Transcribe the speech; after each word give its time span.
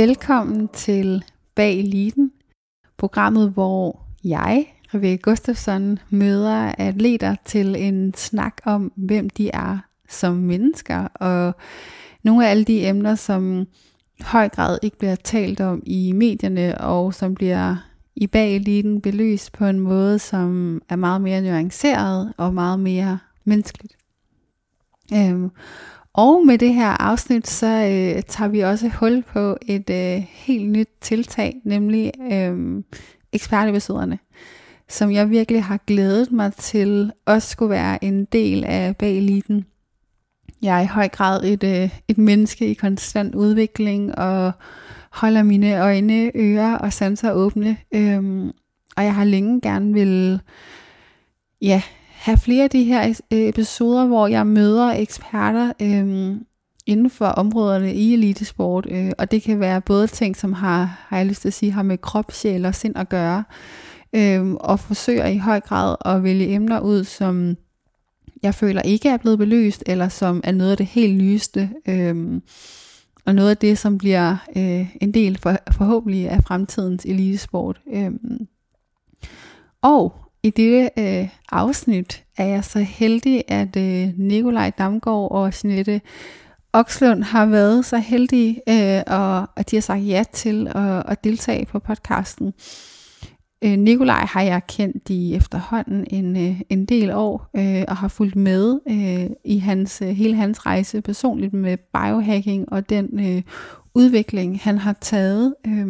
Velkommen 0.00 0.68
til 0.68 1.24
Bag 1.54 1.78
Eliten, 1.78 2.32
programmet, 2.96 3.50
hvor 3.50 4.06
jeg, 4.24 4.74
Rebecca 4.94 5.30
Gustafsson, 5.30 5.98
møder 6.10 6.74
atleter 6.78 7.36
til 7.44 7.76
en 7.78 8.14
snak 8.14 8.56
om, 8.64 8.92
hvem 8.96 9.30
de 9.30 9.50
er 9.50 9.78
som 10.08 10.34
mennesker, 10.34 11.04
og 11.04 11.54
nogle 12.22 12.46
af 12.46 12.50
alle 12.50 12.64
de 12.64 12.86
emner, 12.86 13.14
som 13.14 13.66
i 14.18 14.22
høj 14.22 14.48
grad 14.48 14.78
ikke 14.82 14.98
bliver 14.98 15.14
talt 15.14 15.60
om 15.60 15.82
i 15.86 16.12
medierne, 16.12 16.80
og 16.80 17.14
som 17.14 17.34
bliver 17.34 17.76
i 18.16 18.26
bag 18.26 18.56
eliten 18.56 19.00
belyst 19.00 19.52
på 19.52 19.64
en 19.64 19.80
måde, 19.80 20.18
som 20.18 20.80
er 20.88 20.96
meget 20.96 21.20
mere 21.20 21.42
nuanceret 21.42 22.32
og 22.36 22.54
meget 22.54 22.80
mere 22.80 23.18
menneskeligt. 23.44 23.96
Øhm, 25.14 25.50
og 26.14 26.46
med 26.46 26.58
det 26.58 26.74
her 26.74 27.02
afsnit, 27.02 27.48
så 27.48 27.66
øh, 27.66 28.22
tager 28.22 28.48
vi 28.48 28.60
også 28.60 28.88
hul 28.88 29.22
på 29.22 29.56
et 29.66 29.90
øh, 29.90 30.24
helt 30.28 30.70
nyt 30.70 30.88
tiltag, 31.00 31.60
nemlig 31.64 32.12
øh, 32.32 32.82
ekspertepisoderne, 33.32 34.18
som 34.88 35.12
jeg 35.12 35.30
virkelig 35.30 35.64
har 35.64 35.76
glædet 35.86 36.32
mig 36.32 36.54
til 36.54 37.12
også 37.26 37.48
skulle 37.48 37.70
være 37.70 38.04
en 38.04 38.24
del 38.24 38.64
af 38.64 38.96
bag 38.96 39.18
eliten. 39.18 39.66
Jeg 40.62 40.78
er 40.78 40.82
i 40.82 40.86
høj 40.86 41.08
grad 41.08 41.44
et, 41.44 41.64
øh, 41.64 41.90
et 42.08 42.18
menneske 42.18 42.66
i 42.66 42.74
konstant 42.74 43.34
udvikling 43.34 44.18
og 44.18 44.52
holder 45.10 45.42
mine 45.42 45.80
øjne, 45.80 46.30
ører 46.36 46.76
og 46.76 46.92
sanser 46.92 47.32
åbne. 47.32 47.76
Øh, 47.92 48.46
og 48.96 49.04
jeg 49.04 49.14
har 49.14 49.24
længe 49.24 49.60
gerne 49.60 49.92
vil 49.92 50.40
ja, 51.62 51.82
have 52.20 52.38
flere 52.38 52.64
af 52.64 52.70
de 52.70 52.84
her 52.84 53.20
øh, 53.32 53.38
episoder, 53.48 54.06
hvor 54.06 54.26
jeg 54.26 54.46
møder 54.46 54.92
eksperter 54.92 55.72
øh, 55.82 56.36
inden 56.86 57.10
for 57.10 57.26
områderne 57.26 57.94
i 57.94 58.12
elitesport, 58.14 58.86
øh, 58.90 59.12
og 59.18 59.30
det 59.30 59.42
kan 59.42 59.60
være 59.60 59.80
både 59.80 60.06
ting, 60.06 60.36
som 60.36 60.52
har, 60.52 61.04
har 61.08 61.16
jeg 61.16 61.26
lyst 61.26 61.40
til 61.40 61.48
at 61.48 61.54
sige, 61.54 61.72
har 61.72 61.82
med 61.82 61.98
krop, 61.98 62.32
sjæl 62.32 62.64
og 62.64 62.74
sind 62.74 62.98
at 62.98 63.08
gøre, 63.08 63.44
øh, 64.12 64.50
og 64.52 64.80
forsøger 64.80 65.26
i 65.26 65.36
høj 65.36 65.60
grad 65.60 65.96
at 66.04 66.22
vælge 66.22 66.48
emner 66.48 66.80
ud, 66.80 67.04
som 67.04 67.56
jeg 68.42 68.54
føler 68.54 68.82
ikke 68.82 69.08
er 69.08 69.16
blevet 69.16 69.38
belyst, 69.38 69.82
eller 69.86 70.08
som 70.08 70.40
er 70.44 70.52
noget 70.52 70.70
af 70.70 70.76
det 70.76 70.86
helt 70.86 71.16
nyeste, 71.18 71.70
øh, 71.88 72.40
og 73.26 73.34
noget 73.34 73.50
af 73.50 73.56
det, 73.56 73.78
som 73.78 73.98
bliver 73.98 74.36
øh, 74.56 74.96
en 75.00 75.14
del 75.14 75.38
for, 75.38 75.56
forhåbentlig 75.72 76.28
af 76.28 76.42
fremtidens 76.42 77.04
elitesport. 77.04 77.80
Øh. 77.92 78.10
Og 79.82 80.29
i 80.42 80.50
dette 80.50 80.90
øh, 80.98 81.28
afsnit 81.52 82.24
er 82.36 82.44
jeg 82.44 82.64
så 82.64 82.78
heldig, 82.78 83.44
at 83.48 83.76
øh, 83.76 84.08
Nikolaj 84.16 84.70
Damgaard 84.78 85.30
og 85.30 85.52
Jeanette 85.64 86.00
Okslund 86.72 87.22
har 87.22 87.46
været 87.46 87.84
så 87.84 87.98
heldige, 87.98 88.60
øh, 88.68 89.02
og 89.06 89.46
at 89.56 89.70
de 89.70 89.76
har 89.76 89.80
sagt 89.80 90.06
ja 90.06 90.24
til 90.32 90.66
at, 90.66 91.02
at 91.08 91.24
deltage 91.24 91.66
på 91.66 91.78
podcasten. 91.78 92.52
Øh, 93.64 93.78
Nikolaj 93.78 94.24
har 94.24 94.42
jeg 94.42 94.66
kendt 94.66 95.10
i 95.10 95.34
efterhånden 95.34 96.06
en, 96.10 96.36
øh, 96.36 96.60
en 96.68 96.86
del 96.86 97.10
år, 97.10 97.50
øh, 97.56 97.84
og 97.88 97.96
har 97.96 98.08
fulgt 98.08 98.36
med 98.36 98.80
øh, 98.90 99.30
i 99.44 99.58
hans 99.58 100.02
øh, 100.02 100.08
hele 100.08 100.34
hans 100.34 100.66
rejse 100.66 101.00
personligt 101.00 101.52
med 101.52 101.76
biohacking 101.76 102.72
og 102.72 102.90
den 102.90 103.20
øh, 103.20 103.42
udvikling, 103.94 104.60
han 104.60 104.78
har 104.78 104.96
taget 105.00 105.54
øh, 105.66 105.86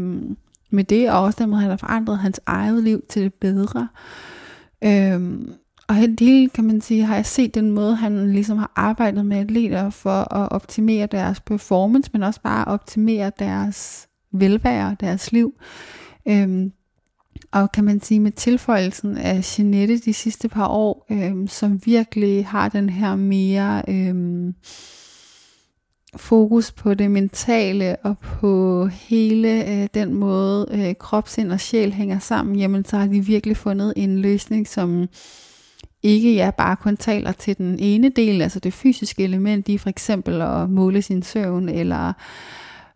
med 0.71 0.85
det, 0.85 1.11
og 1.11 1.21
også 1.23 1.43
den 1.43 1.51
måde, 1.51 1.61
han 1.61 1.71
har 1.71 1.77
forandret 1.77 2.19
hans 2.19 2.41
eget 2.47 2.85
liv 2.85 3.03
til 3.09 3.23
det 3.23 3.35
bedre. 3.35 3.89
Øhm, 4.85 5.53
og 5.89 5.95
hele, 5.95 6.49
kan 6.49 6.65
man 6.65 6.81
sige, 6.81 7.05
har 7.05 7.15
jeg 7.15 7.27
set 7.27 7.55
den 7.55 7.71
måde, 7.71 7.97
han 7.97 8.33
ligesom 8.33 8.59
har 8.59 8.73
arbejdet 8.77 9.27
med 9.27 9.37
atleter 9.37 9.91
for 9.91 10.35
at 10.35 10.53
optimere 10.53 11.07
deres 11.07 11.41
performance, 11.41 12.11
men 12.13 12.23
også 12.23 12.41
bare 12.41 12.65
optimere 12.65 13.33
deres 13.39 14.09
velvære, 14.33 14.97
deres 15.01 15.33
liv. 15.33 15.55
Øhm, 16.29 16.73
og 17.53 17.73
kan 17.73 17.85
man 17.85 18.01
sige 18.01 18.21
med 18.21 18.33
tilføjelsen 18.33 19.17
af 19.17 19.59
Jeanette 19.59 19.99
de 19.99 20.15
sidste 20.15 20.49
par 20.49 20.67
år, 20.67 21.07
øhm, 21.11 21.47
som 21.47 21.81
virkelig 21.85 22.47
har 22.47 22.69
den 22.69 22.89
her 22.89 23.17
mere 23.17 23.83
øhm, 23.89 24.55
fokus 26.17 26.73
på 26.73 26.95
det 26.95 27.11
mentale 27.11 27.97
og 28.03 28.19
på 28.19 28.87
hele 28.87 29.69
øh, 29.69 29.89
den 29.95 30.15
måde 30.15 30.69
øh, 30.71 30.95
krop, 30.95 31.29
sind 31.29 31.53
og 31.53 31.61
sjæl 31.61 31.93
hænger 31.93 32.19
sammen, 32.19 32.57
jamen 32.57 32.85
så 32.85 32.97
har 32.97 33.07
de 33.07 33.21
virkelig 33.21 33.57
fundet 33.57 33.93
en 33.97 34.19
løsning, 34.19 34.69
som 34.69 35.09
ikke 36.03 36.35
ja, 36.35 36.51
bare 36.51 36.77
kun 36.77 36.97
taler 36.97 37.33
til 37.33 37.59
den 37.59 37.79
ene 37.79 38.09
del, 38.09 38.43
altså 38.43 38.61
det 38.61 38.73
fysiske 38.73 39.25
element 39.25 39.69
i 39.69 39.79
for 39.79 39.89
eksempel 39.89 40.41
at 40.41 40.71
måle 40.71 41.03
sin 41.03 41.23
søvn, 41.23 41.69
eller 41.69 42.13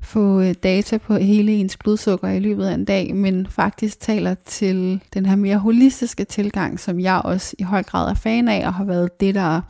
få 0.01 0.41
øh, 0.41 0.55
data 0.63 0.99
på 0.99 1.17
hele 1.17 1.53
ens 1.53 1.77
blodsukker 1.77 2.29
i 2.29 2.39
løbet 2.39 2.67
af 2.67 2.75
en 2.75 2.85
dag, 2.85 3.15
men 3.15 3.47
faktisk 3.47 4.01
taler 4.01 4.35
til 4.35 5.01
den 5.15 5.27
her 5.27 5.37
mere 5.37 5.59
holistiske 5.59 6.25
tilgang, 6.25 6.81
som 6.81 7.01
jeg 7.01 7.21
også 7.25 7.57
i 7.59 7.63
høj 7.63 7.83
grad 7.83 8.11
er 8.11 8.15
fan 8.15 8.49
af, 8.49 8.67
og 8.67 8.75
har 8.75 8.85
været 8.85 9.21
det, 9.21 9.35
der 9.35 9.61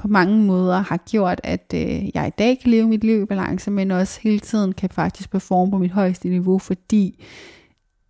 på 0.00 0.08
mange 0.08 0.42
måder 0.42 0.78
har 0.78 0.96
gjort, 1.10 1.40
at 1.44 1.72
øh, 1.74 2.16
jeg 2.16 2.26
i 2.26 2.38
dag 2.38 2.58
kan 2.58 2.70
leve 2.70 2.88
mit 2.88 3.04
liv 3.04 3.22
i 3.22 3.26
balance, 3.26 3.70
men 3.70 3.90
også 3.90 4.20
hele 4.22 4.38
tiden 4.38 4.72
kan 4.72 4.90
faktisk 4.90 5.30
performe 5.30 5.70
på 5.70 5.78
mit 5.78 5.90
højeste 5.90 6.28
niveau, 6.28 6.58
fordi 6.58 7.24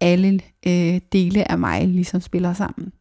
alle 0.01 0.41
øh, 0.67 1.01
dele 1.13 1.51
af 1.51 1.59
mig 1.59 1.89
ligesom 1.89 2.21
spiller 2.21 2.53
sammen. 2.53 2.93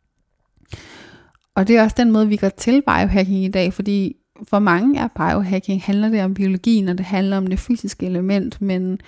Og 1.55 1.67
det 1.67 1.77
er 1.77 1.83
også 1.83 1.95
den 1.99 2.11
måde, 2.11 2.27
vi 2.27 2.35
går 2.35 2.49
til 2.49 2.81
biohacking 2.81 3.43
i 3.43 3.51
dag, 3.51 3.73
fordi 3.73 4.15
for 4.49 4.59
mange 4.59 4.99
er 4.99 5.07
biohacking, 5.07 5.81
handler 5.81 6.09
det 6.09 6.23
om 6.23 6.33
biologien, 6.33 6.89
og 6.89 6.97
det 6.97 7.05
handler 7.05 7.37
om 7.37 7.47
det 7.47 7.59
fysiske 7.59 8.05
element, 8.05 8.61
men 8.61 8.99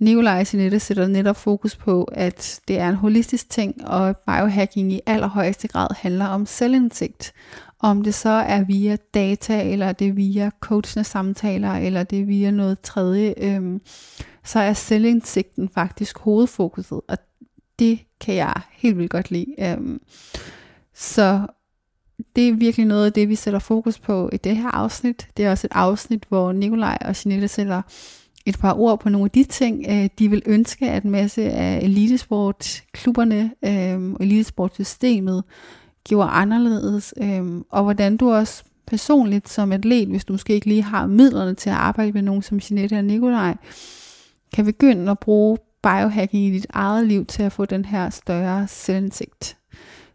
Nikolaj 0.00 0.44
Sinette 0.44 0.80
sætter 0.80 1.06
netop 1.06 1.36
fokus 1.36 1.76
på, 1.76 2.04
at 2.04 2.60
det 2.68 2.78
er 2.78 2.88
en 2.88 2.94
holistisk 2.94 3.50
ting, 3.50 3.86
og 3.86 4.16
biohacking 4.16 4.92
i 4.92 5.00
allerhøjeste 5.06 5.68
grad 5.68 5.88
handler 5.96 6.26
om 6.26 6.46
selvindsigt. 6.46 7.32
Om 7.80 8.02
det 8.02 8.14
så 8.14 8.28
er 8.28 8.64
via 8.64 8.96
data, 9.14 9.70
eller 9.70 9.92
det 9.92 10.08
er 10.08 10.12
via 10.12 10.50
coachende 10.60 11.04
samtaler, 11.04 11.72
eller 11.72 12.02
det 12.02 12.20
er 12.20 12.24
via 12.24 12.50
noget 12.50 12.80
tredje, 12.80 13.34
øhm, 13.36 13.80
så 14.44 14.58
er 14.58 14.72
selvindsigten 14.72 15.68
faktisk 15.68 16.18
hovedfokuset, 16.18 17.00
og 17.08 17.18
det 17.78 17.98
kan 18.20 18.34
jeg 18.34 18.54
helt 18.72 18.98
vildt 18.98 19.10
godt 19.10 19.30
lide. 19.30 19.54
Øhm, 19.58 20.00
så 20.94 21.46
det 22.36 22.48
er 22.48 22.52
virkelig 22.52 22.86
noget 22.86 23.06
af 23.06 23.12
det, 23.12 23.28
vi 23.28 23.34
sætter 23.34 23.60
fokus 23.60 23.98
på 23.98 24.30
i 24.32 24.36
det 24.36 24.56
her 24.56 24.68
afsnit. 24.68 25.28
Det 25.36 25.44
er 25.44 25.50
også 25.50 25.66
et 25.66 25.72
afsnit, 25.74 26.24
hvor 26.28 26.52
Nikolaj 26.52 26.98
og 27.00 27.14
Jeanette 27.24 27.48
sætter 27.48 27.82
et 28.46 28.58
par 28.58 28.78
ord 28.78 29.00
på 29.00 29.08
nogle 29.08 29.24
af 29.24 29.30
de 29.30 29.44
ting, 29.44 29.86
øh, 29.88 30.08
de 30.18 30.30
vil 30.30 30.42
ønske, 30.46 30.90
at 30.90 31.02
en 31.02 31.10
masse 31.10 31.50
af 31.50 31.78
elitesportklubberne 31.82 33.50
øh, 33.64 34.12
og 34.12 34.16
elitesportsystemet 34.20 35.44
gjorde 36.08 36.30
anderledes, 36.30 37.14
øh, 37.22 37.60
og 37.70 37.82
hvordan 37.82 38.16
du 38.16 38.32
også 38.32 38.62
personligt 38.86 39.48
som 39.48 39.72
atlet, 39.72 40.08
hvis 40.08 40.24
du 40.24 40.32
måske 40.32 40.54
ikke 40.54 40.66
lige 40.66 40.82
har 40.82 41.06
midlerne 41.06 41.54
til 41.54 41.70
at 41.70 41.76
arbejde 41.76 42.12
med 42.12 42.22
nogen 42.22 42.42
som 42.42 42.60
Jeanette 42.70 42.94
og 42.94 43.04
Nikolaj, 43.04 43.56
kan 44.54 44.64
begynde 44.64 45.10
at 45.10 45.18
bruge 45.18 45.58
biohacking 45.82 46.44
i 46.44 46.50
dit 46.50 46.66
eget 46.70 47.06
liv 47.06 47.26
til 47.26 47.42
at 47.42 47.52
få 47.52 47.64
den 47.64 47.84
her 47.84 48.10
større 48.10 48.68
selvindsigt. 48.68 49.57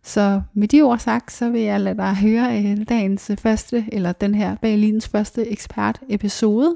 Så 0.03 0.41
med 0.53 0.67
de 0.67 0.81
ord 0.81 0.99
sagt, 0.99 1.31
så 1.31 1.49
vil 1.49 1.61
jeg 1.61 1.81
lade 1.81 1.97
dig 1.97 2.15
høre 2.15 2.57
øh, 2.59 2.77
dagens 2.89 3.29
øh, 3.29 3.37
første, 3.37 3.85
eller 3.91 4.11
den 4.11 4.35
her 4.35 4.55
Berlins 4.61 5.07
første 5.07 5.51
ekspert 5.51 5.99
episode. 6.09 6.75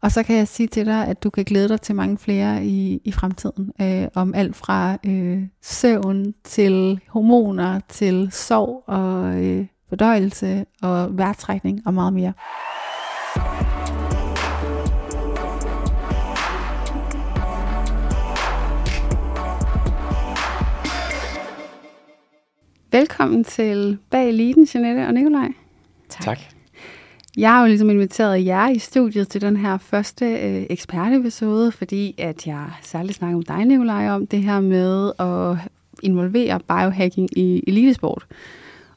Og 0.00 0.12
så 0.12 0.22
kan 0.22 0.36
jeg 0.36 0.48
sige 0.48 0.66
til 0.66 0.86
dig, 0.86 1.06
at 1.06 1.22
du 1.22 1.30
kan 1.30 1.44
glæde 1.44 1.68
dig 1.68 1.80
til 1.80 1.94
mange 1.94 2.18
flere 2.18 2.64
i, 2.64 3.00
i 3.04 3.12
fremtiden. 3.12 3.72
Øh, 3.80 4.08
om 4.14 4.34
alt 4.34 4.56
fra 4.56 4.96
øh, 5.06 5.42
søvn 5.62 6.34
til 6.44 7.00
hormoner, 7.08 7.80
til 7.88 8.28
sov 8.32 8.84
og 8.86 9.44
øh, 9.44 9.66
fordøjelse 9.88 10.64
og 10.82 11.18
værtrækning 11.18 11.82
og 11.86 11.94
meget 11.94 12.12
mere. 12.12 12.32
Velkommen 22.92 23.44
til 23.44 23.98
Bag 24.10 24.28
Eliten, 24.28 24.68
Jeanette 24.74 25.06
og 25.06 25.14
Nikolaj. 25.14 25.48
Tak. 26.08 26.24
tak. 26.24 26.38
Jeg 27.36 27.50
har 27.50 27.60
jo 27.60 27.66
ligesom 27.66 27.90
inviteret 27.90 28.46
jer 28.46 28.68
i 28.68 28.78
studiet 28.78 29.28
til 29.28 29.40
den 29.40 29.56
her 29.56 29.78
første 29.78 30.26
øh, 30.26 30.66
ekspertepisode, 30.70 31.72
fordi 31.72 32.14
at 32.18 32.46
jeg 32.46 32.70
særligt 32.82 33.18
snakker 33.18 33.36
med 33.36 33.44
dig, 33.44 33.64
Nikolaj, 33.64 34.08
om 34.08 34.26
det 34.26 34.42
her 34.42 34.60
med 34.60 35.12
at 35.18 35.70
involvere 36.02 36.60
biohacking 36.68 37.38
i 37.38 37.62
elitesport. 37.66 38.26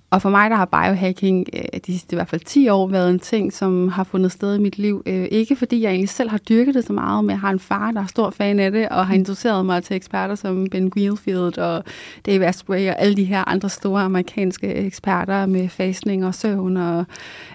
Og 0.10 0.22
for 0.22 0.30
mig, 0.30 0.50
der 0.50 0.56
har 0.56 0.66
biohacking 0.66 1.46
øh, 1.54 1.80
de 1.88 1.92
sidste 1.92 2.13
i 2.13 2.16
hvert 2.16 2.28
fald 2.28 2.42
10 2.42 2.69
år 2.69 2.88
været 2.88 3.10
en 3.10 3.19
ting, 3.19 3.54
som 3.54 3.88
har 3.88 4.04
fundet 4.04 4.31
sted 4.31 4.56
i 4.56 4.60
mit 4.60 4.78
liv. 4.78 5.04
Øh, 5.06 5.28
ikke 5.31 5.56
fordi 5.56 5.81
jeg 5.81 5.90
egentlig 5.90 6.10
selv 6.10 6.30
har 6.30 6.38
dyrket 6.38 6.75
det 6.75 6.86
så 6.86 6.94
meget, 6.94 7.24
men 7.24 7.31
jeg 7.31 7.40
har 7.40 7.50
en 7.50 7.60
far, 7.60 7.92
der 7.92 8.02
er 8.02 8.06
stor 8.06 8.30
fan 8.30 8.60
af 8.60 8.72
det, 8.72 8.90
og 8.90 9.07
har 9.07 9.13
introduceret 9.13 9.66
mig 9.66 9.84
til 9.84 9.96
eksperter 9.96 10.36
som 10.36 10.68
Ben 10.72 10.92
Wheelfield 10.96 11.57
og 11.57 11.84
Dave 12.25 12.46
Asprey 12.46 12.90
og 12.90 13.02
alle 13.02 13.16
de 13.16 13.24
her 13.24 13.50
andre 13.50 13.69
store 13.69 14.02
amerikanske 14.02 14.74
eksperter 14.74 15.46
med 15.46 15.69
fasning 15.69 16.25
og 16.25 16.36
søvn 16.36 16.78
og 16.78 17.06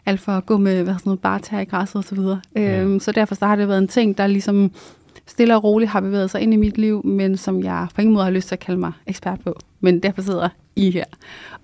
alt 0.06 0.20
for 0.20 0.32
at 0.32 0.46
gå 0.46 0.56
med 0.56 0.82
hvad 0.82 0.94
sådan 0.94 1.02
noget, 1.04 1.20
bare 1.20 1.62
i 1.62 1.64
græsset 1.64 1.98
osv. 1.98 2.16
Så, 2.16 2.36
ja. 2.56 2.80
øhm, 2.82 3.00
så 3.00 3.12
derfor 3.12 3.34
så 3.34 3.46
har 3.46 3.56
det 3.56 3.68
været 3.68 3.78
en 3.78 3.88
ting, 3.88 4.18
der 4.18 4.26
ligesom 4.26 4.70
stille 5.30 5.56
og 5.56 5.64
roligt 5.64 5.90
har 5.90 6.00
bevæget 6.00 6.30
sig 6.30 6.40
ind 6.40 6.54
i 6.54 6.56
mit 6.56 6.78
liv, 6.78 7.06
men 7.06 7.36
som 7.36 7.62
jeg 7.62 7.86
på 7.94 8.00
ingen 8.00 8.14
måde 8.14 8.24
har 8.24 8.32
lyst 8.32 8.48
til 8.48 8.54
at 8.54 8.58
kalde 8.58 8.80
mig 8.80 8.92
ekspert 9.06 9.40
på. 9.44 9.56
Men 9.80 10.00
derfor 10.00 10.22
sidder 10.22 10.48
I 10.76 10.90
her. 10.90 11.04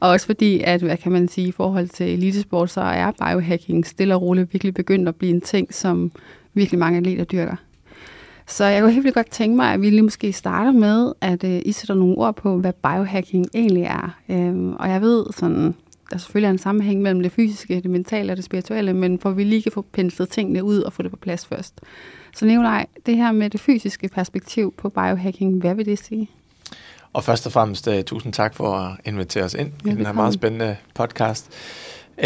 Og 0.01 0.09
også 0.11 0.27
fordi, 0.27 0.61
at 0.61 0.83
hvad 0.83 0.97
kan 0.97 1.13
man 1.13 1.29
sige, 1.29 1.49
i 1.49 1.53
forhold 1.53 1.89
til 1.89 2.13
elitesport, 2.13 2.71
så 2.71 2.81
er 2.81 3.11
biohacking 3.11 3.87
stille 3.87 4.15
og 4.15 4.23
roligt 4.23 4.53
virkelig 4.53 4.75
begyndt 4.75 5.09
at 5.09 5.15
blive 5.15 5.35
en 5.35 5.41
ting, 5.41 5.75
som 5.75 6.13
virkelig 6.55 6.79
mange 6.79 6.99
atleter 6.99 7.25
dyrker. 7.25 7.57
Så 8.47 8.65
jeg 8.65 8.83
kunne 8.83 8.93
helt 8.93 9.05
vildt 9.05 9.15
godt 9.15 9.31
tænke 9.31 9.57
mig, 9.57 9.73
at 9.73 9.81
vi 9.81 9.91
lige 9.91 10.03
måske 10.03 10.33
starter 10.33 10.73
med, 10.73 11.13
at 11.21 11.45
øh, 11.45 11.63
I 11.65 11.73
sætter 11.73 11.95
nogle 11.95 12.19
ord 12.19 12.37
på, 12.37 12.59
hvad 12.59 12.73
biohacking 12.73 13.47
egentlig 13.55 13.83
er. 13.83 14.17
Um, 14.29 14.73
og 14.73 14.89
jeg 14.89 15.01
ved 15.01 15.27
sådan, 15.31 15.75
der 16.11 16.19
selvfølgelig 16.19 16.47
er 16.47 16.53
en 16.53 16.59
sammenhæng 16.59 17.03
mellem 17.03 17.23
det 17.23 17.33
fysiske, 17.33 17.81
det 17.81 17.91
mentale 17.91 18.33
og 18.33 18.37
det 18.37 18.45
spirituelle, 18.45 18.93
men 18.93 19.19
for 19.19 19.31
vi 19.31 19.45
lige 19.45 19.63
kan 19.63 19.73
få 19.73 19.87
penslet 19.93 20.29
tingene 20.29 20.65
ud 20.65 20.79
og 20.81 20.93
få 20.93 21.03
det 21.03 21.11
på 21.11 21.17
plads 21.17 21.47
først. 21.47 21.81
Så 22.37 22.45
Nikolaj, 22.45 22.87
det 23.07 23.17
her 23.17 23.33
med 23.33 23.51
det 23.51 23.61
fysiske 23.61 24.09
perspektiv 24.09 24.75
på 24.77 24.89
biohacking, 24.89 25.61
hvad 25.61 25.75
vil 25.75 25.87
det 25.87 25.99
sige? 25.99 26.31
Og 27.13 27.25
først 27.25 27.47
og 27.47 27.53
fremmest, 27.53 27.89
uh, 27.89 28.01
tusind 28.01 28.33
tak 28.33 28.55
for 28.55 28.73
at 28.73 28.97
invitere 29.05 29.45
os 29.45 29.55
ind 29.55 29.73
ja, 29.85 29.91
i 29.91 29.95
den 29.95 30.07
her 30.07 30.13
meget 30.13 30.35
spændende 30.35 30.77
podcast. 30.95 31.51
Uh, 32.19 32.25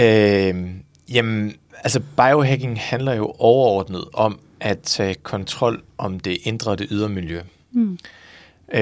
jamen, 1.15 1.55
altså 1.75 2.01
biohacking 2.17 2.81
handler 2.81 3.15
jo 3.15 3.35
overordnet 3.39 4.05
om 4.13 4.41
at 4.61 4.79
tage 4.79 5.15
kontrol 5.15 5.83
om 5.99 6.21
det 6.21 6.39
indre 6.43 6.71
og 6.71 6.79
det 6.79 6.87
ydre 6.91 7.09
miljø. 7.09 7.41
Mm. 7.73 7.99
Uh, 8.75 8.79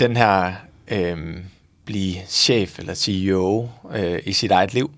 den 0.00 0.16
her 0.16 0.52
uh, 0.92 1.18
blive 1.84 2.14
chef 2.26 2.78
eller 2.78 2.94
CEO 2.94 3.68
uh, 3.84 4.18
i 4.24 4.32
sit 4.32 4.50
eget 4.50 4.74
liv, 4.74 4.90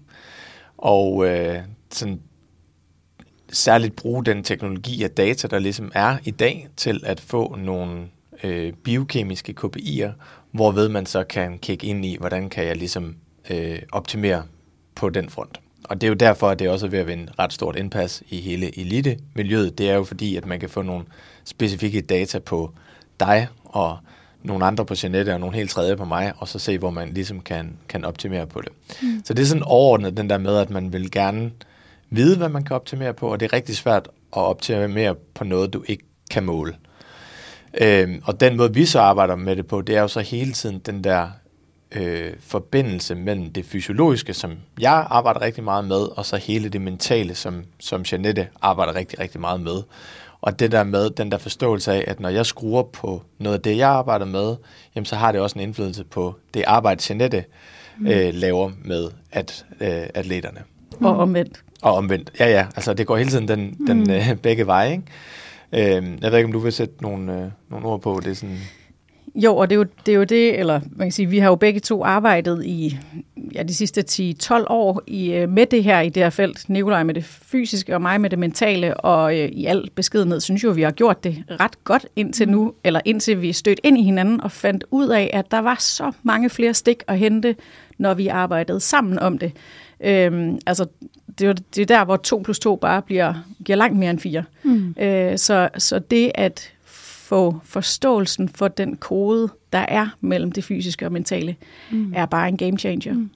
og 0.78 1.14
uh, 1.14 1.56
sådan 1.90 2.20
særligt 3.54 3.96
bruge 3.96 4.24
den 4.24 4.42
teknologi 4.44 5.02
af 5.02 5.10
data, 5.10 5.48
der 5.48 5.58
ligesom 5.58 5.92
er 5.94 6.16
i 6.24 6.30
dag, 6.30 6.68
til 6.76 7.00
at 7.06 7.20
få 7.20 7.56
nogle 7.56 8.06
øh, 8.44 8.72
biokemiske 8.72 9.54
KPI'er, 9.60 10.10
hvorved 10.52 10.88
man 10.88 11.06
så 11.06 11.24
kan 11.24 11.58
kigge 11.58 11.86
ind 11.86 12.04
i, 12.04 12.16
hvordan 12.20 12.48
kan 12.48 12.64
jeg 12.64 12.76
ligesom 12.76 13.16
øh, 13.50 13.78
optimere 13.92 14.42
på 14.94 15.08
den 15.08 15.30
front. 15.30 15.60
Og 15.84 16.00
det 16.00 16.06
er 16.06 16.08
jo 16.08 16.14
derfor, 16.14 16.48
at 16.48 16.58
det 16.58 16.68
også 16.68 16.86
er 16.86 16.90
ved 16.90 16.98
at 16.98 17.06
vinde 17.06 17.32
ret 17.38 17.52
stort 17.52 17.76
indpas 17.76 18.22
i 18.28 18.40
hele 18.40 18.78
elite-miljøet. 18.78 19.78
Det 19.78 19.90
er 19.90 19.94
jo 19.94 20.04
fordi, 20.04 20.36
at 20.36 20.46
man 20.46 20.60
kan 20.60 20.68
få 20.68 20.82
nogle 20.82 21.04
specifikke 21.44 22.00
data 22.00 22.38
på 22.38 22.70
dig 23.20 23.48
og 23.64 23.98
nogle 24.42 24.64
andre 24.64 24.86
på 24.86 24.94
Jeanette 25.02 25.34
og 25.34 25.40
nogle 25.40 25.56
helt 25.56 25.70
tredje 25.70 25.96
på 25.96 26.04
mig, 26.04 26.32
og 26.38 26.48
så 26.48 26.58
se, 26.58 26.78
hvor 26.78 26.90
man 26.90 27.08
ligesom 27.14 27.40
kan, 27.40 27.76
kan 27.88 28.04
optimere 28.04 28.46
på 28.46 28.60
det. 28.60 28.72
Mm. 29.02 29.22
Så 29.24 29.34
det 29.34 29.42
er 29.42 29.46
sådan 29.46 29.62
overordnet 29.62 30.16
den 30.16 30.30
der 30.30 30.38
med, 30.38 30.56
at 30.56 30.70
man 30.70 30.92
vil 30.92 31.10
gerne 31.10 31.50
vide, 32.16 32.36
hvad 32.36 32.48
man 32.48 32.64
kan 32.64 32.76
optimere 32.76 33.14
på, 33.14 33.32
og 33.32 33.40
det 33.40 33.46
er 33.46 33.52
rigtig 33.52 33.76
svært 33.76 34.08
at 34.36 34.42
optimere 34.42 35.14
på 35.34 35.44
noget, 35.44 35.72
du 35.72 35.84
ikke 35.86 36.04
kan 36.30 36.44
måle. 36.44 36.74
Øhm, 37.80 38.22
og 38.24 38.40
den 38.40 38.56
måde, 38.56 38.74
vi 38.74 38.84
så 38.84 39.00
arbejder 39.00 39.36
med 39.36 39.56
det 39.56 39.66
på, 39.66 39.80
det 39.80 39.96
er 39.96 40.00
jo 40.00 40.08
så 40.08 40.20
hele 40.20 40.52
tiden 40.52 40.78
den 40.78 41.04
der 41.04 41.28
øh, 41.92 42.32
forbindelse 42.40 43.14
mellem 43.14 43.52
det 43.52 43.64
fysiologiske, 43.64 44.34
som 44.34 44.52
jeg 44.80 45.06
arbejder 45.10 45.40
rigtig 45.40 45.64
meget 45.64 45.84
med, 45.84 46.16
og 46.16 46.26
så 46.26 46.36
hele 46.36 46.68
det 46.68 46.80
mentale, 46.80 47.34
som, 47.34 47.64
som 47.80 48.02
Janette 48.12 48.48
arbejder 48.62 48.94
rigtig, 48.94 49.20
rigtig 49.20 49.40
meget 49.40 49.60
med. 49.60 49.82
Og 50.40 50.58
det 50.58 50.72
der 50.72 50.84
med 50.84 51.10
den 51.10 51.32
der 51.32 51.38
forståelse 51.38 51.92
af, 51.92 52.04
at 52.06 52.20
når 52.20 52.28
jeg 52.28 52.46
skruer 52.46 52.82
på 52.82 53.22
noget 53.38 53.56
af 53.56 53.62
det, 53.62 53.76
jeg 53.76 53.88
arbejder 53.88 54.26
med, 54.26 54.56
jamen 54.94 55.04
så 55.04 55.16
har 55.16 55.32
det 55.32 55.40
også 55.40 55.58
en 55.58 55.62
indflydelse 55.62 56.04
på 56.04 56.34
det 56.54 56.64
arbejde, 56.66 57.02
Janette 57.08 57.44
mm. 57.98 58.06
øh, 58.06 58.34
laver 58.34 58.70
med 58.84 59.10
at, 59.32 59.66
øh, 59.80 60.06
atleterne. 60.14 60.60
Og 61.00 61.16
omvendt. 61.16 61.64
Og 61.84 61.94
omvendt, 61.94 62.32
ja 62.40 62.50
ja, 62.50 62.66
altså 62.76 62.94
det 62.94 63.06
går 63.06 63.16
hele 63.16 63.30
tiden 63.30 63.48
den, 63.48 63.76
den 63.86 64.02
mm. 64.02 64.10
øh, 64.10 64.36
begge 64.36 64.66
veje, 64.66 64.92
ikke? 64.92 65.96
Øh, 65.96 66.04
jeg 66.22 66.30
ved 66.30 66.38
ikke, 66.38 66.46
om 66.46 66.52
du 66.52 66.58
vil 66.58 66.72
sætte 66.72 66.94
nogle, 67.02 67.32
øh, 67.32 67.50
nogle 67.70 67.86
ord 67.86 68.00
på 68.00 68.20
det 68.24 68.36
sådan... 68.36 68.58
Jo, 69.34 69.56
og 69.56 69.70
det 69.70 69.74
er 69.74 69.78
jo, 69.78 69.86
det 70.06 70.12
er 70.12 70.16
jo 70.16 70.24
det, 70.24 70.58
eller 70.58 70.80
man 70.92 71.06
kan 71.06 71.12
sige, 71.12 71.28
vi 71.28 71.38
har 71.38 71.48
jo 71.48 71.54
begge 71.54 71.80
to 71.80 72.04
arbejdet 72.04 72.64
i 72.64 72.98
ja, 73.54 73.62
de 73.62 73.74
sidste 73.74 74.04
10-12 74.10 74.64
år 74.66 75.02
i, 75.06 75.32
øh, 75.32 75.48
med 75.48 75.66
det 75.66 75.84
her 75.84 76.00
i 76.00 76.08
det 76.08 76.22
her 76.22 76.30
felt. 76.30 76.68
Nikolaj 76.68 77.02
med 77.02 77.14
det 77.14 77.24
fysiske 77.24 77.94
og 77.94 78.02
mig 78.02 78.20
med 78.20 78.30
det 78.30 78.38
mentale, 78.38 78.96
og 78.96 79.38
øh, 79.38 79.48
i 79.48 79.66
al 79.66 79.90
beskedenhed 79.94 80.40
synes 80.40 80.62
jeg 80.62 80.68
jo, 80.68 80.74
vi 80.74 80.82
har 80.82 80.90
gjort 80.90 81.24
det 81.24 81.44
ret 81.60 81.84
godt 81.84 82.06
indtil 82.16 82.48
nu, 82.48 82.74
eller 82.84 83.00
indtil 83.04 83.42
vi 83.42 83.52
stødt 83.52 83.80
ind 83.82 83.98
i 83.98 84.02
hinanden 84.02 84.40
og 84.40 84.52
fandt 84.52 84.84
ud 84.90 85.08
af, 85.08 85.30
at 85.32 85.50
der 85.50 85.58
var 85.58 85.76
så 85.80 86.12
mange 86.22 86.50
flere 86.50 86.74
stik 86.74 87.02
at 87.08 87.18
hente, 87.18 87.56
når 87.98 88.14
vi 88.14 88.28
arbejdede 88.28 88.80
sammen 88.80 89.18
om 89.18 89.38
det. 89.38 89.52
Øhm, 90.00 90.58
altså, 90.66 90.86
det 91.38 91.48
er, 91.48 91.52
det 91.52 91.82
er 91.82 91.86
der, 91.86 92.04
hvor 92.04 92.16
2 92.16 92.38
plus 92.44 92.58
2 92.58 92.76
bare 92.76 93.02
bliver, 93.02 93.34
giver 93.64 93.76
langt 93.76 93.98
mere 93.98 94.10
end 94.10 94.18
4. 94.18 94.44
Mm. 94.62 94.94
Øh, 94.98 95.38
så, 95.38 95.68
så 95.78 95.98
det 95.98 96.32
at 96.34 96.72
få 96.84 97.60
forståelsen 97.64 98.48
for 98.48 98.68
den 98.68 98.96
kode, 98.96 99.48
der 99.72 99.78
er 99.88 100.16
mellem 100.20 100.52
det 100.52 100.64
fysiske 100.64 101.06
og 101.06 101.12
mentale, 101.12 101.56
mm. 101.92 102.12
er 102.16 102.26
bare 102.26 102.48
en 102.48 102.56
game 102.56 102.78
changer. 102.78 103.14
Mm. 103.14 103.30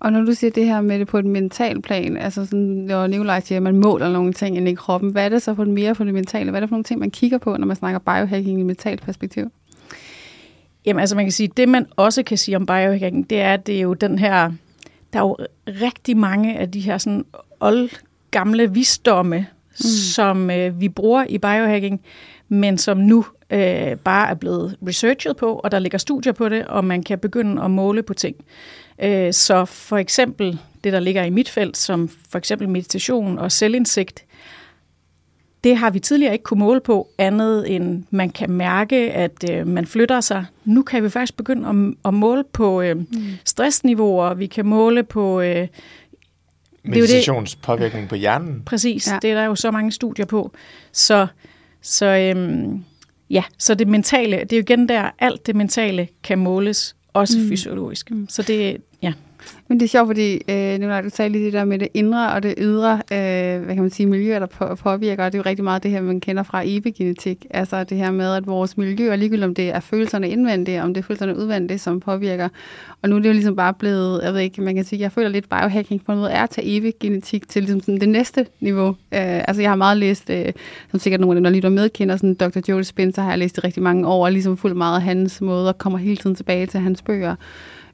Og 0.00 0.12
når 0.12 0.20
du 0.20 0.34
siger 0.34 0.50
det 0.50 0.66
her 0.66 0.80
med 0.80 0.98
det 0.98 1.06
på 1.06 1.18
et 1.18 1.24
mental 1.24 1.82
plan, 1.82 2.16
altså 2.16 2.44
sådan, 2.44 2.58
når 2.58 3.06
Nikolaj 3.06 3.40
siger, 3.40 3.56
at 3.58 3.62
man 3.62 3.76
måler 3.76 4.12
nogle 4.12 4.32
ting 4.32 4.56
ind 4.56 4.68
i 4.68 4.74
kroppen, 4.74 5.10
hvad 5.10 5.24
er 5.24 5.28
det 5.28 5.42
så 5.42 5.54
det 5.54 5.68
mere 5.68 5.94
på 5.94 6.04
det 6.04 6.14
mentale? 6.14 6.50
Hvad 6.50 6.58
er 6.58 6.60
det 6.60 6.68
for 6.68 6.74
nogle 6.74 6.84
ting, 6.84 7.00
man 7.00 7.10
kigger 7.10 7.38
på, 7.38 7.56
når 7.56 7.66
man 7.66 7.76
snakker 7.76 7.98
biohacking 7.98 8.58
i 8.58 8.60
et 8.60 8.66
mentalt 8.66 9.02
perspektiv? 9.02 9.50
Jamen 10.86 11.00
altså 11.00 11.16
man 11.16 11.24
kan 11.24 11.32
sige, 11.32 11.50
det 11.56 11.68
man 11.68 11.86
også 11.96 12.22
kan 12.22 12.38
sige 12.38 12.56
om 12.56 12.66
biohacking, 12.66 13.30
det 13.30 13.40
er, 13.40 13.54
at 13.54 13.66
det 13.66 13.76
er 13.76 13.80
jo 13.80 13.94
den 13.94 14.18
her, 14.18 14.52
der 15.12 15.18
er 15.18 15.22
jo 15.22 15.36
rigtig 15.66 16.16
mange 16.16 16.58
af 16.58 16.70
de 16.70 16.80
her 16.80 16.98
sådan 16.98 17.24
old 17.60 17.90
gamle 18.30 18.72
visdomme, 18.72 19.38
mm. 19.70 19.84
som 20.14 20.50
øh, 20.50 20.80
vi 20.80 20.88
bruger 20.88 21.24
i 21.28 21.38
biohacking, 21.38 22.00
men 22.48 22.78
som 22.78 22.98
nu 22.98 23.24
øh, 23.50 23.96
bare 23.96 24.30
er 24.30 24.34
blevet 24.34 24.76
researchet 24.86 25.36
på, 25.36 25.54
og 25.54 25.70
der 25.70 25.78
ligger 25.78 25.98
studier 25.98 26.32
på 26.32 26.48
det, 26.48 26.66
og 26.66 26.84
man 26.84 27.02
kan 27.02 27.18
begynde 27.18 27.62
at 27.62 27.70
måle 27.70 28.02
på 28.02 28.14
ting. 28.14 28.36
Øh, 29.02 29.32
så 29.32 29.64
for 29.64 29.96
eksempel 29.96 30.58
det, 30.84 30.92
der 30.92 31.00
ligger 31.00 31.22
i 31.24 31.30
mit 31.30 31.48
felt, 31.48 31.76
som 31.76 32.08
for 32.30 32.38
eksempel 32.38 32.68
meditation 32.68 33.38
og 33.38 33.52
selvindsigt, 33.52 34.24
det 35.64 35.76
har 35.76 35.90
vi 35.90 35.98
tidligere 36.00 36.32
ikke 36.32 36.42
kunne 36.42 36.60
måle 36.60 36.80
på, 36.80 37.08
andet 37.18 37.74
end 37.74 38.04
man 38.10 38.30
kan 38.30 38.50
mærke, 38.50 38.96
at 38.96 39.50
øh, 39.50 39.66
man 39.66 39.86
flytter 39.86 40.20
sig. 40.20 40.44
Nu 40.64 40.82
kan 40.82 41.04
vi 41.04 41.08
faktisk 41.08 41.36
begynde 41.36 41.68
at, 41.68 41.94
at 42.04 42.14
måle 42.14 42.44
på 42.52 42.82
øh, 42.82 42.96
mm. 42.96 43.06
stressniveauer, 43.44 44.34
vi 44.34 44.46
kan 44.46 44.66
måle 44.66 45.02
på... 45.02 45.40
Øh, 45.40 45.68
Meditationspåvirkning 46.84 48.08
på 48.08 48.14
hjernen. 48.14 48.62
Præcis, 48.66 49.08
ja. 49.08 49.18
det 49.22 49.30
er 49.30 49.34
der 49.34 49.44
jo 49.44 49.54
så 49.54 49.70
mange 49.70 49.92
studier 49.92 50.26
på. 50.26 50.52
Så, 50.92 51.26
så 51.82 52.06
øhm, 52.06 52.84
ja, 53.30 53.44
så 53.58 53.74
det 53.74 53.88
mentale, 53.88 54.36
det 54.36 54.52
er 54.52 54.56
jo 54.56 54.62
igen 54.62 54.88
der, 54.88 55.10
alt 55.18 55.46
det 55.46 55.56
mentale 55.56 56.08
kan 56.22 56.38
måles, 56.38 56.96
også 57.12 57.38
mm. 57.38 57.48
fysiologisk. 57.48 58.10
Mm. 58.10 58.28
Så 58.28 58.42
det, 58.42 58.76
ja. 59.02 59.12
Men 59.68 59.80
det 59.80 59.86
er 59.86 59.88
sjovt, 59.88 60.08
fordi 60.08 60.40
øh, 60.48 60.80
nu 60.80 60.86
når 60.86 61.00
du 61.00 61.10
sagde 61.10 61.28
lige 61.28 61.44
det 61.44 61.52
der 61.52 61.64
med 61.64 61.78
det 61.78 61.88
indre 61.94 62.32
og 62.32 62.42
det 62.42 62.54
ydre, 62.58 62.92
øh, 62.92 63.64
hvad 63.64 63.74
kan 63.74 63.82
man 63.82 63.90
sige, 63.90 64.06
miljøer, 64.06 64.38
der 64.38 64.46
på, 64.46 64.74
påvirker, 64.74 65.24
og 65.24 65.32
det 65.32 65.38
er 65.38 65.42
jo 65.42 65.48
rigtig 65.50 65.64
meget 65.64 65.82
det 65.82 65.90
her, 65.90 66.02
man 66.02 66.20
kender 66.20 66.42
fra 66.42 66.62
epigenetik. 66.64 67.46
Altså 67.50 67.84
det 67.84 67.98
her 67.98 68.10
med, 68.10 68.34
at 68.34 68.46
vores 68.46 68.76
miljø, 68.76 69.16
ligegyldigt 69.16 69.44
om 69.44 69.54
det 69.54 69.68
er 69.68 69.80
følelserne 69.80 70.28
indvendige, 70.28 70.82
om 70.82 70.94
det 70.94 71.00
er 71.00 71.06
følelserne 71.06 71.36
udvendige, 71.36 71.78
som 71.78 72.00
påvirker. 72.00 72.48
Og 73.02 73.08
nu 73.08 73.16
er 73.16 73.20
det 73.20 73.28
jo 73.28 73.32
ligesom 73.32 73.56
bare 73.56 73.74
blevet, 73.74 74.22
jeg 74.22 74.34
ved 74.34 74.40
ikke, 74.40 74.62
man 74.62 74.74
kan 74.74 74.84
sige, 74.84 75.00
jeg 75.00 75.12
føler 75.12 75.28
lidt 75.28 75.48
biohacking 75.48 76.04
på 76.04 76.14
noget 76.14 76.34
er 76.34 76.42
at 76.42 76.50
tage 76.50 76.76
epigenetik 76.76 77.48
til 77.48 77.62
ligesom 77.62 77.80
sådan 77.80 78.00
det 78.00 78.08
næste 78.08 78.46
niveau. 78.60 78.88
Øh, 78.88 78.94
altså 79.48 79.62
jeg 79.62 79.70
har 79.70 79.76
meget 79.76 79.96
læst, 79.96 80.30
øh, 80.30 80.52
som 80.90 81.00
sikkert 81.00 81.20
nogle 81.20 81.32
af 81.32 81.36
dem, 81.36 81.44
der 81.44 81.50
lytter 81.50 81.68
med, 81.68 81.88
kender 81.88 82.16
sådan 82.16 82.34
Dr. 82.34 82.60
Joe 82.68 82.84
Spencer, 82.84 83.22
har 83.22 83.30
jeg 83.30 83.38
læst 83.38 83.58
i 83.58 83.60
rigtig 83.60 83.82
mange 83.82 84.06
år, 84.06 84.24
og 84.24 84.32
ligesom 84.32 84.56
fuldt 84.56 84.76
meget 84.76 84.96
af 84.96 85.02
hans 85.02 85.40
måde, 85.40 85.68
og 85.68 85.78
kommer 85.78 85.98
hele 85.98 86.16
tiden 86.16 86.36
tilbage 86.36 86.66
til 86.66 86.80
hans 86.80 87.02
bøger. 87.02 87.34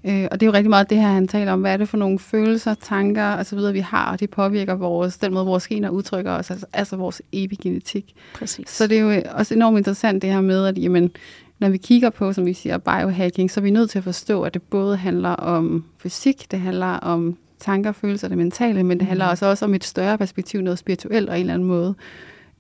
Øh, 0.05 0.29
og 0.31 0.41
det 0.41 0.43
er 0.43 0.47
jo 0.47 0.53
rigtig 0.53 0.71
meget 0.71 0.91
det 0.91 0.99
her, 0.99 1.09
han 1.09 1.29
taler 1.29 1.53
om. 1.53 1.58
Hvad 1.61 1.73
er 1.73 1.77
det 1.77 1.89
for 1.89 1.97
nogle 1.97 2.19
følelser, 2.19 2.75
tanker 2.75 3.37
osv., 3.37 3.59
vi 3.73 3.81
har, 3.81 4.13
og 4.13 4.21
det 4.21 4.31
påvirker 4.31 4.75
vores, 4.75 5.19
den 5.19 5.35
måde, 5.35 5.47
vores 5.47 5.69
gener 5.69 5.91
udtrykker 5.91 6.33
os, 6.33 6.51
altså, 6.51 6.67
altså 6.73 6.97
vores 6.97 7.23
epigenetik. 7.33 8.15
Præcis. 8.35 8.71
Så 8.71 8.87
det 8.87 8.99
er 8.99 9.03
jo 9.17 9.23
også 9.35 9.55
enormt 9.55 9.79
interessant 9.79 10.23
det 10.23 10.33
her 10.33 10.41
med, 10.41 10.67
at 10.67 10.79
jamen, 10.79 11.11
når 11.59 11.69
vi 11.69 11.79
kigger 11.79 12.11
på, 12.11 12.33
som 12.33 12.47
vi 12.47 12.53
siger, 12.53 12.79
biohacking, 12.79 13.51
så 13.51 13.61
er 13.61 13.63
vi 13.63 13.71
nødt 13.71 13.91
til 13.91 13.99
at 13.99 14.05
forstå, 14.05 14.43
at 14.43 14.55
det 14.55 14.63
både 14.63 14.97
handler 14.97 15.31
om 15.31 15.85
fysik, 15.99 16.51
det 16.51 16.61
handler 16.61 16.87
om 16.87 17.37
tanker, 17.61 17.93
følelser, 17.93 18.29
det 18.29 18.39
mentale, 18.39 18.83
men 18.85 18.99
det 18.99 19.07
handler 19.07 19.27
mm. 19.27 19.31
også, 19.31 19.47
også 19.47 19.65
om 19.65 19.75
et 19.75 19.85
større 19.85 20.19
perspektiv, 20.19 20.61
noget 20.61 20.79
spirituelt 20.79 21.29
og 21.29 21.37
en 21.37 21.41
eller 21.41 21.55
anden 21.55 21.69
måde. 21.69 21.95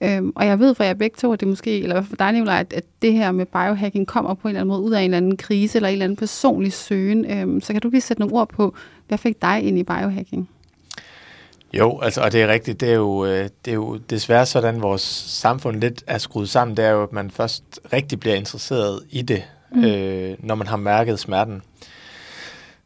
Øhm, 0.00 0.33
og 0.37 0.47
jeg 0.47 0.59
ved 0.59 0.75
fra 0.75 0.85
jer 0.85 0.95
begge 0.95 1.17
to, 1.21 1.33
at 1.33 1.40
det 1.40 1.49
måske, 1.49 1.83
eller 1.83 2.02
for 2.02 2.17
dig, 2.17 2.33
Nicolaj, 2.33 2.61
at, 2.61 2.73
at 2.73 2.85
det 3.02 3.12
her 3.12 3.33
med 3.33 3.47
biohacking 3.47 4.07
kommer 4.07 4.35
på 4.35 4.49
en 4.49 4.50
eller 4.50 4.61
anden 4.61 4.69
måde 4.69 4.83
ud 4.83 4.93
af 4.93 5.00
en 5.00 5.05
eller 5.05 5.17
anden 5.17 5.37
krise, 5.37 5.78
eller 5.78 5.88
en 5.88 5.93
eller 5.93 6.05
anden 6.05 6.17
personlig 6.17 6.73
søgen. 6.73 7.31
Øhm, 7.31 7.61
så 7.61 7.73
kan 7.73 7.83
du 7.83 7.88
lige 7.88 8.00
sætte 8.00 8.21
nogle 8.21 8.35
ord 8.35 8.49
på, 8.49 8.75
hvad 9.09 9.19
fik 9.19 9.43
dig 9.43 9.62
ind 9.62 9.78
i 9.78 9.83
biohacking? 9.83 10.49
Jo, 11.73 12.00
altså, 12.00 12.21
og 12.21 12.33
det 12.33 12.43
er 12.43 12.49
rigtigt. 12.49 12.81
Det 12.81 12.88
er, 12.90 12.95
jo, 12.95 13.25
øh, 13.26 13.49
det 13.64 13.71
er 13.71 13.75
jo 13.75 13.97
desværre 14.11 14.47
sådan, 14.47 14.83
vores 14.83 15.02
samfund 15.26 15.81
lidt 15.81 16.05
er 16.07 16.19
skruet 16.19 16.49
sammen. 16.49 16.76
Det 16.76 16.85
er 16.85 16.90
jo, 16.90 17.02
at 17.02 17.12
man 17.12 17.31
først 17.31 17.81
rigtig 17.93 18.21
bliver 18.21 18.37
interesseret 18.37 19.00
i 19.11 19.23
det, 19.23 19.43
mm. 19.73 19.85
øh, 19.85 20.37
når 20.38 20.55
man 20.55 20.67
har 20.67 20.76
mærket 20.76 21.19
smerten. 21.19 21.62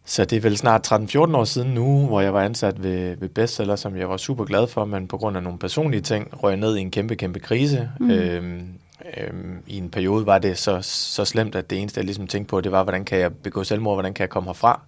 Så 0.04 0.24
det 0.24 0.36
er 0.36 0.40
vel 0.40 0.56
snart 0.56 0.92
13-14 0.92 1.18
år 1.18 1.44
siden 1.44 1.74
nu, 1.74 2.06
hvor 2.06 2.20
jeg 2.20 2.34
var 2.34 2.42
ansat 2.42 2.82
ved, 2.82 3.16
ved 3.16 3.28
Bestseller, 3.28 3.76
som 3.76 3.96
jeg 3.96 4.08
var 4.08 4.16
super 4.16 4.44
glad 4.44 4.66
for, 4.66 4.84
men 4.84 5.08
på 5.08 5.18
grund 5.18 5.36
af 5.36 5.42
nogle 5.42 5.58
personlige 5.58 6.00
ting 6.00 6.42
røg 6.42 6.56
ned 6.56 6.76
i 6.76 6.80
en 6.80 6.90
kæmpe, 6.90 7.16
kæmpe 7.16 7.38
krise. 7.38 7.90
Mm. 8.00 8.10
Øhm, 8.10 8.68
øhm, 9.16 9.62
I 9.66 9.78
en 9.78 9.90
periode 9.90 10.26
var 10.26 10.38
det 10.38 10.58
så, 10.58 10.78
så 10.82 11.24
slemt, 11.24 11.54
at 11.54 11.70
det 11.70 11.78
eneste, 11.78 11.98
jeg 11.98 12.04
ligesom 12.04 12.26
tænkte 12.26 12.50
på, 12.50 12.60
det 12.60 12.72
var, 12.72 12.82
hvordan 12.82 13.04
kan 13.04 13.18
jeg 13.18 13.34
begå 13.34 13.64
selvmord, 13.64 13.96
hvordan 13.96 14.14
kan 14.14 14.22
jeg 14.22 14.30
komme 14.30 14.48
herfra? 14.48 14.80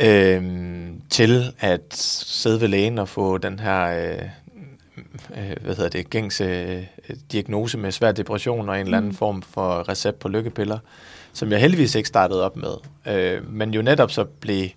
Øhm, 0.00 1.00
til 1.10 1.52
at 1.60 1.94
sidde 1.94 2.60
ved 2.60 2.68
lægen 2.68 2.98
og 2.98 3.08
få 3.08 3.38
den 3.38 3.58
her 3.58 3.84
øh, 3.84 4.28
øh, 5.36 5.56
hvad 5.60 5.76
hedder 5.76 5.90
det, 5.90 6.10
gængse 6.10 6.44
øh, 6.44 7.16
diagnose 7.32 7.78
med 7.78 7.92
svær 7.92 8.12
depression 8.12 8.68
og 8.68 8.74
en 8.74 8.80
mm. 8.80 8.86
eller 8.86 8.98
anden 8.98 9.10
mm. 9.10 9.16
form 9.16 9.42
for 9.42 9.88
recept 9.88 10.18
på 10.18 10.28
lykkepiller 10.28 10.78
som 11.38 11.52
jeg 11.52 11.60
heldigvis 11.60 11.94
ikke 11.94 12.08
startede 12.08 12.44
op 12.44 12.56
med, 12.56 12.74
øh, 13.06 13.52
men 13.52 13.74
jo 13.74 13.82
netop 13.82 14.10
så 14.10 14.24
blev 14.24 14.68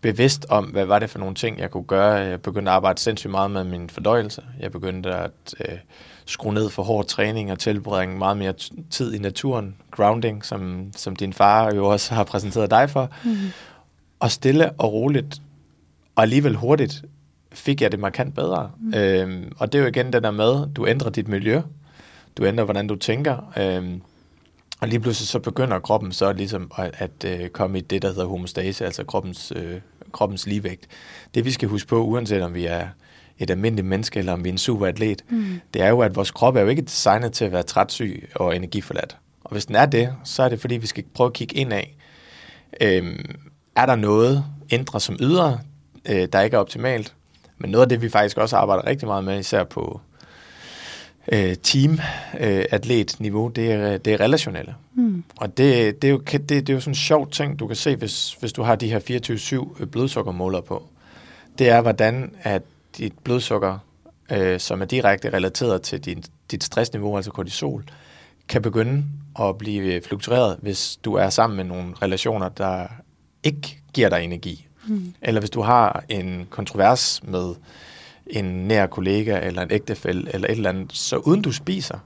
bevidst 0.00 0.46
om, 0.48 0.64
hvad 0.64 0.84
var 0.84 0.98
det 0.98 1.10
for 1.10 1.18
nogle 1.18 1.34
ting, 1.34 1.58
jeg 1.58 1.70
kunne 1.70 1.84
gøre. 1.84 2.12
Jeg 2.12 2.42
begyndte 2.42 2.70
at 2.70 2.74
arbejde 2.74 3.00
sindssygt 3.00 3.30
meget 3.30 3.50
med 3.50 3.64
min 3.64 3.90
fordøjelse. 3.90 4.42
Jeg 4.60 4.72
begyndte 4.72 5.14
at 5.14 5.54
øh, 5.60 5.78
skrue 6.26 6.54
ned 6.54 6.70
for 6.70 6.82
hård 6.82 7.06
træning 7.06 7.52
og 7.52 7.58
tilbringe 7.58 8.18
meget 8.18 8.36
mere 8.36 8.54
tid 8.90 9.14
i 9.14 9.18
naturen. 9.18 9.76
Grounding, 9.90 10.44
som, 10.44 10.90
som 10.96 11.16
din 11.16 11.32
far 11.32 11.74
jo 11.74 11.86
også 11.86 12.14
har 12.14 12.24
præsenteret 12.24 12.70
dig 12.70 12.90
for. 12.90 13.10
Mm. 13.24 13.36
Og 14.20 14.30
stille 14.30 14.70
og 14.70 14.92
roligt, 14.92 15.42
og 16.16 16.22
alligevel 16.22 16.54
hurtigt, 16.56 17.04
fik 17.52 17.82
jeg 17.82 17.92
det 17.92 18.00
markant 18.00 18.34
bedre. 18.34 18.70
Mm. 18.80 18.94
Øhm, 18.94 19.52
og 19.58 19.72
det 19.72 19.78
er 19.78 19.82
jo 19.82 19.88
igen 19.88 20.12
det 20.12 20.22
der 20.22 20.30
med, 20.30 20.74
du 20.74 20.86
ændrer 20.86 21.10
dit 21.10 21.28
miljø. 21.28 21.60
Du 22.36 22.44
ændrer, 22.44 22.64
hvordan 22.64 22.86
du 22.86 22.96
tænker. 22.96 23.52
Øhm, 23.56 24.02
og 24.80 24.88
lige 24.88 25.00
pludselig 25.00 25.28
så 25.28 25.38
begynder 25.38 25.78
kroppen 25.78 26.12
så 26.12 26.32
ligesom 26.32 26.70
at, 26.76 26.90
at 26.98 27.24
øh, 27.40 27.48
komme 27.48 27.78
i 27.78 27.80
det, 27.80 28.02
der 28.02 28.08
hedder 28.08 28.26
homostase, 28.26 28.84
altså 28.84 29.04
kroppens, 29.04 29.52
øh, 29.56 29.80
kroppens 30.12 30.46
ligevægt. 30.46 30.86
Det 31.34 31.44
vi 31.44 31.50
skal 31.50 31.68
huske 31.68 31.88
på, 31.88 32.04
uanset 32.04 32.42
om 32.42 32.54
vi 32.54 32.66
er 32.66 32.88
et 33.38 33.50
almindeligt 33.50 33.86
menneske, 33.86 34.18
eller 34.18 34.32
om 34.32 34.44
vi 34.44 34.48
er 34.48 34.52
en 34.52 34.58
superatlet, 34.58 35.22
mm. 35.28 35.60
det 35.74 35.82
er 35.82 35.88
jo, 35.88 36.00
at 36.00 36.16
vores 36.16 36.30
krop 36.30 36.56
er 36.56 36.60
jo 36.60 36.68
ikke 36.68 36.82
designet 36.82 37.32
til 37.32 37.44
at 37.44 37.52
være 37.52 37.62
trætsyg 37.62 38.28
og 38.34 38.56
energiforladt. 38.56 39.16
Og 39.44 39.52
hvis 39.52 39.66
den 39.66 39.74
er 39.74 39.86
det, 39.86 40.14
så 40.24 40.42
er 40.42 40.48
det 40.48 40.60
fordi, 40.60 40.76
vi 40.76 40.86
skal 40.86 41.04
prøve 41.14 41.26
at 41.26 41.32
kigge 41.32 41.56
ind 41.56 41.72
af. 41.72 41.96
Øhm, 42.80 43.24
er 43.76 43.86
der 43.86 43.96
noget 43.96 44.44
indre 44.70 45.00
som 45.00 45.16
ydre, 45.20 45.60
øh, 46.08 46.28
der 46.32 46.40
ikke 46.40 46.54
er 46.54 46.60
optimalt? 46.60 47.14
Men 47.58 47.70
noget 47.70 47.82
af 47.82 47.88
det, 47.88 48.02
vi 48.02 48.08
faktisk 48.08 48.38
også 48.38 48.56
arbejder 48.56 48.86
rigtig 48.86 49.08
meget 49.08 49.24
med, 49.24 49.38
især 49.38 49.64
på 49.64 50.00
øh, 51.32 51.56
team-atlet-niveau, 51.56 53.48
øh, 53.48 53.56
det, 53.56 53.72
er, 53.72 53.98
det 53.98 54.12
er 54.12 54.20
relationelle. 54.20 54.74
Mm. 54.94 55.24
Og 55.36 55.58
det, 55.58 56.02
det, 56.02 56.08
er 56.08 56.12
jo, 56.12 56.18
det, 56.18 56.48
det 56.48 56.68
er 56.68 56.74
jo 56.74 56.80
sådan 56.80 56.90
en 56.90 56.94
sjov 56.94 57.30
ting, 57.30 57.58
du 57.58 57.66
kan 57.66 57.76
se, 57.76 57.96
hvis, 57.96 58.32
hvis 58.32 58.52
du 58.52 58.62
har 58.62 58.76
de 58.76 58.88
her 58.88 59.78
24-7 59.80 59.84
blodsukkermåler 59.84 60.60
på. 60.60 60.82
Det 61.58 61.68
er, 61.68 61.80
hvordan 61.80 62.32
at 62.42 62.62
dit 62.98 63.12
blodsukker, 63.24 63.78
øh, 64.32 64.60
som 64.60 64.80
er 64.80 64.84
direkte 64.84 65.32
relateret 65.32 65.82
til 65.82 66.00
din, 66.00 66.24
dit 66.50 66.64
stressniveau, 66.64 67.16
altså 67.16 67.30
kortisol, 67.30 67.84
kan 68.48 68.62
begynde 68.62 69.04
at 69.40 69.58
blive 69.58 70.02
fluktueret, 70.02 70.58
hvis 70.62 70.98
du 71.04 71.14
er 71.14 71.30
sammen 71.30 71.56
med 71.56 71.64
nogle 71.64 71.94
relationer, 72.02 72.48
der 72.48 72.86
ikke 73.42 73.78
giver 73.92 74.08
dig 74.08 74.24
energi. 74.24 74.66
Mm. 74.86 75.14
Eller 75.22 75.40
hvis 75.40 75.50
du 75.50 75.60
har 75.60 76.04
en 76.08 76.46
kontrovers 76.50 77.20
med 77.22 77.54
en 78.30 78.44
nær 78.44 78.86
kollega 78.86 79.40
eller 79.40 79.62
en 79.62 79.70
ægtefælle 79.70 80.34
eller 80.34 80.48
et 80.48 80.56
eller 80.56 80.70
andet, 80.70 80.92
så 80.92 81.16
uden 81.16 81.42
du 81.42 81.52
spiser, 81.52 81.98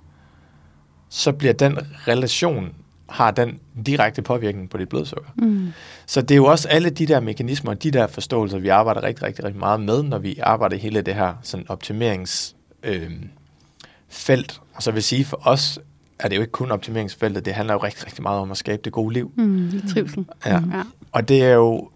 så 1.09 1.33
bliver 1.33 1.53
den 1.53 1.79
relation, 2.09 2.75
har 3.09 3.31
den 3.31 3.61
direkte 3.87 4.23
påvirkning 4.23 4.71
på 4.71 4.79
dit 4.79 4.89
blodsukker. 4.89 5.31
Mm. 5.37 5.73
Så 6.07 6.23
det 6.23 6.31
er 6.31 6.37
jo 6.37 6.45
også 6.45 6.69
alle 6.69 6.91
de 6.91 7.07
der 7.07 7.21
mekanismer, 7.21 7.75
de 7.75 7.91
der 7.91 8.07
forståelser, 8.07 8.59
vi 8.59 8.69
arbejder 8.69 9.03
rigtig, 9.03 9.25
rigtig, 9.25 9.45
rigtig 9.45 9.61
meget 9.61 9.81
med, 9.81 10.03
når 10.03 10.19
vi 10.19 10.39
arbejder 10.43 10.77
hele 10.77 11.03
det 11.03 11.15
her 11.15 11.35
sådan 11.43 11.67
optimeringsfelt. 11.69 12.53
Øh, 14.29 14.45
og 14.75 14.83
så 14.83 14.91
vil 14.91 15.03
sige, 15.03 15.25
for 15.25 15.41
os 15.43 15.81
er 16.19 16.29
det 16.29 16.37
jo 16.37 16.41
ikke 16.41 16.53
kun 16.53 16.71
optimeringsfeltet, 16.71 17.45
det 17.45 17.55
handler 17.55 17.75
jo 17.75 17.83
rigtig, 17.83 18.07
rigtig 18.07 18.23
meget 18.23 18.41
om 18.41 18.51
at 18.51 18.57
skabe 18.57 18.83
det 18.85 18.93
gode 18.93 19.15
liv. 19.15 19.33
Mm, 19.37 19.71
trivsel. 19.93 20.27
Ja. 20.47 20.61
Mm. 20.61 20.73
Og 21.13 21.29
det 21.29 21.43
er 21.43 21.53
jo 21.53 21.91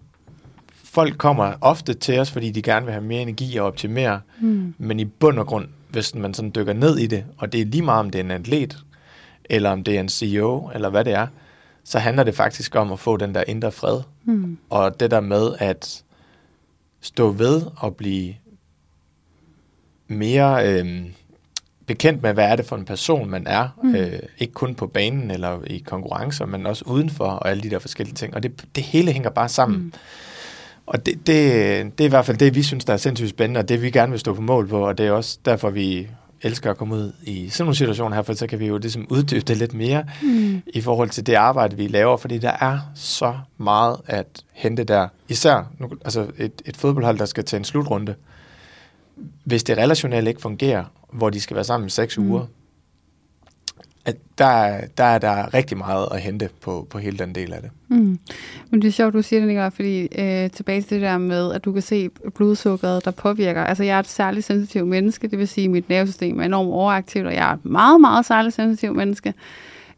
folk 0.96 1.18
kommer 1.18 1.52
ofte 1.60 1.94
til 1.94 2.18
os, 2.18 2.30
fordi 2.30 2.50
de 2.50 2.62
gerne 2.62 2.86
vil 2.86 2.92
have 2.92 3.04
mere 3.04 3.22
energi 3.22 3.56
og 3.56 3.66
optimere, 3.66 4.20
mm. 4.40 4.74
men 4.78 5.00
i 5.00 5.04
bund 5.04 5.38
og 5.38 5.46
grund, 5.46 5.68
hvis 5.88 6.14
man 6.14 6.34
sådan 6.34 6.52
dykker 6.54 6.72
ned 6.72 6.98
i 6.98 7.06
det, 7.06 7.24
og 7.38 7.52
det 7.52 7.60
er 7.60 7.64
lige 7.64 7.82
meget 7.82 8.00
om 8.00 8.10
det 8.10 8.18
er 8.18 8.24
en 8.24 8.30
atlet, 8.30 8.78
eller 9.44 9.70
om 9.70 9.84
det 9.84 9.96
er 9.96 10.00
en 10.00 10.08
CEO, 10.08 10.70
eller 10.74 10.90
hvad 10.90 11.04
det 11.04 11.12
er, 11.12 11.26
så 11.84 11.98
handler 11.98 12.24
det 12.24 12.34
faktisk 12.34 12.74
om 12.74 12.92
at 12.92 12.98
få 12.98 13.16
den 13.16 13.34
der 13.34 13.44
indre 13.46 13.72
fred. 13.72 14.00
Mm. 14.24 14.58
Og 14.70 15.00
det 15.00 15.10
der 15.10 15.20
med 15.20 15.54
at 15.58 16.04
stå 17.00 17.30
ved 17.30 17.62
og 17.76 17.96
blive 17.96 18.34
mere 20.08 20.68
øh, 20.68 21.04
bekendt 21.86 22.22
med, 22.22 22.34
hvad 22.34 22.44
er 22.44 22.56
det 22.56 22.66
for 22.66 22.76
en 22.76 22.84
person, 22.84 23.30
man 23.30 23.46
er. 23.46 23.68
Mm. 23.82 23.94
Øh, 23.94 24.18
ikke 24.38 24.52
kun 24.52 24.74
på 24.74 24.86
banen 24.86 25.30
eller 25.30 25.64
i 25.66 25.78
konkurrencer, 25.78 26.46
men 26.46 26.66
også 26.66 26.84
udenfor 26.86 27.24
og 27.24 27.50
alle 27.50 27.62
de 27.62 27.70
der 27.70 27.78
forskellige 27.78 28.14
ting. 28.14 28.34
Og 28.34 28.42
det, 28.42 28.64
det 28.74 28.84
hele 28.84 29.12
hænger 29.12 29.30
bare 29.30 29.48
sammen. 29.48 29.78
Mm. 29.78 29.92
Og 30.86 31.06
det, 31.06 31.14
det, 31.26 31.98
det 31.98 32.04
er 32.04 32.04
i 32.04 32.08
hvert 32.08 32.26
fald 32.26 32.36
det, 32.36 32.54
vi 32.54 32.62
synes, 32.62 32.84
der 32.84 32.92
er 32.92 32.96
sindssygt 32.96 33.30
spændende, 33.30 33.58
og 33.58 33.68
det 33.68 33.82
vi 33.82 33.90
gerne 33.90 34.10
vil 34.10 34.20
stå 34.20 34.34
på 34.34 34.40
mål 34.40 34.68
på, 34.68 34.86
og 34.86 34.98
det 34.98 35.06
er 35.06 35.10
også 35.10 35.38
derfor, 35.44 35.70
vi 35.70 36.08
elsker 36.42 36.70
at 36.70 36.76
komme 36.76 36.94
ud 36.94 37.12
i 37.22 37.48
sådan 37.48 37.64
nogle 37.64 37.76
situationer 37.76 38.16
her, 38.16 38.22
for 38.22 38.32
så 38.32 38.46
kan 38.46 38.58
vi 38.58 38.66
jo 38.66 38.78
ligesom 38.78 39.06
uddybe 39.10 39.40
det 39.40 39.56
lidt 39.56 39.74
mere 39.74 40.04
mm. 40.22 40.62
i 40.66 40.80
forhold 40.80 41.10
til 41.10 41.26
det 41.26 41.34
arbejde, 41.34 41.76
vi 41.76 41.86
laver, 41.86 42.16
fordi 42.16 42.38
der 42.38 42.52
er 42.60 42.78
så 42.94 43.34
meget 43.58 43.96
at 44.06 44.26
hente 44.52 44.84
der. 44.84 45.08
Især 45.28 45.70
nu, 45.78 45.90
altså 46.04 46.26
et, 46.38 46.62
et 46.66 46.76
fodboldhold, 46.76 47.18
der 47.18 47.24
skal 47.24 47.44
til 47.44 47.56
en 47.56 47.64
slutrunde. 47.64 48.14
Hvis 49.44 49.64
det 49.64 49.78
relationelle 49.78 50.30
ikke 50.30 50.40
fungerer, 50.40 50.84
hvor 51.12 51.30
de 51.30 51.40
skal 51.40 51.54
være 51.54 51.64
sammen 51.64 51.86
i 51.86 51.90
seks 51.90 52.18
mm. 52.18 52.30
uger, 52.30 52.46
at 54.06 54.16
der, 54.38 54.80
der 54.98 55.04
er 55.04 55.18
der 55.18 55.54
rigtig 55.54 55.78
meget 55.78 56.08
at 56.12 56.20
hente 56.20 56.48
på, 56.60 56.86
på 56.90 56.98
hele 56.98 57.18
den 57.18 57.34
del 57.34 57.52
af 57.52 57.62
det. 57.62 57.70
Mm. 57.88 58.18
Men 58.70 58.82
det 58.82 58.88
er 58.88 58.92
sjovt, 58.92 59.14
du 59.14 59.22
siger 59.22 59.40
det, 59.40 59.48
Nicolaj, 59.48 59.70
fordi 59.70 60.08
øh, 60.18 60.50
tilbage 60.50 60.82
til 60.82 60.90
det 60.90 61.02
der 61.02 61.18
med, 61.18 61.52
at 61.52 61.64
du 61.64 61.72
kan 61.72 61.82
se 61.82 62.08
blodsukkeret, 62.34 63.04
der 63.04 63.10
påvirker. 63.10 63.64
Altså, 63.64 63.84
jeg 63.84 63.96
er 63.96 64.00
et 64.00 64.08
særligt 64.08 64.46
sensitivt 64.46 64.88
menneske, 64.88 65.28
det 65.28 65.38
vil 65.38 65.48
sige, 65.48 65.64
at 65.64 65.70
mit 65.70 65.88
nervesystem 65.88 66.40
er 66.40 66.44
enormt 66.44 66.70
overaktivt, 66.70 67.26
og 67.26 67.34
jeg 67.34 67.50
er 67.50 67.54
et 67.54 67.64
meget, 67.64 68.00
meget 68.00 68.26
særligt 68.26 68.54
sensitivt 68.54 68.96
menneske. 68.96 69.34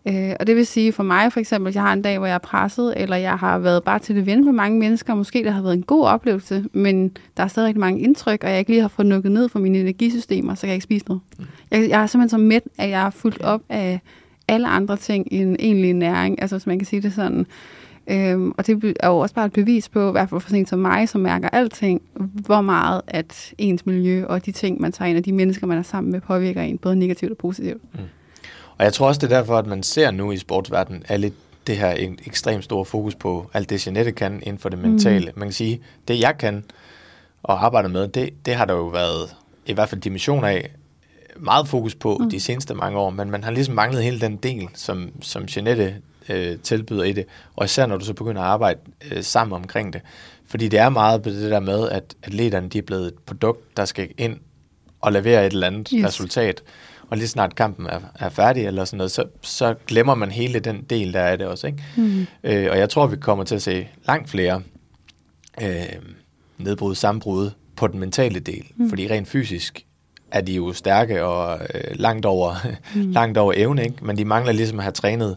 Øh, 0.09 0.33
og 0.41 0.47
det 0.47 0.57
vil 0.57 0.67
sige 0.67 0.93
for 0.93 1.03
mig 1.03 1.33
for 1.33 1.41
eksempel, 1.41 1.69
at 1.69 1.75
jeg 1.75 1.83
har 1.83 1.93
en 1.93 2.03
dag, 2.03 2.19
hvor 2.19 2.27
jeg 2.27 2.35
er 2.35 2.39
presset, 2.39 2.95
eller 2.97 3.17
jeg 3.17 3.39
har 3.39 3.59
været 3.59 3.85
bare 3.85 3.99
til 3.99 4.17
det 4.17 4.27
ven 4.27 4.45
med 4.45 4.53
mange 4.53 4.79
mennesker, 4.79 5.13
og 5.13 5.17
måske 5.17 5.45
det 5.45 5.53
har 5.53 5.63
været 5.63 5.75
en 5.75 5.83
god 5.83 6.05
oplevelse, 6.05 6.65
men 6.73 7.17
der 7.37 7.43
er 7.43 7.49
stadig 7.49 7.79
mange 7.79 8.01
indtryk, 8.01 8.45
og 8.45 8.51
jeg 8.51 8.59
ikke 8.59 8.71
lige 8.71 8.81
har 8.81 8.89
fået 8.89 9.07
nukket 9.07 9.33
ned 9.33 9.49
for 9.49 9.59
mine 9.59 9.79
energisystemer, 9.79 10.55
så 10.55 10.61
kan 10.61 10.69
jeg 10.69 10.75
ikke 10.75 10.85
spise 10.85 11.05
noget. 11.09 11.23
Mm. 11.39 11.45
Jeg, 11.71 11.89
jeg 11.89 12.03
er 12.03 12.07
simpelthen 12.07 12.29
så 12.29 12.45
mæt, 12.45 12.63
at 12.79 12.91
jeg 12.91 13.07
er 13.07 13.11
fuldt 13.11 13.43
op 13.43 13.61
af 13.69 14.01
alle 14.49 14.69
andre 14.69 14.97
ting 14.97 15.29
end 15.31 15.57
egentlig 15.61 15.95
næring, 15.95 16.43
altså 16.43 16.57
hvis 16.57 16.67
man 16.67 16.79
kan 16.79 16.87
sige 16.87 17.03
det 17.03 17.13
sådan. 17.13 17.47
Øhm, 18.11 18.53
og 18.57 18.67
det 18.67 18.97
er 19.01 19.09
jo 19.09 19.19
også 19.19 19.35
bare 19.35 19.47
et 19.47 19.53
bevis 19.53 19.89
på, 19.89 20.09
i 20.09 20.13
hvert 20.13 20.29
fald 20.29 20.41
for 20.41 20.51
sådan 20.51 20.67
som 20.67 20.79
mig, 20.79 21.09
som 21.09 21.21
mærker 21.21 21.49
alting, 21.49 22.03
hvor 22.47 22.61
meget 22.61 23.01
at 23.07 23.55
ens 23.59 23.87
miljø 23.87 24.27
og 24.27 24.47
de 24.47 24.53
ting, 24.53 24.81
man 24.81 24.93
tager 24.93 25.09
ind, 25.09 25.19
og 25.19 25.25
de 25.25 25.33
mennesker, 25.33 25.67
man 25.67 25.79
er 25.79 25.83
sammen 25.83 26.13
med, 26.13 26.21
påvirker 26.21 26.63
en 26.63 26.79
både 26.79 26.97
negativt 26.97 27.31
og 27.31 27.39
positivt. 27.39 27.83
Mm. 27.95 28.01
Og 28.79 28.85
jeg 28.85 28.93
tror 28.93 29.07
også, 29.07 29.19
det 29.19 29.33
er 29.33 29.37
derfor, 29.37 29.59
at 29.59 29.67
man 29.67 29.83
ser 29.83 30.11
nu 30.11 30.33
i 30.33 30.37
sportsverdenen, 30.37 31.03
er 31.09 31.17
lidt 31.17 31.35
det 31.67 31.77
her 31.77 31.91
en 31.91 32.19
ekstremt 32.27 32.65
stor 32.65 32.85
fokus 32.85 33.15
på 33.15 33.51
alt 33.55 33.71
det, 33.71 33.87
Jeanette 33.87 34.13
kan 34.13 34.43
inden 34.43 34.59
for 34.59 34.69
det 34.69 34.79
mentale. 34.79 35.27
Mm. 35.27 35.39
Man 35.39 35.49
kan 35.49 35.53
sige, 35.53 35.81
det 36.09 36.21
jeg 36.21 36.39
kan 36.39 36.65
og 37.43 37.65
arbejder 37.65 37.89
med, 37.89 38.09
det, 38.09 38.47
det 38.47 38.55
har 38.55 38.65
der 38.65 38.75
jo 38.75 38.87
været 38.87 39.35
i 39.67 39.73
hvert 39.73 39.89
fald 39.89 40.01
dimension 40.01 40.45
af 40.45 40.71
meget 41.37 41.69
fokus 41.69 41.95
på 41.95 42.19
mm. 42.21 42.31
de 42.31 42.41
seneste 42.41 42.75
mange 42.75 42.99
år, 42.99 43.11
men 43.11 43.31
man 43.31 43.45
har 43.45 43.51
ligesom 43.51 43.75
manglet 43.75 44.03
hele 44.03 44.21
den 44.21 44.37
del, 44.37 44.69
som, 44.75 45.11
som 45.23 45.47
Jeanette 45.57 45.97
øh, 46.29 46.59
tilbyder 46.59 47.05
i 47.05 47.13
det, 47.13 47.25
og 47.57 47.65
især 47.65 47.87
når 47.87 47.97
du 47.97 48.05
så 48.05 48.13
begynder 48.13 48.43
at 48.43 48.49
arbejde 48.49 48.81
øh, 49.11 49.23
sammen 49.23 49.57
omkring 49.57 49.93
det. 49.93 50.01
Fordi 50.47 50.69
det 50.69 50.79
er 50.79 50.89
meget 50.89 51.23
på 51.23 51.29
det 51.29 51.51
der 51.51 51.61
med, 51.61 51.89
at 51.89 52.15
atleterne 52.23 52.69
de 52.69 52.79
er 52.79 52.83
blevet 52.83 53.07
et 53.07 53.15
produkt, 53.27 53.77
der 53.77 53.85
skal 53.85 54.09
ind 54.19 54.37
og 55.01 55.13
levere 55.13 55.47
et 55.47 55.53
eller 55.53 55.67
andet 55.67 55.89
yes. 55.95 56.05
resultat 56.05 56.63
og 57.11 57.17
lige 57.17 57.29
snart 57.29 57.55
kampen 57.55 57.87
er, 57.87 58.01
er 58.15 58.29
færdig, 58.29 58.67
eller 58.67 58.85
sådan 58.85 58.97
noget, 58.97 59.11
så, 59.11 59.25
så 59.43 59.75
glemmer 59.87 60.15
man 60.15 60.31
hele 60.31 60.59
den 60.59 60.83
del, 60.91 61.13
der 61.13 61.21
er 61.21 61.37
det 61.37 61.47
også. 61.47 61.67
Ikke? 61.67 61.85
Mm. 61.97 62.27
Øh, 62.45 62.69
og 62.71 62.79
jeg 62.79 62.89
tror, 62.89 63.07
vi 63.07 63.17
kommer 63.17 63.45
til 63.45 63.55
at 63.55 63.63
se 63.63 63.89
langt 64.07 64.31
flere 64.31 64.63
øh, 65.63 65.69
nedbrud, 66.59 66.95
sammenbrud 66.95 67.51
på 67.77 67.87
den 67.87 68.01
mentale 68.01 68.41
del, 68.41 68.65
mm. 68.77 68.89
fordi 68.89 69.11
rent 69.11 69.29
fysisk 69.29 69.85
er 70.31 70.41
de 70.41 70.53
jo 70.53 70.73
stærke 70.73 71.25
og 71.25 71.61
øh, 71.75 71.81
langt, 71.95 72.27
over, 72.27 72.55
mm. 72.95 73.11
langt 73.11 73.39
over 73.39 73.53
evne, 73.57 73.85
ikke? 73.85 74.05
men 74.05 74.19
de 74.19 74.25
mangler 74.25 74.53
ligesom 74.53 74.79
at 74.79 74.85
have 74.85 74.93
trænet 74.93 75.37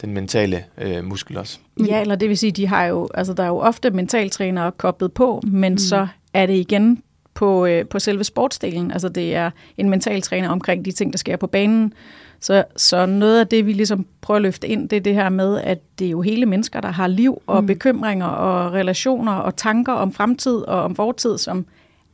den 0.00 0.14
mentale 0.14 0.64
øh, 0.78 1.04
muskel 1.04 1.38
også. 1.38 1.58
Ja, 1.86 2.00
eller 2.00 2.16
det 2.16 2.28
vil 2.28 2.38
sige, 2.38 2.52
de 2.52 2.66
har 2.66 2.84
jo, 2.84 3.08
altså 3.14 3.32
der 3.32 3.42
er 3.42 3.48
jo 3.48 3.58
ofte 3.58 3.90
mentaltrænere 3.90 4.72
koblet 4.72 5.12
på, 5.12 5.42
men 5.46 5.72
mm. 5.72 5.78
så 5.78 6.06
er 6.34 6.46
det 6.46 6.54
igen 6.54 7.02
på, 7.34 7.66
øh, 7.66 7.86
på 7.86 7.98
selve 7.98 8.24
sportsdelen. 8.24 8.90
Altså 8.90 9.08
det 9.08 9.34
er 9.34 9.50
en 9.76 9.90
mental 9.90 10.22
træner 10.22 10.48
omkring 10.48 10.84
de 10.84 10.92
ting, 10.92 11.12
der 11.12 11.18
sker 11.18 11.36
på 11.36 11.46
banen. 11.46 11.92
Så, 12.40 12.64
så 12.76 13.06
noget 13.06 13.40
af 13.40 13.46
det, 13.46 13.66
vi 13.66 13.72
ligesom 13.72 14.06
prøver 14.20 14.36
at 14.36 14.42
løfte 14.42 14.68
ind, 14.68 14.88
det 14.88 14.96
er 14.96 15.00
det 15.00 15.14
her 15.14 15.28
med, 15.28 15.60
at 15.60 15.78
det 15.98 16.06
er 16.06 16.10
jo 16.10 16.20
hele 16.20 16.46
mennesker, 16.46 16.80
der 16.80 16.90
har 16.90 17.06
liv 17.06 17.42
og 17.46 17.60
mm. 17.60 17.66
bekymringer 17.66 18.26
og 18.26 18.72
relationer 18.72 19.32
og 19.32 19.56
tanker 19.56 19.92
om 19.92 20.12
fremtid 20.12 20.56
og 20.56 20.82
om 20.82 20.96
fortid, 20.96 21.38
som 21.38 21.66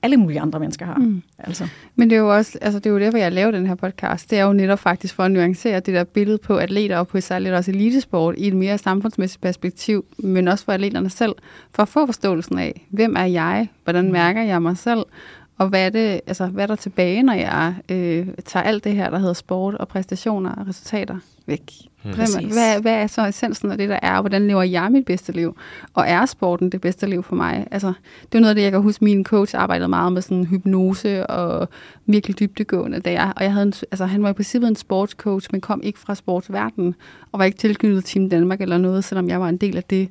alle 0.07 0.17
mulige 0.17 0.41
andre 0.41 0.61
mennesker 0.61 0.87
har. 0.87 0.99
Mm. 0.99 1.23
Altså. 1.39 1.69
Men 1.97 2.11
det 2.11 2.17
er 2.17 2.21
jo 2.21 2.37
også, 2.37 2.59
altså 2.61 2.79
det 2.79 2.87
er 2.87 2.91
jo 2.91 2.99
derfor, 2.99 3.19
jeg 3.19 3.33
laver 3.33 3.51
den 3.51 3.67
her 3.67 3.75
podcast. 3.75 4.31
Det 4.31 4.39
er 4.39 4.45
jo 4.45 4.53
netop 4.53 4.79
faktisk 4.79 5.15
for 5.15 5.23
at 5.23 5.31
nuancere 5.31 5.81
det 5.81 5.95
der 5.95 6.05
billede 6.05 6.39
på 6.39 6.57
atleter 6.57 6.99
og 6.99 7.09
på 7.09 7.21
særligt 7.21 7.55
også 7.55 7.71
elitesport 7.71 8.35
i 8.39 8.47
et 8.47 8.55
mere 8.55 8.79
samfundsmæssigt 8.79 9.43
perspektiv, 9.43 10.05
men 10.19 10.49
også 10.49 10.65
for 10.65 10.73
atleterne 10.73 11.11
selv, 11.11 11.35
for 11.75 11.83
at 11.83 11.89
få 11.89 12.07
forståelsen 12.07 12.59
af, 12.59 12.87
hvem 12.91 13.17
er 13.17 13.25
jeg, 13.25 13.69
hvordan 13.85 14.05
mm. 14.05 14.13
mærker 14.13 14.43
jeg 14.43 14.63
mig 14.63 14.79
selv, 14.79 15.05
og 15.59 15.69
hvad 15.69 15.87
er, 15.87 15.91
det, 15.91 16.21
altså, 16.27 16.47
hvad 16.47 16.63
er 16.63 16.67
der 16.67 16.77
tilbage, 16.77 17.23
når 17.23 17.33
jeg 17.33 17.75
øh, 17.89 18.27
tager 18.45 18.65
alt 18.65 18.85
det 18.85 18.93
her, 18.93 19.11
der 19.11 19.19
hedder 19.19 19.33
sport 19.33 19.75
og 19.75 19.89
præstationer 19.89 20.55
og 20.55 20.69
resultater 20.69 21.19
væk? 21.47 21.73
Mm. 22.05 22.11
Hvad, 22.53 22.81
hvad 22.81 22.93
er 22.93 23.07
så 23.07 23.27
essensen 23.27 23.71
af 23.71 23.79
det, 23.79 23.89
der 23.89 23.99
er, 24.03 24.15
og 24.15 24.21
hvordan 24.21 24.47
lever 24.47 24.63
jeg 24.63 24.93
mit 24.93 25.05
bedste 25.05 25.33
liv? 25.33 25.57
Og 25.95 26.05
er 26.09 26.27
sporten 26.27 26.73
det 26.73 26.81
bedste 26.81 27.07
liv 27.07 27.23
for 27.23 27.37
mig? 27.37 27.67
Altså, 27.71 27.93
det 28.33 28.39
er 28.39 28.41
noget 28.41 28.51
af 28.51 28.55
det, 28.55 28.63
jeg 28.63 28.73
kan 28.73 28.83
huske, 28.83 29.05
min 29.05 29.25
coach 29.25 29.55
arbejdede 29.57 29.89
meget 29.89 30.13
med 30.13 30.23
sådan 30.23 30.45
hypnose 30.45 31.27
og 31.27 31.69
virkelig 32.07 32.41
dybdegående. 32.41 33.01
Da 33.01 33.13
jeg, 33.13 33.33
og 33.37 33.43
jeg 33.43 33.53
havde 33.53 33.67
en, 33.67 33.75
altså, 33.91 34.07
han 34.07 34.23
var 34.23 34.31
i 34.31 34.33
princippet 34.33 34.69
en 34.69 34.77
sportscoach, 34.77 35.49
men 35.53 35.61
kom 35.61 35.81
ikke 35.83 35.99
fra 35.99 36.15
sportsverdenen, 36.15 36.95
og 37.33 37.39
var 37.39 37.45
ikke 37.45 37.59
tilknyttet 37.59 38.05
Team 38.05 38.31
Danmark 38.31 38.61
eller 38.61 38.79
noget, 38.79 39.05
selvom 39.05 39.29
jeg 39.29 39.41
var 39.41 39.49
en 39.49 39.57
del 39.57 39.77
af 39.77 39.85
det. 39.85 40.09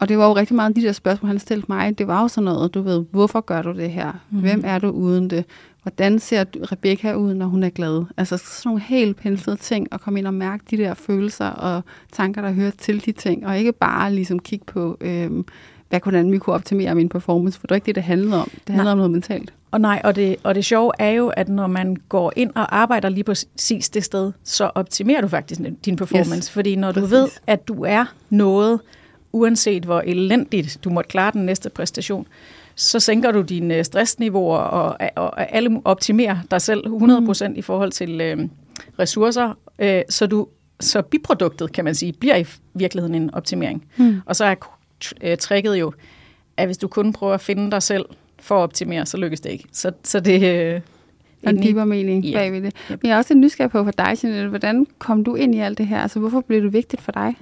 Og 0.00 0.08
det 0.08 0.18
var 0.18 0.26
jo 0.26 0.36
rigtig 0.36 0.56
meget 0.56 0.76
de 0.76 0.82
der 0.82 0.92
spørgsmål, 0.92 1.28
han 1.28 1.38
stillede 1.38 1.66
mig. 1.68 1.98
Det 1.98 2.06
var 2.06 2.22
jo 2.22 2.28
sådan 2.28 2.44
noget, 2.44 2.74
du 2.74 2.82
ved, 2.82 3.04
hvorfor 3.10 3.40
gør 3.40 3.62
du 3.62 3.72
det 3.72 3.90
her? 3.90 4.12
Mm. 4.30 4.40
Hvem 4.40 4.62
er 4.66 4.78
du 4.78 4.88
uden 4.88 5.30
det? 5.30 5.44
Hvordan 5.82 6.18
ser 6.18 6.44
Rebecca 6.72 7.14
ud, 7.14 7.34
når 7.34 7.46
hun 7.46 7.62
er 7.62 7.68
glad? 7.68 8.04
Altså 8.16 8.36
sådan 8.36 8.68
nogle 8.68 8.80
helt 8.80 9.16
penslede 9.16 9.56
ting, 9.56 9.92
og 9.92 10.00
komme 10.00 10.18
ind 10.18 10.26
og 10.26 10.34
mærke 10.34 10.64
de 10.70 10.76
der 10.76 10.94
følelser 10.94 11.48
og 11.48 11.82
tanker, 12.12 12.42
der 12.42 12.50
hører 12.50 12.70
til 12.78 13.06
de 13.06 13.12
ting, 13.12 13.46
og 13.46 13.58
ikke 13.58 13.72
bare 13.72 14.14
ligesom 14.14 14.38
kigge 14.38 14.64
på, 14.64 14.96
øhm, 15.00 15.44
hvad, 15.88 16.00
hvordan 16.02 16.32
vi 16.32 16.38
kunne 16.38 16.54
optimere 16.54 16.94
min 16.94 17.08
performance, 17.08 17.60
for 17.60 17.66
det 17.66 17.70
er 17.70 17.74
ikke 17.74 17.86
det, 17.86 17.94
det 17.94 18.04
handlede 18.04 18.40
om. 18.40 18.50
Det 18.50 18.74
handler 18.74 18.84
nej. 18.84 18.92
om 18.92 18.98
noget 18.98 19.10
mentalt. 19.10 19.52
Og 19.70 19.80
nej, 19.80 20.00
og 20.04 20.16
det, 20.16 20.36
og 20.42 20.54
det 20.54 20.64
sjove 20.64 20.92
er 20.98 21.10
jo, 21.10 21.28
at 21.28 21.48
når 21.48 21.66
man 21.66 21.96
går 22.08 22.32
ind 22.36 22.50
og 22.54 22.76
arbejder 22.76 23.08
lige 23.08 23.24
præcis 23.24 23.88
det 23.88 24.04
sted, 24.04 24.32
så 24.44 24.70
optimerer 24.74 25.20
du 25.20 25.28
faktisk 25.28 25.60
din 25.84 25.96
performance. 25.96 26.36
Yes. 26.36 26.50
Fordi 26.50 26.76
når 26.76 26.92
du 26.92 27.00
præcis. 27.00 27.12
ved, 27.12 27.28
at 27.46 27.68
du 27.68 27.84
er 27.84 28.04
noget, 28.30 28.80
uanset 29.32 29.84
hvor 29.84 30.00
elendigt 30.00 30.78
du 30.84 30.90
måtte 30.90 31.08
klare 31.08 31.32
den 31.32 31.46
næste 31.46 31.70
præstation, 31.70 32.26
så 32.74 33.00
sænker 33.00 33.32
du 33.32 33.42
dine 33.42 33.84
stressniveauer 33.84 34.58
og, 34.58 34.96
og, 35.16 35.24
og 35.24 35.54
alle 35.54 35.80
optimerer 35.84 36.36
dig 36.50 36.62
selv 36.62 36.86
100% 36.86 37.48
mm. 37.48 37.54
i 37.56 37.62
forhold 37.62 37.92
til 37.92 38.20
øh, 38.20 38.38
ressourcer, 38.98 39.58
øh, 39.78 40.02
så 40.08 40.26
du 40.26 40.48
så 40.80 41.02
biproduktet, 41.02 41.72
kan 41.72 41.84
man 41.84 41.94
sige, 41.94 42.12
bliver 42.12 42.36
i 42.36 42.46
virkeligheden 42.74 43.14
en 43.14 43.34
optimering. 43.34 43.84
Mm. 43.96 44.20
Og 44.26 44.36
så 44.36 44.44
er 44.44 44.54
øh, 45.20 45.36
tricket 45.36 45.74
jo, 45.74 45.92
at 46.56 46.66
hvis 46.66 46.78
du 46.78 46.88
kun 46.88 47.12
prøver 47.12 47.34
at 47.34 47.40
finde 47.40 47.70
dig 47.70 47.82
selv 47.82 48.04
for 48.38 48.58
at 48.58 48.62
optimere, 48.62 49.06
så 49.06 49.16
lykkes 49.16 49.40
det 49.40 49.50
ikke. 49.50 49.64
Så, 49.72 49.92
så 50.04 50.20
det... 50.20 50.74
Øh, 50.74 50.80
en 51.42 51.62
dybere 51.62 51.86
mening 51.86 52.24
ja. 52.24 52.38
bagved 52.38 52.62
det. 52.62 52.74
Men 52.88 52.98
jeg 53.02 53.10
er 53.10 53.16
også 53.16 53.34
nysgerrig 53.34 53.70
på 53.70 53.84
for 53.84 53.90
dig, 53.90 54.16
Jeanette. 54.22 54.48
Hvordan 54.48 54.86
kom 54.98 55.24
du 55.24 55.34
ind 55.34 55.54
i 55.54 55.58
alt 55.58 55.78
det 55.78 55.86
her? 55.86 56.00
Altså, 56.00 56.18
hvorfor 56.18 56.40
blev 56.40 56.62
det 56.62 56.72
vigtigt 56.72 57.02
for 57.02 57.12
dig? 57.12 57.36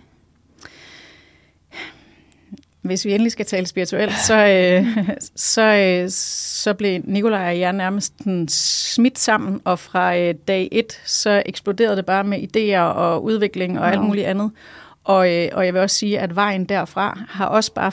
Hvis 2.88 3.04
vi 3.04 3.12
endelig 3.12 3.32
skal 3.32 3.46
tale 3.46 3.66
spirituelt, 3.66 4.12
så, 4.26 4.46
øh, 4.46 5.08
så, 5.36 5.62
øh, 5.62 6.08
så 6.10 6.74
blev 6.74 7.00
Nikolaj 7.04 7.48
og 7.48 7.58
jeg 7.58 7.72
nærmest 7.72 8.14
smidt 8.94 9.18
sammen, 9.18 9.60
og 9.64 9.78
fra 9.78 10.16
øh, 10.16 10.34
dag 10.48 10.68
et, 10.72 11.00
så 11.04 11.42
eksploderede 11.46 11.96
det 11.96 12.06
bare 12.06 12.24
med 12.24 12.38
idéer 12.38 12.80
og 12.80 13.24
udvikling 13.24 13.78
og 13.78 13.84
wow. 13.84 13.92
alt 13.92 14.02
muligt 14.02 14.26
andet. 14.26 14.50
Og, 15.04 15.34
øh, 15.34 15.48
og 15.52 15.66
jeg 15.66 15.74
vil 15.74 15.82
også 15.82 15.96
sige, 15.96 16.18
at 16.18 16.36
vejen 16.36 16.64
derfra 16.64 17.18
har 17.28 17.46
også 17.46 17.72
bare 17.72 17.92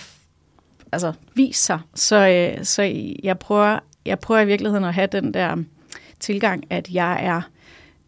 altså, 0.91 1.13
vist 1.35 1.65
sig. 1.65 1.79
Så, 1.95 2.27
øh, 2.27 2.65
så 2.65 2.83
jeg, 3.23 3.39
prøver, 3.39 3.79
jeg 4.05 4.19
prøver 4.19 4.41
i 4.41 4.45
virkeligheden 4.45 4.83
at 4.83 4.93
have 4.93 5.07
den 5.07 5.33
der 5.33 5.55
tilgang, 6.19 6.63
at 6.69 6.89
jeg 6.89 7.19
er 7.25 7.41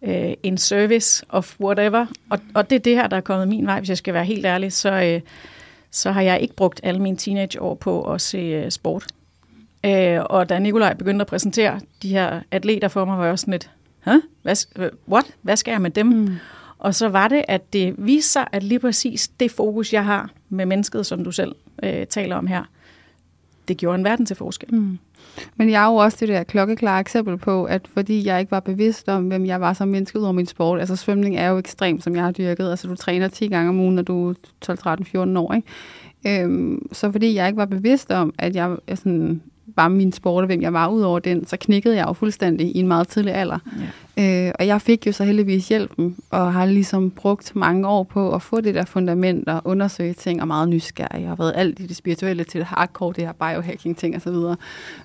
øh, 0.02 0.34
en 0.43 0.58
service 0.58 1.26
of 1.30 1.60
whatever. 1.60 2.06
Og, 2.30 2.39
og 2.54 2.69
det 2.69 2.76
er 2.76 2.80
det 2.80 2.95
her, 2.95 3.08
der 3.08 3.17
er 3.17 3.21
kommet 3.21 3.47
min 3.47 3.65
vej, 3.65 3.80
hvis 3.80 3.89
jeg 3.89 3.97
skal 3.97 4.13
være 4.13 4.26
helt 4.26 4.45
ærlig. 4.45 4.73
Så... 4.73 4.91
Øh, 4.91 5.21
så 5.91 6.12
har 6.12 6.21
jeg 6.21 6.41
ikke 6.41 6.56
brugt 6.56 6.80
alle 6.84 7.02
mine 7.02 7.17
teenageår 7.17 7.76
på 7.76 8.13
at 8.13 8.21
se 8.21 8.63
uh, 8.63 8.69
sport. 8.69 9.06
Uh, 9.88 9.91
og 10.30 10.50
da 10.50 10.60
Nikolaj 10.60 10.93
begyndte 10.93 11.23
at 11.23 11.28
præsentere 11.28 11.80
de 12.02 12.10
her 12.10 12.41
atleter 12.52 12.88
for 12.88 13.06
mig, 13.06 13.17
var 13.17 13.23
jeg 13.23 13.32
også 13.32 13.43
sådan 13.43 13.52
lidt, 13.52 13.69
huh? 14.06 14.21
Hvad, 14.41 14.89
what? 15.10 15.26
Hvad 15.41 15.56
skal 15.56 15.71
jeg 15.71 15.82
med 15.82 15.91
dem? 15.91 16.06
Mm. 16.06 16.36
Og 16.80 16.95
så 16.95 17.10
var 17.10 17.28
det, 17.28 17.45
at 17.47 17.73
det 17.73 17.95
viste 17.97 18.32
sig, 18.32 18.47
at 18.52 18.63
lige 18.63 18.80
præcis 18.80 19.28
det 19.28 19.52
fokus, 19.52 19.93
jeg 19.93 20.06
har 20.06 20.30
med 20.50 20.65
mennesket, 20.65 21.06
som 21.06 21.23
du 21.23 21.32
selv 21.32 21.56
uh, 21.84 22.04
taler 22.10 22.36
om 22.36 22.47
her, 22.47 22.63
det 23.67 23.78
gjorde 23.78 23.97
en 23.97 24.04
verden 24.04 24.26
til 24.26 24.36
forskel. 24.36 24.73
Mm. 24.73 25.00
Men 25.56 25.69
jeg 25.69 25.84
er 25.84 25.88
jo 25.88 25.95
også 25.95 26.17
det 26.19 26.28
der 26.28 26.43
klokkeklare 26.43 27.00
eksempel 27.00 27.38
på, 27.38 27.63
at 27.63 27.88
fordi 27.93 28.26
jeg 28.26 28.39
ikke 28.39 28.52
var 28.52 28.60
bevidst 28.60 29.10
om, 29.10 29.28
hvem 29.28 29.45
jeg 29.45 29.62
var 29.62 29.73
som 29.73 29.88
menneske 29.88 30.19
ud 30.19 30.23
over 30.23 30.34
min 30.34 30.45
sport, 30.45 30.80
altså 30.80 30.95
svømning 30.95 31.38
er 31.38 31.50
jo 31.50 31.58
ekstrem, 31.58 32.02
som 32.02 32.15
jeg 32.15 32.23
har 32.23 32.32
dyrket, 32.32 32.69
altså 32.69 32.88
du 32.88 32.95
træner 32.95 33.28
10 33.28 33.47
gange 33.47 33.69
om 33.69 33.80
ugen, 33.80 33.95
når 33.95 34.04
du 34.04 34.30
er 34.30 34.34
12, 34.62 34.78
13, 34.78 35.06
14 35.06 35.38
år, 35.38 35.54
ikke? 35.54 35.67
Øhm, 36.28 36.88
så 36.91 37.12
fordi 37.12 37.36
jeg 37.36 37.47
ikke 37.47 37.58
var 37.58 37.65
bevidst 37.65 38.12
om, 38.12 38.34
at 38.38 38.56
jeg 38.56 38.78
sådan, 38.95 39.41
var 39.78 39.88
min 39.88 40.12
sport, 40.12 40.42
og 40.42 40.46
hvem 40.46 40.62
jeg 40.62 40.74
var 40.74 40.88
ud 40.88 41.02
over 41.02 41.20
den, 41.20 41.48
så 41.48 41.58
knækkede 41.58 41.96
jeg 41.96 42.08
jo 42.08 42.13
fuldstændig 42.13 42.76
i 42.76 42.80
en 42.80 42.88
meget 42.88 43.08
tidlig 43.08 43.34
alder. 43.34 43.60
Ja. 44.18 44.48
Øh, 44.48 44.54
og 44.60 44.68
jeg 44.68 44.82
fik 44.82 45.08
jo 45.08 45.12
så 45.12 45.24
heldigvis 45.24 45.68
hjælpen, 45.68 46.16
og 46.30 46.54
har 46.54 46.66
ligesom 46.66 47.12
brugt 47.12 47.56
mange 47.56 47.88
år 47.88 48.04
på 48.04 48.36
at 48.36 48.42
få 48.42 48.62
det 48.62 48.76
der 48.76 48.86
fundament 48.86 49.50
og 49.50 49.62
undersøge 49.66 50.13
ting, 50.13 50.42
og 50.42 50.48
meget 50.48 50.70
nysgerrig. 50.70 51.22
Jeg 51.22 51.30
har 51.30 51.36
været 51.36 51.54
alt 51.56 51.80
i 51.80 51.86
det 51.86 51.96
spirituelle 51.96 52.44
til 52.44 52.60
det 52.60 52.68
hardcore, 52.68 53.13
det 53.16 53.24
her 53.24 53.34
biohacking 53.34 53.98
ting 53.98 54.16
og 54.16 54.22
så 54.22 54.32
videre. 54.32 54.56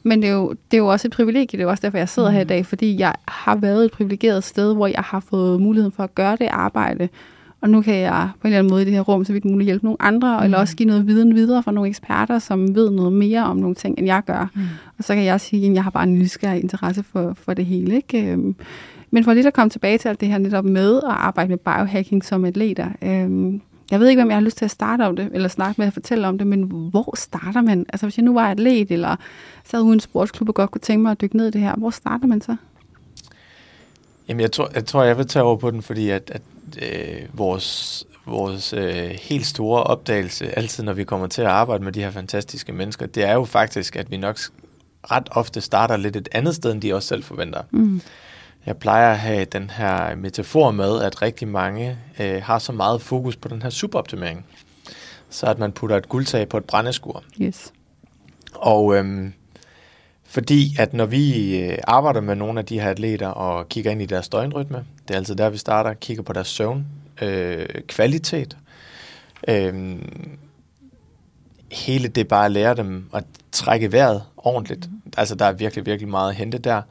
Men 0.03 0.23
det 0.23 0.29
er, 0.29 0.35
jo, 0.35 0.49
det 0.71 0.77
er 0.77 0.79
jo 0.79 0.87
også 0.87 1.09
et 1.09 1.13
privilegie, 1.13 1.47
det 1.47 1.61
er 1.61 1.63
jo 1.63 1.71
også 1.71 1.83
derfor, 1.83 1.99
jeg 1.99 2.09
sidder 2.09 2.31
mm. 2.31 2.35
her 2.35 2.41
i 2.41 2.45
dag, 2.45 2.67
fordi 2.67 2.99
jeg 2.99 3.15
har 3.29 3.57
været 3.57 3.85
et 3.85 3.93
privilegeret 3.93 4.45
sted, 4.45 4.75
hvor 4.75 4.87
jeg 4.87 5.03
har 5.07 5.21
fået 5.21 5.61
muligheden 5.61 5.93
for 5.93 6.03
at 6.03 6.15
gøre 6.15 6.37
det 6.37 6.49
arbejde, 6.51 7.09
og 7.63 7.71
nu 7.71 7.83
kan 7.83 7.95
jeg 7.95 8.31
på 8.41 8.47
en 8.47 8.49
eller 8.49 8.59
anden 8.59 8.71
måde 8.71 8.83
i 8.83 8.85
det 8.85 8.93
her 8.93 9.01
rum, 9.01 9.25
så 9.25 9.33
vidt 9.33 9.45
muligt 9.45 9.67
hjælpe 9.67 9.85
nogle 9.85 10.03
andre, 10.03 10.39
mm. 10.39 10.45
eller 10.45 10.59
også 10.59 10.77
give 10.77 10.87
noget 10.87 11.07
viden 11.07 11.35
videre 11.35 11.63
fra 11.63 11.73
nogle 11.73 11.89
eksperter, 11.89 12.39
som 12.39 12.75
ved 12.75 12.91
noget 12.91 13.13
mere 13.13 13.45
om 13.45 13.57
nogle 13.57 13.75
ting, 13.75 13.99
end 13.99 14.07
jeg 14.07 14.23
gør. 14.27 14.51
Mm. 14.55 14.63
Og 14.99 15.05
så 15.05 15.15
kan 15.15 15.25
jeg 15.25 15.41
sige, 15.41 15.69
at 15.69 15.75
jeg 15.75 15.85
har 15.85 15.91
bare 15.91 16.05
en 16.05 16.15
nysgerrig 16.15 16.63
interesse 16.63 17.03
for, 17.03 17.35
for 17.37 17.55
det 17.55 17.67
hele. 17.67 17.97
Ikke? 17.97 18.33
Øhm, 18.33 18.57
men 19.11 19.25
for 19.25 19.33
lige 19.33 19.47
at 19.47 19.53
komme 19.53 19.71
tilbage 19.71 19.99
til 19.99 20.09
alt 20.09 20.21
det 20.21 20.29
her 20.29 20.39
netop 20.39 20.65
med 20.65 20.97
at 20.97 21.03
arbejde 21.05 21.49
med 21.49 21.59
biohacking 21.59 22.25
som 22.25 22.45
atleter. 22.45 22.89
Øhm, 23.03 23.61
jeg 23.91 24.01
ved 24.01 24.09
ikke, 24.09 24.23
om 24.23 24.29
jeg 24.29 24.37
har 24.37 24.43
lyst 24.43 24.59
til 24.59 24.65
at 24.65 24.71
starte 24.71 25.07
om 25.07 25.17
det, 25.17 25.29
eller 25.33 25.49
snakke 25.49 25.81
med 25.81 25.87
at 25.87 25.93
fortælle 25.93 26.29
om 26.29 26.39
det, 26.39 26.47
men 26.47 26.63
hvor 26.63 27.17
starter 27.17 27.61
man? 27.61 27.87
Altså 27.93 28.07
hvis 28.07 28.19
jeg 28.19 28.25
nu 28.25 28.35
var 28.35 28.51
atlet, 28.51 28.91
eller 28.91 29.17
sad 29.65 29.81
uden 29.81 30.01
sportsklub 30.01 30.49
og 30.49 30.55
godt 30.55 30.71
kunne 30.71 30.81
tænke 30.81 31.03
mig 31.03 31.11
at 31.11 31.21
dykke 31.21 31.37
ned 31.37 31.49
i 31.49 31.51
det 31.51 31.61
her, 31.61 31.75
hvor 31.75 31.91
starter 31.91 32.27
man 32.27 32.41
så? 32.41 32.57
Jamen 34.29 34.41
jeg 34.41 34.53
tror, 34.53 34.71
jeg, 34.75 34.85
tror, 34.85 35.03
jeg 35.03 35.19
vil 35.19 35.27
tage 35.27 35.43
over 35.43 35.57
på 35.57 35.71
den, 35.71 35.83
fordi 35.83 36.11
at, 36.11 36.31
at 36.35 36.43
øh, 36.83 37.23
vores, 37.33 38.05
vores 38.27 38.73
øh, 38.73 39.11
helt 39.23 39.47
store 39.47 39.83
opdagelse, 39.83 40.59
altid 40.59 40.85
når 40.85 40.93
vi 40.93 41.05
kommer 41.05 41.27
til 41.27 41.43
at 41.43 41.49
arbejde 41.49 41.85
med 41.85 41.93
de 41.93 42.01
her 42.01 42.11
fantastiske 42.11 42.73
mennesker, 42.73 43.07
det 43.07 43.25
er 43.25 43.33
jo 43.33 43.45
faktisk, 43.45 43.97
at 43.97 44.11
vi 44.11 44.17
nok 44.17 44.39
ret 45.11 45.29
ofte 45.31 45.61
starter 45.61 45.97
lidt 45.97 46.17
et 46.17 46.29
andet 46.33 46.55
sted, 46.55 46.73
end 46.73 46.83
de 46.83 46.95
også 46.95 47.09
selv 47.09 47.23
forventer. 47.23 47.63
Mm. 47.71 48.01
Jeg 48.67 48.77
plejer 48.77 49.13
at 49.13 49.19
have 49.19 49.45
den 49.45 49.71
her 49.71 50.15
metafor 50.15 50.71
med, 50.71 51.03
at 51.03 51.23
rigtig 51.23 51.49
mange 51.49 51.99
øh, 52.21 52.43
har 52.43 52.59
så 52.59 52.73
meget 52.73 53.03
fokus 53.03 53.37
på 53.37 53.49
den 53.49 53.63
her 53.63 53.71
superoptimering, 53.71 54.47
så 55.31 55.47
at 55.47 55.59
man 55.59 55.73
putter 55.73 55.97
et 55.97 56.09
guldtag 56.09 56.49
på 56.49 56.57
et 56.57 56.65
brændeskur. 56.65 57.23
Yes. 57.41 57.73
Og 58.55 58.97
øhm, 58.97 59.33
fordi 60.33 60.77
at 60.79 60.95
når 60.95 61.07
vi 61.07 61.57
øh, 61.61 61.79
arbejder 61.85 62.21
med 62.21 62.35
nogle 62.35 62.59
af 62.59 62.67
de 62.67 62.81
her 62.81 62.91
atleter 62.91 63.29
og 63.29 63.69
kigger 63.69 63.91
ind 63.91 64.03
i 64.03 64.07
deres 64.07 64.29
døgnrytme, 64.29 64.85
det 65.09 65.15
er 65.15 65.19
altid 65.19 65.35
der, 65.35 65.51
vi 65.51 65.59
starter, 65.59 65.95
kigger 65.95 66.23
på 66.23 66.33
deres 66.33 66.49
søvn, 66.49 66.87
øh, 67.23 67.67
kvalitet, 67.89 68.57
øh, 69.49 69.97
hele 71.73 72.09
det 72.09 72.29
bare 72.29 72.45
at 72.45 72.53
lære 72.53 72.75
dem 72.75 73.09
at 73.15 73.25
trække 73.53 73.93
vejret 73.93 74.23
ordentligt. 74.37 74.89
Altså 75.17 75.35
der 75.35 75.45
er 75.45 75.53
virkelig, 75.53 75.87
virkelig 75.87 76.09
meget 76.09 76.31
at 76.31 76.37
hente 76.37 76.59
der. 76.59 76.83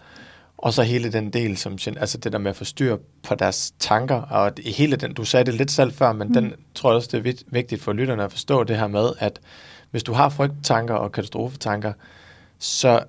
Og 0.58 0.74
så 0.74 0.84
hele 0.84 1.12
den 1.12 1.30
del, 1.30 1.58
som, 1.58 1.78
altså 1.88 2.18
det 2.18 2.32
der 2.32 2.38
med 2.38 2.52
at 2.52 2.58
få 2.58 2.64
styr 2.64 2.98
på 3.24 3.36
deres 3.36 3.74
tanker, 3.80 4.16
og 4.16 4.52
hele 4.66 4.96
den, 4.96 5.14
du 5.14 5.26
sagde 5.26 5.46
det 5.46 5.54
lidt 5.54 5.72
selv 5.72 5.94
før, 5.94 6.14
men 6.14 6.28
mm. 6.28 6.34
den 6.34 6.54
tror 6.76 6.90
jeg 6.90 6.96
også, 6.96 7.10
det 7.12 7.28
er 7.28 7.44
vigtigt 7.48 7.82
for 7.82 7.94
lytterne 7.94 8.24
at 8.24 8.32
forstå 8.32 8.64
det 8.64 8.78
her 8.78 8.88
med, 8.88 9.10
at 9.20 9.40
hvis 9.92 10.04
du 10.04 10.14
har 10.14 10.30
frygttanker 10.30 10.94
og 10.94 11.12
katastrofetanker, 11.12 11.94
så 12.60 13.04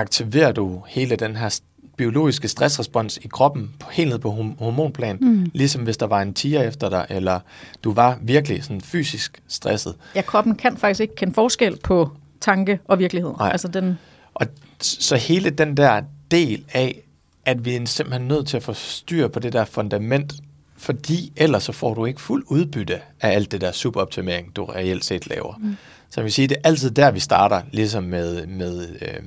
aktiverer 0.00 0.52
du 0.52 0.82
hele 0.88 1.16
den 1.16 1.36
her 1.36 1.60
biologiske 1.96 2.48
stressrespons 2.48 3.16
i 3.16 3.28
kroppen 3.28 3.74
på, 3.80 3.90
helt 3.90 4.10
ned 4.10 4.18
på 4.18 4.30
hormonplan, 4.58 5.18
mm. 5.20 5.50
ligesom 5.54 5.82
hvis 5.82 5.96
der 5.96 6.06
var 6.06 6.22
en 6.22 6.34
tiger 6.34 6.62
efter 6.62 6.88
dig, 6.88 7.06
eller 7.10 7.40
du 7.84 7.92
var 7.92 8.18
virkelig 8.22 8.64
sådan 8.64 8.80
fysisk 8.80 9.42
stresset. 9.48 9.94
Ja, 10.14 10.22
kroppen 10.22 10.54
kan 10.54 10.76
faktisk 10.76 11.00
ikke 11.00 11.14
kende 11.14 11.34
forskel 11.34 11.78
på 11.84 12.10
tanke 12.40 12.78
og 12.84 12.98
virkelighed. 12.98 13.30
Nej. 13.38 13.50
Altså 13.50 13.68
den... 13.68 13.98
Og 14.34 14.46
så 14.80 15.16
hele 15.16 15.50
den 15.50 15.76
der 15.76 16.02
del 16.30 16.64
af, 16.72 17.02
at 17.44 17.64
vi 17.64 17.76
er 17.76 17.86
simpelthen 17.86 18.28
nødt 18.28 18.46
til 18.46 18.56
at 18.56 18.62
få 18.62 18.72
styr 18.72 19.28
på 19.28 19.38
det 19.40 19.52
der 19.52 19.64
fundament, 19.64 20.34
fordi 20.76 21.32
ellers 21.36 21.62
så 21.62 21.72
får 21.72 21.94
du 21.94 22.04
ikke 22.04 22.20
fuld 22.20 22.44
udbytte 22.46 23.00
af 23.20 23.30
alt 23.30 23.52
det 23.52 23.60
der 23.60 23.72
superoptimering, 23.72 24.56
du 24.56 24.64
reelt 24.64 25.04
set 25.04 25.26
laver. 25.26 25.54
Mm. 25.60 25.76
Så 26.10 26.20
jeg 26.20 26.24
vil 26.24 26.32
sige, 26.32 26.48
det 26.48 26.56
er 26.56 26.68
altid 26.68 26.90
der, 26.90 27.10
vi 27.10 27.20
starter, 27.20 27.62
ligesom 27.72 28.04
med, 28.04 28.46
med 28.46 28.88
øh, 29.02 29.22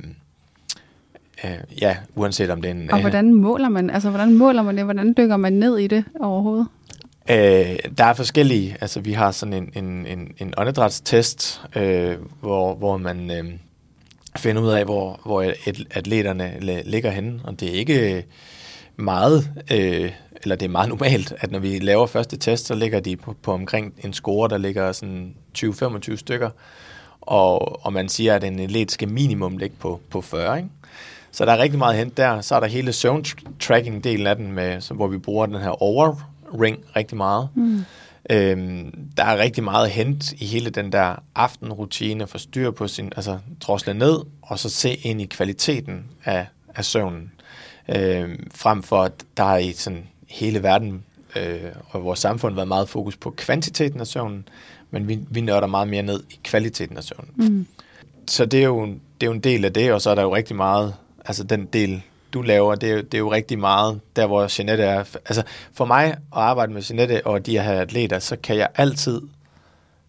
øh, 1.43 1.82
ja, 1.82 1.97
uanset 2.15 2.49
om 2.49 2.62
det 2.62 2.71
er 2.71 2.75
en... 2.75 2.91
Og 2.91 3.01
hvordan 3.01 3.34
måler 3.34 3.69
man, 3.69 3.89
altså 3.89 4.10
hvordan 4.10 4.38
måler 4.38 4.62
man 4.62 4.77
det? 4.77 4.84
Hvordan 4.84 5.13
dykker 5.17 5.38
man 5.38 5.54
ned 5.54 5.77
i 5.77 5.88
det 5.88 6.04
overhovedet? 6.19 6.67
Øh, 7.30 7.77
der 7.97 8.06
er 8.06 8.13
forskellige, 8.13 8.77
altså 8.82 8.99
vi 8.99 9.13
har 9.13 9.32
sådan 9.32 9.54
en, 9.54 9.71
en, 9.84 10.06
en, 10.06 10.34
en 10.38 10.54
åndedrætstest, 10.58 11.62
øh, 11.75 12.15
hvor, 12.39 12.75
hvor 12.75 12.97
man 12.97 13.32
øh, 13.32 13.45
finder 14.38 14.62
ud 14.62 14.69
af, 14.69 14.86
hvor, 14.86 15.19
hvor 15.25 15.41
et, 15.41 15.88
atleterne 15.91 16.54
ligger 16.86 17.12
henne, 17.12 17.39
og 17.43 17.60
det 17.60 17.69
er 17.69 17.73
ikke 17.73 18.25
meget, 18.95 19.49
øh, 19.71 20.12
eller 20.43 20.56
det 20.56 20.65
er 20.65 20.69
meget 20.69 20.89
normalt, 20.89 21.34
at 21.39 21.51
når 21.51 21.60
vi 21.60 21.80
laver 21.80 22.08
første 22.08 22.38
test, 22.38 22.65
så 22.65 22.75
ligger 22.75 22.99
de 22.99 23.15
på, 23.15 23.36
på 23.41 23.54
omkring 23.54 23.93
en 24.04 24.13
score, 24.13 24.49
der 24.49 24.58
ligger 24.58 24.91
sådan 24.91 25.36
20-25 25.58 26.15
stykker, 26.15 26.49
og, 27.21 27.86
og 27.86 27.93
man 27.93 28.10
siger, 28.10 28.36
at 28.36 28.43
en 28.43 28.60
atlet 28.60 28.91
skal 28.91 29.10
minimum 29.10 29.58
ligge 29.58 29.75
på, 29.80 30.01
på 30.10 30.21
40, 30.21 30.58
ikke? 30.58 30.69
Så 31.32 31.46
der 31.46 31.52
er 31.52 31.58
rigtig 31.58 31.80
meget 31.80 31.98
hent 31.98 32.17
der. 32.17 32.41
Så 32.41 32.56
er 32.56 32.60
der 32.60 32.67
hele 32.67 32.94
søvn-tracking-delen 32.94 34.28
af 34.28 34.36
den, 34.36 34.52
med, 34.52 34.82
så, 34.82 34.94
hvor 34.94 35.08
vi 35.08 35.17
bruger 35.17 35.46
den 35.46 35.56
her 35.56 35.84
over-ring 35.84 36.78
rigtig 36.96 37.17
meget. 37.17 37.50
Mm. 37.56 37.84
Øhm, 38.30 39.10
der 39.17 39.24
er 39.24 39.38
rigtig 39.38 39.63
meget 39.63 39.89
hent 39.89 40.32
i 40.32 40.46
hele 40.46 40.70
den 40.70 40.91
der 40.91 41.15
aftenrutine, 41.36 42.28
for 42.28 42.38
styr 42.38 42.72
på 42.72 42.88
sin, 42.88 43.13
altså 43.15 43.38
drosle 43.62 43.94
ned, 43.94 44.20
og 44.41 44.60
så 44.60 44.70
se 44.70 44.94
ind 44.94 45.22
i 45.22 45.26
kvaliteten 45.26 46.04
af, 46.26 46.48
af 46.76 46.86
søvnen. 46.86 47.32
Øhm, 47.96 48.50
frem 48.56 48.84
for, 48.84 49.04
at 49.04 49.12
der 49.38 49.44
er 49.44 49.58
i 49.58 49.72
sådan 49.72 50.04
hele 50.28 50.63
verden 50.63 51.04
øh, 51.36 51.72
og 51.89 52.04
vores 52.04 52.20
samfund 52.20 52.56
været 52.56 52.67
meget 52.67 52.89
fokus 52.89 53.17
på 53.17 53.30
kvantiteten 53.30 54.00
af 54.00 54.08
søvnen, 54.08 54.48
men 54.91 55.08
vi, 55.08 55.20
vi 55.30 55.41
nørder 55.41 55.67
meget 55.67 55.88
mere 55.88 56.04
ned 56.04 56.24
i 56.30 56.39
kvaliteten 56.44 56.98
af 56.98 57.04
søvnen. 57.04 57.34
Mm. 57.36 57.67
Så 58.28 58.46
det 58.46 58.60
er, 58.60 58.65
jo, 58.65 58.86
det 58.86 58.98
er 59.22 59.26
jo 59.26 59.32
en 59.32 59.39
del 59.39 59.65
af 59.65 59.74
det, 59.74 59.94
og 59.94 60.02
så 60.02 60.10
er 60.10 60.15
der 60.15 60.22
jo 60.22 60.36
rigtig 60.36 60.56
meget 60.56 60.94
altså 61.25 61.43
den 61.43 61.65
del, 61.65 62.01
du 62.34 62.41
laver, 62.41 62.75
det 62.75 62.89
er, 62.89 62.93
jo, 62.93 63.01
det 63.01 63.13
er 63.13 63.19
jo 63.19 63.31
rigtig 63.31 63.60
meget 63.60 63.99
der, 64.15 64.27
hvor 64.27 64.49
Jeanette 64.60 64.84
er. 64.84 64.97
Altså 64.97 65.43
for 65.73 65.86
mig 65.86 66.05
at 66.05 66.17
arbejde 66.31 66.73
med 66.73 66.81
Jeanette 66.89 67.27
og 67.27 67.45
de 67.45 67.60
her 67.60 67.81
atleter, 67.81 68.19
så 68.19 68.36
kan 68.36 68.57
jeg 68.57 68.67
altid 68.75 69.21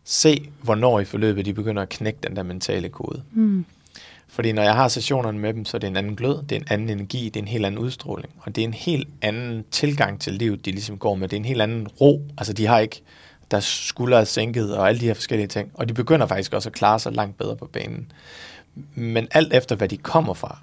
se, 0.05 0.51
hvornår 0.63 1.01
i 1.01 1.05
forløbet 1.05 1.45
de 1.45 1.55
begynder 1.55 1.83
at 1.83 1.89
knække 1.89 2.19
den 2.23 2.37
der 2.37 2.43
mentale 2.43 2.89
kode. 2.89 3.23
Mm. 3.33 3.65
Fordi 4.29 4.53
når 4.53 4.63
jeg 4.63 4.75
har 4.75 4.89
sessionerne 4.89 5.39
med 5.39 5.55
dem, 5.55 5.65
så 5.65 5.77
er 5.77 5.79
det 5.79 5.87
en 5.87 5.97
anden 5.97 6.17
glød, 6.17 6.43
det 6.43 6.53
er 6.53 6.61
en 6.61 6.67
anden 6.71 6.91
energi, 6.91 7.25
det 7.25 7.37
er 7.37 7.43
en 7.43 7.49
helt 7.49 7.67
anden 7.67 7.79
udstråling, 7.79 8.33
og 8.39 8.57
det 8.57 8.63
er 8.63 8.69
en 8.69 8.75
helt 8.75 9.09
anden 9.23 9.65
tilgang 9.71 10.21
til 10.21 10.33
livet, 10.33 10.65
de 10.65 10.71
ligesom 10.71 10.99
går 10.99 11.15
med. 11.15 11.29
Det 11.29 11.37
er 11.37 11.41
en 11.41 11.45
helt 11.45 11.63
anden 11.63 11.89
ro. 11.89 12.23
Altså 12.39 12.53
de 12.53 12.67
har 12.67 12.79
ikke 12.79 13.03
deres 13.53 13.65
skuldre 13.65 14.21
er 14.21 14.25
sænket 14.25 14.77
og 14.77 14.89
alle 14.89 15.01
de 15.01 15.07
her 15.07 15.15
forskellige 15.15 15.47
ting. 15.47 15.71
Og 15.75 15.89
de 15.89 15.95
begynder 15.95 16.27
faktisk 16.27 16.53
også 16.53 16.69
at 16.69 16.73
klare 16.73 16.99
sig 16.99 17.13
langt 17.13 17.39
bedre 17.39 17.57
på 17.57 17.67
banen. 17.67 18.13
Men 18.95 19.29
alt 19.31 19.53
efter, 19.53 19.77
hvad 19.77 19.89
de 19.89 19.97
kommer 19.97 20.35
fra, 20.35 20.59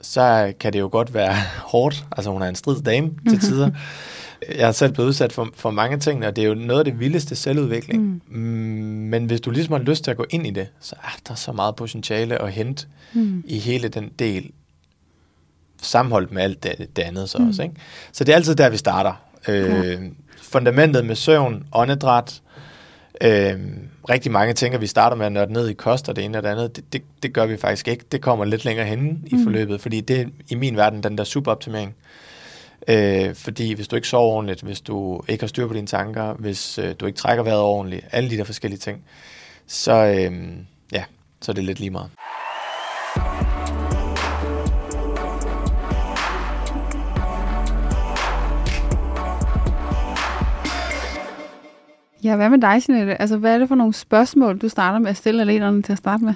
så 0.00 0.52
kan 0.60 0.72
det 0.72 0.80
jo 0.80 0.88
godt 0.92 1.14
være 1.14 1.34
hårdt. 1.72 2.04
Altså 2.16 2.30
hun 2.30 2.42
er 2.42 2.48
en 2.48 2.54
strid 2.54 2.82
dame 2.82 3.10
til 3.28 3.40
tider. 3.40 3.70
Jeg 4.56 4.66
har 4.66 4.72
selv 4.72 4.92
blevet 4.92 5.08
udsat 5.08 5.32
for, 5.32 5.48
for 5.54 5.70
mange 5.70 5.98
ting, 5.98 6.26
og 6.26 6.36
det 6.36 6.44
er 6.44 6.48
jo 6.48 6.54
noget 6.54 6.78
af 6.78 6.84
det 6.84 7.00
vildeste 7.00 7.36
selvudvikling. 7.36 8.22
Mm. 8.28 8.38
Men 9.10 9.24
hvis 9.24 9.40
du 9.40 9.50
ligesom 9.50 9.72
har 9.72 9.80
lyst 9.80 10.04
til 10.04 10.10
at 10.10 10.16
gå 10.16 10.26
ind 10.30 10.46
i 10.46 10.50
det, 10.50 10.68
så 10.80 10.94
er 11.02 11.18
der 11.28 11.34
så 11.34 11.52
meget 11.52 11.76
potentiale 11.76 12.42
at 12.42 12.52
hente 12.52 12.86
mm. 13.12 13.42
i 13.46 13.58
hele 13.58 13.88
den 13.88 14.10
del, 14.18 14.50
sammenholdt 15.82 16.32
med 16.32 16.42
alt 16.42 16.62
det, 16.62 16.96
det 16.96 17.02
andet 17.02 17.30
så 17.30 17.38
mm. 17.38 17.48
også. 17.48 17.62
Ikke? 17.62 17.74
Så 18.12 18.24
det 18.24 18.32
er 18.32 18.36
altid 18.36 18.54
der, 18.54 18.68
vi 18.68 18.76
starter. 18.76 19.12
Øh, 19.48 20.02
fundamentet 20.42 21.06
med 21.06 21.16
søvn, 21.16 21.64
åndedræt, 21.72 22.42
Øh, 23.24 23.60
rigtig 24.08 24.32
mange 24.32 24.54
tænker, 24.54 24.78
at 24.78 24.82
vi 24.82 24.86
starter 24.86 25.16
med 25.16 25.26
at 25.26 25.32
nørde 25.32 25.52
ned 25.52 25.68
i 25.68 25.74
kost 25.74 26.08
og 26.08 26.16
det 26.16 26.24
ene 26.24 26.38
og 26.38 26.42
det 26.42 26.48
andet. 26.48 26.76
Det, 26.76 26.92
det, 26.92 27.02
det 27.22 27.32
gør 27.32 27.46
vi 27.46 27.56
faktisk 27.56 27.88
ikke. 27.88 28.04
Det 28.12 28.20
kommer 28.20 28.44
lidt 28.44 28.64
længere 28.64 28.86
hen 28.86 29.22
i 29.26 29.34
mm. 29.34 29.42
forløbet, 29.42 29.80
fordi 29.80 30.00
det 30.00 30.20
er 30.20 30.24
i 30.48 30.54
min 30.54 30.76
verden 30.76 31.02
den 31.02 31.18
der 31.18 31.24
superoptimering. 31.24 31.94
Øh, 32.88 33.34
fordi 33.34 33.72
hvis 33.72 33.88
du 33.88 33.96
ikke 33.96 34.08
sover 34.08 34.34
ordentligt, 34.34 34.62
hvis 34.62 34.80
du 34.80 35.22
ikke 35.28 35.42
har 35.42 35.48
styr 35.48 35.66
på 35.66 35.74
dine 35.74 35.86
tanker, 35.86 36.34
hvis 36.34 36.78
øh, 36.78 36.94
du 37.00 37.06
ikke 37.06 37.18
trækker 37.18 37.44
vejret 37.44 37.60
ordentligt, 37.60 38.06
alle 38.12 38.30
de 38.30 38.36
der 38.36 38.44
forskellige 38.44 38.78
ting, 38.78 39.04
så, 39.66 39.92
øh, 39.92 40.48
ja, 40.92 41.04
så 41.40 41.52
er 41.52 41.54
det 41.54 41.64
lidt 41.64 41.80
lige 41.80 41.90
meget. 41.90 42.10
Ja, 52.24 52.36
hvad 52.36 52.50
med 52.50 52.58
dig, 52.58 52.82
Jeanette? 52.88 53.20
Altså, 53.20 53.36
hvad 53.36 53.54
er 53.54 53.58
det 53.58 53.68
for 53.68 53.74
nogle 53.74 53.94
spørgsmål, 53.94 54.58
du 54.58 54.68
starter 54.68 54.98
med 54.98 55.10
at 55.10 55.16
stille 55.16 55.42
atleterne 55.42 55.82
til 55.82 55.92
at 55.92 55.98
starte 55.98 56.24
med? 56.24 56.34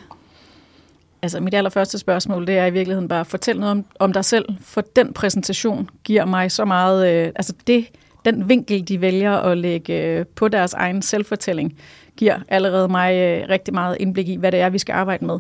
altså 1.22 1.40
mit 1.40 1.54
allerførste 1.54 1.98
spørgsmål, 1.98 2.46
det 2.46 2.58
er 2.58 2.66
i 2.66 2.70
virkeligheden 2.70 3.08
bare, 3.08 3.24
fortæl 3.24 3.60
noget 3.60 3.70
om, 3.70 3.84
om 3.98 4.12
dig 4.12 4.24
selv, 4.24 4.44
for 4.60 4.80
den 4.80 5.12
præsentation 5.12 5.90
giver 6.04 6.24
mig 6.24 6.52
så 6.52 6.64
meget, 6.64 7.12
øh, 7.12 7.26
altså 7.26 7.52
det, 7.66 7.86
den 8.24 8.48
vinkel, 8.48 8.88
de 8.88 9.00
vælger 9.00 9.32
at 9.32 9.58
lægge 9.58 10.02
øh, 10.02 10.26
på 10.26 10.48
deres 10.48 10.74
egen 10.74 11.02
selvfortælling, 11.02 11.78
giver 12.16 12.38
allerede 12.48 12.88
mig 12.88 13.14
øh, 13.14 13.48
rigtig 13.48 13.74
meget 13.74 13.96
indblik 14.00 14.28
i, 14.28 14.36
hvad 14.36 14.52
det 14.52 14.60
er, 14.60 14.70
vi 14.70 14.78
skal 14.78 14.92
arbejde 14.92 15.24
med. 15.24 15.38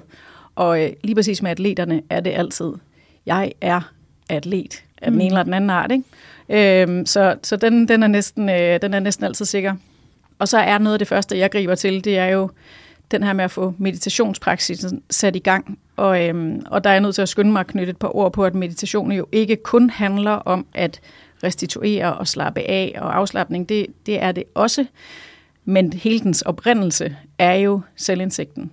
Og 0.54 0.84
øh, 0.84 0.90
lige 1.04 1.14
præcis 1.14 1.42
med 1.42 1.50
atleterne 1.50 2.02
er 2.10 2.20
det 2.20 2.30
altid, 2.30 2.72
jeg 3.26 3.52
er 3.60 3.92
atlet 4.28 4.82
af 5.02 5.10
den 5.10 5.20
ene 5.20 5.30
eller 5.30 5.42
den 5.42 5.54
anden 5.54 5.70
art, 5.70 5.92
ikke? 5.92 6.82
Øhm, 6.82 7.06
så 7.06 7.36
så 7.42 7.56
den, 7.56 7.88
den, 7.88 8.02
er 8.02 8.06
næsten, 8.06 8.48
øh, 8.48 8.82
den 8.82 8.94
er 8.94 9.00
næsten 9.00 9.24
altid 9.24 9.44
sikker. 9.44 9.74
Og 10.42 10.48
så 10.48 10.58
er 10.58 10.78
noget 10.78 10.94
af 10.94 10.98
det 10.98 11.08
første, 11.08 11.38
jeg 11.38 11.50
griber 11.50 11.74
til, 11.74 12.04
det 12.04 12.18
er 12.18 12.26
jo 12.26 12.50
den 13.10 13.22
her 13.22 13.32
med 13.32 13.44
at 13.44 13.50
få 13.50 13.74
meditationspraksisen 13.78 15.02
sat 15.10 15.36
i 15.36 15.38
gang. 15.38 15.78
Og, 15.96 16.26
øhm, 16.26 16.62
og 16.66 16.84
der 16.84 16.90
er 16.90 16.94
jeg 16.94 17.00
nødt 17.00 17.14
til 17.14 17.22
at 17.22 17.28
skynde 17.28 17.52
mig 17.52 17.60
at 17.60 17.66
knytte 17.66 17.90
et 17.90 17.96
par 17.96 18.16
ord 18.16 18.32
på, 18.32 18.44
at 18.44 18.54
meditation 18.54 19.12
jo 19.12 19.26
ikke 19.32 19.56
kun 19.56 19.90
handler 19.90 20.30
om 20.30 20.66
at 20.74 21.00
restituere 21.44 22.14
og 22.14 22.28
slappe 22.28 22.60
af 22.60 22.94
og 22.98 23.16
afslappning. 23.16 23.68
Det, 23.68 23.86
det 24.06 24.22
er 24.22 24.32
det 24.32 24.44
også. 24.54 24.86
Men 25.64 25.92
hele 25.92 26.20
dens 26.20 26.42
oprindelse 26.42 27.16
er 27.38 27.54
jo 27.54 27.80
selvindsigten. 27.96 28.70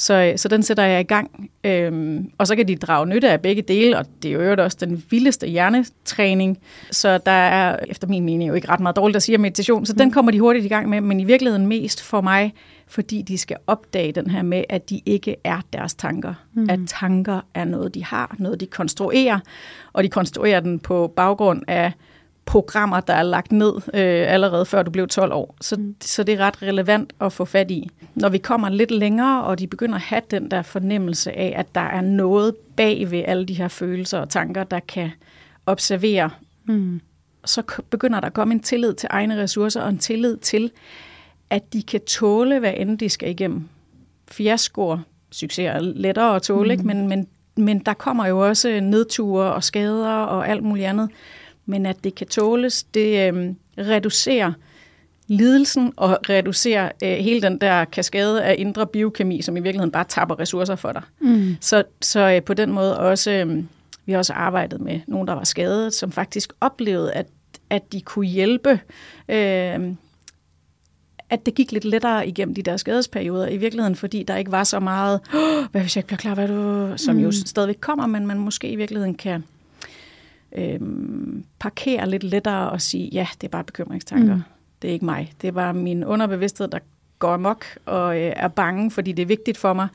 Så, 0.00 0.32
så 0.36 0.48
den 0.48 0.62
sætter 0.62 0.82
jeg 0.82 1.00
i 1.00 1.04
gang. 1.04 1.50
Øhm, 1.64 2.30
og 2.38 2.46
så 2.46 2.56
kan 2.56 2.68
de 2.68 2.76
drage 2.76 3.06
nytte 3.06 3.30
af 3.30 3.40
begge 3.40 3.62
dele, 3.62 3.98
og 3.98 4.06
det 4.22 4.32
er 4.32 4.44
jo 4.44 4.62
også 4.64 4.76
den 4.80 5.04
vildeste 5.10 5.46
hjernetræning. 5.46 6.58
Så 6.90 7.18
der 7.18 7.32
er 7.32 7.76
efter 7.88 8.08
min 8.08 8.24
mening 8.24 8.48
jo 8.48 8.54
ikke 8.54 8.68
ret 8.68 8.80
meget 8.80 8.96
dårligt 8.96 9.16
at 9.16 9.22
sige 9.22 9.38
meditation, 9.38 9.86
så 9.86 9.92
mm. 9.92 9.98
den 9.98 10.10
kommer 10.10 10.32
de 10.32 10.40
hurtigt 10.40 10.64
i 10.64 10.68
gang 10.68 10.88
med, 10.88 11.00
men 11.00 11.20
i 11.20 11.24
virkeligheden 11.24 11.66
mest 11.66 12.02
for 12.02 12.20
mig, 12.20 12.54
fordi 12.88 13.22
de 13.22 13.38
skal 13.38 13.56
opdage 13.66 14.12
den 14.12 14.30
her 14.30 14.42
med, 14.42 14.64
at 14.68 14.90
de 14.90 15.00
ikke 15.06 15.36
er 15.44 15.60
deres 15.72 15.94
tanker. 15.94 16.34
Mm. 16.54 16.70
At 16.70 16.80
tanker 16.86 17.40
er 17.54 17.64
noget, 17.64 17.94
de 17.94 18.04
har, 18.04 18.36
noget 18.38 18.60
de 18.60 18.66
konstruerer, 18.66 19.38
og 19.92 20.04
de 20.04 20.08
konstruerer 20.08 20.60
den 20.60 20.78
på 20.78 21.12
baggrund 21.16 21.62
af 21.68 21.92
programmer, 22.50 23.00
der 23.00 23.14
er 23.14 23.22
lagt 23.22 23.52
ned 23.52 23.74
øh, 23.74 24.32
allerede 24.32 24.66
før 24.66 24.82
du 24.82 24.90
blev 24.90 25.08
12 25.08 25.32
år. 25.32 25.56
Så, 25.60 25.76
mm. 25.76 25.96
så 26.00 26.22
det 26.22 26.34
er 26.34 26.38
ret 26.38 26.62
relevant 26.62 27.12
at 27.20 27.32
få 27.32 27.44
fat 27.44 27.70
i. 27.70 27.90
Når 28.14 28.28
vi 28.28 28.38
kommer 28.38 28.68
lidt 28.68 28.90
længere, 28.90 29.44
og 29.44 29.58
de 29.58 29.66
begynder 29.66 29.94
at 29.94 30.00
have 30.00 30.22
den 30.30 30.50
der 30.50 30.62
fornemmelse 30.62 31.32
af, 31.32 31.54
at 31.56 31.74
der 31.74 31.80
er 31.80 32.00
noget 32.00 32.54
bag 32.76 33.10
ved 33.10 33.22
alle 33.26 33.46
de 33.46 33.54
her 33.54 33.68
følelser 33.68 34.18
og 34.18 34.28
tanker, 34.28 34.64
der 34.64 34.80
kan 34.80 35.10
observere, 35.66 36.30
mm. 36.64 37.00
så 37.44 37.62
begynder 37.90 38.20
der 38.20 38.26
at 38.26 38.34
komme 38.34 38.54
en 38.54 38.60
tillid 38.60 38.94
til 38.94 39.08
egne 39.12 39.42
ressourcer, 39.42 39.82
og 39.82 39.88
en 39.88 39.98
tillid 39.98 40.36
til, 40.36 40.70
at 41.50 41.72
de 41.72 41.82
kan 41.82 42.00
tåle, 42.00 42.58
hvad 42.58 42.72
end 42.76 42.98
de 42.98 43.08
skal 43.08 43.30
igennem. 43.30 43.68
Fiaskoer, 44.30 44.98
succeser 45.30 45.70
er 45.70 45.80
lettere 45.80 46.36
at 46.36 46.42
tåle, 46.42 46.64
mm. 46.64 46.70
ikke? 46.70 46.86
Men, 46.86 47.08
men, 47.08 47.26
men 47.56 47.78
der 47.78 47.94
kommer 47.94 48.26
jo 48.26 48.46
også 48.48 48.80
nedture 48.80 49.52
og 49.52 49.64
skader 49.64 50.14
og 50.14 50.48
alt 50.48 50.62
muligt 50.62 50.86
andet 50.86 51.08
men 51.70 51.86
at 51.86 52.04
det 52.04 52.14
kan 52.14 52.26
tåles, 52.26 52.82
det 52.82 53.32
øh, 53.32 53.54
reducerer 53.78 54.52
lidelsen 55.26 55.92
og 55.96 56.18
reducerer 56.28 56.90
øh, 57.02 57.10
hele 57.10 57.42
den 57.42 57.58
der 57.58 57.84
kaskade 57.84 58.44
af 58.44 58.54
indre 58.58 58.86
biokemi, 58.86 59.42
som 59.42 59.56
i 59.56 59.60
virkeligheden 59.60 59.92
bare 59.92 60.04
tapper 60.08 60.40
ressourcer 60.40 60.76
for 60.76 60.92
dig. 60.92 61.02
Mm. 61.20 61.56
Så, 61.60 61.82
så 62.00 62.20
øh, 62.20 62.42
på 62.42 62.54
den 62.54 62.72
måde 62.72 62.98
også, 62.98 63.30
øh, 63.30 63.64
vi 64.06 64.12
har 64.12 64.18
også 64.18 64.32
arbejdet 64.32 64.80
med 64.80 65.00
nogen, 65.06 65.28
der 65.28 65.34
var 65.34 65.44
skadet, 65.44 65.94
som 65.94 66.12
faktisk 66.12 66.52
oplevede, 66.60 67.12
at, 67.12 67.26
at 67.70 67.92
de 67.92 68.00
kunne 68.00 68.26
hjælpe, 68.26 68.80
øh, 69.28 69.94
at 71.30 71.46
det 71.46 71.54
gik 71.54 71.72
lidt 71.72 71.84
lettere 71.84 72.28
igennem 72.28 72.54
de 72.54 72.62
der 72.62 72.76
skadesperioder, 72.76 73.48
i 73.48 73.56
virkeligheden, 73.56 73.96
fordi 73.96 74.22
der 74.22 74.36
ikke 74.36 74.52
var 74.52 74.64
så 74.64 74.80
meget, 74.80 75.20
hvad 75.70 75.80
hvis 75.80 75.96
jeg 75.96 76.00
ikke 76.00 76.06
bliver 76.06 76.18
klar, 76.18 76.34
hvad 76.34 76.48
du, 76.48 76.92
som 76.96 77.14
mm. 77.14 77.22
jo 77.22 77.32
stadigvæk 77.32 77.78
kommer, 77.80 78.06
men 78.06 78.26
man 78.26 78.38
måske 78.38 78.68
i 78.68 78.76
virkeligheden 78.76 79.14
kan 79.14 79.44
øh, 80.56 80.80
parkere 81.58 82.10
lidt 82.10 82.24
lettere 82.24 82.70
og 82.70 82.80
sige, 82.80 83.08
ja, 83.12 83.26
det 83.40 83.46
er 83.46 83.50
bare 83.50 83.64
bekymringstanker. 83.64 84.34
Mm. 84.34 84.42
Det 84.82 84.88
er 84.88 84.92
ikke 84.92 85.04
mig. 85.04 85.32
Det 85.42 85.48
er 85.48 85.52
bare 85.52 85.74
min 85.74 86.04
underbevidsthed, 86.04 86.68
der 86.68 86.78
går 87.18 87.32
amok 87.32 87.64
og 87.86 88.16
øh, 88.16 88.32
er 88.36 88.48
bange, 88.48 88.90
fordi 88.90 89.12
det 89.12 89.22
er 89.22 89.26
vigtigt 89.26 89.58
for 89.58 89.72
mig. 89.72 89.88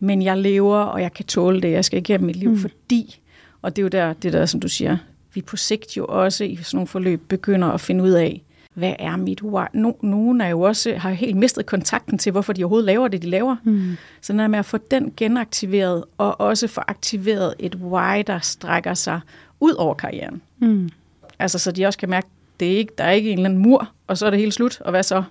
Men 0.00 0.22
jeg 0.22 0.38
lever, 0.38 0.76
og 0.76 1.02
jeg 1.02 1.12
kan 1.12 1.24
tåle 1.24 1.60
det. 1.60 1.70
Jeg 1.70 1.84
skal 1.84 1.98
igennem 1.98 2.26
mit 2.26 2.36
liv, 2.36 2.50
mm. 2.50 2.58
fordi, 2.58 3.20
og 3.62 3.76
det 3.76 3.82
er 3.82 3.84
jo 3.84 3.88
der, 3.88 4.12
det 4.12 4.32
der, 4.32 4.46
som 4.46 4.60
du 4.60 4.68
siger, 4.68 4.96
vi 5.34 5.42
på 5.42 5.56
sigt 5.56 5.96
jo 5.96 6.06
også 6.08 6.44
i 6.44 6.56
sådan 6.56 6.76
nogle 6.76 6.86
forløb 6.86 7.28
begynder 7.28 7.68
at 7.68 7.80
finde 7.80 8.04
ud 8.04 8.10
af, 8.10 8.42
hvad 8.74 8.94
er 8.98 9.16
mit 9.16 9.42
why? 9.42 9.64
No, 9.72 9.92
nogen 10.02 10.40
er 10.40 10.48
jo 10.48 10.60
også, 10.60 10.94
har 10.94 11.10
helt 11.10 11.36
mistet 11.36 11.66
kontakten 11.66 12.18
til, 12.18 12.32
hvorfor 12.32 12.52
de 12.52 12.64
overhovedet 12.64 12.86
laver 12.86 13.08
det, 13.08 13.22
de 13.22 13.30
laver. 13.30 13.56
Mm. 13.64 13.96
Så 14.20 14.32
når 14.32 14.46
med 14.46 14.58
at 14.58 14.64
få 14.64 14.78
den 14.90 15.12
genaktiveret, 15.16 16.04
og 16.18 16.40
også 16.40 16.68
få 16.68 16.80
aktiveret 16.88 17.54
et 17.58 17.74
why, 17.74 18.22
der 18.26 18.38
strækker 18.38 18.94
sig 18.94 19.20
ud 19.62 19.74
over 19.74 19.94
karrieren. 19.94 20.42
Mm. 20.58 20.90
Altså, 21.38 21.58
så 21.58 21.72
de 21.72 21.86
også 21.86 21.98
kan 21.98 22.10
mærke, 22.10 22.26
det 22.60 22.72
er 22.72 22.76
ikke, 22.76 22.92
der 22.98 23.04
er 23.04 23.10
ikke 23.10 23.30
en 23.30 23.38
eller 23.38 23.50
anden 23.50 23.62
mur, 23.62 23.88
og 24.06 24.18
så 24.18 24.26
er 24.26 24.30
det 24.30 24.38
helt 24.38 24.54
slut, 24.54 24.80
og 24.80 24.90
hvad 24.90 25.02
så? 25.02 25.22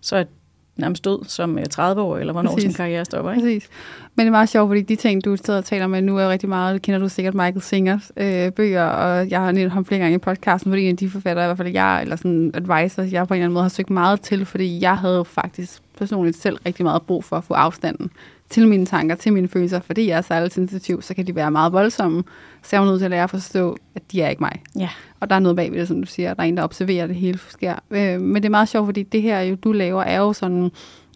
Så 0.00 0.16
er 0.16 0.24
nærmest 0.76 1.04
død 1.04 1.24
som 1.24 1.58
30 1.70 2.00
øh, 2.00 2.06
år, 2.06 2.18
eller 2.18 2.32
hvornår 2.32 2.50
Præcis. 2.50 2.62
sin 2.62 2.72
karriere 2.72 3.04
stopper. 3.04 3.30
Ikke? 3.30 3.42
Præcis. 3.42 3.68
Men 4.14 4.24
det 4.24 4.26
er 4.26 4.30
meget 4.30 4.48
sjovt, 4.48 4.68
fordi 4.68 4.82
de 4.82 4.96
ting, 4.96 5.24
du 5.24 5.36
sidder 5.36 5.58
og 5.58 5.64
taler 5.64 5.86
med 5.86 6.02
nu, 6.02 6.18
er 6.18 6.28
rigtig 6.28 6.48
meget, 6.48 6.82
kender 6.82 7.00
du 7.00 7.08
sikkert 7.08 7.34
Michael 7.34 7.62
Singers 7.62 8.12
øh, 8.16 8.52
bøger, 8.52 8.84
og 8.84 9.30
jeg 9.30 9.40
har 9.40 9.52
nævnt 9.52 9.72
ham 9.72 9.84
flere 9.84 10.00
gange 10.00 10.14
i 10.14 10.18
podcasten, 10.18 10.70
fordi 10.70 10.82
en 10.82 10.90
af 10.90 10.96
de 10.96 11.10
forfattere, 11.10 11.44
i 11.44 11.48
hvert 11.48 11.56
fald 11.56 11.68
jeg, 11.68 12.02
eller 12.02 12.16
sådan 12.16 12.50
advisor, 12.54 13.02
jeg 13.02 13.28
på 13.28 13.34
en 13.34 13.38
eller 13.38 13.44
anden 13.44 13.54
måde 13.54 13.64
har 13.64 13.68
søgt 13.68 13.90
meget 13.90 14.20
til, 14.20 14.46
fordi 14.46 14.80
jeg 14.80 14.96
havde 14.96 15.24
faktisk 15.24 15.82
personligt 15.98 16.36
selv 16.36 16.58
rigtig 16.66 16.84
meget 16.84 17.02
brug 17.02 17.24
for 17.24 17.36
at 17.36 17.44
få 17.44 17.54
afstanden 17.54 18.10
til 18.50 18.68
mine 18.68 18.86
tanker, 18.86 19.14
til 19.14 19.32
mine 19.32 19.48
følelser, 19.48 19.80
fordi 19.80 20.08
jeg 20.08 20.18
er 20.18 20.22
særligt 20.22 20.54
sensitiv, 20.54 21.02
så 21.02 21.14
kan 21.14 21.26
de 21.26 21.34
være 21.34 21.50
meget 21.50 21.72
voldsomme. 21.72 22.22
Så 22.62 22.76
jeg 22.76 22.82
er 22.82 22.86
nødt 22.86 22.98
til 22.98 23.04
at 23.04 23.10
lære 23.10 23.22
at 23.22 23.30
forstå, 23.30 23.76
at 23.94 24.02
de 24.12 24.22
er 24.22 24.28
ikke 24.28 24.42
mig. 24.42 24.62
Ja. 24.78 24.88
Og 25.20 25.30
der 25.30 25.36
er 25.36 25.40
noget 25.40 25.56
bagved 25.56 25.80
det, 25.80 25.88
som 25.88 26.00
du 26.00 26.06
siger. 26.06 26.34
Der 26.34 26.42
er 26.42 26.46
en, 26.46 26.56
der 26.56 26.62
observerer 26.62 27.06
det 27.06 27.16
hele 27.16 27.38
sker. 27.48 27.74
Øh, 27.90 28.20
men 28.20 28.34
det 28.34 28.44
er 28.44 28.50
meget 28.50 28.68
sjovt, 28.68 28.86
fordi 28.86 29.02
det 29.02 29.22
her, 29.22 29.40
jo, 29.40 29.54
du 29.54 29.72
laver, 29.72 30.02
er 30.02 30.18
jo 30.18 30.32
sådan 30.32 30.70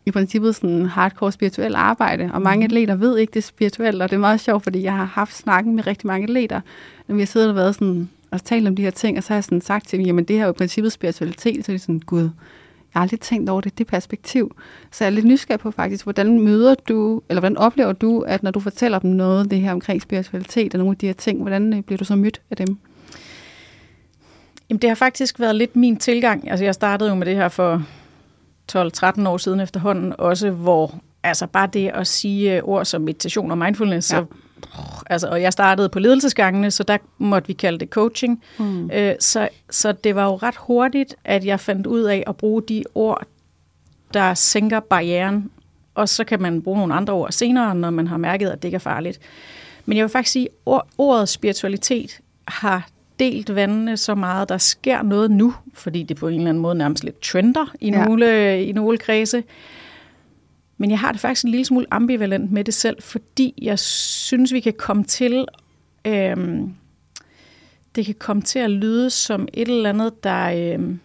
i 0.07 0.11
princippet 0.11 0.55
sådan 0.55 0.87
hardcore 0.87 1.33
spirituel 1.33 1.75
arbejde, 1.75 2.31
og 2.33 2.43
mange 2.43 2.59
mhm. 2.59 2.65
atleter 2.65 2.95
ved 2.95 3.19
ikke, 3.19 3.31
det 3.31 3.39
er 3.39 3.43
spirituelt, 3.43 4.03
og 4.03 4.11
det 4.11 4.17
er 4.17 4.21
meget 4.21 4.41
sjovt, 4.41 4.63
fordi 4.63 4.83
jeg 4.83 4.93
har 4.93 5.05
haft 5.05 5.37
snakken 5.37 5.77
med 5.77 5.87
rigtig 5.87 6.07
mange 6.07 6.25
atleter, 6.25 6.61
når 7.09 7.15
vi 7.15 7.21
har 7.21 7.27
siddet 7.27 7.49
og 7.49 7.57
været 7.57 7.75
sådan, 7.75 8.09
og 8.31 8.45
talt 8.45 8.69
om 8.69 8.77
de 8.77 8.83
her 8.83 8.91
ting, 8.91 9.17
og 9.17 9.23
så 9.23 9.29
har 9.29 9.37
jeg 9.37 9.45
sådan 9.45 9.61
sagt 9.61 9.89
til 9.89 9.99
dem, 9.99 10.07
jamen 10.07 10.25
det 10.25 10.37
her 10.37 10.43
er 10.43 10.47
jo 10.47 10.53
i 10.53 10.57
princippet 10.57 10.93
spiritualitet, 10.93 11.65
så 11.65 11.73
er 11.73 11.75
det 11.75 11.81
sådan, 11.81 12.01
gud, 12.01 12.31
jeg 12.95 13.01
har 13.01 13.03
aldrig 13.03 13.21
tænkt 13.21 13.51
over 13.51 13.61
det, 13.61 13.79
det 13.79 13.87
perspektiv. 13.87 14.57
Så 14.91 15.05
jeg 15.05 15.11
er 15.11 15.15
lidt 15.15 15.27
nysgerrig 15.27 15.61
på 15.61 15.71
faktisk, 15.71 16.05
hvordan 16.05 16.41
møder 16.41 16.75
du, 16.75 17.23
eller 17.29 17.41
hvordan 17.41 17.57
oplever 17.57 17.93
du, 17.93 18.21
at 18.21 18.43
når 18.43 18.51
du 18.51 18.61
fortæller 18.61 18.99
dem 18.99 19.11
noget, 19.11 19.51
det 19.51 19.61
her 19.61 19.73
omkring 19.73 20.03
spiritualitet 20.03 20.75
og 20.75 20.79
nogle 20.79 20.93
af 20.93 20.99
de 20.99 21.07
her 21.07 21.13
ting, 21.13 21.41
hvordan 21.43 21.75
øh, 21.75 21.83
bliver 21.83 21.99
du 21.99 22.05
så 22.05 22.17
mødt 22.17 22.41
af 22.51 22.57
dem? 22.57 22.79
Jamen, 24.71 24.83
det 24.83 24.91
har 24.91 24.95
faktisk 24.95 25.41
været 25.41 25.57
lidt 25.57 25.77
min 25.77 25.97
tilgang. 25.97 26.51
Altså, 26.51 26.65
jeg 26.65 26.75
startede 26.75 27.11
jo 27.11 27.15
med 27.15 27.27
det 27.27 27.37
her 27.37 27.49
for 27.49 27.83
12-13 28.73 29.29
år 29.29 29.37
siden 29.37 29.61
efterhånden, 29.61 30.15
også 30.19 30.51
hvor 30.51 30.95
altså 31.23 31.47
bare 31.47 31.69
det 31.73 31.89
at 31.89 32.07
sige 32.07 32.65
ord 32.65 32.85
som 32.85 33.03
meditation 33.03 33.51
og 33.51 33.59
mindfulness, 33.59 34.13
ja. 34.13 34.17
så 34.17 34.25
altså, 35.07 35.29
og 35.29 35.43
jeg 35.43 35.53
startede 35.53 35.89
på 35.89 35.99
ledelsesgangene, 35.99 36.71
så 36.71 36.83
der 36.83 36.99
måtte 37.19 37.47
vi 37.47 37.53
kalde 37.53 37.79
det 37.79 37.89
coaching. 37.89 38.43
Mm. 38.59 38.91
Øh, 38.91 39.15
så, 39.21 39.49
så 39.71 39.93
det 39.93 40.15
var 40.15 40.25
jo 40.25 40.37
ret 40.37 40.57
hurtigt, 40.57 41.15
at 41.25 41.45
jeg 41.45 41.61
fandt 41.61 41.87
ud 41.87 42.03
af 42.03 42.25
at 42.27 42.37
bruge 42.37 42.63
de 42.63 42.85
ord, 42.95 43.27
der 44.15 44.35
sænker 44.35 44.81
barrieren, 44.81 45.51
og 45.95 46.09
så 46.09 46.25
kan 46.25 46.43
man 46.43 46.63
bruge 46.63 46.79
nogle 46.79 46.95
andre 46.95 47.13
ord 47.13 47.33
senere, 47.33 47.75
når 47.75 47.91
man 47.91 48.07
har 48.07 48.17
mærket, 48.17 48.51
at 48.51 48.63
det 48.63 48.69
ikke 48.69 48.77
er 48.77 48.79
farligt. 48.79 49.21
Men 49.87 49.97
jeg 49.97 50.03
vil 50.03 50.11
faktisk 50.11 50.33
sige, 50.33 50.49
at 50.67 50.81
ordet 50.99 51.29
spiritualitet 51.29 52.21
har 52.49 52.89
delt 53.19 53.55
vandene 53.55 53.97
så 53.97 54.15
meget, 54.15 54.49
der 54.49 54.59
sker 54.59 55.03
noget 55.03 55.31
nu, 55.31 55.55
fordi 55.75 56.03
det 56.03 56.17
på 56.17 56.29
en 56.29 56.35
eller 56.35 56.49
anden 56.49 56.63
måde 56.63 56.75
nærmest 56.75 57.05
lidt 57.05 57.21
trender 57.21 57.73
i, 57.81 57.91
ja. 57.91 58.05
nogle, 58.05 58.63
i 58.65 58.73
nogle 58.73 58.99
kredse. 58.99 59.43
Men 60.79 60.91
jeg 60.91 60.99
har 60.99 61.13
det 61.13 61.21
faktisk 61.21 61.45
en 61.45 61.51
lille 61.51 61.65
smule 61.65 61.87
ambivalent 61.91 62.53
med 62.53 62.65
det 62.65 62.75
selv, 62.75 63.03
fordi 63.03 63.55
jeg 63.63 63.79
synes, 63.79 64.53
vi 64.53 64.61
kan 64.61 64.75
komme 64.79 65.05
til... 65.05 65.45
Øhm, 66.05 66.75
det 67.95 68.07
kan 68.07 68.15
komme 68.19 68.43
til 68.43 68.59
at 68.59 68.71
lyde 68.71 69.11
som 69.11 69.49
et 69.53 69.69
eller 69.69 69.89
andet, 69.89 70.25
der 70.25 70.73
øhm, 70.75 71.01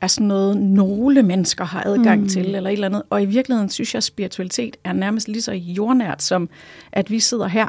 er 0.00 0.06
sådan 0.06 0.26
noget, 0.26 0.56
nogle 0.56 1.22
mennesker 1.22 1.64
har 1.64 1.82
adgang 1.86 2.20
mm. 2.20 2.28
til, 2.28 2.54
eller 2.54 2.70
et 2.70 2.72
eller 2.72 2.86
andet. 2.86 3.02
Og 3.10 3.22
i 3.22 3.24
virkeligheden 3.24 3.70
synes 3.70 3.94
jeg, 3.94 3.98
at 3.98 4.04
spiritualitet 4.04 4.76
er 4.84 4.92
nærmest 4.92 5.28
lige 5.28 5.42
så 5.42 5.52
jordnært, 5.52 6.22
som 6.22 6.48
at 6.92 7.10
vi 7.10 7.20
sidder 7.20 7.46
her. 7.46 7.66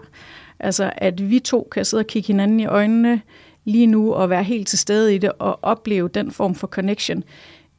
Altså, 0.60 0.92
at 0.98 1.30
vi 1.30 1.40
to 1.40 1.68
kan 1.72 1.86
sidde 1.86 2.02
og 2.02 2.08
kigge 2.08 2.28
hinanden 2.28 2.60
i 2.60 2.66
øjnene 2.66 3.22
lige 3.66 3.88
nu, 3.88 4.14
og 4.14 4.30
være 4.30 4.44
helt 4.44 4.68
til 4.68 4.80
stede 4.80 5.16
i 5.16 5.18
det, 5.18 5.32
og 5.40 5.60
opleve 5.62 6.10
den 6.14 6.32
form 6.32 6.56
for 6.56 6.68
connection. 6.68 7.24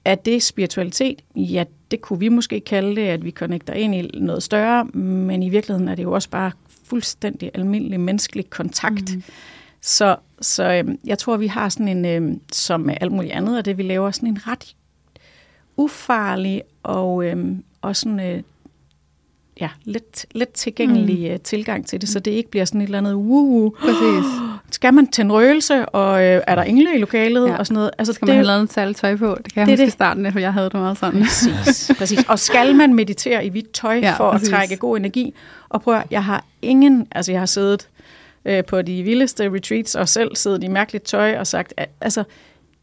Er 0.04 0.14
det 0.14 0.42
spiritualitet? 0.42 1.22
Ja, 1.36 1.64
det 1.90 2.00
kunne 2.00 2.18
vi 2.18 2.28
måske 2.28 2.60
kalde 2.60 2.96
det, 2.96 3.06
at 3.06 3.24
vi 3.24 3.30
connecter 3.30 3.72
ind 3.72 3.94
i 3.94 4.02
noget 4.02 4.42
større, 4.42 4.84
men 4.84 5.42
i 5.42 5.48
virkeligheden 5.48 5.88
er 5.88 5.94
det 5.94 6.02
jo 6.02 6.12
også 6.12 6.30
bare 6.30 6.52
fuldstændig 6.84 7.50
almindelig 7.54 8.00
menneskelig 8.00 8.50
kontakt. 8.50 9.14
Mm. 9.14 9.22
Så, 9.80 10.16
så 10.40 10.72
øhm, 10.72 10.98
jeg 11.04 11.18
tror, 11.18 11.36
vi 11.36 11.46
har 11.46 11.68
sådan 11.68 11.88
en, 11.88 12.04
øhm, 12.04 12.40
som 12.52 12.90
alt 13.00 13.12
muligt 13.12 13.32
andet, 13.32 13.58
og 13.58 13.64
det 13.64 13.78
vi 13.78 13.82
laver, 13.82 14.10
sådan 14.10 14.28
en 14.28 14.46
ret 14.46 14.74
ufarlig 15.76 16.62
og, 16.82 17.24
øhm, 17.24 17.64
og 17.80 17.96
sådan, 17.96 18.20
øh, 18.20 18.42
ja, 19.60 19.70
let, 19.84 20.26
let 20.30 20.48
tilgængelig 20.48 21.32
mm. 21.32 21.38
tilgang 21.44 21.86
til 21.86 22.00
det, 22.00 22.08
så 22.08 22.20
det 22.20 22.30
ikke 22.30 22.50
bliver 22.50 22.64
sådan 22.64 22.80
et 22.80 22.84
eller 22.84 22.98
andet 22.98 23.14
woo 23.14 23.70
Præcis. 23.80 24.24
Skal 24.70 24.94
man 24.94 25.06
til 25.06 25.24
en 25.24 25.32
røgelse, 25.32 25.86
og 25.86 26.24
øh, 26.24 26.42
er 26.46 26.54
der 26.54 26.62
engle 26.62 26.94
i 26.94 26.98
lokalet, 26.98 27.48
ja. 27.48 27.56
og 27.56 27.66
sådan 27.66 27.74
noget? 27.74 27.90
Altså, 27.98 28.12
skal 28.12 28.26
det, 28.26 28.32
man 28.32 28.36
have 28.36 28.46
lavet 28.46 28.60
en 28.60 28.68
særlig 28.68 28.96
tøj 28.96 29.16
på? 29.16 29.38
Det 29.44 29.54
kan 29.54 29.60
jeg 29.60 29.66
det, 29.66 29.72
huske 29.72 29.82
det. 29.82 29.88
i 29.88 29.90
starten, 29.90 30.32
for 30.32 30.38
jeg 30.38 30.52
havde 30.52 30.64
det 30.64 30.74
meget 30.74 30.98
sådan. 30.98 31.22
Præcis, 31.22 31.90
præcis. 31.98 32.24
Og 32.28 32.38
skal 32.38 32.74
man 32.74 32.94
meditere 32.94 33.46
i 33.46 33.48
hvidt 33.48 33.72
tøj 33.72 33.98
ja, 33.98 34.14
for 34.16 34.32
præcis. 34.32 34.48
at 34.48 34.54
trække 34.54 34.76
god 34.76 34.96
energi? 34.96 35.34
Og 35.68 35.82
prøv 35.82 35.94
at, 35.94 36.04
jeg 36.10 36.24
har 36.24 36.44
ingen, 36.62 37.06
altså 37.12 37.32
jeg 37.32 37.40
har 37.40 37.46
siddet 37.46 37.88
øh, 38.44 38.64
på 38.64 38.82
de 38.82 39.02
vildeste 39.02 39.50
retreats, 39.50 39.94
og 39.94 40.08
selv 40.08 40.36
siddet 40.36 40.64
i 40.64 40.68
mærkeligt 40.68 41.04
tøj 41.04 41.38
og 41.38 41.46
sagt, 41.46 41.74
at, 41.76 41.88
altså, 42.00 42.24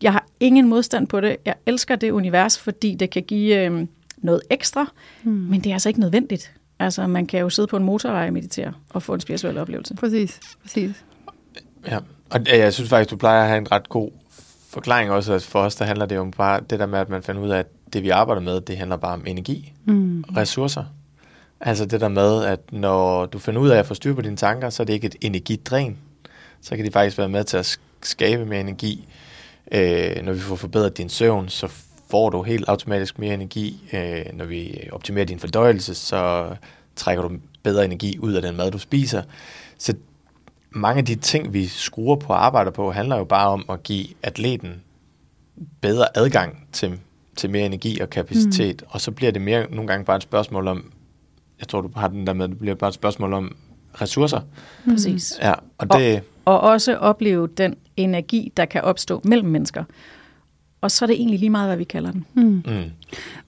jeg 0.01 0.11
har 0.11 0.25
ingen 0.39 0.67
modstand 0.67 1.07
på 1.07 1.21
det. 1.21 1.37
Jeg 1.45 1.53
elsker 1.65 1.95
det 1.95 2.11
univers, 2.11 2.59
fordi 2.59 2.95
det 2.95 3.09
kan 3.09 3.23
give 3.23 3.65
øh, 3.65 3.87
noget 4.17 4.41
ekstra, 4.49 4.91
mm. 5.23 5.31
men 5.31 5.61
det 5.61 5.69
er 5.69 5.73
altså 5.73 5.89
ikke 5.89 5.99
nødvendigt. 5.99 6.51
Altså, 6.79 7.07
man 7.07 7.25
kan 7.25 7.39
jo 7.39 7.49
sidde 7.49 7.67
på 7.67 7.77
en 7.77 7.83
motorvej 7.83 8.27
og 8.27 8.33
meditere 8.33 8.73
og 8.89 9.03
få 9.03 9.13
en 9.13 9.19
spirituel 9.19 9.57
oplevelse. 9.57 9.95
Præcis, 9.95 10.39
præcis. 10.61 11.03
Ja, 11.87 11.99
og 12.29 12.41
jeg 12.47 12.73
synes 12.73 12.89
faktisk, 12.89 13.11
du 13.11 13.15
plejer 13.15 13.41
at 13.41 13.47
have 13.47 13.57
en 13.57 13.71
ret 13.71 13.89
god 13.89 14.11
forklaring 14.69 15.11
også, 15.11 15.33
at 15.33 15.43
for 15.43 15.59
os, 15.59 15.75
der 15.75 15.85
handler 15.85 16.05
det 16.05 16.15
jo 16.15 16.31
bare 16.37 16.61
det 16.69 16.79
der 16.79 16.85
med, 16.85 16.99
at 16.99 17.09
man 17.09 17.23
finder 17.23 17.41
ud 17.41 17.49
af, 17.49 17.59
at 17.59 17.67
det 17.93 18.03
vi 18.03 18.09
arbejder 18.09 18.41
med, 18.41 18.61
det 18.61 18.77
handler 18.77 18.97
bare 18.97 19.13
om 19.13 19.23
energi, 19.27 19.73
mm. 19.85 20.23
ressourcer. 20.37 20.83
Altså 21.61 21.85
det 21.85 22.01
der 22.01 22.07
med, 22.07 22.43
at 22.43 22.59
når 22.71 23.25
du 23.25 23.39
finder 23.39 23.61
ud 23.61 23.69
af 23.69 23.79
at 23.79 23.85
få 23.85 23.93
styr 23.93 24.13
på 24.13 24.21
dine 24.21 24.37
tanker, 24.37 24.69
så 24.69 24.83
er 24.83 24.85
det 24.85 24.93
ikke 24.93 25.07
et 25.07 25.15
energidræn. 25.21 25.97
Så 26.61 26.75
kan 26.75 26.85
de 26.85 26.91
faktisk 26.91 27.17
være 27.17 27.29
med 27.29 27.43
til 27.43 27.57
at 27.57 27.79
skabe 28.03 28.45
mere 28.45 28.59
energi. 28.59 29.07
Øh, 29.71 30.23
når 30.23 30.33
vi 30.33 30.39
får 30.39 30.55
forbedret 30.55 30.97
din 30.97 31.09
søvn, 31.09 31.49
så 31.49 31.67
får 32.09 32.29
du 32.29 32.43
helt 32.43 32.65
automatisk 32.67 33.19
mere 33.19 33.33
energi. 33.33 33.89
Øh, 33.93 34.25
når 34.33 34.45
vi 34.45 34.89
optimerer 34.91 35.25
din 35.25 35.39
fordøjelse, 35.39 35.95
så 35.95 36.49
trækker 36.95 37.23
du 37.23 37.31
bedre 37.63 37.85
energi 37.85 38.19
ud 38.19 38.33
af 38.33 38.41
den 38.41 38.57
mad, 38.57 38.71
du 38.71 38.79
spiser. 38.79 39.21
Så 39.77 39.93
mange 40.75 40.99
af 40.99 41.05
de 41.05 41.15
ting, 41.15 41.53
vi 41.53 41.67
skruer 41.67 42.15
på 42.15 42.27
og 42.27 42.45
arbejder 42.45 42.71
på, 42.71 42.91
handler 42.91 43.17
jo 43.17 43.23
bare 43.23 43.47
om 43.47 43.65
at 43.69 43.83
give 43.83 44.07
atleten 44.23 44.81
bedre 45.81 46.17
adgang 46.17 46.67
til, 46.71 46.99
til 47.35 47.49
mere 47.49 47.65
energi 47.65 47.99
og 47.99 48.09
kapacitet. 48.09 48.81
Mm. 48.81 48.87
Og 48.91 49.01
så 49.01 49.11
bliver 49.11 49.31
det 49.31 49.41
mere 49.41 49.67
nogle 49.71 49.87
gange 49.87 50.05
bare 50.05 50.17
et 50.17 50.23
spørgsmål 50.23 50.67
om, 50.67 50.91
jeg 51.59 51.67
tror, 51.67 51.81
du 51.81 51.89
har 51.95 52.07
den 52.07 52.27
der 52.27 52.33
med, 52.33 52.47
det 52.47 52.59
bliver 52.59 52.75
bare 52.75 52.87
et 52.87 52.93
spørgsmål 52.93 53.33
om 53.33 53.55
ressourcer. 54.01 54.39
Præcis. 54.89 55.33
Ja, 55.41 55.53
og, 55.77 55.93
det, 55.93 56.21
og, 56.45 56.59
og 56.59 56.59
også 56.59 56.97
opleve 56.97 57.47
den 57.47 57.75
energi, 57.97 58.51
der 58.57 58.65
kan 58.65 58.81
opstå 58.81 59.21
mellem 59.23 59.49
mennesker. 59.49 59.83
Og 60.81 60.91
så 60.91 61.05
er 61.05 61.07
det 61.07 61.15
egentlig 61.15 61.39
lige 61.39 61.49
meget, 61.49 61.69
hvad 61.69 61.77
vi 61.77 61.83
kalder 61.83 62.11
den. 62.11 62.25
Mm. 62.33 62.43
Mm. 62.43 62.63
Men 62.65 62.91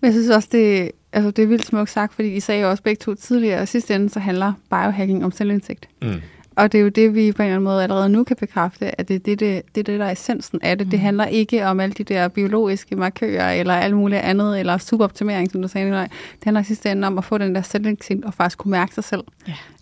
jeg 0.01 0.11
synes 0.11 0.29
også, 0.29 0.49
det, 0.51 0.91
altså, 1.13 1.31
det 1.31 1.43
er 1.43 1.47
vildt 1.47 1.65
smukt 1.65 1.89
sagt, 1.89 2.13
fordi 2.13 2.33
I 2.33 2.39
sagde 2.39 2.61
jo 2.61 2.69
også 2.69 2.83
begge 2.83 2.99
to 2.99 3.13
tidligere, 3.13 3.59
at 3.59 3.67
sidste 3.67 3.95
ende 3.95 4.09
så 4.09 4.19
handler 4.19 4.53
biohacking 4.69 5.25
om 5.25 5.31
selvindsigt. 5.31 5.89
Mm. 6.01 6.21
Og 6.57 6.71
det 6.71 6.77
er 6.77 6.81
jo 6.81 6.89
det, 6.89 7.15
vi 7.15 7.31
på 7.31 7.41
en 7.41 7.45
eller 7.45 7.55
anden 7.55 7.63
måde 7.63 7.83
allerede 7.83 8.09
nu 8.09 8.23
kan 8.23 8.35
bekræfte, 8.35 8.99
at 8.99 9.07
det 9.07 9.15
er 9.15 9.19
det, 9.19 9.39
det, 9.39 9.63
det, 9.75 9.87
det 9.87 9.99
der 9.99 10.05
er 10.05 10.11
essensen 10.11 10.59
af 10.63 10.77
det. 10.77 10.87
Mm. 10.87 10.91
Det 10.91 10.99
handler 10.99 11.25
ikke 11.25 11.65
om 11.65 11.79
alle 11.79 11.93
de 11.93 12.03
der 12.03 12.27
biologiske 12.27 12.95
markører, 12.95 13.51
eller 13.51 13.73
alt 13.73 13.95
muligt 13.95 14.21
andet, 14.21 14.59
eller 14.59 14.77
superoptimering, 14.77 15.51
som 15.51 15.61
du 15.61 15.67
sagde. 15.67 15.89
Nej. 15.89 16.07
Det 16.07 16.43
handler 16.43 16.61
i 16.61 16.63
sidste 16.63 16.91
ende 16.91 17.07
om 17.07 17.17
at 17.17 17.25
få 17.25 17.37
den 17.37 17.55
der 17.55 17.61
selvindsigt, 17.61 18.25
og 18.25 18.33
faktisk 18.33 18.57
kunne 18.57 18.71
mærke 18.71 18.93
sig 18.93 19.03
selv, 19.03 19.23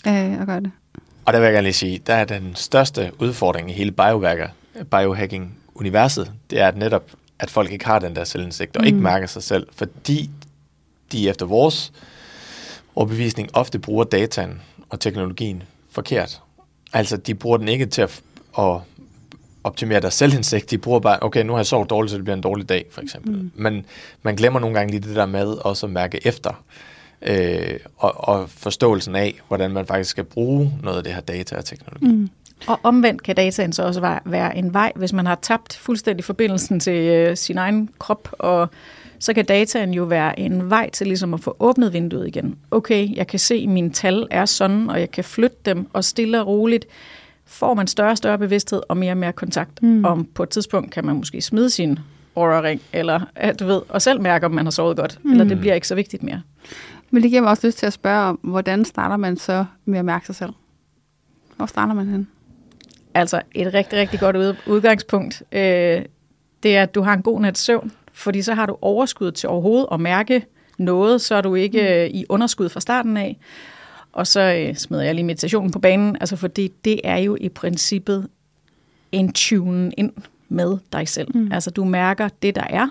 ja. 0.06 0.34
øh, 0.34 0.40
og 0.40 0.46
gøre 0.46 0.60
det. 0.60 0.72
Og 1.26 1.34
der 1.34 1.40
vil 1.40 1.46
jeg 1.46 1.54
gerne 1.54 1.66
lige 1.66 1.74
sige, 1.74 2.02
der 2.08 2.14
er 2.14 2.26
den 2.26 2.52
største 2.56 3.12
udfordring 3.20 3.70
i 3.70 3.74
hele 3.74 3.92
biohacking-universet, 4.92 6.32
det 6.50 6.60
er 6.60 6.68
at 6.68 6.78
netop, 6.78 7.12
at 7.40 7.50
folk 7.50 7.72
ikke 7.72 7.86
har 7.86 8.00
den 8.00 8.16
der 8.16 8.24
selvindsigt, 8.24 8.78
og 8.78 8.82
mm. 8.82 8.88
ikke 8.88 9.00
mærker 9.00 9.28
sig 9.28 9.44
selv, 9.44 9.68
fordi 9.76 10.30
de 11.12 11.30
efter 11.30 11.46
vores 11.46 11.94
overbevisning 12.96 13.50
ofte 13.54 13.80
bruger 13.80 14.04
dataen 14.04 14.62
og 14.90 15.00
teknologien 15.00 15.64
forkert. 15.90 16.42
Altså, 16.94 17.18
de 17.18 17.36
bruger 17.36 17.58
den 17.58 17.68
ikke 17.68 17.86
til 17.86 18.02
at, 18.02 18.22
at 18.60 18.80
optimere 19.64 20.00
deres 20.00 20.14
selvindsigt. 20.14 20.72
De 20.72 20.78
bruger 20.78 21.00
bare, 21.00 21.18
okay, 21.22 21.44
nu 21.44 21.54
har 21.54 21.60
jeg 21.60 21.66
sovet 21.66 21.90
dårligt, 21.90 22.12
så 22.12 22.18
det 22.18 22.26
bliver 22.26 22.36
en 22.36 22.44
dårlig 22.44 22.70
dag, 22.70 22.86
for 22.92 23.02
eksempel. 23.02 23.32
Mm. 23.32 23.52
Men 23.56 23.86
man 24.22 24.36
glemmer 24.36 24.60
nogle 24.60 24.76
gange 24.76 24.92
lige 24.92 25.08
det 25.08 25.16
der 25.16 25.26
med 25.26 25.48
også 25.48 25.86
at 25.86 25.92
mærke 25.92 26.28
efter. 26.28 26.64
Øh, 27.22 27.80
og, 27.98 28.30
og 28.30 28.50
forståelsen 28.50 29.16
af, 29.16 29.42
hvordan 29.48 29.72
man 29.72 29.86
faktisk 29.86 30.10
skal 30.10 30.24
bruge 30.24 30.74
noget 30.84 30.98
af 30.98 31.04
det 31.04 31.14
her 31.14 31.22
data 31.22 31.56
og 31.56 31.66
teknologi. 31.66 32.06
Mm. 32.06 32.30
Og 32.68 32.80
omvendt 32.84 33.24
kan 33.24 33.36
dataen 33.36 33.74
så 33.74 33.84
også 33.84 34.20
være, 34.26 34.58
en 34.58 34.74
vej, 34.74 34.92
hvis 34.96 35.14
man 35.14 35.26
har 35.26 35.36
tabt 35.42 35.78
fuldstændig 35.78 36.24
forbindelsen 36.26 36.80
til 36.80 36.94
øh, 36.94 37.38
sin 37.38 37.58
egen 37.58 37.90
krop 38.00 38.30
og 38.32 38.70
så 39.20 39.34
kan 39.34 39.46
dataen 39.46 39.94
jo 39.94 40.04
være 40.04 40.40
en 40.40 40.70
vej 40.70 40.90
til 40.90 41.08
ligesom 41.08 41.34
at 41.34 41.40
få 41.40 41.56
åbnet 41.60 41.94
vinduet 41.94 42.28
igen. 42.28 42.56
Okay, 42.72 43.16
jeg 43.16 43.28
kan 43.28 43.40
se, 43.40 43.56
at 43.56 43.70
mine 43.70 43.90
tal 43.90 44.28
er 44.32 44.46
sådan, 44.46 44.90
og 44.90 45.00
jeg 45.00 45.12
kan 45.12 45.24
flytte 45.24 45.58
dem, 45.66 45.88
og 45.94 46.04
stille 46.04 46.42
og 46.42 46.48
roligt 46.48 46.86
får 47.46 47.74
man 47.74 47.88
større 47.88 48.12
og 48.12 48.18
større 48.18 48.38
bevidsthed 48.38 48.82
og 48.90 48.98
mere 48.98 49.12
og 49.12 49.18
mere 49.18 49.34
kontakt. 49.34 49.84
Mm. 49.84 50.06
Og 50.06 50.26
på 50.34 50.44
et 50.44 50.50
tidspunkt 50.50 50.92
kan 50.92 51.06
man 51.06 51.16
måske 51.16 51.42
smide 51.42 51.70
sin 51.70 52.00
Aura-ring, 52.36 52.82
eller 52.94 53.20
du 53.60 53.66
ved, 53.66 53.82
og 53.90 54.02
selv 54.02 54.22
mærke, 54.22 54.46
om 54.46 54.52
man 54.52 54.66
har 54.66 54.72
sovet 54.72 54.98
godt, 54.98 55.20
mm. 55.24 55.32
eller 55.32 55.44
det 55.44 55.60
bliver 55.60 55.76
ikke 55.76 55.88
så 55.88 55.96
vigtigt 55.96 56.24
mere. 56.24 56.42
Men 57.12 57.24
det 57.24 57.30
giver 57.30 57.42
mig 57.42 57.50
også 57.50 57.68
lyst 57.68 57.78
til 57.78 57.86
at 57.86 57.94
spørge 57.94 58.24
om, 58.24 58.40
hvordan 58.44 58.86
starter 58.86 59.18
man 59.18 59.38
så 59.38 59.66
med 59.86 60.00
at 60.00 60.06
mærke 60.06 60.26
sig 60.26 60.36
selv? 60.36 60.52
Hvor 61.58 61.66
starter 61.66 61.94
man 61.94 62.08
hen? 62.08 62.28
Altså, 63.16 63.42
et 63.56 63.74
rigtig, 63.74 64.00
rigtig 64.00 64.20
godt 64.20 64.36
udgangspunkt, 64.68 65.44
øh, 65.52 66.02
det 66.64 66.78
er, 66.78 66.84
at 66.84 66.96
du 66.96 67.02
har 67.02 67.14
en 67.14 67.22
god 67.22 67.42
nat 67.42 67.58
søvn, 67.58 67.92
fordi 68.14 68.42
så 68.42 68.54
har 68.54 68.66
du 68.66 68.78
overskud 68.82 69.32
til 69.32 69.50
overhovedet 69.50 69.88
at 69.92 70.00
mærke 70.00 70.46
noget, 70.78 71.22
så 71.22 71.36
er 71.36 71.42
du 71.42 71.56
ikke 71.56 71.82
mm. 71.82 71.88
øh, 71.88 72.06
i 72.06 72.26
underskud 72.30 72.70
fra 72.70 72.80
starten 72.80 73.18
af. 73.18 73.38
Og 74.12 74.28
så 74.28 74.42
øh, 74.42 74.76
smider 74.76 75.04
jeg 75.04 75.16
lige 75.16 75.26
meditationen 75.26 75.72
på 75.72 75.80
banen, 75.80 76.18
altså 76.20 76.36
fordi 76.36 76.72
det 76.86 77.02
er 77.04 77.18
jo 77.18 77.38
i 77.42 77.50
princippet 77.50 78.28
en 79.12 79.34
tune 79.34 79.92
ind 79.98 80.12
med 80.50 80.78
dig 80.94 81.08
selv. 81.08 81.38
Mm. 81.38 81.52
Altså 81.52 81.72
du 81.72 81.84
mærker 81.84 82.30
det, 82.42 82.56
der 82.56 82.68
er 82.70 82.88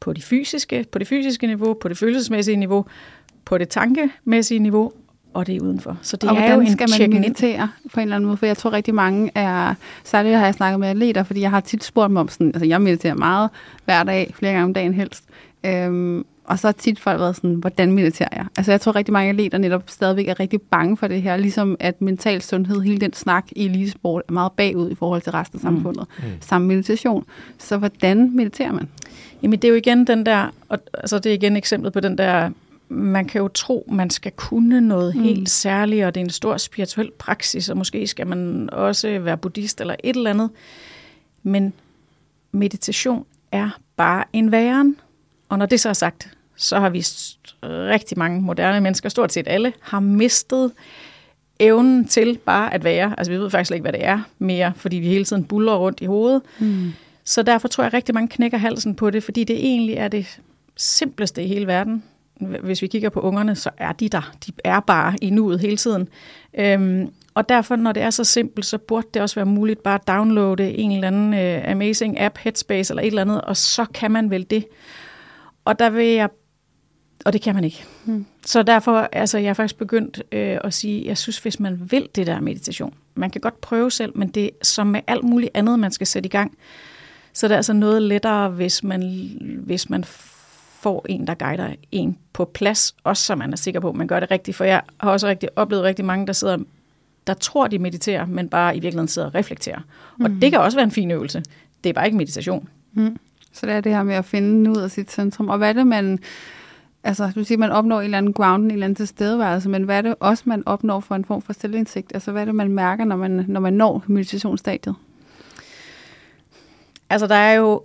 på 0.00 0.12
det 0.12 0.24
fysiske, 0.24 0.86
på 0.92 0.98
det 0.98 1.08
fysiske 1.08 1.46
niveau, 1.46 1.74
på 1.74 1.88
det 1.88 1.98
følelsesmæssige 1.98 2.56
niveau, 2.56 2.84
på 3.44 3.58
det 3.58 3.68
tankemæssige 3.68 4.58
niveau, 4.58 4.92
og 5.34 5.46
det 5.46 5.56
er 5.56 5.60
udenfor. 5.60 5.96
Så 6.02 6.16
det 6.16 6.30
og 6.30 6.36
er 6.36 6.54
jo 6.54 6.60
en 6.60 6.72
skal 6.72 6.88
man 7.00 7.10
meditere 7.10 7.68
på 7.94 8.00
en 8.00 8.02
eller 8.02 8.16
anden 8.16 8.26
måde? 8.26 8.36
For 8.36 8.46
jeg 8.46 8.56
tror 8.56 8.72
rigtig 8.72 8.94
mange 8.94 9.30
er, 9.34 9.74
særligt 10.04 10.36
har 10.36 10.44
jeg 10.44 10.54
snakket 10.54 10.80
med 10.80 10.88
atleter, 10.88 11.22
fordi 11.22 11.40
jeg 11.40 11.50
har 11.50 11.60
tit 11.60 11.84
spurgt 11.84 12.08
dem 12.08 12.16
om 12.16 12.28
sådan, 12.28 12.46
altså 12.46 12.66
jeg 12.66 12.82
mediterer 12.82 13.14
meget 13.14 13.50
hver 13.84 14.02
dag, 14.02 14.32
flere 14.34 14.52
gange 14.52 14.64
om 14.64 14.74
dagen 14.74 14.94
helst. 14.94 15.24
Øhm, 15.66 16.24
og 16.44 16.58
så 16.58 16.66
har 16.66 16.72
tit 16.72 17.00
folk 17.00 17.20
været 17.20 17.36
sådan, 17.36 17.54
hvordan 17.54 17.92
mediterer 17.92 18.28
jeg? 18.32 18.46
Altså 18.56 18.72
jeg 18.72 18.80
tror 18.80 18.96
rigtig 18.96 19.12
mange 19.12 19.30
atleter 19.30 19.58
netop 19.58 19.82
stadigvæk 19.86 20.28
er 20.28 20.40
rigtig 20.40 20.60
bange 20.60 20.96
for 20.96 21.08
det 21.08 21.22
her, 21.22 21.36
ligesom 21.36 21.76
at 21.80 22.02
mental 22.02 22.42
sundhed, 22.42 22.80
hele 22.80 22.98
den 22.98 23.12
snak 23.12 23.44
i 23.52 23.64
elitesport 23.64 24.22
er 24.28 24.32
meget 24.32 24.52
bagud 24.52 24.90
i 24.90 24.94
forhold 24.94 25.22
til 25.22 25.32
resten 25.32 25.60
af 25.64 25.70
mm. 25.70 25.76
samfundet. 25.76 26.06
Mm. 26.18 26.24
Mm. 26.24 26.32
Samme 26.40 26.68
meditation. 26.68 27.24
Så 27.58 27.76
hvordan 27.76 28.36
mediterer 28.36 28.72
man? 28.72 28.88
Jamen 29.42 29.58
det 29.58 29.68
er 29.68 29.72
jo 29.72 29.74
igen 29.74 30.06
den 30.06 30.26
der, 30.26 30.54
og, 30.68 30.78
altså 30.94 31.18
det 31.18 31.30
er 31.30 31.34
igen 31.34 31.56
eksemplet 31.56 31.92
på 31.92 32.00
den 32.00 32.18
der 32.18 32.50
man 32.92 33.24
kan 33.24 33.40
jo 33.40 33.48
tro, 33.48 33.88
man 33.92 34.10
skal 34.10 34.32
kunne 34.32 34.80
noget 34.80 35.16
mm. 35.16 35.22
helt 35.22 35.50
særligt, 35.50 36.04
og 36.04 36.14
det 36.14 36.20
er 36.20 36.24
en 36.24 36.30
stor 36.30 36.56
spirituel 36.56 37.10
praksis, 37.18 37.68
og 37.68 37.76
måske 37.76 38.06
skal 38.06 38.26
man 38.26 38.70
også 38.72 39.18
være 39.18 39.36
buddhist 39.36 39.80
eller 39.80 39.96
et 40.04 40.16
eller 40.16 40.30
andet. 40.30 40.50
Men 41.42 41.72
meditation 42.52 43.24
er 43.52 43.70
bare 43.96 44.24
en 44.32 44.52
væren. 44.52 44.96
Og 45.48 45.58
når 45.58 45.66
det 45.66 45.80
så 45.80 45.88
er 45.88 45.92
sagt, 45.92 46.30
så 46.56 46.80
har 46.80 46.90
vi 46.90 47.04
rigtig 47.62 48.18
mange 48.18 48.40
moderne 48.40 48.80
mennesker, 48.80 49.08
stort 49.08 49.32
set 49.32 49.48
alle, 49.48 49.72
har 49.80 50.00
mistet 50.00 50.72
evnen 51.58 52.08
til 52.08 52.38
bare 52.38 52.74
at 52.74 52.84
være. 52.84 53.14
Altså 53.18 53.32
vi 53.32 53.38
ved 53.38 53.50
faktisk 53.50 53.72
ikke, 53.72 53.82
hvad 53.82 53.92
det 53.92 54.04
er 54.04 54.20
mere, 54.38 54.72
fordi 54.76 54.96
vi 54.96 55.08
hele 55.08 55.24
tiden 55.24 55.44
buller 55.44 55.74
rundt 55.74 56.00
i 56.00 56.04
hovedet. 56.04 56.42
Mm. 56.58 56.92
Så 57.24 57.42
derfor 57.42 57.68
tror 57.68 57.84
jeg, 57.84 57.86
at 57.86 57.94
rigtig 57.94 58.14
mange 58.14 58.28
knækker 58.28 58.58
halsen 58.58 58.94
på 58.94 59.10
det, 59.10 59.24
fordi 59.24 59.44
det 59.44 59.56
egentlig 59.56 59.94
er 59.94 60.08
det 60.08 60.40
simpleste 60.76 61.44
i 61.44 61.46
hele 61.46 61.66
verden 61.66 62.02
hvis 62.46 62.82
vi 62.82 62.86
kigger 62.86 63.08
på 63.08 63.20
ungerne, 63.20 63.54
så 63.54 63.70
er 63.78 63.92
de 63.92 64.08
der. 64.08 64.32
De 64.46 64.52
er 64.64 64.80
bare 64.80 65.14
i 65.22 65.30
nuet 65.30 65.60
hele 65.60 65.76
tiden. 65.76 66.08
Øhm, 66.58 67.08
og 67.34 67.48
derfor, 67.48 67.76
når 67.76 67.92
det 67.92 68.02
er 68.02 68.10
så 68.10 68.24
simpelt, 68.24 68.66
så 68.66 68.78
burde 68.78 69.06
det 69.14 69.22
også 69.22 69.34
være 69.34 69.46
muligt 69.46 69.82
bare 69.82 69.94
at 69.94 70.08
downloade 70.08 70.70
en 70.70 70.92
eller 70.92 71.06
anden 71.06 71.32
uh, 71.34 71.70
amazing 71.70 72.20
app, 72.20 72.38
Headspace 72.38 72.92
eller 72.92 73.02
et 73.02 73.06
eller 73.06 73.22
andet, 73.22 73.40
og 73.40 73.56
så 73.56 73.84
kan 73.94 74.10
man 74.10 74.30
vel 74.30 74.46
det. 74.50 74.64
Og 75.64 75.78
der 75.78 75.90
vil 75.90 76.06
jeg 76.06 76.28
og 77.24 77.32
det 77.32 77.42
kan 77.42 77.54
man 77.54 77.64
ikke. 77.64 77.84
Hmm. 78.04 78.26
Så 78.46 78.62
derfor, 78.62 79.08
altså, 79.12 79.38
jeg 79.38 79.48
er 79.48 79.54
faktisk 79.54 79.78
begyndt 79.78 80.22
øh, 80.32 80.58
at 80.64 80.74
sige, 80.74 81.06
jeg 81.06 81.18
synes, 81.18 81.38
hvis 81.38 81.60
man 81.60 81.90
vil 81.90 82.08
det 82.14 82.26
der 82.26 82.40
meditation, 82.40 82.94
man 83.14 83.30
kan 83.30 83.40
godt 83.40 83.60
prøve 83.60 83.90
selv, 83.90 84.12
men 84.18 84.28
det 84.28 84.44
er 84.44 84.50
som 84.62 84.86
med 84.86 85.00
alt 85.06 85.24
muligt 85.24 85.50
andet, 85.54 85.78
man 85.78 85.92
skal 85.92 86.06
sætte 86.06 86.26
i 86.26 86.30
gang. 86.30 86.58
Så 87.32 87.48
det 87.48 87.52
er 87.52 87.56
altså 87.56 87.72
noget 87.72 88.02
lettere, 88.02 88.48
hvis 88.48 88.84
man, 88.84 89.30
hvis 89.64 89.90
man 89.90 90.04
får 90.82 91.06
en, 91.08 91.26
der 91.26 91.34
guider 91.34 91.74
en 91.92 92.18
på 92.32 92.44
plads, 92.44 92.94
også 93.04 93.22
så 93.22 93.34
man 93.34 93.52
er 93.52 93.56
sikker 93.56 93.80
på, 93.80 93.88
at 93.88 93.96
man 93.96 94.06
gør 94.06 94.20
det 94.20 94.30
rigtigt. 94.30 94.56
For 94.56 94.64
jeg 94.64 94.82
har 95.00 95.10
også 95.10 95.26
rigtig, 95.26 95.48
oplevet 95.56 95.84
rigtig 95.84 96.04
mange, 96.04 96.26
der 96.26 96.32
sidder 96.32 96.58
der 97.26 97.34
tror, 97.34 97.66
de 97.66 97.78
mediterer, 97.78 98.26
men 98.26 98.48
bare 98.48 98.76
i 98.76 98.80
virkeligheden 98.80 99.08
sidder 99.08 99.28
og 99.28 99.34
reflekterer. 99.34 99.80
Mm. 100.18 100.24
Og 100.24 100.30
det 100.30 100.50
kan 100.50 100.60
også 100.60 100.78
være 100.78 100.84
en 100.84 100.90
fin 100.90 101.10
øvelse. 101.10 101.42
Det 101.84 101.90
er 101.90 101.94
bare 101.94 102.06
ikke 102.06 102.16
meditation. 102.16 102.68
Mm. 102.92 103.18
Så 103.52 103.66
det 103.66 103.74
er 103.74 103.80
det 103.80 103.92
her 103.92 104.02
med 104.02 104.14
at 104.14 104.24
finde 104.24 104.70
ud 104.70 104.76
af 104.76 104.90
sit 104.90 105.12
centrum. 105.12 105.48
Og 105.48 105.58
hvad 105.58 105.68
er 105.68 105.72
det, 105.72 105.86
man 105.86 106.18
altså 107.04 107.32
du 107.34 107.44
siger, 107.44 107.58
man 107.58 107.72
opnår 107.72 107.98
en 107.98 108.04
eller 108.04 108.18
anden 108.18 108.32
ground, 108.32 108.64
en 108.64 108.70
eller 108.70 108.84
anden 108.84 108.96
tilstedeværelse, 108.96 109.68
men 109.68 109.82
hvad 109.82 109.96
er 109.96 110.02
det 110.02 110.14
også, 110.20 110.42
man 110.46 110.62
opnår 110.66 111.00
for 111.00 111.14
en 111.14 111.24
form 111.24 111.42
for 111.42 111.52
selvindsigt? 111.52 112.10
Altså 112.14 112.32
hvad 112.32 112.42
er 112.42 112.46
det, 112.46 112.54
man 112.54 112.68
mærker, 112.68 113.04
når 113.04 113.16
man, 113.16 113.44
når 113.48 113.60
man 113.60 113.72
når 113.72 114.04
meditationsstadiet? 114.06 114.94
Altså 117.10 117.26
der 117.26 117.34
er 117.34 117.52
jo, 117.52 117.82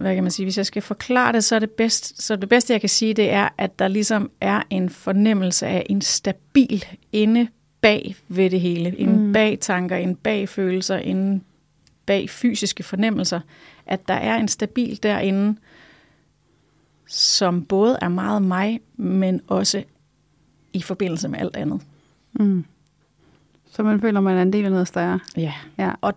hvad 0.00 0.14
kan 0.14 0.24
man 0.24 0.30
sige, 0.30 0.46
hvis 0.46 0.58
jeg 0.58 0.66
skal 0.66 0.82
forklare 0.82 1.32
det, 1.32 1.44
så 1.44 1.54
er 1.54 1.58
det, 1.58 1.70
bedst, 1.70 2.22
så 2.22 2.36
det 2.36 2.48
bedste, 2.48 2.72
jeg 2.72 2.80
kan 2.80 2.88
sige, 2.88 3.14
det 3.14 3.30
er, 3.30 3.48
at 3.58 3.78
der 3.78 3.88
ligesom 3.88 4.30
er 4.40 4.62
en 4.70 4.90
fornemmelse 4.90 5.66
af 5.66 5.86
en 5.90 6.00
stabil 6.00 6.84
inde 7.12 7.48
bag 7.80 8.16
ved 8.28 8.50
det 8.50 8.60
hele. 8.60 8.98
En 8.98 9.26
mm. 9.26 9.32
bag 9.32 9.58
tanker, 9.60 9.96
en 9.96 10.16
bag 10.16 10.48
følelser, 10.48 10.96
en 10.96 11.44
bag 12.06 12.30
fysiske 12.30 12.82
fornemmelser. 12.82 13.40
At 13.86 14.08
der 14.08 14.14
er 14.14 14.36
en 14.36 14.48
stabil 14.48 15.02
derinde, 15.02 15.58
som 17.06 17.64
både 17.64 17.98
er 18.02 18.08
meget 18.08 18.42
mig, 18.42 18.80
men 18.96 19.40
også 19.46 19.82
i 20.72 20.82
forbindelse 20.82 21.28
med 21.28 21.38
alt 21.38 21.56
andet. 21.56 21.80
Mm. 22.32 22.64
Så 23.70 23.82
man 23.82 24.00
føler, 24.00 24.20
man 24.20 24.36
er 24.36 24.42
en 24.42 24.52
del 24.52 24.64
af 24.64 24.70
noget 24.70 24.88
større. 24.88 25.20
Ja, 25.36 25.52
ja. 25.78 25.92
Og, 26.00 26.14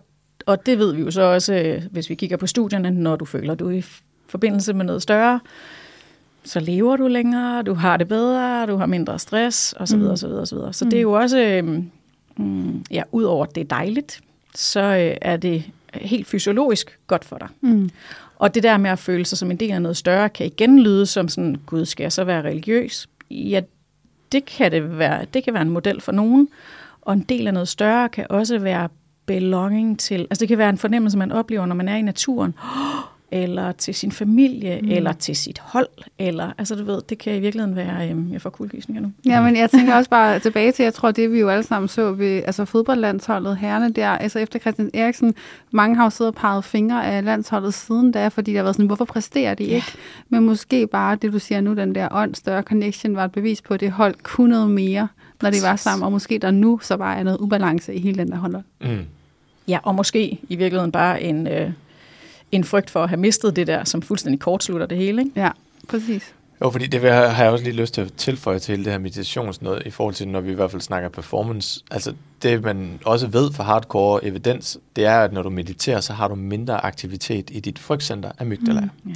og 0.48 0.66
det 0.66 0.78
ved 0.78 0.94
vi 0.94 1.02
jo 1.02 1.10
så 1.10 1.22
også, 1.22 1.54
øh, 1.54 1.82
hvis 1.90 2.10
vi 2.10 2.14
kigger 2.14 2.36
på 2.36 2.46
studierne, 2.46 2.90
når 2.90 3.16
du 3.16 3.24
føler, 3.24 3.54
du 3.54 3.68
er 3.68 3.72
i 3.72 3.84
forbindelse 4.26 4.72
med 4.72 4.84
noget 4.84 5.02
større, 5.02 5.40
så 6.44 6.60
lever 6.60 6.96
du 6.96 7.06
længere, 7.06 7.62
du 7.62 7.74
har 7.74 7.96
det 7.96 8.08
bedre, 8.08 8.66
du 8.66 8.76
har 8.76 8.86
mindre 8.86 9.18
stress, 9.18 9.74
osv. 9.78 9.98
Mm. 9.98 10.06
osv., 10.06 10.26
osv. 10.26 10.58
Så 10.72 10.84
mm. 10.84 10.90
det 10.90 10.96
er 10.96 11.00
jo 11.00 11.12
også, 11.12 11.38
øhm, 11.38 11.90
mm, 12.36 12.84
ja, 12.90 13.02
udover 13.12 13.46
at 13.46 13.54
det 13.54 13.60
er 13.60 13.64
dejligt, 13.64 14.20
så 14.54 14.80
øh, 14.80 15.16
er 15.22 15.36
det 15.36 15.64
helt 15.94 16.26
fysiologisk 16.26 16.98
godt 17.06 17.24
for 17.24 17.38
dig. 17.38 17.48
Mm. 17.60 17.90
Og 18.36 18.54
det 18.54 18.62
der 18.62 18.76
med 18.76 18.90
at 18.90 18.98
føle 18.98 19.24
sig 19.24 19.38
som 19.38 19.50
en 19.50 19.56
del 19.56 19.70
af 19.70 19.82
noget 19.82 19.96
større, 19.96 20.28
kan 20.28 20.46
igen 20.46 20.78
lyde 20.78 21.06
som 21.06 21.28
sådan, 21.28 21.56
gud, 21.66 21.84
skal 21.84 22.04
jeg 22.04 22.12
så 22.12 22.24
være 22.24 22.42
religiøs? 22.42 23.08
Ja, 23.30 23.60
det 24.32 24.44
kan, 24.44 24.72
det 24.72 24.98
være, 24.98 25.26
det 25.34 25.44
kan 25.44 25.54
være 25.54 25.62
en 25.62 25.70
model 25.70 26.00
for 26.00 26.12
nogen, 26.12 26.48
og 27.02 27.12
en 27.12 27.20
del 27.20 27.46
af 27.46 27.54
noget 27.54 27.68
større 27.68 28.08
kan 28.08 28.26
også 28.30 28.58
være 28.58 28.88
belonging 29.28 29.98
til, 29.98 30.20
altså 30.20 30.40
det 30.40 30.48
kan 30.48 30.58
være 30.58 30.70
en 30.70 30.78
fornemmelse, 30.78 31.18
man 31.18 31.32
oplever, 31.32 31.66
når 31.66 31.74
man 31.74 31.88
er 31.88 31.96
i 31.96 32.02
naturen. 32.02 32.54
Eller 33.30 33.72
til 33.72 33.94
sin 33.94 34.12
familie, 34.12 34.80
mm. 34.82 34.90
eller 34.90 35.12
til 35.12 35.36
sit 35.36 35.58
hold, 35.58 35.88
eller, 36.18 36.52
altså 36.58 36.74
du 36.74 36.84
ved, 36.84 37.02
det 37.08 37.18
kan 37.18 37.36
i 37.36 37.40
virkeligheden 37.40 37.76
være, 37.76 38.10
øhm, 38.10 38.32
jeg 38.32 38.42
får 38.42 38.50
kuldegysninger 38.50 39.02
nu. 39.02 39.12
Ja, 39.26 39.42
men 39.42 39.56
jeg 39.56 39.70
tænker 39.70 39.94
også 39.94 40.10
bare 40.10 40.38
tilbage 40.38 40.72
til, 40.72 40.82
jeg 40.82 40.94
tror, 40.94 41.10
det 41.10 41.32
vi 41.32 41.40
jo 41.40 41.48
alle 41.48 41.62
sammen 41.62 41.88
så 41.88 42.12
ved 42.12 42.42
altså 42.46 42.64
fodboldlandsholdet, 42.64 43.56
herrene 43.56 43.92
der, 43.92 44.08
altså 44.08 44.38
efter 44.38 44.58
Christian 44.58 44.90
Eriksen, 44.94 45.34
mange 45.70 45.96
har 45.96 46.04
jo 46.04 46.10
siddet 46.10 46.34
og 46.34 46.40
peget 46.40 46.64
fingre 46.64 47.06
af 47.06 47.24
landsholdet 47.24 47.74
siden 47.74 48.12
da, 48.12 48.28
fordi 48.28 48.52
der 48.52 48.58
har 48.58 48.62
været 48.62 48.76
sådan, 48.76 48.86
hvorfor 48.86 49.04
præsterer 49.04 49.54
de 49.54 49.64
ikke? 49.64 49.74
Ja. 49.74 49.82
Men 50.28 50.46
måske 50.46 50.86
bare 50.86 51.16
det, 51.16 51.32
du 51.32 51.38
siger 51.38 51.60
nu, 51.60 51.74
den 51.74 51.94
der 51.94 52.08
ånd, 52.10 52.34
større 52.34 52.62
connection, 52.62 53.16
var 53.16 53.24
et 53.24 53.32
bevis 53.32 53.62
på, 53.62 53.74
at 53.74 53.80
det 53.80 53.90
hold 53.90 54.14
kunne 54.22 54.50
noget 54.50 54.70
mere, 54.70 55.08
når 55.42 55.50
de 55.50 55.58
var 55.62 55.76
sammen, 55.76 56.04
og 56.04 56.12
måske 56.12 56.38
der 56.38 56.50
nu 56.50 56.78
så 56.82 56.96
bare 56.96 57.18
er 57.18 57.22
noget 57.22 57.38
ubalance 57.38 57.94
i 57.94 58.00
hele 58.00 58.18
den 58.18 58.30
der 58.30 58.36
hold. 58.36 58.56
Mm. 58.80 59.04
Ja, 59.68 59.78
og 59.82 59.94
måske 59.94 60.38
i 60.48 60.56
virkeligheden 60.56 60.92
bare 60.92 61.22
en... 61.22 61.46
Øh, 61.46 61.70
en 62.52 62.64
frygt 62.64 62.90
for 62.90 63.02
at 63.02 63.08
have 63.08 63.20
mistet 63.20 63.56
det 63.56 63.66
der, 63.66 63.84
som 63.84 64.02
fuldstændig 64.02 64.40
kortslutter 64.40 64.86
det 64.86 64.98
hele. 64.98 65.22
Ikke? 65.22 65.40
Ja, 65.40 65.50
præcis. 65.88 66.34
Jo, 66.60 66.70
fordi 66.70 66.86
det 66.86 67.00
har 67.12 67.42
jeg 67.42 67.52
også 67.52 67.64
lige 67.64 67.76
lyst 67.76 67.94
til 67.94 68.00
at 68.00 68.12
tilføje 68.16 68.58
til 68.58 68.72
hele 68.72 68.84
det 68.84 68.92
her 68.92 68.98
meditationsnød, 68.98 69.80
i 69.86 69.90
forhold 69.90 70.14
til, 70.14 70.28
når 70.28 70.40
vi 70.40 70.50
i 70.50 70.54
hvert 70.54 70.70
fald 70.70 70.82
snakker 70.82 71.08
performance. 71.08 71.80
Altså 71.90 72.14
det, 72.42 72.62
man 72.62 73.00
også 73.04 73.26
ved 73.26 73.52
fra 73.52 73.64
hardcore 73.64 74.24
evidens, 74.24 74.78
det 74.96 75.04
er, 75.04 75.20
at 75.20 75.32
når 75.32 75.42
du 75.42 75.50
mediterer, 75.50 76.00
så 76.00 76.12
har 76.12 76.28
du 76.28 76.34
mindre 76.34 76.84
aktivitet 76.84 77.50
i 77.52 77.60
dit 77.60 77.78
frygtcenter 77.78 78.30
amygdala. 78.38 78.80
Mm, 78.80 79.10
ja. 79.10 79.14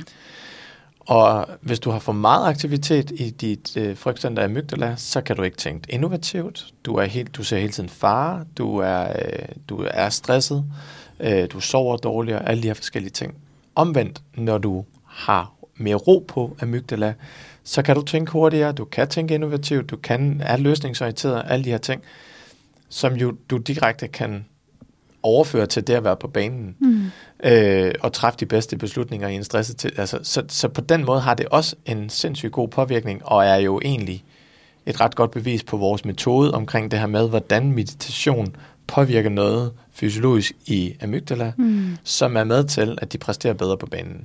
Og 1.06 1.46
hvis 1.60 1.80
du 1.80 1.90
har 1.90 1.98
for 1.98 2.12
meget 2.12 2.48
aktivitet 2.48 3.10
i 3.10 3.30
dit 3.30 3.76
øh, 3.76 3.96
frygtcenter 3.96 4.44
amygdala, 4.44 4.96
så 4.96 5.20
kan 5.20 5.36
du 5.36 5.42
ikke 5.42 5.56
tænke 5.56 5.92
innovativt. 5.92 6.66
Du, 6.84 6.94
er 6.94 7.04
helt, 7.04 7.36
du 7.36 7.44
ser 7.44 7.58
hele 7.58 7.72
tiden 7.72 7.88
fare, 7.88 8.44
du 8.58 8.78
er, 8.78 9.08
øh, 9.08 9.48
du 9.68 9.86
er 9.90 10.08
stresset, 10.08 10.64
øh, 11.20 11.48
du 11.52 11.60
sover 11.60 11.96
dårligere, 11.96 12.48
alle 12.48 12.62
de 12.62 12.66
her 12.66 12.74
forskellige 12.74 13.10
ting. 13.10 13.34
Omvendt, 13.74 14.22
når 14.34 14.58
du 14.58 14.84
har 15.04 15.52
mere 15.76 15.96
ro 15.96 16.24
på 16.28 16.56
amygdala, 16.60 17.14
så 17.64 17.82
kan 17.82 17.96
du 17.96 18.02
tænke 18.02 18.32
hurtigere, 18.32 18.72
du 18.72 18.84
kan 18.84 19.08
tænke 19.08 19.34
innovativt, 19.34 19.90
du 19.90 19.96
kan 19.96 20.40
er 20.44 20.56
løsningsorienteret, 20.56 21.42
alle 21.46 21.64
de 21.64 21.70
her 21.70 21.78
ting, 21.78 22.02
som 22.88 23.14
jo 23.14 23.36
du 23.50 23.56
direkte 23.56 24.08
kan 24.08 24.44
overføre 25.22 25.66
til 25.66 25.86
det 25.86 25.94
at 25.94 26.04
være 26.04 26.16
på 26.16 26.28
banen, 26.28 26.76
mm. 26.80 27.10
øh, 27.44 27.94
og 28.00 28.12
træffe 28.12 28.38
de 28.40 28.46
bedste 28.46 28.76
beslutninger 28.76 29.28
i 29.28 29.34
en 29.34 29.44
stresset 29.44 29.76
til. 29.76 29.92
Altså, 29.96 30.18
så, 30.22 30.42
så 30.48 30.68
på 30.68 30.80
den 30.80 31.04
måde 31.04 31.20
har 31.20 31.34
det 31.34 31.46
også 31.46 31.76
en 31.86 32.08
sindssygt 32.08 32.52
god 32.52 32.68
påvirkning, 32.68 33.22
og 33.24 33.44
er 33.44 33.56
jo 33.56 33.80
egentlig 33.84 34.24
et 34.86 35.00
ret 35.00 35.14
godt 35.14 35.30
bevis 35.30 35.62
på 35.62 35.76
vores 35.76 36.04
metode 36.04 36.54
omkring 36.54 36.90
det 36.90 36.98
her 36.98 37.06
med, 37.06 37.28
hvordan 37.28 37.72
meditation 37.72 38.56
påvirker 38.86 39.30
noget 39.30 39.72
fysiologisk 39.92 40.52
i 40.66 40.94
amygdala, 41.02 41.52
mm. 41.56 41.96
som 42.04 42.36
er 42.36 42.44
med 42.44 42.64
til, 42.64 42.98
at 43.02 43.12
de 43.12 43.18
præsterer 43.18 43.54
bedre 43.54 43.76
på 43.76 43.86
banen. 43.86 44.24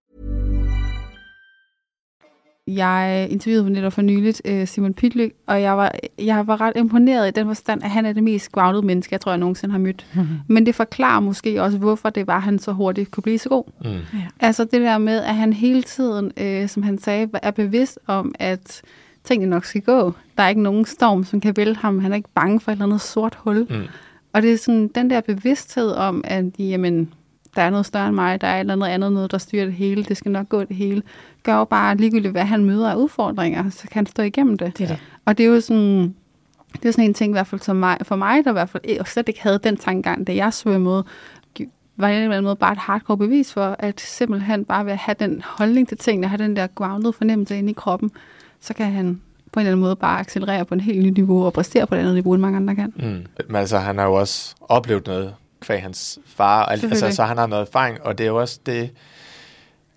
Jeg 2.67 3.27
interviewede 3.29 3.69
netop 3.69 3.93
for 3.93 4.01
nyligt 4.01 4.41
øh, 4.45 4.67
Simon 4.67 4.93
Pytlik, 4.93 5.31
og 5.47 5.61
jeg 5.61 5.77
var, 5.77 5.91
jeg 6.19 6.47
var 6.47 6.61
ret 6.61 6.73
imponeret 6.75 7.27
i 7.27 7.31
den 7.31 7.47
forstand, 7.47 7.83
at 7.83 7.89
han 7.89 8.05
er 8.05 8.13
det 8.13 8.23
mest 8.23 8.51
grounded 8.51 8.81
menneske, 8.81 9.13
jeg 9.13 9.21
tror, 9.21 9.31
jeg 9.31 9.39
nogensinde 9.39 9.71
har 9.71 9.79
mødt. 9.79 10.05
Mm-hmm. 10.13 10.37
Men 10.53 10.65
det 10.65 10.75
forklarer 10.75 11.19
måske 11.19 11.61
også, 11.63 11.77
hvorfor 11.77 12.09
det 12.09 12.27
var, 12.27 12.35
at 12.35 12.41
han 12.41 12.59
så 12.59 12.71
hurtigt 12.71 13.11
kunne 13.11 13.23
blive 13.23 13.39
så 13.39 13.49
god. 13.49 13.63
Mm. 13.83 13.89
Ja. 13.89 14.01
Altså 14.39 14.63
det 14.63 14.81
der 14.81 14.97
med, 14.97 15.21
at 15.21 15.35
han 15.35 15.53
hele 15.53 15.83
tiden, 15.83 16.31
øh, 16.37 16.69
som 16.69 16.83
han 16.83 16.97
sagde, 16.97 17.29
er 17.33 17.51
bevidst 17.51 17.99
om, 18.07 18.35
at 18.39 18.81
tingene 19.23 19.49
nok 19.49 19.65
skal 19.65 19.81
gå. 19.81 20.13
Der 20.37 20.43
er 20.43 20.49
ikke 20.49 20.61
nogen 20.61 20.85
storm, 20.85 21.23
som 21.23 21.41
kan 21.41 21.57
vælte 21.57 21.79
ham. 21.79 21.99
Han 21.99 22.11
er 22.11 22.15
ikke 22.15 22.29
bange 22.35 22.59
for 22.59 22.71
et 22.71 22.75
eller 22.75 22.85
andet 22.85 23.01
sort 23.01 23.37
hul. 23.39 23.67
Mm. 23.69 23.83
Og 24.33 24.41
det 24.41 24.53
er 24.53 24.57
sådan 24.57 24.87
den 24.87 25.09
der 25.09 25.21
bevidsthed 25.21 25.91
om, 25.91 26.21
at 26.27 26.45
jamen, 26.59 27.13
der 27.55 27.61
er 27.61 27.69
noget 27.69 27.85
større 27.85 28.07
end 28.07 28.15
mig, 28.15 28.41
der 28.41 28.47
er 28.47 28.55
et 28.55 28.59
eller 28.59 28.73
andet 28.73 28.87
andet 28.87 29.13
noget, 29.13 29.31
der 29.31 29.37
styrer 29.37 29.65
det 29.65 29.73
hele, 29.73 30.03
det 30.03 30.17
skal 30.17 30.31
nok 30.31 30.49
gå 30.49 30.63
det 30.63 30.75
hele, 30.75 31.03
gør 31.43 31.55
jo 31.55 31.63
bare 31.63 31.95
ligegyldigt, 31.95 32.31
hvad 32.31 32.45
han 32.45 32.65
møder 32.65 32.91
af 32.91 32.95
udfordringer, 32.95 33.69
så 33.69 33.81
kan 33.81 33.95
han 33.95 34.05
stå 34.05 34.23
igennem 34.23 34.57
det. 34.57 34.77
det, 34.77 34.89
det. 34.89 34.99
Og 35.25 35.37
det 35.37 35.45
er 35.45 35.47
jo 35.47 35.61
sådan, 35.61 36.15
det 36.73 36.85
er 36.85 36.91
sådan 36.91 37.05
en 37.05 37.13
ting, 37.13 37.31
i 37.31 37.33
hvert 37.33 37.47
fald 37.47 37.61
som 37.61 37.75
mig, 37.75 37.97
for 38.03 38.15
mig, 38.15 38.43
der 38.43 38.49
i 38.49 38.53
hvert 38.53 38.69
fald 38.69 39.05
slet 39.05 39.27
ikke 39.27 39.41
havde 39.41 39.59
den 39.63 39.77
tankegang, 39.77 40.27
da 40.27 40.35
jeg 40.35 40.53
svømmede, 40.53 41.03
var 41.97 42.07
det 42.07 42.17
en 42.17 42.23
eller 42.23 42.37
anden 42.37 42.47
måde 42.47 42.55
bare 42.55 42.71
et 42.71 42.77
hardcore 42.77 43.17
bevis 43.17 43.53
for, 43.53 43.75
at 43.79 44.01
simpelthen 44.01 44.65
bare 44.65 44.85
ved 44.85 44.91
at 44.91 44.97
have 44.97 45.15
den 45.19 45.41
holdning 45.45 45.87
til 45.87 45.97
tingene, 45.97 46.27
have 46.27 46.43
den 46.43 46.55
der 46.55 46.67
grounded 46.67 47.13
fornemmelse 47.13 47.57
inde 47.57 47.69
i 47.69 47.73
kroppen, 47.73 48.11
så 48.59 48.73
kan 48.73 48.91
han 48.91 49.21
på 49.51 49.59
en 49.59 49.61
eller 49.61 49.71
anden 49.71 49.83
måde 49.83 49.95
bare 49.95 50.19
accelerere 50.19 50.65
på 50.65 50.73
en 50.73 50.79
helt 50.79 51.05
nyt 51.05 51.17
niveau 51.17 51.45
og 51.45 51.53
præstere 51.53 51.87
på 51.87 51.95
et 51.95 51.99
andet 51.99 52.13
niveau, 52.13 52.33
end 52.33 52.41
mange 52.41 52.57
andre 52.57 52.75
kan. 52.75 52.93
Mm. 52.95 53.25
Men 53.47 53.55
altså, 53.55 53.77
han 53.77 53.97
har 53.97 54.05
jo 54.05 54.13
også 54.13 54.55
oplevet 54.61 55.07
noget 55.07 55.33
kvæg 55.61 55.81
hans 55.81 56.19
far, 56.25 56.65
altså, 56.65 57.11
så 57.11 57.23
han 57.23 57.37
har 57.37 57.47
noget 57.47 57.67
erfaring, 57.67 58.01
og 58.01 58.17
det 58.17 58.23
er 58.23 58.27
jo 58.27 58.39
også 58.39 58.59
det, 58.65 58.89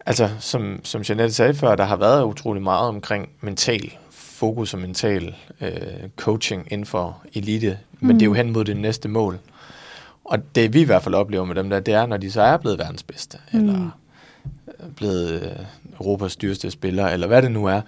altså, 0.07 0.31
som, 0.41 0.81
som 0.85 1.03
Jeanette 1.09 1.35
sagde 1.35 1.55
før, 1.55 1.75
der 1.75 1.85
har 1.85 1.97
været 1.97 2.25
utrolig 2.25 2.63
meget 2.63 2.89
omkring 2.89 3.29
mental 3.41 3.93
fokus 4.11 4.75
og 4.75 4.81
mental 4.81 5.35
øh, 5.61 5.71
coaching 6.17 6.69
inden 6.71 6.87
for 6.87 7.23
elite, 7.35 7.79
men 8.01 8.13
mm. 8.13 8.19
det 8.19 8.23
er 8.23 8.27
jo 8.27 8.33
hen 8.33 8.53
mod 8.53 8.65
det 8.65 8.77
næste 8.77 9.09
mål. 9.09 9.39
Og 10.25 10.55
det 10.55 10.73
vi 10.73 10.81
i 10.81 10.85
hvert 10.85 11.03
fald 11.03 11.15
oplever 11.15 11.45
med 11.45 11.55
dem 11.55 11.71
der, 11.71 11.81
det 11.81 11.95
er, 11.95 12.07
når 12.07 12.17
de 12.17 12.31
så 12.31 12.43
er 12.43 12.57
blevet 12.57 12.79
verdens 12.79 13.03
bedste, 13.03 13.39
mm. 13.53 13.59
eller 13.59 13.99
blevet 14.97 15.43
øh, 15.43 15.67
Europas 16.01 16.37
dyreste 16.37 16.71
spiller, 16.71 17.07
eller 17.07 17.27
hvad 17.27 17.43
det 17.43 17.53
nu 17.53 17.65
er, 17.67 17.81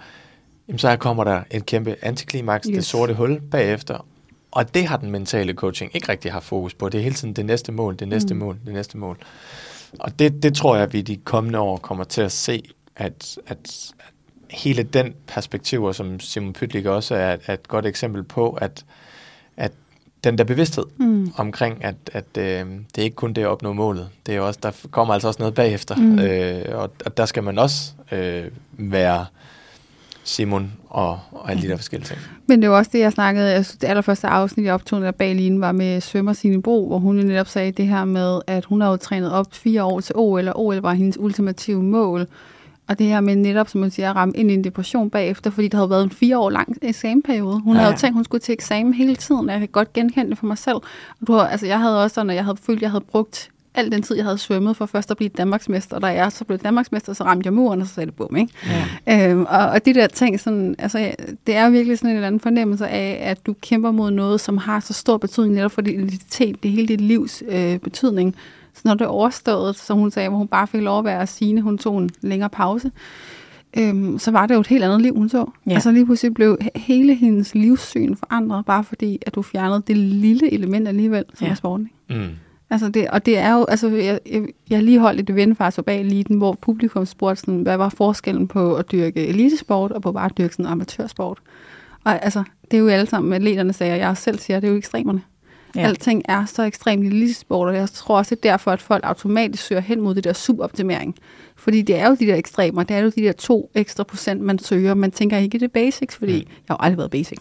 jamen 0.67 0.79
så 0.79 0.95
kommer 0.95 1.23
der 1.23 1.41
et 1.51 1.65
kæmpe 1.65 1.95
antiklimaks, 2.01 2.67
yes. 2.67 2.75
det 2.75 2.85
sorte 2.85 3.13
hul 3.13 3.41
bagefter, 3.41 4.05
og 4.57 4.73
det 4.73 4.87
har 4.87 4.97
den 4.97 5.11
mentale 5.11 5.53
coaching 5.53 5.91
ikke 5.95 6.09
rigtig 6.09 6.31
haft 6.31 6.45
fokus 6.45 6.73
på. 6.73 6.89
Det 6.89 6.97
er 6.97 7.03
hele 7.03 7.15
tiden 7.15 7.33
det 7.33 7.45
næste 7.45 7.71
mål, 7.71 7.95
det 7.99 8.07
næste 8.07 8.33
mm. 8.33 8.39
mål, 8.39 8.57
det 8.65 8.73
næste 8.73 8.97
mål. 8.97 9.17
Og 9.99 10.19
det, 10.19 10.43
det 10.43 10.53
tror 10.53 10.75
jeg, 10.75 10.83
at 10.83 10.93
vi 10.93 11.01
de 11.01 11.15
kommende 11.15 11.59
år 11.59 11.77
kommer 11.77 12.03
til 12.03 12.21
at 12.21 12.31
se, 12.31 12.63
at, 12.95 13.37
at, 13.47 13.57
at 13.57 13.93
hele 14.49 14.83
den 14.83 15.13
perspektiv, 15.27 15.93
som 15.93 16.19
Simon 16.19 16.53
Pytlik 16.53 16.85
også 16.85 17.15
er, 17.15 17.37
er 17.47 17.53
et 17.53 17.67
godt 17.67 17.85
eksempel 17.85 18.23
på, 18.23 18.51
at, 18.51 18.85
at 19.57 19.71
den 20.23 20.37
der 20.37 20.43
bevidsthed 20.43 20.85
mm. 20.97 21.33
omkring, 21.35 21.83
at, 21.83 21.95
at 22.13 22.37
øh, 22.37 22.65
det 22.95 22.97
er 22.97 23.03
ikke 23.03 23.15
kun 23.15 23.33
det 23.33 23.41
at 23.41 23.47
opnå 23.47 23.73
målet. 23.73 24.09
Det 24.25 24.35
er 24.35 24.41
også, 24.41 24.59
der 24.63 24.71
kommer 24.91 25.13
altså 25.13 25.27
også 25.27 25.39
noget 25.39 25.53
bagefter, 25.53 25.95
mm. 25.95 26.19
øh, 26.19 26.79
og, 26.79 26.91
og 27.05 27.17
der 27.17 27.25
skal 27.25 27.43
man 27.43 27.59
også 27.59 27.91
øh, 28.11 28.45
være 28.71 29.25
Simon 30.27 30.71
og, 30.89 31.19
og 31.31 31.51
alle 31.51 31.61
de 31.61 31.67
der 31.67 31.75
forskellige 31.75 32.07
ting. 32.07 32.19
Men 32.47 32.61
det 32.61 32.69
var 32.69 32.77
også 32.77 32.91
det, 32.93 32.99
jeg 32.99 33.11
snakkede, 33.11 33.51
jeg 33.51 33.65
synes, 33.65 33.77
det 33.77 33.87
allerførste 33.87 34.27
afsnit, 34.27 34.65
jeg 34.65 34.73
optog 34.73 35.01
der 35.01 35.11
bag 35.11 35.35
lige 35.35 35.59
var 35.59 35.71
med 35.71 36.01
svømmer 36.01 36.33
Signe 36.33 36.61
Bro, 36.61 36.87
hvor 36.87 36.99
hun 36.99 37.15
netop 37.15 37.47
sagde 37.47 37.71
det 37.71 37.87
her 37.87 38.05
med, 38.05 38.41
at 38.47 38.65
hun 38.65 38.81
har 38.81 38.89
jo 38.89 38.95
trænet 38.95 39.31
op 39.31 39.45
fire 39.51 39.83
år 39.83 39.99
til 39.99 40.15
OL, 40.15 40.47
og 40.47 40.65
OL 40.65 40.77
var 40.77 40.93
hendes 40.93 41.17
ultimative 41.19 41.83
mål. 41.83 42.27
Og 42.87 42.99
det 42.99 43.07
her 43.07 43.19
med 43.19 43.35
netop, 43.35 43.69
som 43.69 43.81
man 43.81 43.91
siger, 43.91 44.09
at 44.09 44.15
ramme 44.15 44.33
ind 44.37 44.51
i 44.51 44.53
en 44.53 44.63
depression 44.63 45.09
bagefter, 45.09 45.49
fordi 45.49 45.67
der 45.67 45.77
havde 45.77 45.89
været 45.89 46.03
en 46.03 46.11
fire 46.11 46.39
år 46.39 46.49
lang 46.49 46.77
eksamenperiode. 46.81 47.59
Hun 47.59 47.75
ja. 47.75 47.81
havde 47.81 47.93
jo 47.93 47.97
tænkt, 47.97 48.13
hun 48.13 48.23
skulle 48.23 48.41
til 48.41 48.53
eksamen 48.53 48.93
hele 48.93 49.15
tiden, 49.15 49.49
og 49.49 49.51
jeg 49.51 49.59
kan 49.59 49.67
godt 49.67 49.93
genkende 49.93 50.29
det 50.29 50.37
for 50.37 50.45
mig 50.45 50.57
selv. 50.57 50.75
Og 51.21 51.27
du 51.27 51.33
har, 51.33 51.47
altså, 51.47 51.65
jeg 51.65 51.79
havde 51.79 52.03
også, 52.03 52.23
når 52.23 52.33
jeg 52.33 52.43
havde 52.43 52.57
følt, 52.57 52.77
at 52.77 52.81
jeg 52.81 52.91
havde 52.91 53.03
brugt 53.11 53.49
al 53.77 53.91
den 53.91 54.01
tid, 54.01 54.15
jeg 54.15 54.25
havde 54.25 54.37
svømmet 54.37 54.77
for 54.77 54.85
først 54.85 55.11
at 55.11 55.17
blive 55.17 55.29
Danmarksmester, 55.29 55.95
og 55.95 56.01
da 56.01 56.07
jeg 56.07 56.31
så 56.31 56.45
blev 56.45 56.57
Danmarksmester, 56.59 57.13
så 57.13 57.23
ramte 57.23 57.47
jeg 57.47 57.53
muren, 57.53 57.81
og 57.81 57.87
så 57.87 57.93
sagde 57.93 58.05
det 58.05 58.15
bum, 58.15 58.35
ikke? 58.35 58.53
Ja. 59.07 59.29
Øhm, 59.31 59.45
og, 59.49 59.69
og 59.69 59.85
de 59.85 59.93
der 59.93 60.07
ting, 60.07 60.39
sådan, 60.39 60.75
altså, 60.79 61.11
det 61.47 61.55
er 61.55 61.69
virkelig 61.69 61.97
sådan 61.97 62.09
en 62.09 62.15
eller 62.15 62.27
anden 62.27 62.39
fornemmelse 62.39 62.87
af, 62.87 63.19
at 63.21 63.45
du 63.45 63.55
kæmper 63.61 63.91
mod 63.91 64.11
noget, 64.11 64.41
som 64.41 64.57
har 64.57 64.79
så 64.79 64.93
stor 64.93 65.17
betydning 65.17 65.55
netop 65.55 65.71
for 65.71 65.81
din 65.81 65.99
identitet, 65.99 66.63
det 66.63 66.71
hele 66.71 66.87
dit 66.87 67.01
livs 67.01 67.43
øh, 67.49 67.79
betydning. 67.79 68.35
Så 68.73 68.81
når 68.85 68.93
det 68.93 69.01
er 69.01 69.09
overstået, 69.09 69.75
som 69.75 69.97
hun 69.97 70.11
sagde, 70.11 70.29
hvor 70.29 70.37
hun 70.37 70.47
bare 70.47 70.67
fik 70.67 70.81
lov 70.81 70.99
at 70.99 71.05
være 71.05 71.27
sine, 71.27 71.61
hun 71.61 71.77
tog 71.77 71.97
en 71.97 72.09
længere 72.21 72.49
pause, 72.49 72.91
øhm, 73.77 74.19
så 74.19 74.31
var 74.31 74.45
det 74.45 74.55
jo 74.55 74.59
et 74.59 74.67
helt 74.67 74.83
andet 74.83 75.01
liv, 75.01 75.15
hun 75.15 75.29
så. 75.29 75.45
Ja. 75.67 75.73
Altså 75.73 75.91
lige 75.91 76.05
pludselig 76.05 76.33
blev 76.33 76.57
hele 76.75 77.15
hendes 77.15 77.55
livssyn 77.55 78.15
forandret, 78.15 78.65
bare 78.65 78.83
fordi, 78.83 79.19
at 79.25 79.35
du 79.35 79.41
fjernede 79.41 79.83
det 79.87 79.97
lille 79.97 80.53
element 80.53 80.87
alligevel, 80.87 81.25
som 81.33 81.45
ja. 81.45 81.51
er 81.51 81.55
sporten. 81.55 81.89
Mm. 82.09 82.29
Altså 82.69 82.89
det, 82.89 83.07
og 83.09 83.25
det 83.25 83.37
er 83.37 83.53
jo, 83.53 83.65
altså 83.65 83.87
jeg, 83.87 84.19
jeg, 84.31 84.47
jeg 84.69 84.83
lige 84.83 84.99
holdt 84.99 85.19
et 85.19 85.29
event 85.29 85.57
faktisk 85.57 85.85
bag 85.85 85.99
eliten, 85.99 86.37
hvor 86.37 86.57
publikum 86.61 87.05
spurgte 87.05 87.39
sådan, 87.39 87.61
hvad 87.61 87.77
var 87.77 87.89
forskellen 87.89 88.47
på 88.47 88.75
at 88.75 88.91
dyrke 88.91 89.27
elitesport 89.27 89.91
og 89.91 90.01
på 90.01 90.11
bare 90.11 90.25
at 90.25 90.37
dyrke 90.37 90.53
sådan 90.53 90.65
amatørsport. 90.65 91.39
Og 92.03 92.23
altså, 92.23 92.43
det 92.71 92.77
er 92.77 92.81
jo 92.81 92.87
alle 92.87 93.05
sammen, 93.05 93.33
atleterne 93.33 93.73
sagde, 93.73 93.93
og 93.93 93.99
jeg 93.99 94.17
selv 94.17 94.39
siger, 94.39 94.59
det 94.59 94.67
er 94.67 94.71
jo 94.71 94.77
ekstremerne. 94.77 95.21
Ja. 95.75 95.81
Alting 95.81 96.21
er 96.25 96.45
så 96.45 96.63
ekstremt 96.63 97.03
i 97.03 97.07
elitesport, 97.07 97.67
og 97.67 97.75
jeg 97.75 97.89
tror 97.89 98.17
også, 98.17 98.35
det 98.35 98.45
er 98.45 98.51
derfor, 98.51 98.71
at 98.71 98.81
folk 98.81 99.03
automatisk 99.03 99.63
søger 99.63 99.81
hen 99.81 100.01
mod 100.01 100.15
det 100.15 100.23
der 100.23 100.33
suboptimering. 100.33 101.15
Fordi 101.55 101.81
det 101.81 101.95
er 101.95 102.07
jo 102.07 102.15
de 102.19 102.25
der 102.25 102.35
ekstremer, 102.35 102.83
det 102.83 102.95
er 102.95 102.99
jo 102.99 103.09
de 103.15 103.21
der 103.21 103.31
to 103.31 103.71
ekstra 103.75 104.03
procent, 104.03 104.41
man 104.41 104.59
søger. 104.59 104.93
Man 104.93 105.11
tænker 105.11 105.37
ikke, 105.37 105.59
det 105.59 105.71
basics, 105.71 106.15
fordi 106.15 106.33
mm. 106.33 106.51
jeg 106.67 106.73
har 106.73 106.77
aldrig 106.77 106.97
været 106.97 107.11
basic. 107.11 107.37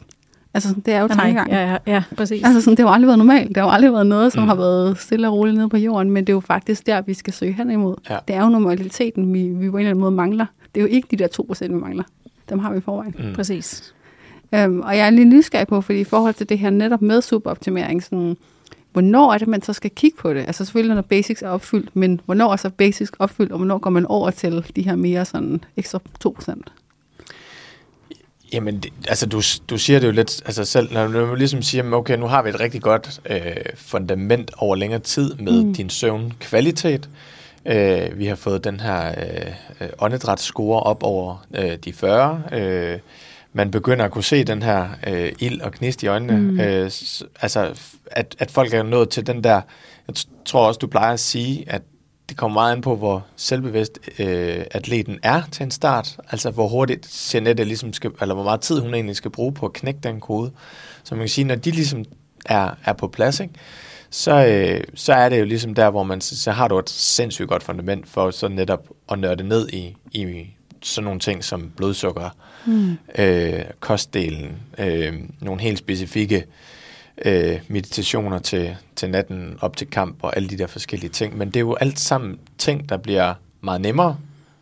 Altså, 0.56 0.74
det 0.86 0.94
er 0.94 1.00
jo 1.00 1.08
tankegang. 1.08 1.50
Ja, 1.50 1.70
ja, 1.70 1.76
ja, 1.86 2.02
præcis. 2.16 2.44
Altså, 2.44 2.60
sådan, 2.60 2.76
det 2.76 2.78
har 2.78 2.88
jo 2.88 2.94
aldrig 2.94 3.06
været 3.06 3.18
normalt. 3.18 3.48
Det 3.48 3.56
har 3.56 3.64
jo 3.64 3.70
aldrig 3.70 3.92
været 3.92 4.06
noget, 4.06 4.32
som 4.32 4.42
mm. 4.42 4.48
har 4.48 4.54
været 4.54 4.98
stille 4.98 5.28
og 5.28 5.34
roligt 5.34 5.56
nede 5.56 5.68
på 5.68 5.76
jorden, 5.76 6.10
men 6.10 6.24
det 6.24 6.32
er 6.32 6.34
jo 6.34 6.40
faktisk 6.40 6.86
der, 6.86 7.00
vi 7.00 7.14
skal 7.14 7.32
søge 7.32 7.52
hen 7.52 7.70
imod. 7.70 7.96
Ja. 8.10 8.16
Det 8.28 8.36
er 8.36 8.42
jo 8.42 8.48
normaliteten, 8.48 9.34
vi, 9.34 9.48
vi 9.48 9.70
på 9.70 9.76
en 9.76 9.80
eller 9.80 9.90
anden 9.90 10.00
måde 10.00 10.10
mangler. 10.10 10.46
Det 10.74 10.80
er 10.80 10.82
jo 10.82 10.88
ikke 10.88 11.08
de 11.10 11.16
der 11.16 11.28
2%, 11.52 11.66
vi 11.66 11.74
mangler. 11.74 12.04
Dem 12.48 12.58
har 12.58 12.72
vi 12.72 12.78
i 12.78 12.80
forvejen. 12.80 13.14
Mm. 13.18 13.34
Præcis. 13.34 13.94
Øhm, 14.54 14.80
og 14.80 14.96
jeg 14.96 15.06
er 15.06 15.10
lige 15.10 15.24
nysgerrig 15.24 15.66
på, 15.66 15.80
fordi 15.80 16.00
i 16.00 16.04
forhold 16.04 16.34
til 16.34 16.48
det 16.48 16.58
her 16.58 16.70
netop 16.70 17.02
med 17.02 17.22
superoptimering, 17.22 18.02
sådan, 18.02 18.36
hvornår 18.92 19.32
er 19.32 19.38
det, 19.38 19.48
man 19.48 19.62
så 19.62 19.72
skal 19.72 19.90
kigge 19.90 20.16
på 20.16 20.34
det? 20.34 20.40
Altså 20.40 20.64
selvfølgelig, 20.64 20.94
når 20.94 21.02
basics 21.02 21.42
er 21.42 21.48
opfyldt, 21.48 21.96
men 21.96 22.20
hvornår 22.24 22.52
er 22.52 22.56
så 22.56 22.70
basics 22.70 23.12
opfyldt, 23.18 23.52
og 23.52 23.58
hvornår 23.58 23.78
går 23.78 23.90
man 23.90 24.06
over 24.06 24.30
til 24.30 24.72
de 24.76 24.82
her 24.82 24.96
mere 24.96 25.24
sådan 25.24 25.64
ekstra 25.76 25.98
2%? 26.26 26.60
Jamen, 28.56 28.78
det, 28.78 28.92
altså 29.08 29.26
du, 29.26 29.42
du 29.70 29.78
siger 29.78 29.98
det 29.98 30.06
jo 30.06 30.12
lidt 30.12 30.42
altså 30.46 30.64
selv, 30.64 30.92
når 30.92 31.06
du 31.06 31.34
ligesom 31.34 31.62
siger, 31.62 31.92
okay, 31.92 32.18
nu 32.18 32.26
har 32.26 32.42
vi 32.42 32.48
et 32.48 32.60
rigtig 32.60 32.82
godt 32.82 33.20
øh, 33.30 33.56
fundament 33.74 34.50
over 34.58 34.76
længere 34.76 35.00
tid 35.00 35.34
med 35.34 35.64
mm. 35.64 35.74
din 35.74 35.90
søvnkvalitet. 35.90 37.08
Øh, 37.66 38.18
vi 38.18 38.26
har 38.26 38.34
fået 38.34 38.64
den 38.64 38.80
her 38.80 39.08
øh, 39.80 39.88
åndedrætsscore 39.98 40.80
op 40.80 41.02
over 41.02 41.46
øh, 41.54 41.76
de 41.84 41.92
40. 41.92 42.42
Øh, 42.52 42.98
man 43.52 43.70
begynder 43.70 44.04
at 44.04 44.10
kunne 44.10 44.24
se 44.24 44.44
den 44.44 44.62
her 44.62 44.88
øh, 45.06 45.32
ild 45.38 45.60
og 45.60 45.72
knist 45.72 46.02
i 46.02 46.06
øjnene. 46.06 46.36
Mm. 46.38 46.60
Øh, 46.60 46.90
altså, 47.40 47.74
at, 48.06 48.36
at 48.38 48.50
folk 48.50 48.74
er 48.74 48.82
nået 48.82 49.08
til 49.08 49.26
den 49.26 49.44
der, 49.44 49.60
jeg 50.08 50.16
tror 50.44 50.66
også, 50.66 50.78
du 50.78 50.86
plejer 50.86 51.12
at 51.12 51.20
sige, 51.20 51.64
at 51.66 51.82
det 52.28 52.36
kommer 52.36 52.60
meget 52.60 52.72
an 52.72 52.80
på, 52.80 52.96
hvor 52.96 53.26
selvbevidst 53.36 53.98
øh, 54.18 54.64
atleten 54.70 55.18
er 55.22 55.42
til 55.52 55.64
en 55.64 55.70
start. 55.70 56.16
Altså, 56.30 56.50
hvor 56.50 56.68
hurtigt 56.68 57.30
Jeanette 57.34 57.64
ligesom 57.64 57.92
skal, 57.92 58.10
eller 58.20 58.34
hvor 58.34 58.44
meget 58.44 58.60
tid 58.60 58.80
hun 58.80 58.94
egentlig 58.94 59.16
skal 59.16 59.30
bruge 59.30 59.52
på 59.52 59.66
at 59.66 59.72
knække 59.72 60.00
den 60.02 60.20
kode. 60.20 60.52
Så 61.04 61.14
man 61.14 61.22
kan 61.22 61.28
sige, 61.28 61.44
når 61.44 61.54
de 61.54 61.70
ligesom 61.70 62.04
er, 62.46 62.70
er 62.84 62.92
på 62.92 63.08
plads, 63.08 63.40
ikke? 63.40 63.54
Så, 64.10 64.46
øh, 64.46 64.84
så 64.94 65.12
er 65.12 65.28
det 65.28 65.40
jo 65.40 65.44
ligesom 65.44 65.74
der, 65.74 65.90
hvor 65.90 66.02
man, 66.02 66.20
så 66.20 66.52
har 66.52 66.68
du 66.68 66.78
et 66.78 66.90
sindssygt 66.90 67.48
godt 67.48 67.62
fundament 67.62 68.08
for 68.08 68.30
så 68.30 68.48
netop 68.48 68.88
at 69.12 69.18
nørde 69.18 69.44
ned 69.44 69.68
i, 69.68 69.96
i 70.12 70.46
sådan 70.82 71.04
nogle 71.04 71.20
ting 71.20 71.44
som 71.44 71.72
blodsukker, 71.76 72.30
mm. 72.66 72.98
øh, 73.18 73.64
kostdelen, 73.80 74.56
øh, 74.78 75.14
nogle 75.40 75.60
helt 75.60 75.78
specifikke 75.78 76.36
øh, 76.36 76.42
meditationer 77.68 78.38
til, 78.38 78.76
til 78.96 79.10
natten 79.10 79.58
op 79.60 79.76
til 79.76 79.90
kamp 79.90 80.16
og 80.22 80.36
alle 80.36 80.48
de 80.48 80.58
der 80.58 80.66
forskellige 80.66 81.10
ting. 81.10 81.38
Men 81.38 81.48
det 81.48 81.56
er 81.56 81.60
jo 81.60 81.74
alt 81.74 81.98
sammen 81.98 82.38
ting, 82.58 82.88
der 82.88 82.96
bliver 82.96 83.34
meget 83.60 83.80
nemmere, 83.80 84.16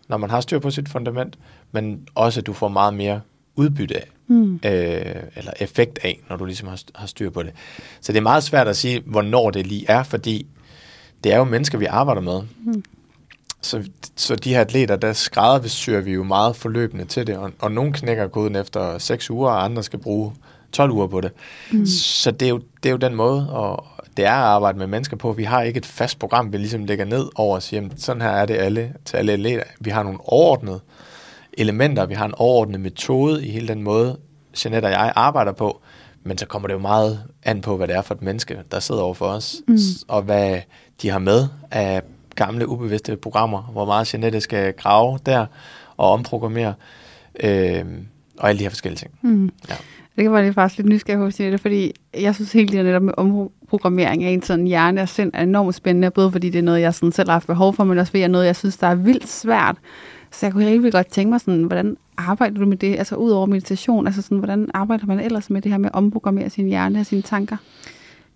når 0.08 0.16
man 0.16 0.30
har 0.30 0.40
styr 0.40 0.58
på 0.58 0.70
sit 0.70 0.88
fundament, 0.88 1.38
men 1.72 2.08
også 2.14 2.40
at 2.40 2.46
du 2.46 2.52
får 2.52 2.68
meget 2.68 2.94
mere 2.94 3.20
udbytte 3.56 3.96
af, 3.96 4.08
mm. 4.26 4.54
øh, 4.54 4.60
eller 5.36 5.52
effekt 5.60 5.98
af, 6.02 6.20
når 6.28 6.36
du 6.36 6.44
ligesom 6.44 6.68
har, 6.68 6.80
har 6.94 7.06
styr 7.06 7.30
på 7.30 7.42
det. 7.42 7.52
Så 8.00 8.12
det 8.12 8.18
er 8.18 8.22
meget 8.22 8.42
svært 8.42 8.68
at 8.68 8.76
sige, 8.76 9.02
hvornår 9.06 9.50
det 9.50 9.66
lige 9.66 9.84
er, 9.88 10.02
fordi 10.02 10.46
det 11.24 11.32
er 11.32 11.36
jo 11.36 11.44
mennesker, 11.44 11.78
vi 11.78 11.84
arbejder 11.84 12.20
med. 12.20 12.42
Mm. 12.64 12.84
Så, 13.60 13.88
så 14.16 14.36
de 14.36 14.54
her 14.54 14.60
atleter, 14.60 14.96
der 14.96 15.12
skræddersyrer 15.12 16.00
vi 16.00 16.12
jo 16.12 16.24
meget 16.24 16.56
forløbende 16.56 17.04
til 17.04 17.26
det, 17.26 17.36
og, 17.36 17.52
og 17.58 17.72
nogle 17.72 17.92
knækker 17.92 18.28
koden 18.28 18.56
efter 18.56 18.98
6 18.98 19.30
uger, 19.30 19.50
og 19.50 19.64
andre 19.64 19.82
skal 19.82 19.98
bruge 19.98 20.32
12 20.74 20.90
uger 20.90 21.06
på 21.06 21.20
det. 21.20 21.32
Mm. 21.72 21.86
Så 21.86 22.30
det 22.30 22.46
er, 22.46 22.50
jo, 22.50 22.60
det 22.82 22.88
er 22.88 22.90
jo 22.90 22.96
den 22.96 23.14
måde, 23.14 23.50
og 23.50 23.86
det 24.16 24.24
er 24.24 24.30
at 24.30 24.44
arbejde 24.44 24.78
med 24.78 24.86
mennesker 24.86 25.16
på. 25.16 25.32
Vi 25.32 25.44
har 25.44 25.62
ikke 25.62 25.78
et 25.78 25.86
fast 25.86 26.18
program, 26.18 26.52
vi 26.52 26.56
ligesom 26.56 26.84
lægger 26.84 27.04
ned 27.04 27.28
over 27.34 27.54
og 27.54 27.62
siger, 27.62 27.80
jamen, 27.80 27.98
sådan 27.98 28.22
her 28.22 28.28
er 28.28 28.46
det 28.46 28.54
alle 28.54 28.92
til 29.04 29.16
alle 29.16 29.32
atleter. 29.32 29.62
Vi 29.80 29.90
har 29.90 30.02
nogle 30.02 30.18
overordnede 30.22 30.80
elementer, 31.58 32.06
vi 32.06 32.14
har 32.14 32.24
en 32.24 32.34
overordnet 32.36 32.80
metode 32.80 33.46
i 33.46 33.50
hele 33.50 33.68
den 33.68 33.82
måde, 33.82 34.16
Jeanette 34.64 34.86
og 34.86 34.92
jeg 34.92 35.12
arbejder 35.16 35.52
på, 35.52 35.80
men 36.22 36.38
så 36.38 36.46
kommer 36.46 36.68
det 36.68 36.74
jo 36.74 36.78
meget 36.78 37.22
an 37.42 37.60
på, 37.60 37.76
hvad 37.76 37.88
det 37.88 37.96
er 37.96 38.02
for 38.02 38.14
et 38.14 38.22
menneske, 38.22 38.58
der 38.70 38.80
sidder 38.80 39.02
over 39.02 39.14
for 39.14 39.26
os, 39.26 39.56
mm. 39.68 39.78
og 40.08 40.22
hvad 40.22 40.60
de 41.02 41.10
har 41.10 41.18
med 41.18 41.48
af 41.70 42.02
gamle, 42.34 42.68
ubevidste 42.68 43.16
programmer, 43.16 43.62
hvor 43.62 43.84
meget 43.84 44.14
Jeanette 44.14 44.40
skal 44.40 44.72
grave 44.72 45.18
der 45.26 45.46
og 45.96 46.10
omprogrammere, 46.10 46.74
øh, 47.40 47.84
og 48.38 48.48
alle 48.48 48.58
de 48.58 48.64
her 48.64 48.70
forskellige 48.70 48.98
ting. 48.98 49.18
Mm. 49.22 49.52
Ja. 49.68 49.74
Det 50.16 50.24
kan 50.24 50.32
være 50.32 50.52
faktisk 50.52 50.78
lidt 50.78 50.88
nysgerrig 50.88 51.20
hos 51.20 51.40
Jeanette, 51.40 51.58
fordi 51.58 51.92
jeg 52.20 52.34
synes 52.34 52.52
helt 52.52 52.72
det 52.72 52.84
netop 52.84 53.02
med 53.02 53.14
omprogrammering 53.16 54.24
af 54.24 54.30
en 54.30 54.42
sådan 54.42 54.66
hjerne 54.66 55.02
og 55.02 55.08
sind 55.08 55.30
er 55.34 55.42
enormt 55.42 55.74
spændende, 55.74 56.10
både 56.10 56.32
fordi 56.32 56.50
det 56.50 56.58
er 56.58 56.62
noget, 56.62 56.80
jeg 56.80 56.94
sådan 56.94 57.12
selv 57.12 57.28
har 57.28 57.32
haft 57.32 57.46
behov 57.46 57.74
for, 57.74 57.84
men 57.84 57.98
også 57.98 58.10
fordi 58.10 58.18
det 58.18 58.24
er 58.24 58.28
noget, 58.28 58.46
jeg 58.46 58.56
synes, 58.56 58.76
der 58.76 58.86
er 58.86 58.94
vildt 58.94 59.28
svært. 59.28 59.76
Så 60.30 60.46
jeg 60.46 60.52
kunne 60.52 60.66
rigtig 60.66 60.92
godt 60.92 61.06
tænke 61.06 61.30
mig 61.30 61.40
sådan, 61.40 61.62
hvordan 61.62 61.96
arbejder 62.16 62.58
du 62.58 62.66
med 62.66 62.76
det, 62.76 62.98
altså 62.98 63.16
ud 63.16 63.30
over 63.30 63.46
meditation, 63.46 64.06
altså 64.06 64.22
sådan, 64.22 64.38
hvordan 64.38 64.70
arbejder 64.74 65.06
man 65.06 65.20
ellers 65.20 65.50
med 65.50 65.62
det 65.62 65.70
her 65.70 65.78
med 65.78 65.88
at 65.88 65.94
omprogrammere 65.94 66.50
sin 66.50 66.66
hjerne 66.66 67.00
og 67.00 67.06
sine 67.06 67.22
tanker? 67.22 67.56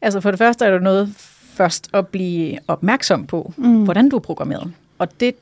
Altså 0.03 0.21
for 0.21 0.31
det 0.31 0.39
første 0.39 0.65
er 0.65 0.73
det 0.73 0.83
noget 0.83 1.15
først 1.55 1.89
at 1.93 2.07
blive 2.07 2.59
opmærksom 2.69 3.27
på, 3.27 3.53
mm. 3.57 3.85
hvordan 3.85 4.09
du 4.09 4.17
er 4.17 4.21
programmeret. 4.21 4.73
Og 4.99 5.21
det, 5.21 5.35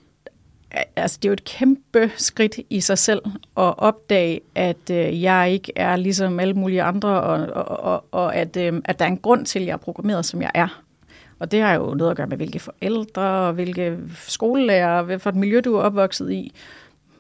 altså 0.97 1.19
det 1.23 1.29
er 1.29 1.31
jo 1.31 1.33
et 1.33 1.45
kæmpe 1.45 2.11
skridt 2.17 2.59
i 2.71 2.81
sig 2.81 2.99
selv 2.99 3.23
at 3.57 3.79
opdage, 3.79 4.41
at 4.55 4.91
øh, 4.91 5.23
jeg 5.23 5.51
ikke 5.53 5.73
er 5.77 5.97
ligesom 5.97 6.41
alle 6.41 6.55
mulige 6.55 6.83
andre, 6.83 7.09
og, 7.09 7.47
og, 7.47 7.81
og, 7.81 8.05
og 8.11 8.37
at, 8.37 8.57
øh, 8.57 8.83
at 8.85 8.99
der 8.99 9.05
er 9.05 9.09
en 9.09 9.19
grund 9.19 9.47
til, 9.47 9.61
at 9.61 9.67
jeg 9.67 9.73
er 9.73 9.77
programmeret, 9.77 10.25
som 10.25 10.43
jeg 10.43 10.51
er. 10.55 10.83
Og 11.39 11.51
det 11.51 11.61
har 11.61 11.75
jo 11.75 11.95
noget 11.95 12.11
at 12.11 12.17
gøre 12.17 12.27
med, 12.27 12.37
hvilke 12.37 12.59
forældre, 12.59 13.23
og 13.23 13.53
hvilke 13.53 13.99
skolelærer, 14.27 15.03
hvad 15.03 15.19
for 15.19 15.31
et 15.31 15.37
miljø, 15.37 15.61
du 15.65 15.75
er 15.75 15.83
opvokset 15.83 16.33
i. 16.33 16.53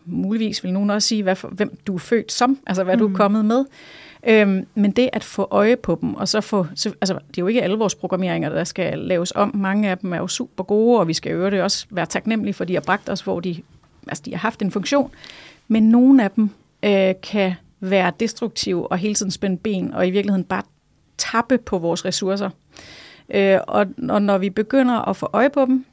Muligvis 0.04 0.64
vil 0.64 0.72
nogen 0.72 0.90
også 0.90 1.08
sige, 1.08 1.22
hvad 1.22 1.36
for, 1.36 1.48
hvem 1.48 1.76
du 1.86 1.94
er 1.94 1.98
født 1.98 2.32
som, 2.32 2.58
altså 2.66 2.84
hvad 2.84 2.94
mm. 2.94 2.98
du 2.98 3.04
er 3.04 3.08
mm. 3.08 3.14
kommet 3.14 3.44
med. 3.44 3.64
Øhm, 4.28 4.66
men 4.74 4.90
det 4.90 5.10
at 5.12 5.24
få 5.24 5.48
øje 5.50 5.76
på 5.76 5.98
dem, 6.00 6.14
og 6.14 6.28
så 6.28 6.40
få, 6.40 6.66
så, 6.74 6.92
altså 7.00 7.14
det 7.14 7.38
er 7.38 7.42
jo 7.42 7.46
ikke 7.46 7.62
alle 7.62 7.76
vores 7.76 7.94
programmeringer, 7.94 8.48
der 8.48 8.64
skal 8.64 8.98
laves 8.98 9.32
om. 9.34 9.56
Mange 9.56 9.90
af 9.90 9.98
dem 9.98 10.12
er 10.12 10.16
jo 10.16 10.28
super 10.28 10.64
gode, 10.64 10.98
og 11.00 11.08
vi 11.08 11.12
skal 11.12 11.32
jo 11.32 11.50
det 11.50 11.62
også 11.62 11.86
være 11.90 12.06
taknemmelige, 12.06 12.54
for 12.54 12.64
de 12.64 12.74
har 12.74 12.80
bragt 12.80 13.08
os, 13.08 13.20
hvor 13.20 13.40
de, 13.40 13.62
altså 14.08 14.22
de 14.26 14.30
har 14.30 14.38
haft 14.38 14.62
en 14.62 14.70
funktion. 14.70 15.10
Men 15.68 15.82
nogle 15.82 16.24
af 16.24 16.30
dem 16.30 16.50
øh, 16.82 17.14
kan 17.22 17.54
være 17.80 18.12
destruktive 18.20 18.90
og 18.90 18.98
hele 18.98 19.14
tiden 19.14 19.30
spænde 19.30 19.56
ben, 19.56 19.94
og 19.94 20.06
i 20.06 20.10
virkeligheden 20.10 20.44
bare 20.44 20.62
tappe 21.18 21.58
på 21.58 21.78
vores 21.78 22.04
ressourcer. 22.04 22.50
Øh, 23.30 23.58
og, 23.68 23.86
og 24.08 24.22
når 24.22 24.38
vi 24.38 24.50
begynder 24.50 25.08
at 25.08 25.16
få 25.16 25.30
øje 25.32 25.50
på 25.50 25.64
dem, 25.64 25.84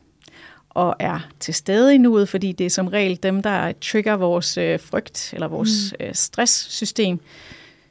og 0.70 0.96
er 1.00 1.20
til 1.40 1.54
stede 1.54 1.96
i 1.96 1.98
nuet, 1.98 2.30
fordi 2.30 2.52
det 2.52 2.66
er 2.66 2.70
som 2.70 2.88
regel 2.88 3.20
dem, 3.24 3.42
der 3.42 3.74
trigger 3.82 4.14
vores 4.14 4.58
øh, 4.58 4.80
frygt 4.80 5.34
eller 5.34 5.48
vores 5.48 5.94
mm. 6.00 6.06
øh, 6.06 6.14
stresssystem, 6.14 7.20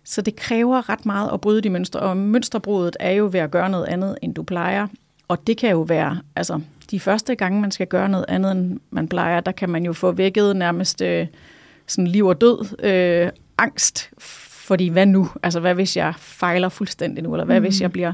så 0.05 0.22
det 0.22 0.36
kræver 0.36 0.88
ret 0.88 1.07
meget 1.07 1.30
at 1.32 1.40
bryde 1.40 1.61
de 1.61 1.70
mønstre, 1.70 2.00
og 2.00 2.16
mønsterbruddet 2.16 2.96
er 3.00 3.11
jo 3.11 3.28
ved 3.32 3.40
at 3.40 3.50
gøre 3.50 3.70
noget 3.70 3.86
andet, 3.86 4.18
end 4.22 4.34
du 4.34 4.42
plejer. 4.42 4.86
Og 5.28 5.46
det 5.46 5.57
kan 5.57 5.70
jo 5.70 5.80
være, 5.80 6.20
altså 6.36 6.61
de 6.90 7.00
første 7.00 7.34
gange, 7.34 7.61
man 7.61 7.70
skal 7.70 7.86
gøre 7.86 8.09
noget 8.09 8.24
andet, 8.28 8.53
end 8.53 8.80
man 8.90 9.09
plejer, 9.09 9.40
der 9.40 9.53
kan 9.53 9.70
man 9.70 9.84
jo 9.84 9.92
få 9.92 10.12
vækket 10.12 10.57
nærmest 10.57 11.03
øh, 11.03 11.26
sådan 11.86 12.07
liv 12.07 12.26
og 12.26 12.40
død, 12.40 12.84
øh, 12.84 13.30
angst, 13.59 14.11
fordi 14.66 14.88
hvad 14.88 15.07
nu? 15.07 15.28
Altså 15.42 15.61
hvad 15.61 15.74
hvis 15.74 15.96
jeg 15.96 16.14
fejler 16.18 16.68
fuldstændig 16.68 17.24
nu, 17.24 17.34
eller 17.34 17.44
hvad 17.44 17.61
mm. 17.61 17.64
hvis 17.64 17.80
jeg 17.80 17.92
bliver... 17.92 18.12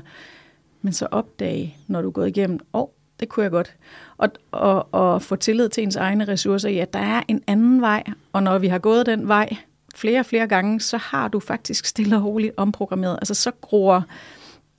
Men 0.83 0.93
så 0.93 1.07
opdage, 1.11 1.77
når 1.87 2.03
du 2.03 2.09
er 2.09 2.13
gået 2.13 2.29
igennem, 2.29 2.61
åh, 2.73 2.81
oh, 2.81 2.89
det 3.21 3.29
kunne 3.29 3.43
jeg 3.43 3.51
godt. 3.51 3.77
Og, 4.19 4.29
og, 4.51 4.95
og 4.95 5.23
få 5.23 5.37
tillid 5.37 5.69
til 5.69 5.83
ens 5.83 5.97
egne 5.97 6.25
ressourcer 6.25 6.69
i, 6.69 6.79
at 6.79 6.93
der 6.93 6.99
er 6.99 7.23
en 7.29 7.43
anden 7.47 7.81
vej, 7.81 8.03
og 8.33 8.43
når 8.43 8.59
vi 8.59 8.69
har 8.69 8.79
gået 8.79 9.07
den 9.07 9.29
vej, 9.29 9.57
flere 9.99 10.21
og 10.21 10.27
flere 10.27 10.47
gange, 10.47 10.81
så 10.81 10.97
har 10.97 11.29
du 11.29 11.41
faktisk 11.41 11.87
stille 11.87 12.17
og 12.17 12.25
roligt 12.25 12.55
omprogrammeret. 12.57 13.19
Altså 13.21 13.35
så 13.35 13.51
gror 13.61 14.05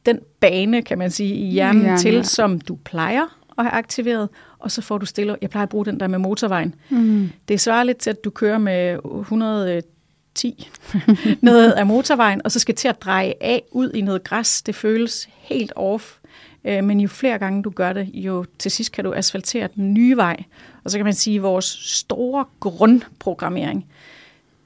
den 0.05 0.19
bane, 0.39 0.81
kan 0.81 0.97
man 0.97 1.11
sige, 1.11 1.35
i 1.35 1.45
hjernen 1.51 1.83
ja, 1.83 1.91
ja. 1.91 1.97
til, 1.97 2.25
som 2.25 2.61
du 2.61 2.75
plejer 2.75 3.39
at 3.57 3.65
have 3.65 3.73
aktiveret, 3.73 4.29
og 4.59 4.71
så 4.71 4.81
får 4.81 4.97
du 4.97 5.05
stille. 5.05 5.35
Jeg 5.41 5.49
plejer 5.49 5.63
at 5.63 5.69
bruge 5.69 5.85
den 5.85 5.99
der 5.99 6.07
med 6.07 6.19
motorvejen. 6.19 6.75
Mm. 6.89 7.29
Det 7.47 7.61
svarer 7.61 7.83
lidt 7.83 7.97
til, 7.97 8.09
at 8.09 8.23
du 8.23 8.29
kører 8.29 8.57
med 8.57 8.99
110 9.19 10.69
ned 11.41 11.73
af 11.73 11.85
motorvejen, 11.85 12.41
og 12.45 12.51
så 12.51 12.59
skal 12.59 12.75
til 12.75 12.87
at 12.87 13.01
dreje 13.01 13.33
af 13.41 13.63
ud 13.71 13.91
i 13.91 14.01
noget 14.01 14.23
græs. 14.23 14.61
Det 14.61 14.75
føles 14.75 15.29
helt 15.31 15.73
off. 15.75 16.17
Øh, 16.65 16.83
men 16.83 16.99
jo 16.99 17.07
flere 17.07 17.37
gange 17.37 17.63
du 17.63 17.69
gør 17.69 17.93
det, 17.93 18.09
jo 18.13 18.45
til 18.59 18.71
sidst 18.71 18.91
kan 18.91 19.03
du 19.03 19.13
asfaltere 19.13 19.69
den 19.75 19.93
nye 19.93 20.17
vej. 20.17 20.43
Og 20.83 20.91
så 20.91 20.97
kan 20.97 21.05
man 21.05 21.13
sige, 21.13 21.35
at 21.35 21.43
vores 21.43 21.65
store 21.81 22.45
grundprogrammering, 22.59 23.85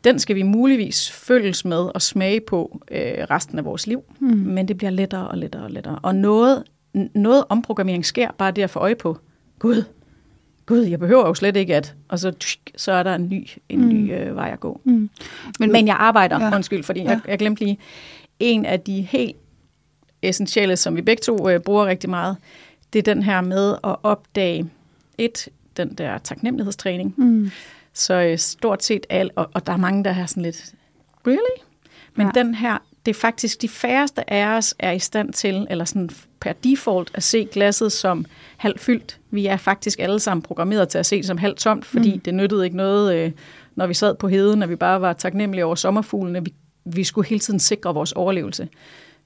den 0.03 0.19
skal 0.19 0.35
vi 0.35 0.43
muligvis 0.43 1.11
følges 1.11 1.65
med 1.65 1.77
og 1.95 2.01
smage 2.01 2.39
på 2.41 2.81
øh, 2.91 2.99
resten 3.01 3.59
af 3.59 3.65
vores 3.65 3.87
liv, 3.87 4.03
mm. 4.19 4.27
men 4.27 4.67
det 4.67 4.77
bliver 4.77 4.91
lettere 4.91 5.27
og 5.27 5.37
lettere 5.37 5.63
og 5.63 5.71
lettere. 5.71 5.99
Og 6.03 6.15
noget, 6.15 6.63
noget 7.15 7.43
omprogrammering 7.49 8.05
sker 8.05 8.31
bare 8.37 8.51
det 8.51 8.61
at 8.61 8.69
få 8.69 8.79
øje 8.79 8.95
på, 8.95 9.17
gud, 9.59 9.83
gud, 10.65 10.81
jeg 10.81 10.99
behøver 10.99 11.27
jo 11.27 11.33
slet 11.33 11.55
ikke 11.55 11.75
at, 11.75 11.95
og 12.07 12.19
så, 12.19 12.31
tsk, 12.31 12.71
så 12.75 12.91
er 12.91 13.03
der 13.03 13.15
en 13.15 13.29
ny, 13.29 13.47
en 13.69 13.79
mm. 13.79 13.87
ny 13.87 14.13
øh, 14.13 14.35
vej 14.35 14.49
at 14.53 14.59
gå. 14.59 14.81
Mm. 14.83 15.09
Men, 15.59 15.71
men 15.71 15.87
jeg 15.87 15.95
arbejder, 15.99 16.45
ja. 16.45 16.55
undskyld, 16.55 16.83
fordi 16.83 17.01
ja. 17.01 17.09
jeg, 17.09 17.21
jeg 17.27 17.39
glemte 17.39 17.63
lige, 17.63 17.77
en 18.39 18.65
af 18.65 18.79
de 18.79 19.01
helt 19.01 19.35
essentielle, 20.21 20.77
som 20.77 20.95
vi 20.95 21.01
begge 21.01 21.21
to 21.21 21.49
øh, 21.49 21.59
bruger 21.59 21.85
rigtig 21.85 22.09
meget, 22.09 22.37
det 22.93 22.99
er 22.99 23.13
den 23.13 23.23
her 23.23 23.41
med 23.41 23.75
at 23.83 23.95
opdage, 24.03 24.69
et, 25.17 25.49
den 25.77 25.93
der 25.93 26.17
taknemmelighedstræning, 26.17 27.13
mm 27.17 27.51
så 27.93 28.13
øh, 28.13 28.37
stort 28.37 28.83
set 28.83 29.05
alt, 29.09 29.31
og, 29.35 29.49
og 29.53 29.67
der 29.67 29.73
er 29.73 29.77
mange, 29.77 30.03
der 30.03 30.11
har 30.11 30.25
sådan 30.25 30.43
lidt, 30.43 30.73
really? 31.27 31.63
Men 32.15 32.31
ja. 32.35 32.41
den 32.41 32.55
her, 32.55 32.77
det 33.05 33.15
er 33.15 33.19
faktisk 33.19 33.61
de 33.61 33.69
færreste 33.69 34.33
af 34.33 34.57
os 34.57 34.75
er 34.79 34.91
i 34.91 34.99
stand 34.99 35.33
til, 35.33 35.67
eller 35.69 35.85
sådan 35.85 36.09
per 36.39 36.53
default, 36.53 37.11
at 37.13 37.23
se 37.23 37.45
glasset 37.51 37.91
som 37.91 38.25
halvt 38.57 38.79
fyldt. 38.79 39.19
Vi 39.31 39.45
er 39.45 39.57
faktisk 39.57 39.99
alle 39.99 40.19
sammen 40.19 40.41
programmeret 40.41 40.89
til 40.89 40.97
at 40.97 41.05
se 41.05 41.17
det 41.17 41.25
som 41.25 41.37
halvt 41.37 41.57
tomt, 41.57 41.85
fordi 41.85 42.13
mm. 42.13 42.19
det 42.19 42.33
nyttede 42.33 42.65
ikke 42.65 42.77
noget, 42.77 43.15
øh, 43.15 43.31
når 43.75 43.87
vi 43.87 43.93
sad 43.93 44.15
på 44.15 44.27
heden, 44.27 44.63
og 44.63 44.69
vi 44.69 44.75
bare 44.75 45.01
var 45.01 45.13
taknemmelige 45.13 45.65
over 45.65 45.75
sommerfuglene. 45.75 46.43
Vi, 46.43 46.53
vi 46.85 47.03
skulle 47.03 47.27
hele 47.27 47.39
tiden 47.39 47.59
sikre 47.59 47.93
vores 47.93 48.11
overlevelse. 48.11 48.67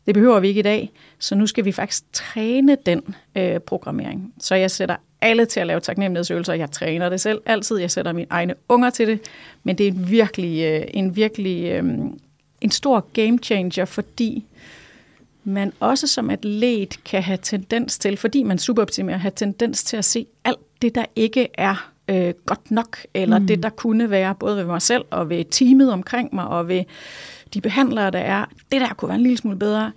Det 0.05 0.13
behøver 0.13 0.39
vi 0.39 0.47
ikke 0.47 0.59
i 0.59 0.63
dag, 0.63 0.91
så 1.19 1.35
nu 1.35 1.47
skal 1.47 1.65
vi 1.65 1.71
faktisk 1.71 2.03
træne 2.13 2.77
den 2.85 3.15
øh, 3.35 3.59
programmering. 3.59 4.33
Så 4.39 4.55
jeg 4.55 4.71
sætter 4.71 4.95
alle 5.21 5.45
til 5.45 5.59
at 5.59 5.67
lave 5.67 5.79
taknemmelighedsøvelser. 5.79 6.53
Jeg 6.53 6.71
træner 6.71 7.09
det 7.09 7.21
selv 7.21 7.41
altid. 7.45 7.77
Jeg 7.77 7.91
sætter 7.91 8.13
mine 8.13 8.27
egne 8.29 8.53
unger 8.69 8.89
til 8.89 9.07
det. 9.07 9.19
Men 9.63 9.77
det 9.77 9.87
er 9.87 9.91
en 9.91 10.09
virkelig, 10.09 10.63
øh, 10.63 10.87
en, 10.93 11.15
virkelig 11.15 11.71
øh, 11.71 11.83
en 12.61 12.71
stor 12.71 13.07
game 13.13 13.37
changer, 13.37 13.85
fordi 13.85 14.45
man 15.43 15.73
også 15.79 16.07
som 16.07 16.29
atlet 16.29 16.99
kan 17.05 17.23
have 17.23 17.39
tendens 17.41 17.97
til, 17.97 18.17
fordi 18.17 18.43
man 18.43 18.57
superoptimerer, 18.57 19.17
have 19.17 19.31
tendens 19.35 19.83
til 19.83 19.97
at 19.97 20.05
se 20.05 20.25
alt 20.43 20.81
det, 20.81 20.95
der 20.95 21.05
ikke 21.15 21.47
er 21.53 21.91
øh, 22.07 22.33
godt 22.45 22.71
nok, 22.71 22.97
eller 23.13 23.39
mm. 23.39 23.47
det, 23.47 23.63
der 23.63 23.69
kunne 23.69 24.09
være, 24.09 24.35
både 24.35 24.57
ved 24.57 24.65
mig 24.65 24.81
selv 24.81 25.05
og 25.09 25.29
ved 25.29 25.45
teamet 25.51 25.91
omkring 25.93 26.35
mig, 26.35 26.47
og 26.47 26.67
ved 26.67 26.83
de 27.53 27.61
behandlere, 27.61 28.11
der 28.11 28.19
er. 28.19 28.45
Det 28.71 28.81
der 28.81 28.93
kunne 28.93 29.09
være 29.09 29.17
en 29.17 29.23
lille 29.23 29.37
smule 29.37 29.59
bedre. 29.59 29.91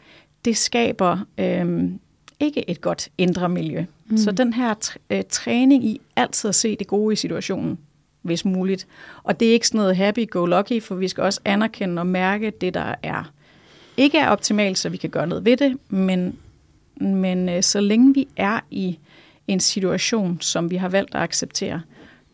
Det 0.44 0.56
skaber 0.56 1.18
øh, 1.38 1.90
ikke 2.40 2.70
et 2.70 2.80
godt 2.80 3.08
indre 3.18 3.48
miljø. 3.48 3.84
Mm. 4.10 4.16
Så 4.16 4.32
den 4.32 4.52
her 4.52 4.74
øh, 5.10 5.22
træning 5.30 5.84
i 5.84 6.00
altid 6.16 6.48
at 6.48 6.54
se 6.54 6.76
det 6.76 6.86
gode 6.86 7.12
i 7.12 7.16
situationen, 7.16 7.78
hvis 8.22 8.44
muligt. 8.44 8.86
Og 9.22 9.40
det 9.40 9.48
er 9.48 9.52
ikke 9.52 9.66
sådan 9.66 9.78
noget 9.78 9.96
happy-go-lucky, 9.96 10.80
for 10.80 10.94
vi 10.94 11.08
skal 11.08 11.24
også 11.24 11.40
anerkende 11.44 12.00
og 12.00 12.06
mærke 12.06 12.50
det, 12.60 12.74
der 12.74 12.94
er 13.02 13.32
ikke 13.96 14.18
er 14.18 14.28
optimalt, 14.28 14.78
så 14.78 14.88
vi 14.88 14.96
kan 14.96 15.10
gøre 15.10 15.26
noget 15.26 15.44
ved 15.44 15.56
det, 15.56 15.78
men, 15.88 16.38
men 17.00 17.48
øh, 17.48 17.62
så 17.62 17.80
længe 17.80 18.14
vi 18.14 18.28
er 18.36 18.60
i 18.70 18.98
en 19.48 19.60
situation, 19.60 20.38
som 20.40 20.70
vi 20.70 20.76
har 20.76 20.88
valgt 20.88 21.14
at 21.14 21.20
acceptere, 21.20 21.82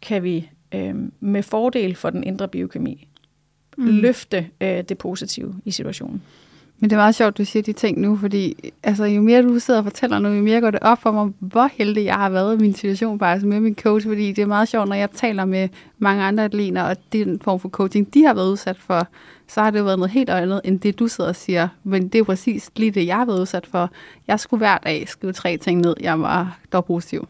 kan 0.02 0.22
vi 0.22 0.50
øh, 0.74 0.94
med 1.20 1.42
fordel 1.42 1.94
for 1.94 2.10
den 2.10 2.24
indre 2.24 2.48
biokemi 2.48 3.08
mm. 3.78 3.86
løfte 3.86 4.48
øh, 4.60 4.82
det 4.82 4.98
positive 4.98 5.54
i 5.64 5.70
situationen. 5.70 6.22
Men 6.78 6.90
det 6.90 6.96
er 6.96 7.00
meget 7.00 7.14
sjovt, 7.14 7.38
du 7.38 7.44
siger 7.44 7.62
de 7.62 7.72
ting 7.72 8.00
nu, 8.00 8.16
fordi 8.16 8.72
altså, 8.82 9.04
jo 9.04 9.22
mere 9.22 9.42
du 9.42 9.58
sidder 9.58 9.80
og 9.80 9.84
fortæller 9.84 10.18
nu, 10.18 10.28
jo 10.28 10.42
mere 10.42 10.60
går 10.60 10.70
det 10.70 10.80
op 10.82 11.02
for 11.02 11.10
mig, 11.10 11.32
hvor 11.38 11.68
heldig 11.72 12.04
jeg 12.04 12.14
har 12.14 12.30
været 12.30 12.54
i 12.54 12.60
min 12.60 12.74
situation 12.74 13.18
bare 13.18 13.38
med 13.38 13.60
min 13.60 13.74
coach, 13.74 14.06
fordi 14.06 14.32
det 14.32 14.42
er 14.42 14.46
meget 14.46 14.68
sjovt, 14.68 14.88
når 14.88 14.96
jeg 14.96 15.10
taler 15.10 15.44
med 15.44 15.68
mange 15.98 16.22
andre 16.22 16.44
atleter, 16.44 16.82
og 16.82 16.96
den 17.12 17.40
form 17.40 17.60
for 17.60 17.68
coaching, 17.68 18.14
de 18.14 18.24
har 18.24 18.34
været 18.34 18.50
udsat 18.50 18.78
for, 18.78 19.06
så 19.48 19.62
har 19.62 19.70
det 19.70 19.84
været 19.84 19.98
noget 19.98 20.10
helt 20.10 20.30
andet, 20.30 20.60
end 20.64 20.80
det 20.80 20.98
du 20.98 21.08
sidder 21.08 21.30
og 21.30 21.36
siger. 21.36 21.68
Men 21.84 22.02
det 22.02 22.14
er 22.14 22.18
jo 22.18 22.24
præcis 22.24 22.70
lige 22.76 22.90
det, 22.90 23.06
jeg 23.06 23.16
har 23.16 23.24
været 23.24 23.40
udsat 23.40 23.66
for. 23.66 23.90
Jeg 24.28 24.40
skulle 24.40 24.58
hver 24.58 24.78
dag 24.78 25.08
skrive 25.08 25.32
tre 25.32 25.56
ting 25.56 25.80
ned, 25.80 25.94
jeg 26.00 26.20
var 26.20 26.58
dog 26.72 26.84
positiv 26.84 27.28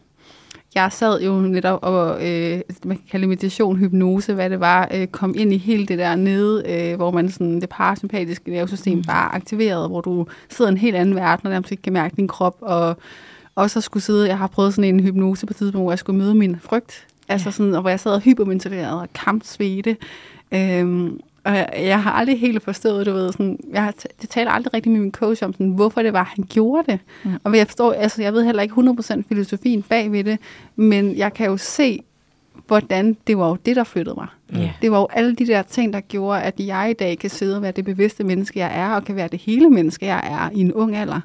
jeg 0.81 0.91
sad 0.91 1.21
jo 1.21 1.39
netop 1.39 1.79
og, 1.81 2.27
øh, 2.27 2.61
man 2.85 2.97
kan 2.97 3.05
kalde 3.11 3.27
meditation, 3.27 3.77
hypnose, 3.77 4.33
hvad 4.33 4.49
det 4.49 4.59
var, 4.59 4.87
øh, 4.93 5.07
kom 5.07 5.35
ind 5.37 5.53
i 5.53 5.57
hele 5.57 5.85
det 5.85 5.97
der 5.97 6.15
nede, 6.15 6.63
øh, 6.67 6.95
hvor 6.95 7.11
man 7.11 7.31
sådan, 7.31 7.61
det 7.61 7.69
parasympatiske 7.69 8.51
nervesystem 8.51 8.97
mm. 8.97 9.03
bare 9.03 9.35
aktiveret, 9.35 9.89
hvor 9.89 10.01
du 10.01 10.25
sidder 10.49 10.71
i 10.71 10.73
en 10.73 10.77
helt 10.77 10.95
anden 10.95 11.15
verden, 11.15 11.47
og 11.47 11.51
nærmest 11.51 11.71
ikke 11.71 11.83
kan 11.83 11.93
mærke 11.93 12.15
din 12.15 12.27
krop, 12.27 12.57
og 12.61 12.97
også 13.55 13.79
at 13.79 13.83
skulle 13.83 14.03
sidde, 14.03 14.27
jeg 14.27 14.37
har 14.37 14.47
prøvet 14.47 14.73
sådan 14.73 14.95
en 14.95 14.99
hypnose 14.99 15.45
på 15.45 15.53
tidspunkt, 15.53 15.83
hvor 15.83 15.91
jeg 15.91 15.99
skulle 15.99 16.17
møde 16.17 16.35
min 16.35 16.57
frygt, 16.59 17.07
Altså 17.29 17.51
sådan, 17.51 17.75
og 17.75 17.81
hvor 17.81 17.89
jeg 17.89 17.99
sad 17.99 18.11
og 18.11 18.21
hyperventileret 18.21 19.01
og 19.01 19.07
kampsvede. 19.13 19.95
Øhm, 20.51 21.19
og 21.47 21.55
jeg, 21.55 21.69
jeg 21.75 22.03
har 22.03 22.11
aldrig 22.11 22.39
helt 22.39 22.63
forstået, 22.63 23.05
du 23.05 23.13
ved, 23.13 23.31
sådan, 23.31 23.59
jeg 23.71 23.83
har 23.83 23.93
det 24.21 24.29
taler 24.29 24.51
aldrig 24.51 24.73
rigtig 24.73 24.91
med 24.91 24.99
min 24.99 25.11
coach 25.11 25.43
om, 25.43 25.53
sådan, 25.53 25.69
hvorfor 25.69 26.01
det 26.01 26.13
var, 26.13 26.23
han 26.23 26.45
gjorde 26.49 26.91
det. 26.91 26.99
Mm. 27.23 27.31
Og 27.43 27.57
jeg 27.57 27.67
forstår, 27.67 27.93
altså 27.93 28.21
jeg 28.21 28.33
ved 28.33 28.43
heller 28.43 28.61
ikke 28.63 28.73
100% 28.73 29.21
filosofien 29.29 29.83
bag 29.83 30.11
ved 30.11 30.23
det, 30.23 30.39
men 30.75 31.17
jeg 31.17 31.33
kan 31.33 31.45
jo 31.45 31.57
se, 31.57 32.03
hvordan 32.67 33.17
det 33.27 33.37
var 33.37 33.47
jo 33.49 33.57
det, 33.65 33.75
der 33.75 33.83
flyttede 33.83 34.15
mig. 34.15 34.27
Mm. 34.49 34.69
Det 34.81 34.91
var 34.91 34.99
jo 34.99 35.07
alle 35.13 35.35
de 35.35 35.47
der 35.47 35.61
ting, 35.61 35.93
der 35.93 35.99
gjorde, 35.99 36.41
at 36.41 36.59
jeg 36.59 36.89
i 36.89 36.93
dag 36.93 37.19
kan 37.19 37.29
sidde 37.29 37.55
og 37.55 37.61
være 37.61 37.71
det 37.71 37.85
bevidste 37.85 38.23
menneske, 38.23 38.59
jeg 38.59 38.71
er, 38.79 38.89
og 38.89 39.05
kan 39.05 39.15
være 39.15 39.27
det 39.27 39.39
hele 39.39 39.69
menneske, 39.69 40.05
jeg 40.05 40.21
er 40.23 40.57
i 40.57 40.59
en 40.59 40.73
ung 40.73 40.95
alder. 40.95 41.21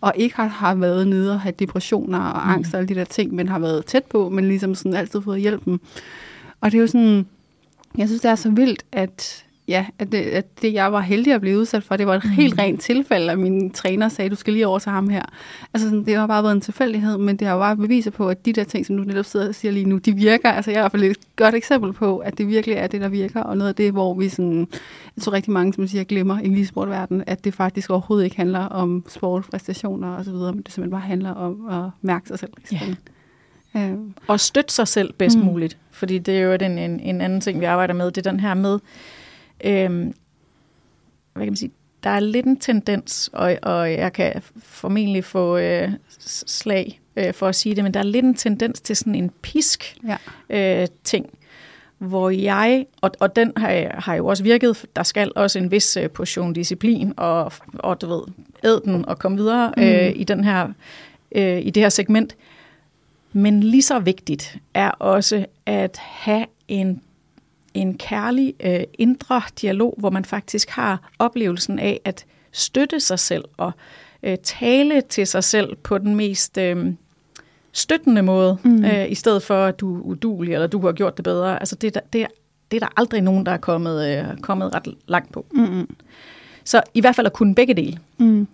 Og 0.00 0.12
ikke 0.16 0.36
har, 0.36 0.46
har 0.46 0.74
været 0.74 1.08
nede 1.08 1.32
og 1.32 1.40
have 1.40 1.54
depressioner 1.58 2.18
og 2.18 2.50
angst 2.52 2.72
mm. 2.72 2.74
og 2.74 2.78
alle 2.78 2.88
de 2.88 3.00
der 3.00 3.04
ting, 3.04 3.34
men 3.34 3.48
har 3.48 3.58
været 3.58 3.86
tæt 3.86 4.04
på, 4.04 4.28
men 4.28 4.48
ligesom 4.48 4.74
sådan 4.74 4.94
altid 4.94 5.22
fået 5.22 5.40
hjælpen. 5.40 5.80
Og 6.60 6.72
det 6.72 6.78
er 6.78 6.80
jo 6.80 6.86
sådan, 6.86 7.26
jeg 7.98 8.08
synes, 8.08 8.22
det 8.22 8.30
er 8.30 8.34
så 8.34 8.50
vildt, 8.50 8.84
at 8.92 9.43
ja, 9.68 9.86
at 9.98 10.12
det, 10.12 10.18
at 10.18 10.62
det, 10.62 10.72
jeg 10.72 10.92
var 10.92 11.00
heldig 11.00 11.32
at 11.32 11.40
blive 11.40 11.58
udsat 11.58 11.82
for, 11.82 11.96
det 11.96 12.06
var 12.06 12.14
et 12.14 12.24
mm. 12.24 12.30
helt 12.30 12.58
rent 12.58 12.80
tilfælde, 12.80 13.32
at 13.32 13.38
min 13.38 13.70
træner 13.70 14.08
sagde, 14.08 14.30
du 14.30 14.34
skal 14.34 14.52
lige 14.52 14.66
over 14.66 14.78
til 14.78 14.92
ham 14.92 15.08
her. 15.08 15.22
Altså, 15.74 15.88
sådan, 15.88 16.04
det 16.04 16.16
har 16.16 16.26
bare 16.26 16.42
været 16.42 16.54
en 16.54 16.60
tilfældighed, 16.60 17.18
men 17.18 17.36
det 17.36 17.46
har 17.46 17.54
jo 17.54 17.60
bare 17.60 17.76
beviser 17.76 18.10
på, 18.10 18.28
at 18.28 18.46
de 18.46 18.52
der 18.52 18.64
ting, 18.64 18.86
som 18.86 18.96
du 18.96 19.02
netop 19.02 19.24
sidder 19.24 19.48
og 19.48 19.54
siger 19.54 19.72
lige 19.72 19.88
nu, 19.88 19.98
de 19.98 20.12
virker. 20.12 20.50
Altså, 20.50 20.70
jeg 20.70 20.78
er 20.78 20.80
i 20.80 20.82
hvert 20.82 20.92
fald 20.92 21.02
et 21.02 21.16
godt 21.36 21.54
eksempel 21.54 21.92
på, 21.92 22.18
at 22.18 22.38
det 22.38 22.48
virkelig 22.48 22.76
er 22.76 22.86
det, 22.86 23.00
der 23.00 23.08
virker, 23.08 23.42
og 23.42 23.56
noget 23.56 23.68
af 23.68 23.74
det, 23.74 23.92
hvor 23.92 24.14
vi 24.14 24.28
sådan, 24.28 24.68
jeg 25.16 25.22
tror 25.22 25.32
rigtig 25.32 25.52
mange, 25.52 25.72
som 25.72 25.86
siger, 25.86 26.04
glemmer 26.04 26.40
i 26.40 26.48
lige 26.48 26.66
sportverdenen, 26.66 27.24
at 27.26 27.44
det 27.44 27.54
faktisk 27.54 27.90
overhovedet 27.90 28.24
ikke 28.24 28.36
handler 28.36 28.60
om 28.60 29.04
sport, 29.08 29.44
præstationer 29.50 30.08
og 30.08 30.24
så 30.24 30.30
videre, 30.30 30.52
men 30.52 30.62
det 30.62 30.72
simpelthen 30.72 30.90
bare 30.90 31.08
handler 31.08 31.30
om 31.30 31.66
at 31.70 31.90
mærke 32.02 32.28
sig 32.28 32.38
selv. 32.38 32.52
Ja. 32.72 32.80
Øh. 33.76 33.96
Og 34.26 34.40
støtte 34.40 34.74
sig 34.74 34.88
selv 34.88 35.12
bedst 35.12 35.38
mm. 35.38 35.44
muligt, 35.44 35.78
fordi 35.90 36.18
det 36.18 36.38
er 36.38 36.40
jo 36.40 36.52
en, 36.52 36.78
en, 36.78 37.00
en 37.00 37.20
anden 37.20 37.40
ting, 37.40 37.60
vi 37.60 37.64
arbejder 37.64 37.94
med, 37.94 38.10
det 38.10 38.26
er 38.26 38.30
den 38.30 38.40
her 38.40 38.54
med, 38.54 38.78
Øhm, 39.64 40.14
hvad 41.32 41.44
kan 41.46 41.52
man 41.52 41.56
sige, 41.56 41.72
der 42.04 42.10
er 42.10 42.20
lidt 42.20 42.46
en 42.46 42.56
tendens, 42.56 43.30
og, 43.32 43.56
og 43.62 43.92
jeg 43.92 44.12
kan 44.12 44.42
formentlig 44.58 45.24
få 45.24 45.56
øh, 45.56 45.90
slag 46.18 47.00
øh, 47.16 47.34
for 47.34 47.48
at 47.48 47.54
sige 47.54 47.74
det, 47.74 47.84
men 47.84 47.94
der 47.94 48.00
er 48.00 48.04
lidt 48.04 48.24
en 48.24 48.34
tendens 48.34 48.80
til 48.80 48.96
sådan 48.96 49.14
en 49.14 49.30
pisk 49.42 49.96
ja. 50.50 50.82
øh, 50.82 50.88
ting, 51.04 51.38
hvor 51.98 52.30
jeg, 52.30 52.86
og, 53.00 53.10
og 53.20 53.36
den 53.36 53.52
har, 53.56 54.00
har 54.00 54.14
jo 54.14 54.26
også 54.26 54.42
virket, 54.42 54.86
der 54.96 55.02
skal 55.02 55.32
også 55.36 55.58
en 55.58 55.70
vis 55.70 55.96
øh, 55.96 56.10
portion 56.10 56.52
disciplin, 56.52 57.14
og, 57.16 57.52
og 57.74 58.00
du 58.00 58.06
ved, 58.06 58.22
æd 58.64 58.80
den 58.84 59.04
og 59.08 59.18
komme 59.18 59.38
videre 59.38 59.72
mm. 59.76 59.82
øh, 59.82 60.12
i, 60.16 60.24
den 60.24 60.44
her, 60.44 60.68
øh, 61.32 61.66
i 61.66 61.70
det 61.70 61.82
her 61.82 61.88
segment. 61.88 62.36
Men 63.32 63.60
lige 63.60 63.82
så 63.82 63.98
vigtigt 63.98 64.56
er 64.74 64.90
også 64.90 65.46
at 65.66 65.98
have 65.98 66.46
en 66.68 67.02
en 67.74 67.98
kærlig 67.98 68.54
øh, 68.60 68.80
indre 68.98 69.42
dialog, 69.60 69.94
hvor 69.98 70.10
man 70.10 70.24
faktisk 70.24 70.70
har 70.70 71.10
oplevelsen 71.18 71.78
af 71.78 72.00
at 72.04 72.24
støtte 72.52 73.00
sig 73.00 73.18
selv 73.18 73.44
og 73.56 73.72
øh, 74.22 74.38
tale 74.42 75.00
til 75.00 75.26
sig 75.26 75.44
selv 75.44 75.76
på 75.76 75.98
den 75.98 76.16
mest 76.16 76.58
øh, 76.58 76.94
støttende 77.72 78.22
måde, 78.22 78.58
mm. 78.62 78.84
øh, 78.84 79.10
i 79.10 79.14
stedet 79.14 79.42
for 79.42 79.64
at 79.64 79.80
du 79.80 79.96
er 79.96 80.00
udulig, 80.00 80.54
eller 80.54 80.66
du 80.66 80.80
har 80.86 80.92
gjort 80.92 81.16
det 81.16 81.24
bedre. 81.24 81.60
Altså 81.60 81.76
det, 81.76 81.94
det, 81.94 82.26
det 82.70 82.76
er 82.76 82.86
der 82.86 83.00
aldrig 83.00 83.20
nogen, 83.20 83.46
der 83.46 83.52
er 83.52 83.56
kommet, 83.56 84.18
øh, 84.18 84.40
kommet 84.40 84.74
ret 84.74 84.94
langt 85.06 85.32
på. 85.32 85.46
Mm. 85.52 85.96
Så 86.64 86.82
i 86.94 87.00
hvert 87.00 87.16
fald 87.16 87.26
at 87.26 87.32
kunne 87.32 87.54
begge 87.54 87.74
dele. 87.74 87.98
Mm. 88.18 88.46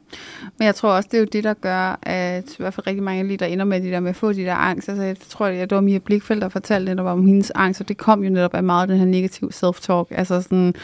Men 0.59 0.67
jeg 0.67 0.75
tror 0.75 0.91
også, 0.91 1.09
det 1.13 1.17
er 1.17 1.21
jo 1.21 1.27
det, 1.33 1.45
der 1.45 1.55
gør, 1.55 1.99
at 2.03 2.51
i 2.51 2.55
hvert 2.59 2.75
fald 2.75 2.87
rigtig 2.87 3.03
mange 3.03 3.25
lige 3.25 3.37
der 3.37 3.47
ender 3.47 3.65
med 3.65 3.81
de 3.81 3.91
der 3.91 4.01
med 4.01 4.11
at 4.11 4.17
få 4.17 4.33
de 4.33 4.45
der 4.45 4.55
angst. 4.55 4.89
Altså, 4.89 5.05
jeg 5.05 5.17
tror, 5.29 5.47
at 5.47 5.71
det 5.71 5.77
var 5.77 5.81
Mia 5.81 5.99
Blikfeldt, 5.99 6.43
der 6.43 6.49
fortalte 6.49 6.97
det, 6.97 7.05
var 7.05 7.13
om 7.13 7.27
hendes 7.27 7.53
angst, 7.55 7.81
og 7.81 7.89
det 7.89 7.97
kom 7.97 8.25
jo 8.25 8.31
netop 8.31 8.55
af 8.55 8.63
meget 8.63 8.89
den 8.89 8.99
her 8.99 9.07
negativ 9.07 9.51
self-talk. 9.55 10.07
Altså 10.11 10.43
sådan, 10.43 10.75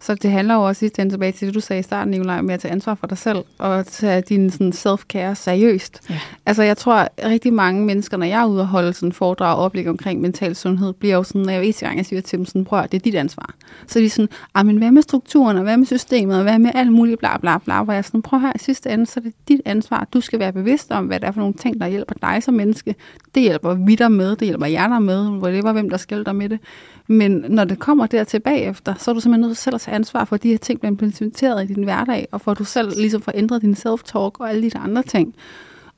så 0.00 0.14
det 0.14 0.30
handler 0.30 0.54
jo 0.54 0.62
også 0.62 0.78
sidst 0.78 0.94
tilbage 0.94 1.32
til 1.32 1.46
det, 1.46 1.54
du 1.54 1.60
sagde 1.60 1.80
i 1.80 1.82
starten, 1.82 2.10
Nicolaj, 2.10 2.40
med 2.40 2.54
at 2.54 2.60
tage 2.60 2.72
ansvar 2.72 2.94
for 2.94 3.06
dig 3.06 3.18
selv, 3.18 3.38
og 3.58 3.86
tage 3.86 4.20
din 4.20 4.50
sådan, 4.50 4.72
self-care 4.72 5.34
seriøst. 5.34 6.00
Ja. 6.10 6.20
Altså, 6.46 6.62
jeg 6.62 6.76
tror, 6.76 6.94
at 6.94 7.10
rigtig 7.24 7.52
mange 7.52 7.84
mennesker, 7.84 8.16
når 8.16 8.26
jeg 8.26 8.42
er 8.42 8.46
ude 8.46 8.60
og 8.60 8.66
holde 8.66 8.92
sådan 8.92 9.12
foredrag 9.12 9.56
og 9.56 9.64
oplæg 9.64 9.88
omkring 9.88 10.20
mental 10.20 10.56
sundhed, 10.56 10.92
bliver 10.92 11.14
jo 11.14 11.22
sådan, 11.22 11.42
når 11.42 11.52
jeg 11.52 11.60
ved 11.60 11.72
gang, 11.80 11.96
jeg 11.96 12.06
siger 12.06 12.22
til 12.22 12.38
dem 12.38 12.46
sådan, 12.46 12.64
prøv 12.64 12.82
det 12.82 12.94
er 12.94 12.98
dit 12.98 13.14
ansvar. 13.14 13.54
Så 13.86 13.98
de 13.98 14.04
er 14.04 14.10
sådan, 14.10 14.28
ah, 14.54 14.66
men 14.66 14.76
hvad 14.76 14.90
med 14.90 15.02
strukturen, 15.02 15.56
og 15.56 15.62
hvad 15.62 15.76
med 15.76 15.86
systemet, 15.86 16.36
og 16.36 16.42
hvad 16.42 16.58
med 16.58 16.70
alt 16.74 16.92
muligt, 16.92 17.18
bla 17.18 17.38
bla 17.38 17.58
bla, 17.58 17.82
hvor 17.82 17.92
jeg 17.92 18.04
sådan, 18.04 18.22
prøv 18.26 18.40
her, 18.40 18.52
i 18.54 18.58
sidste 18.58 18.90
ende, 18.90 19.06
så 19.06 19.20
er 19.20 19.24
det 19.24 19.32
dit 19.48 19.60
ansvar. 19.64 20.08
Du 20.12 20.20
skal 20.20 20.38
være 20.38 20.52
bevidst 20.52 20.90
om, 20.90 21.06
hvad 21.06 21.20
det 21.20 21.26
er 21.26 21.32
for 21.32 21.40
nogle 21.40 21.54
ting, 21.54 21.80
der 21.80 21.86
hjælper 21.86 22.14
dig 22.22 22.42
som 22.42 22.54
menneske. 22.54 22.94
Det 23.34 23.42
hjælper 23.42 23.74
vi 23.74 23.94
dig 23.94 24.12
med, 24.12 24.36
det 24.36 24.48
hjælper 24.48 24.66
jer 24.66 24.88
der 24.88 24.98
med, 24.98 25.30
hvor 25.30 25.48
det 25.48 25.64
var, 25.64 25.72
hvem 25.72 25.90
der 25.90 25.96
skal 25.96 26.26
dig 26.26 26.36
med 26.36 26.48
det. 26.48 26.58
Men 27.06 27.44
når 27.48 27.64
det 27.64 27.78
kommer 27.78 28.06
der 28.06 28.24
tilbage 28.24 28.60
efter, 28.60 28.94
så 28.98 29.10
er 29.10 29.14
du 29.14 29.20
simpelthen 29.20 29.48
nødt 29.48 29.56
til 29.56 29.62
selv 29.62 29.74
at 29.74 29.80
tage 29.80 29.94
ansvar 29.94 30.24
for, 30.24 30.34
at 30.34 30.42
de 30.42 30.48
her 30.48 30.58
ting 30.58 30.80
bliver 30.80 30.90
implementeret 30.90 31.70
i 31.70 31.74
din 31.74 31.84
hverdag, 31.84 32.28
og 32.32 32.40
for 32.40 32.50
at 32.50 32.58
du 32.58 32.64
selv 32.64 32.92
ligesom 32.96 33.22
får 33.22 33.32
ændret 33.34 33.62
din 33.62 33.74
self-talk 33.74 34.40
og 34.40 34.50
alle 34.50 34.70
de 34.70 34.78
andre 34.78 35.02
ting. 35.02 35.34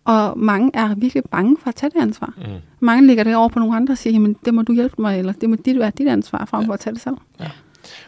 Og 0.04 0.38
mange 0.38 0.70
er 0.74 0.94
virkelig 0.94 1.22
bange 1.30 1.56
for 1.62 1.68
at 1.68 1.74
tage 1.74 1.90
det 1.90 2.00
ansvar. 2.00 2.34
Mm. 2.36 2.44
Mange 2.80 3.06
ligger 3.06 3.24
det 3.24 3.36
over 3.36 3.48
på 3.48 3.58
nogle 3.58 3.76
andre 3.76 3.92
og 3.92 3.98
siger, 3.98 4.12
jamen 4.12 4.36
det 4.44 4.54
må 4.54 4.62
du 4.62 4.72
hjælpe 4.72 5.02
mig, 5.02 5.18
eller 5.18 5.32
det 5.32 5.50
må 5.50 5.56
dit 5.64 5.78
være 5.78 5.92
dit 5.98 6.08
ansvar, 6.08 6.44
frem 6.44 6.64
for 6.64 6.72
ja. 6.72 6.74
at 6.74 6.80
tage 6.80 6.94
det 6.94 7.02
selv. 7.02 7.16
Ja. 7.40 7.50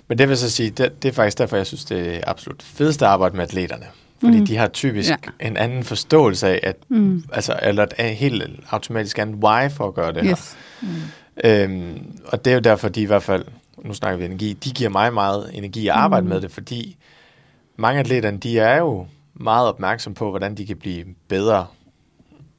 Men 0.09 0.19
det 0.19 0.29
vil 0.29 0.37
så 0.37 0.51
sige, 0.51 0.71
det, 0.71 1.03
det 1.03 1.09
er 1.09 1.13
faktisk 1.13 1.39
derfor, 1.39 1.57
jeg 1.57 1.67
synes, 1.67 1.85
det 1.85 2.17
er 2.17 2.21
absolut 2.27 2.63
fedeste 2.63 3.07
arbejde 3.07 3.37
med 3.37 3.45
atleterne. 3.45 3.85
Fordi 4.21 4.41
mm. 4.41 4.47
de 4.47 4.57
har 4.57 4.69
typisk 4.69 5.11
ja. 5.11 5.47
en 5.47 5.57
anden 5.57 5.85
forståelse 5.85 6.49
af, 6.49 6.61
at, 6.63 6.77
mm. 6.89 7.25
altså, 7.33 7.59
eller 7.63 7.87
et 7.99 8.17
helt 8.17 8.61
automatisk 8.71 9.19
andet 9.19 9.45
why 9.45 9.71
for 9.71 9.89
at 9.89 9.95
gøre 9.95 10.13
det 10.13 10.23
yes. 10.25 10.57
her. 10.81 10.89
Mm. 10.89 10.97
Øhm, 11.45 12.21
og 12.25 12.45
det 12.45 12.51
er 12.51 12.55
jo 12.55 12.61
derfor, 12.61 12.89
de 12.89 13.03
i 13.03 13.05
hvert 13.05 13.23
fald, 13.23 13.45
nu 13.85 13.95
snakker 13.95 14.19
vi 14.19 14.25
energi, 14.25 14.53
de 14.53 14.71
giver 14.71 14.91
mig 14.91 15.15
meget 15.15 15.51
energi 15.55 15.89
at 15.89 15.95
arbejde 15.95 16.23
mm. 16.23 16.29
med 16.29 16.41
det, 16.41 16.51
fordi 16.51 16.97
mange 17.77 18.01
atleterne, 18.01 18.39
de 18.39 18.59
er 18.59 18.77
jo 18.77 19.07
meget 19.35 19.69
opmærksom 19.69 20.15
på, 20.15 20.31
hvordan 20.31 20.55
de 20.55 20.67
kan 20.67 20.77
blive 20.77 21.05
bedre. 21.29 21.67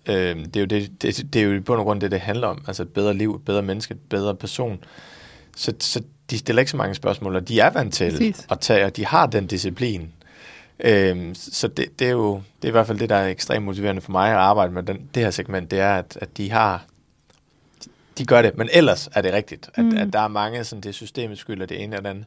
Øhm, 0.06 0.46
det, 0.46 0.56
er 0.56 0.60
jo 0.60 0.66
det, 0.66 1.02
det, 1.02 1.34
det 1.34 1.42
er 1.42 1.46
jo 1.46 1.62
på 1.66 1.76
grund 1.76 1.98
af 1.98 2.10
det, 2.10 2.12
det 2.12 2.20
handler 2.20 2.48
om. 2.48 2.64
Altså 2.68 2.84
et 2.84 2.90
bedre 2.90 3.14
liv, 3.14 3.36
et 3.36 3.46
bedre 3.46 3.62
menneske, 3.62 3.92
et 3.92 4.00
bedre 4.10 4.36
person. 4.36 4.84
Så, 5.58 5.74
så 5.80 6.02
de 6.30 6.38
stiller 6.38 6.60
ikke 6.60 6.72
så 6.72 6.78
mange 6.78 6.96
spørgsmål, 6.96 7.36
og 7.36 7.48
de 7.48 7.60
er 7.60 7.70
vant 7.70 7.94
til 7.94 8.12
Præcis. 8.12 8.48
at 8.52 8.60
tage, 8.60 8.86
og 8.86 8.98
de 8.98 9.06
har 9.06 9.26
den 9.26 9.48
disciplin. 9.48 10.12
Øhm, 10.84 11.36
så 11.36 11.68
det, 11.68 12.00
det 12.00 12.08
er 12.08 12.12
jo 12.12 12.36
det 12.36 12.68
er 12.68 12.68
i 12.68 12.72
hvert 12.72 12.88
fald 12.88 13.00
det, 13.00 13.10
der 13.10 13.16
er 13.16 13.28
ekstremt 13.28 13.66
motiverende 13.66 14.02
for 14.02 14.12
mig 14.12 14.30
at 14.30 14.38
arbejde 14.38 14.74
med 14.74 14.84
den, 14.84 15.10
det 15.16 15.24
her 15.24 15.32
segment, 15.32 15.72
det 15.72 15.80
er, 15.80 15.96
at, 15.96 16.18
at 16.22 16.38
de 16.38 16.52
har 16.52 16.86
de 18.18 18.26
gør 18.26 18.42
det, 18.42 18.58
men 18.58 18.70
ellers 18.74 19.10
er 19.14 19.22
det 19.22 19.34
rigtigt, 19.34 19.70
at, 19.76 19.86
mm. 19.86 19.98
at 19.98 20.14
der 20.14 20.20
er 20.20 20.28
mange, 20.28 20.64
sådan 20.64 20.82
det 20.82 20.96
systemet 20.96 21.38
skylder 21.38 21.66
det 21.66 21.84
ene 21.84 21.96
eller 21.96 22.10
andet. 22.10 22.26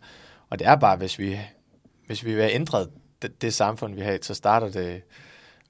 Og 0.51 0.59
det 0.59 0.67
er 0.67 0.77
bare, 0.77 0.97
hvis 0.97 1.19
vi, 1.19 1.39
hvis 2.07 2.25
vi 2.25 2.35
vil 2.35 2.43
have 2.43 2.55
ændret 2.55 2.89
det, 3.23 3.43
det 3.43 3.55
samfund, 3.55 3.95
vi 3.95 4.01
har, 4.01 4.19
så 4.23 4.35
starter 4.35 4.69
det 4.69 5.03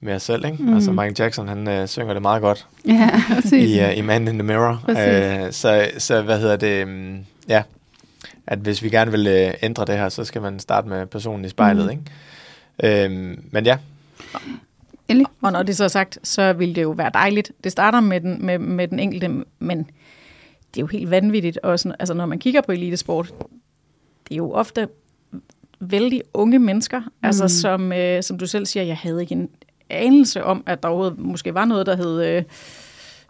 med 0.01 0.15
os 0.15 0.23
selv. 0.23 0.45
Ikke? 0.45 0.63
Mm. 0.63 0.75
Altså 0.75 0.91
Michael 0.91 1.15
Jackson, 1.19 1.49
han 1.49 1.69
øh, 1.69 1.89
synger 1.89 2.13
det 2.13 2.23
meget 2.23 2.43
godt 2.43 2.67
ja, 2.89 3.11
i, 3.57 3.85
uh, 3.85 3.99
i 3.99 4.01
Man 4.01 4.29
in 4.29 4.35
the 4.35 4.43
Mirror. 4.43 4.85
Uh, 4.89 5.53
så, 5.53 5.91
så 5.99 6.23
hvad 6.23 6.41
hedder 6.41 6.57
det? 6.57 6.85
Um, 6.85 7.27
ja, 7.49 7.63
at 8.47 8.59
hvis 8.59 8.83
vi 8.83 8.91
gerne 8.91 9.11
vil 9.11 9.47
uh, 9.49 9.55
ændre 9.63 9.85
det 9.85 9.99
her, 9.99 10.09
så 10.09 10.25
skal 10.25 10.43
man 10.43 10.61
starte 10.61 10.89
med 10.89 11.07
personen 11.07 11.45
i 11.45 11.49
spejlet. 11.49 11.85
Mm. 11.85 11.91
Ikke? 11.91 12.03
Uh, 12.85 13.11
men 13.53 13.65
ja. 13.65 13.79
Endelig. 15.09 15.27
Og 15.41 15.53
når 15.53 15.63
det 15.63 15.77
så 15.77 15.85
er 15.85 15.89
sagt, 15.89 16.19
så 16.23 16.53
vil 16.53 16.75
det 16.75 16.83
jo 16.83 16.91
være 16.91 17.11
dejligt. 17.15 17.53
Det 17.65 17.73
starter 17.73 18.01
med 18.01 18.21
den, 18.21 18.47
med, 18.47 18.59
med 18.59 18.89
den 18.89 18.99
enkelte, 18.99 19.29
men 19.59 19.79
det 20.75 20.81
er 20.81 20.81
jo 20.81 20.87
helt 20.87 21.11
vanvittigt. 21.11 21.59
Også, 21.59 21.95
altså 21.99 22.15
når 22.15 22.27
man 22.27 22.39
kigger 22.39 22.61
på 22.61 22.73
elitesport, 22.73 23.35
det 24.29 24.35
er 24.35 24.37
jo 24.37 24.53
ofte 24.53 24.89
vældig 25.81 26.23
unge 26.35 26.59
mennesker, 26.59 27.03
altså, 27.23 27.43
mm. 27.43 27.45
altså 27.45 27.61
som, 27.61 27.93
øh, 27.93 28.23
som 28.23 28.39
du 28.39 28.47
selv 28.47 28.67
siger, 28.67 28.85
jeg 28.85 28.97
havde 28.97 29.21
ikke 29.21 29.33
en 29.33 29.49
anelse 29.91 30.45
om, 30.45 30.63
at 30.67 30.83
der 30.83 30.89
overhovedet 30.89 31.19
måske 31.19 31.55
var 31.55 31.65
noget, 31.65 31.87
der 31.87 31.97
hed 31.97 32.25
øh, 32.25 32.43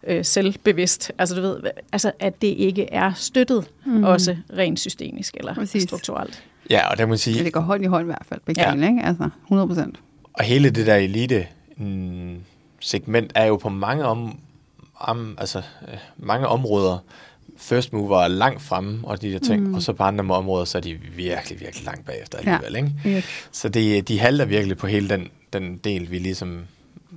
øh, 0.07 0.25
selvbevidst. 0.25 1.13
Altså 1.19 1.35
du 1.35 1.41
ved, 1.41 1.61
altså 1.93 2.13
at 2.21 2.43
det 2.43 2.49
ikke 2.49 2.93
er 2.93 3.13
støttet 3.15 3.71
mm. 3.87 4.05
også 4.05 4.37
rent 4.57 4.81
systemisk 4.81 5.37
eller 5.37 5.55
Præcis. 5.55 5.83
strukturelt. 5.83 6.43
Ja, 6.71 6.91
og 6.91 6.99
det 6.99 7.09
må 7.09 7.17
sige... 7.17 7.45
Det 7.45 7.53
går 7.53 7.61
hånd 7.61 7.85
i 7.85 7.87
hånd 7.87 8.03
i 8.03 8.07
hvert 8.07 8.27
fald, 8.29 8.41
begge 8.47 8.69
ja. 8.69 8.89
ikke? 8.89 9.03
Altså 9.05 9.29
100 9.45 9.69
procent. 9.69 9.97
Og 10.33 10.45
hele 10.45 10.71
det 10.71 10.87
der 10.87 10.95
elite 10.95 11.47
mm, 11.77 12.37
segment 12.81 13.33
er 13.35 13.45
jo 13.45 13.57
på 13.57 13.69
mange 13.69 14.05
om, 14.05 14.39
om 14.97 15.37
altså 15.41 15.59
øh, 15.59 15.99
mange 16.17 16.47
områder 16.47 16.99
first 17.57 17.93
mover 17.93 18.21
er 18.21 18.29
langt 18.29 18.63
fremme 18.63 19.01
og 19.03 19.23
de 19.23 19.33
der 19.33 19.39
ting, 19.39 19.69
mm. 19.69 19.75
og 19.75 19.83
så 19.83 19.93
på 19.93 20.03
andre 20.03 20.35
områder, 20.35 20.65
så 20.65 20.79
er 20.79 20.83
de 20.83 20.95
virkelig, 21.17 21.61
virkelig 21.61 21.85
langt 21.85 22.07
bagefter 22.07 22.39
alligevel. 22.39 22.73
Ja. 22.73 22.79
Ikke? 22.79 23.17
Yes. 23.19 23.49
Så 23.53 23.69
det, 23.69 24.09
de 24.09 24.19
halter 24.19 24.45
virkelig 24.45 24.77
på 24.77 24.87
hele 24.87 25.09
den, 25.09 25.29
den 25.53 25.77
del, 25.77 26.11
vi 26.11 26.19
ligesom 26.19 26.61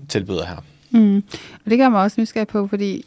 tilbyder 0.10 0.46
her. 0.46 0.58
Mm. 0.92 1.24
Og 1.66 1.72
det 1.72 1.78
gør 1.78 1.90
mig 1.90 2.02
også 2.02 2.22
nysgerrig 2.22 2.48
på, 2.48 2.68
fordi 2.68 3.04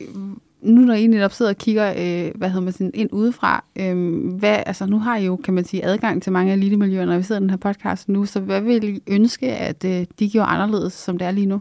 nu 0.63 0.81
når 0.81 0.95
I 0.95 1.07
netop 1.07 1.33
sidder 1.33 1.51
og 1.51 1.59
kigger, 1.59 1.91
øh, 1.91 2.33
hvad 2.35 2.49
hedder 2.49 2.65
man 2.65 2.73
sådan, 2.73 2.91
ind 2.95 3.09
udefra, 3.13 3.65
øh, 3.77 4.25
hvad, 4.39 4.63
altså 4.67 4.87
nu 4.87 4.99
har 4.99 5.17
I 5.17 5.25
jo, 5.25 5.37
kan 5.37 5.55
man 5.55 5.65
sige, 5.65 5.85
adgang 5.85 6.23
til 6.23 6.33
mange 6.33 6.53
elitemiljøer, 6.53 7.05
når 7.05 7.17
vi 7.17 7.23
sidder 7.23 7.41
i 7.41 7.43
den 7.43 7.51
her 7.51 7.57
podcast 7.57 8.09
nu, 8.09 8.27
så 8.27 8.41
hvad 8.41 8.61
vil 8.61 8.85
I 8.85 9.01
ønske, 9.07 9.53
at 9.53 9.85
øh, 9.85 10.07
de 10.19 10.31
gjorde 10.31 10.49
anderledes, 10.49 10.93
som 10.93 11.19
det 11.19 11.27
er 11.27 11.31
lige 11.31 11.47
nu? 11.47 11.61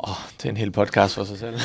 Åh, 0.00 0.10
oh, 0.10 0.16
det 0.36 0.44
er 0.44 0.50
en 0.50 0.56
hel 0.56 0.70
podcast 0.70 1.14
for 1.14 1.24
sig 1.24 1.38
selv. 1.38 1.56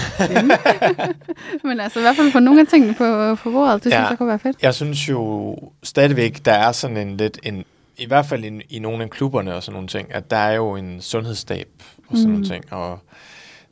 Men 1.68 1.80
altså 1.80 1.99
i 1.99 2.01
hvert 2.01 2.16
fald 2.16 2.32
få 2.32 2.39
nogle 2.39 2.62
af 2.62 2.68
tingene 2.68 2.93
på, 2.93 3.36
på 3.36 3.51
bordet, 3.51 3.84
det 3.84 3.91
ja, 3.91 3.95
synes 3.95 4.10
jeg 4.10 4.18
kunne 4.18 4.30
være 4.30 4.39
fedt. 4.39 4.58
Jeg 4.62 4.74
synes 4.74 5.10
jo 5.10 5.56
stadigvæk, 5.84 6.45
der 6.45 6.51
er 6.51 6.72
sådan 6.72 6.97
en 6.97 7.18
lidt 7.18 7.39
en, 7.43 7.64
i 7.97 8.06
hvert 8.06 8.26
fald 8.26 8.43
i, 8.43 8.62
i 8.70 8.80
nogle 8.80 9.04
af 9.04 9.10
klubberne 9.10 9.56
og 9.56 9.64
sådan 9.64 9.74
nogle 9.74 9.88
ting, 9.88 10.14
at 10.14 10.32
der 10.32 10.38
er 10.38 10.56
jo 10.56 10.76
en 10.76 11.01
sundhedsstab 11.01 11.68
og 12.08 12.18
sådan 12.18 12.28
mm. 12.28 12.32
nogle 12.32 12.45
ting, 12.45 12.74
og 12.74 12.99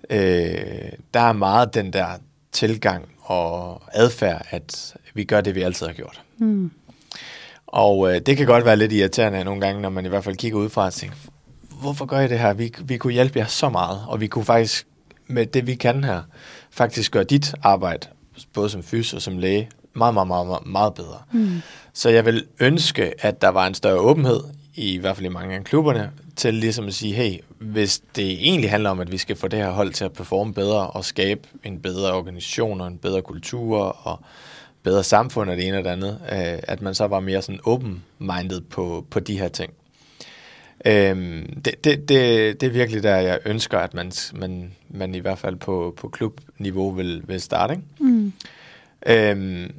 øh, 0.09 0.91
der 1.13 1.19
er 1.19 1.33
meget 1.33 1.73
den 1.73 1.93
der 1.93 2.07
tilgang 2.51 3.09
og 3.21 3.81
adfærd, 3.93 4.45
at 4.49 4.95
vi 5.13 5.23
gør 5.23 5.41
det, 5.41 5.55
vi 5.55 5.61
altid 5.61 5.85
har 5.85 5.93
gjort. 5.93 6.21
Mm. 6.37 6.71
Og 7.67 8.13
øh, 8.13 8.21
det 8.21 8.37
kan 8.37 8.45
godt 8.45 8.65
være 8.65 8.77
lidt 8.77 8.91
irriterende 8.91 9.43
nogle 9.43 9.61
gange, 9.61 9.81
når 9.81 9.89
man 9.89 10.05
i 10.05 10.09
hvert 10.09 10.23
fald 10.23 10.35
kigger 10.35 10.59
ud 10.59 10.69
fra 10.69 10.85
og 10.85 10.93
tænker, 10.93 11.15
hvorfor 11.81 12.05
gør 12.05 12.19
I 12.19 12.27
det 12.27 12.39
her? 12.39 12.53
Vi, 12.53 12.73
vi 12.83 12.97
kunne 12.97 13.13
hjælpe 13.13 13.39
jer 13.39 13.45
så 13.45 13.69
meget, 13.69 13.99
og 14.07 14.21
vi 14.21 14.27
kunne 14.27 14.45
faktisk, 14.45 14.87
med 15.27 15.45
det 15.45 15.67
vi 15.67 15.75
kan 15.75 16.03
her, 16.03 16.21
faktisk 16.71 17.11
gøre 17.11 17.23
dit 17.23 17.55
arbejde, 17.63 18.07
både 18.53 18.69
som 18.69 18.83
fys 18.83 19.13
og 19.13 19.21
som 19.21 19.37
læge, 19.37 19.69
meget, 19.93 20.13
meget, 20.13 20.27
meget, 20.27 20.47
meget, 20.47 20.65
meget 20.65 20.93
bedre. 20.93 21.17
Mm. 21.31 21.61
Så 21.93 22.09
jeg 22.09 22.25
vil 22.25 22.45
ønske, 22.59 23.25
at 23.25 23.41
der 23.41 23.49
var 23.49 23.67
en 23.67 23.73
større 23.73 23.99
åbenhed, 23.99 24.43
i, 24.75 24.97
hvert 24.97 25.15
fald 25.15 25.25
i 25.25 25.29
mange 25.29 25.55
af 25.55 25.63
klubberne, 25.63 26.11
til 26.35 26.53
ligesom 26.53 26.87
at 26.87 26.93
sige, 26.93 27.13
hey, 27.13 27.39
hvis 27.59 28.01
det 28.15 28.31
egentlig 28.31 28.69
handler 28.69 28.89
om, 28.89 28.99
at 28.99 29.11
vi 29.11 29.17
skal 29.17 29.35
få 29.35 29.47
det 29.47 29.59
her 29.59 29.71
hold 29.71 29.93
til 29.93 30.05
at 30.05 30.13
performe 30.13 30.53
bedre 30.53 30.87
og 30.87 31.05
skabe 31.05 31.41
en 31.63 31.81
bedre 31.81 32.13
organisation 32.13 32.81
og 32.81 32.87
en 32.87 32.97
bedre 32.97 33.21
kultur 33.21 33.77
og 33.79 34.19
bedre 34.83 35.03
samfund 35.03 35.49
og 35.49 35.57
det 35.57 35.67
ene 35.67 35.77
og 35.77 35.83
det 35.83 35.89
andet, 35.89 36.19
øh, 36.31 36.59
at 36.63 36.81
man 36.81 36.95
så 36.95 37.07
var 37.07 37.19
mere 37.19 37.41
sådan 37.41 37.59
open-minded 37.63 38.61
på, 38.61 39.05
på 39.09 39.19
de 39.19 39.39
her 39.39 39.47
ting. 39.47 39.73
Øhm, 40.85 41.61
det, 41.65 41.83
det, 41.83 42.09
det, 42.09 42.61
det 42.61 42.67
er 42.67 42.71
virkelig 42.71 43.03
der, 43.03 43.15
jeg 43.15 43.39
ønsker, 43.45 43.79
at 43.79 43.93
man, 43.93 44.11
man, 44.33 44.71
man 44.89 45.15
i 45.15 45.19
hvert 45.19 45.39
fald 45.39 45.55
på, 45.55 45.93
på 45.97 46.07
klubniveau 46.07 46.91
vil, 46.91 47.23
vil 47.27 47.41
starte. 47.41 47.73
Ikke? 47.73 47.85
Mm. 47.99 48.33
Øhm, 49.07 49.71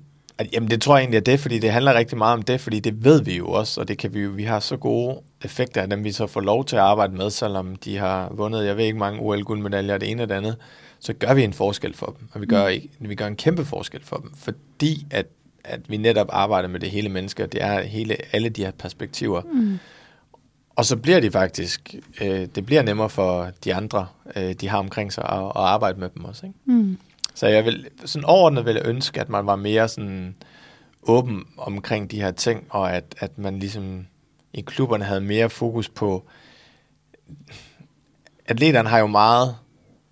jamen 0.53 0.71
det 0.71 0.83
tror 0.83 0.97
jeg 0.97 1.03
egentlig 1.03 1.17
er 1.17 1.25
det, 1.25 1.41
fordi 1.41 1.59
det 1.59 1.73
handler 1.73 1.95
rigtig 1.95 2.19
meget 2.19 2.33
om 2.33 2.43
det, 2.43 2.61
fordi 2.61 2.81
det 2.81 3.05
ved 3.05 3.23
vi 3.23 3.37
jo 3.37 3.49
også, 3.49 3.81
og 3.81 3.89
det 3.89 3.99
kan 3.99 4.15
vi 4.15 4.21
jo, 4.21 4.31
vi 4.31 4.45
har 4.45 4.61
så 4.61 4.77
gode 4.77 5.21
effekter 5.45 5.83
af 5.83 5.91
dem, 5.91 6.05
vi 6.05 6.13
så 6.13 6.27
får 6.27 6.41
lov 6.41 6.65
til 6.65 6.77
at 6.77 6.83
arbejde 6.83 7.15
med, 7.15 7.31
selvom 7.31 7.77
de 7.77 7.97
har 7.97 8.33
vundet, 8.33 8.67
jeg 8.67 8.77
ved 8.77 8.85
ikke 8.85 8.99
mange 8.99 9.21
OL-guldmedaljer, 9.21 9.99
det 9.99 10.11
ene 10.11 10.23
og 10.23 10.29
det 10.29 10.35
andet, 10.35 10.57
så 11.01 11.13
gør 11.13 11.35
vi 11.35 11.45
en 11.45 11.53
forskel 11.53 11.95
for 11.95 12.17
dem, 12.19 12.29
og 12.33 12.41
vi 12.41 12.47
gør, 12.47 12.65
mm. 12.65 12.73
ikke, 12.73 12.89
vi 12.99 13.15
gør 13.15 13.27
en 13.27 13.37
kæmpe 13.37 13.65
forskel 13.65 14.05
for 14.05 14.17
dem, 14.17 14.33
fordi 14.37 15.07
at, 15.11 15.27
at 15.65 15.81
vi 15.89 15.97
netop 15.97 16.29
arbejder 16.31 16.69
med 16.69 16.81
det 16.81 16.91
hele 16.91 17.09
menneske, 17.09 17.43
og 17.43 17.53
det 17.53 17.63
er 17.63 17.83
hele, 17.83 18.17
alle 18.33 18.49
de 18.49 18.65
her 18.65 18.71
perspektiver. 18.71 19.43
Mm. 19.53 19.79
Og 20.77 20.85
så 20.85 20.97
bliver 20.97 21.21
de 21.21 21.31
faktisk, 21.31 21.95
øh, 22.21 22.47
det 22.55 22.67
bliver 22.67 22.83
nemmere 22.83 23.09
for 23.09 23.51
de 23.65 23.75
andre, 23.75 24.07
øh, 24.37 24.53
de 24.53 24.69
har 24.69 24.79
omkring 24.79 25.13
sig, 25.13 25.25
at, 25.25 25.39
at 25.39 25.53
arbejde 25.55 26.01
med 26.01 26.09
dem 26.15 26.25
også. 26.25 26.47
Ikke? 26.47 26.59
Mm. 26.65 26.99
Så 27.35 27.47
jeg 27.47 27.65
vil, 27.65 27.89
sådan 28.05 28.25
overordnet 28.25 28.65
vil 28.65 28.75
jeg 28.75 28.87
ønske, 28.87 29.21
at 29.21 29.29
man 29.29 29.47
var 29.47 29.57
mere 29.57 29.89
sådan 29.89 30.35
åben 31.03 31.45
omkring 31.57 32.11
de 32.11 32.21
her 32.21 32.31
ting, 32.31 32.67
og 32.71 32.93
at, 32.93 33.15
at 33.19 33.39
man 33.39 33.59
ligesom 33.59 34.07
i 34.53 34.61
klubberne 34.61 35.05
havde 35.05 35.21
mere 35.21 35.51
fokus 35.51 35.89
på, 35.89 36.25
atleterne 38.47 38.89
har 38.89 38.99
jo 38.99 39.07
meget 39.07 39.57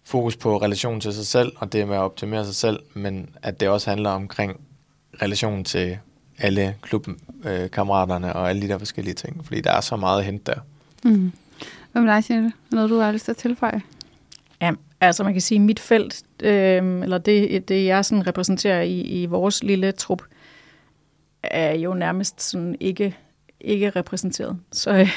fokus 0.04 0.36
på 0.36 0.56
relationen 0.56 1.00
til 1.00 1.12
sig 1.12 1.26
selv, 1.26 1.52
og 1.56 1.72
det 1.72 1.88
med 1.88 1.96
at 1.96 2.00
optimere 2.00 2.44
sig 2.44 2.54
selv, 2.54 2.80
men 2.94 3.28
at 3.42 3.60
det 3.60 3.68
også 3.68 3.90
handler 3.90 4.10
omkring 4.10 4.60
relationen 5.22 5.64
til 5.64 5.98
alle 6.38 6.76
klubkammeraterne 6.82 8.28
øh, 8.28 8.36
og 8.36 8.50
alle 8.50 8.62
de 8.62 8.68
der 8.68 8.78
forskellige 8.78 9.14
ting, 9.14 9.44
fordi 9.44 9.60
der 9.60 9.72
er 9.72 9.80
så 9.80 9.96
meget 9.96 10.18
at 10.18 10.24
hente 10.24 10.52
der. 10.52 10.60
Mm. 11.04 11.32
Hvad 11.92 12.02
med 12.02 12.12
dig, 12.12 12.24
Signe? 12.24 12.52
Noget, 12.72 12.90
du 12.90 12.98
har 12.98 13.12
lyst 13.12 13.24
til 13.24 13.32
at 13.32 13.36
tilføje? 13.36 13.82
Ja, 14.60 14.72
altså 15.00 15.24
man 15.24 15.32
kan 15.32 15.42
sige, 15.42 15.58
mit 15.58 15.80
felt, 15.80 16.22
øh, 16.42 17.02
eller 17.02 17.18
det, 17.18 17.68
det 17.68 17.84
jeg 17.84 18.04
sådan 18.04 18.26
repræsenterer 18.26 18.82
i, 18.82 19.00
i 19.00 19.26
vores 19.26 19.62
lille 19.62 19.92
trup, 19.92 20.22
er 21.42 21.74
jo 21.74 21.94
nærmest 21.94 22.42
sådan 22.42 22.76
ikke, 22.80 23.16
ikke 23.60 23.90
repræsenteret. 23.90 24.58
Så, 24.72 24.90
øh, 24.90 25.10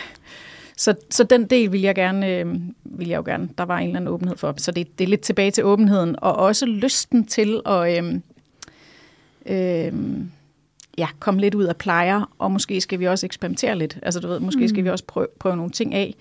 så, 0.78 0.95
så 1.09 1.24
den 1.24 1.45
del 1.45 1.71
vil 1.71 1.82
jeg 1.82 1.95
gerne, 1.95 2.30
øh, 2.30 2.55
vil 2.84 3.07
jeg 3.07 3.17
jo 3.17 3.24
gerne, 3.26 3.49
der 3.57 3.63
var 3.63 3.78
en 3.78 3.88
eller 3.88 3.99
anden 3.99 4.13
åbenhed 4.13 4.38
for. 4.38 4.53
Så 4.57 4.71
det, 4.71 4.99
det 4.99 5.05
er 5.05 5.09
lidt 5.09 5.21
tilbage 5.21 5.51
til 5.51 5.63
åbenheden, 5.63 6.15
og 6.21 6.36
også 6.36 6.65
lysten 6.65 7.26
til 7.26 7.61
at 7.65 8.03
øh, 8.03 8.13
øh, 9.45 9.93
ja, 10.97 11.07
komme 11.19 11.41
lidt 11.41 11.55
ud 11.55 11.63
af 11.63 11.76
plejer, 11.76 12.32
og 12.39 12.51
måske 12.51 12.82
skal 12.82 12.99
vi 12.99 13.07
også 13.07 13.26
eksperimentere 13.26 13.78
lidt. 13.78 13.97
Altså 14.01 14.19
du 14.19 14.28
ved, 14.28 14.39
måske 14.39 14.69
skal 14.69 14.84
vi 14.84 14.89
mm. 14.89 14.91
også 14.91 15.05
prøve, 15.07 15.28
prøve 15.39 15.55
nogle 15.55 15.71
ting 15.71 15.93
af. 15.93 16.15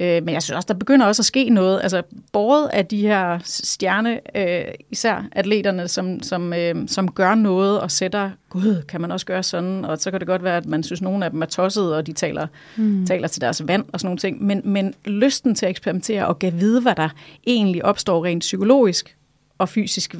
Øh, 0.00 0.24
men 0.24 0.34
jeg 0.34 0.42
synes 0.42 0.56
også, 0.56 0.66
der 0.66 0.74
begynder 0.74 1.06
også 1.06 1.22
at 1.22 1.26
ske 1.26 1.48
noget. 1.48 1.80
Altså, 1.82 2.02
båret 2.32 2.68
af 2.68 2.86
de 2.86 3.00
her 3.00 3.38
stjerne, 3.44 4.20
øh, 4.36 4.64
især 4.90 5.24
atleterne, 5.32 5.88
som, 5.88 6.22
som, 6.22 6.52
øh, 6.52 6.74
som 6.88 7.10
gør 7.10 7.34
noget 7.34 7.80
og 7.80 7.90
sætter, 7.90 8.30
gud, 8.48 8.82
kan 8.82 9.00
man 9.00 9.10
også 9.10 9.26
gøre 9.26 9.42
sådan? 9.42 9.84
Og 9.84 9.98
så 9.98 10.10
kan 10.10 10.20
det 10.20 10.26
godt 10.26 10.44
være, 10.44 10.56
at 10.56 10.66
man 10.66 10.82
synes, 10.82 11.00
at 11.00 11.04
nogle 11.04 11.24
af 11.24 11.30
dem 11.30 11.42
er 11.42 11.46
tossede, 11.46 11.96
og 11.96 12.06
de 12.06 12.12
taler, 12.12 12.46
mm. 12.76 13.06
taler 13.06 13.28
til 13.28 13.40
deres 13.40 13.68
vand 13.68 13.84
og 13.92 14.00
sådan 14.00 14.06
nogle 14.06 14.18
ting. 14.18 14.44
Men, 14.44 14.62
men 14.64 14.94
lysten 15.04 15.54
til 15.54 15.66
at 15.66 15.70
eksperimentere 15.70 16.26
og 16.26 16.38
kan 16.38 16.60
vide, 16.60 16.80
hvad 16.80 16.94
der 16.94 17.08
egentlig 17.46 17.84
opstår 17.84 18.24
rent 18.24 18.40
psykologisk 18.40 19.16
og 19.58 19.68
fysisk 19.68 20.14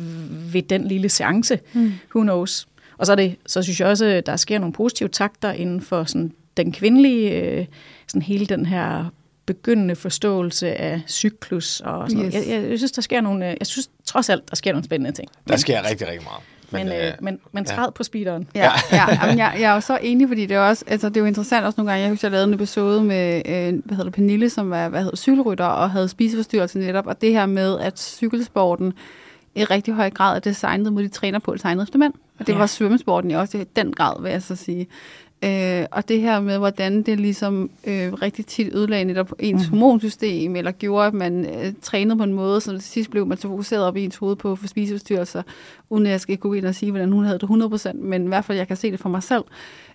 ved 0.53 0.63
den 0.63 0.85
lille 0.85 1.09
seance, 1.09 1.59
mm. 1.73 1.93
who 2.15 2.23
knows? 2.23 2.69
Og 2.99 3.07
så, 3.07 3.13
er 3.13 3.17
det, 3.17 3.37
så 3.47 3.63
synes 3.63 3.81
jeg 3.81 3.89
også, 3.89 4.23
der 4.27 4.37
sker 4.37 4.59
nogle 4.59 4.73
positive 4.73 5.09
takter 5.09 5.53
inden 5.53 5.81
for 5.81 6.05
sådan, 6.05 6.33
den 6.57 6.73
kvindelige, 6.73 7.43
øh, 7.43 7.67
sådan 8.07 8.23
hele 8.23 8.47
den 8.47 8.67
her 8.67 9.11
begyndende 9.47 9.97
forståelse 9.97 10.75
af 10.75 11.01
cyklus 11.09 11.81
og 11.81 12.11
sådan 12.11 12.27
yes. 12.27 12.35
jeg, 12.35 12.45
jeg, 12.49 12.71
jeg 12.71 12.79
synes, 12.79 12.93
der 12.93 13.03
sker 13.03 13.21
nogle, 13.21 13.45
jeg 13.45 13.67
synes 13.67 13.91
trods 14.05 14.31
alt, 14.31 14.51
der 14.51 14.57
sker 14.57 14.73
nogle 14.73 14.85
spændende 14.85 15.13
ting. 15.13 15.29
Der 15.49 15.57
sker 15.57 15.89
rigtig, 15.91 16.09
rigtig 16.09 16.23
meget. 16.25 16.43
Men, 16.71 16.89
men, 16.89 16.97
øh, 16.97 17.13
men, 17.21 17.39
men 17.53 17.65
træd 17.65 17.85
ja. 17.85 17.91
på 17.91 18.05
speederen. 18.05 18.49
Ja, 18.55 18.71
ja 18.93 19.07
jamen, 19.23 19.39
jeg, 19.39 19.57
jeg 19.61 19.71
er 19.71 19.75
jo 19.75 19.81
så 19.81 19.99
enig, 20.03 20.29
fordi 20.29 20.47
det 20.47 20.55
er, 20.55 20.61
også, 20.61 20.85
altså, 20.87 21.09
det 21.09 21.17
er 21.17 21.21
jo 21.21 21.27
interessant 21.27 21.67
også 21.67 21.81
nogle 21.81 21.91
gange. 21.91 22.03
Jeg 22.03 22.11
husker, 22.11 22.29
jeg 22.29 22.33
lavede 22.33 22.49
en 22.49 22.55
episode 22.55 23.05
med 23.05 23.43
øh, 23.47 23.81
hvad 23.85 23.97
hedder 23.97 24.05
det, 24.05 24.13
Pernille, 24.13 24.51
som 24.51 24.71
var 24.71 24.89
hvad 24.89 25.03
hedder, 25.03 25.17
cykelrytter 25.17 25.65
og 25.65 25.91
havde 25.91 26.09
spiseforstyrrelse 26.09 26.79
netop. 26.79 27.07
Og 27.07 27.21
det 27.21 27.33
her 27.33 27.47
med, 27.47 27.79
at 27.79 27.99
cykelsporten 27.99 28.93
i 29.55 29.65
rigtig 29.65 29.95
høj 29.95 30.11
grad 30.11 30.37
er 30.37 30.41
designet 30.41 30.93
mod 30.93 31.03
de 31.03 31.09
træner 31.09 31.39
på 31.39 31.55
designet 31.55 31.83
efter 31.83 31.99
mænd. 31.99 32.15
Og 32.39 32.47
det 32.47 32.53
ja. 32.53 32.59
var 32.59 32.67
svømmesporten 32.67 33.31
i 33.31 33.35
også 33.35 33.59
i 33.59 33.65
den 33.77 33.93
grad, 33.93 34.23
vil 34.23 34.31
jeg 34.31 34.43
så 34.43 34.57
sige. 34.57 34.87
Øh, 35.47 35.87
og 35.91 36.09
det 36.09 36.21
her 36.21 36.41
med, 36.41 36.59
hvordan 36.59 37.03
det 37.03 37.21
ligesom 37.21 37.71
øh, 37.87 38.13
rigtig 38.13 38.47
tit 38.47 38.75
ødelagde 38.75 39.05
netop 39.05 39.33
ens 39.39 39.71
mm. 39.71 39.71
hormonsystem, 39.71 40.57
eller 40.57 40.71
gjorde, 40.71 41.07
at 41.07 41.15
man 41.15 41.47
øh, 41.47 41.73
trænede 41.83 42.17
på 42.17 42.23
en 42.23 42.33
måde, 42.33 42.61
så 42.61 42.71
til 42.71 42.83
sidst 42.83 43.11
blev 43.11 43.27
man 43.27 43.39
så 43.39 43.49
fokuseret 43.49 43.85
op 43.85 43.97
i 43.97 44.05
ens 44.05 44.17
hoved 44.17 44.37
på 44.37 44.57
for 44.57 44.67
spiseforstyrrelser, 44.67 45.43
uden 45.91 46.07
at 46.07 46.13
jeg 46.13 46.21
skal 46.21 46.37
gå 46.37 46.53
ind 46.53 46.67
og 46.67 46.75
sige, 46.75 46.91
hvordan 46.91 47.13
hun 47.13 47.25
havde 47.25 47.39
det 47.39 47.47
100%, 47.87 47.93
men 47.93 48.25
i 48.25 48.29
hvert 48.29 48.45
fald, 48.45 48.59
jeg 48.59 48.69
kan 48.69 48.77
se 48.77 48.91
det 48.91 49.01
for 49.01 49.09
mig 49.09 49.23
selv. 49.23 49.45
Øh, 49.45 49.86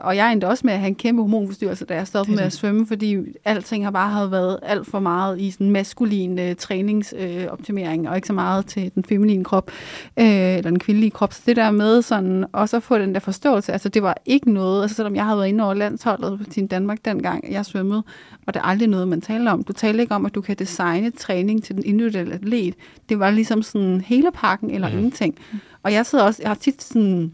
og 0.00 0.16
jeg 0.16 0.32
endte 0.32 0.48
også 0.48 0.66
med 0.66 0.72
at 0.72 0.78
have 0.78 0.88
en 0.88 0.94
kæmpe 0.94 1.22
hormonforstyrrelse, 1.22 1.84
da 1.84 1.94
jeg 1.94 2.06
stoppede 2.06 2.36
med 2.36 2.44
at 2.44 2.52
svømme, 2.52 2.86
fordi 2.86 3.16
alting 3.44 3.84
har 3.84 3.90
bare 3.90 4.10
havde 4.10 4.30
været 4.30 4.58
alt 4.62 4.86
for 4.86 5.00
meget 5.00 5.40
i 5.40 5.50
sådan 5.50 5.70
maskulin 5.70 6.38
øh, 6.38 6.56
træningsoptimering, 6.56 8.04
øh, 8.04 8.10
og 8.10 8.16
ikke 8.16 8.26
så 8.26 8.32
meget 8.32 8.66
til 8.66 8.92
den 8.94 9.04
feminine 9.04 9.44
krop, 9.44 9.70
øh, 10.16 10.26
eller 10.26 10.70
den 10.70 10.78
kvindelige 10.78 11.10
krop. 11.10 11.32
Så 11.32 11.42
det 11.46 11.56
der 11.56 11.70
med 11.70 12.02
sådan, 12.02 12.44
også 12.52 12.76
at 12.76 12.82
få 12.82 12.98
den 12.98 13.14
der 13.14 13.20
forståelse, 13.20 13.72
altså 13.72 13.88
det 13.88 14.02
var 14.02 14.16
ikke 14.26 14.52
noget, 14.52 14.82
altså 14.82 14.96
selvom 14.96 15.16
jeg 15.16 15.24
havde 15.24 15.38
været 15.38 15.48
inde 15.48 15.64
over 15.64 15.74
landsholdet 15.74 16.38
på 16.38 16.44
Team 16.44 16.68
Danmark 16.68 16.98
dengang, 17.04 17.52
jeg 17.52 17.66
svømmede, 17.66 18.02
og 18.46 18.54
det 18.54 18.60
er 18.60 18.64
aldrig 18.64 18.88
noget, 18.88 19.08
man 19.08 19.20
taler 19.20 19.52
om. 19.52 19.64
Du 19.64 19.72
taler 19.72 20.00
ikke 20.00 20.14
om, 20.14 20.26
at 20.26 20.34
du 20.34 20.40
kan 20.40 20.56
designe 20.58 21.10
træning 21.10 21.64
til 21.64 21.74
den 21.74 21.84
individuelle 21.84 22.34
atlet. 22.34 22.74
Det 23.08 23.18
var 23.18 23.30
ligesom 23.30 23.62
sådan 23.62 24.00
hele 24.00 24.30
pakken 24.34 24.70
eller 24.70 24.88
mm. 24.88 24.96
ingenting. 24.96 25.38
Og 25.82 25.92
jeg 25.92 26.06
sidder 26.06 26.24
også, 26.24 26.42
jeg 26.42 26.50
har 26.50 26.54
tit 26.54 26.82
sådan 26.82 27.32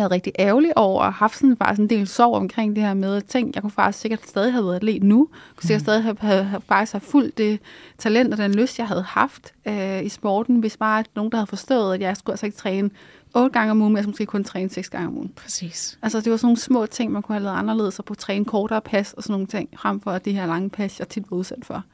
været 0.00 0.10
rigtig 0.10 0.32
ærgerlig 0.38 0.78
over, 0.78 1.02
og 1.02 1.12
haft 1.12 1.38
sådan, 1.38 1.56
bare 1.56 1.76
sådan 1.76 1.84
en 1.84 1.90
del 1.90 2.06
sorg 2.06 2.34
omkring 2.34 2.76
det 2.76 2.84
her 2.84 2.94
med, 2.94 3.16
at 3.16 3.24
tænke, 3.24 3.52
jeg 3.54 3.62
kunne 3.62 3.70
faktisk 3.70 3.98
sikkert 3.98 4.28
stadig 4.28 4.52
have 4.52 4.64
været 4.64 4.76
atlet 4.76 5.02
nu, 5.02 5.28
kunne 5.56 5.66
sikkert 5.66 5.80
mm. 5.80 5.84
stadig 5.84 6.02
have, 6.02 6.16
have, 6.20 6.44
have, 6.44 6.62
faktisk 6.68 6.92
have 6.92 7.00
fuldt 7.00 7.38
det 7.38 7.60
talent 7.98 8.32
og 8.32 8.38
den 8.38 8.54
lyst, 8.54 8.78
jeg 8.78 8.86
havde 8.86 9.02
haft 9.02 9.52
øh, 9.66 10.04
i 10.04 10.08
sporten, 10.08 10.60
hvis 10.60 10.76
bare 10.76 11.04
nogen, 11.16 11.32
der 11.32 11.38
havde 11.38 11.46
forstået, 11.46 11.94
at 11.94 12.00
jeg 12.00 12.16
skulle 12.16 12.34
altså 12.34 12.46
ikke 12.46 12.58
træne 12.58 12.90
otte 13.34 13.52
gange 13.52 13.70
om 13.70 13.80
ugen, 13.80 13.92
men 13.92 13.96
jeg 13.96 14.04
skulle 14.04 14.12
måske 14.12 14.26
kun 14.26 14.44
træne 14.44 14.70
seks 14.70 14.90
gange 14.90 15.08
om 15.08 15.16
ugen. 15.16 15.32
Præcis. 15.36 15.98
Altså, 16.02 16.20
det 16.20 16.30
var 16.30 16.36
sådan 16.36 16.46
nogle 16.46 16.58
små 16.58 16.86
ting, 16.86 17.12
man 17.12 17.22
kunne 17.22 17.34
have 17.34 17.44
lavet 17.44 17.56
anderledes, 17.56 17.98
og 17.98 18.04
på 18.04 18.14
træne 18.14 18.44
kortere 18.44 18.80
pas 18.80 19.12
og 19.12 19.22
sådan 19.22 19.32
nogle 19.32 19.46
ting, 19.46 19.68
frem 19.76 20.00
for 20.00 20.18
det 20.18 20.34
her 20.34 20.46
lange 20.46 20.70
pas, 20.70 20.98
jeg 20.98 21.08
tit 21.08 21.30
var 21.30 21.36
udsat 21.36 21.64
for. 21.64 21.84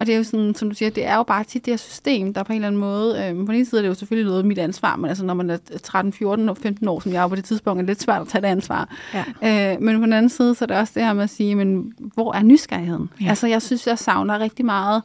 Og 0.00 0.06
det 0.06 0.12
er 0.12 0.16
jo 0.16 0.24
sådan, 0.24 0.54
som 0.54 0.68
du 0.68 0.74
siger, 0.74 0.90
det 0.90 1.06
er 1.06 1.16
jo 1.16 1.22
bare 1.22 1.44
tit 1.44 1.64
det 1.64 1.72
her 1.72 1.76
system, 1.78 2.34
der 2.34 2.42
på 2.42 2.52
en 2.52 2.56
eller 2.56 2.66
anden 2.66 2.80
måde, 2.80 3.18
øh, 3.18 3.46
på 3.46 3.52
den 3.52 3.54
ene 3.54 3.66
side 3.66 3.80
er 3.80 3.82
det 3.82 3.88
jo 3.88 3.94
selvfølgelig 3.94 4.26
noget 4.26 4.42
af 4.42 4.44
mit 4.44 4.58
ansvar, 4.58 4.96
men 4.96 5.08
altså 5.08 5.24
når 5.24 5.34
man 5.34 5.50
er 5.50 5.58
13, 5.82 6.12
14 6.12 6.48
og 6.48 6.56
15 6.56 6.88
år, 6.88 7.00
som 7.00 7.12
jeg 7.12 7.24
er 7.24 7.28
på 7.28 7.36
det 7.36 7.44
tidspunkt, 7.44 7.78
er 7.78 7.82
det 7.82 7.90
lidt 7.90 8.02
svært 8.02 8.20
at 8.22 8.28
tage 8.28 8.42
det 8.42 8.48
ansvar. 8.48 8.96
Ja. 9.42 9.74
Øh, 9.74 9.82
men 9.82 9.98
på 9.98 10.04
den 10.04 10.12
anden 10.12 10.30
side, 10.30 10.54
så 10.54 10.64
er 10.64 10.66
det 10.66 10.76
også 10.76 10.92
det 10.96 11.04
her 11.04 11.12
med 11.12 11.24
at 11.24 11.30
sige, 11.30 11.54
men 11.54 11.92
hvor 11.98 12.34
er 12.34 12.42
nysgerrigheden? 12.42 13.10
Ja. 13.20 13.28
Altså 13.28 13.46
jeg 13.46 13.62
synes, 13.62 13.86
jeg 13.86 13.98
savner 13.98 14.38
rigtig 14.38 14.64
meget 14.64 15.02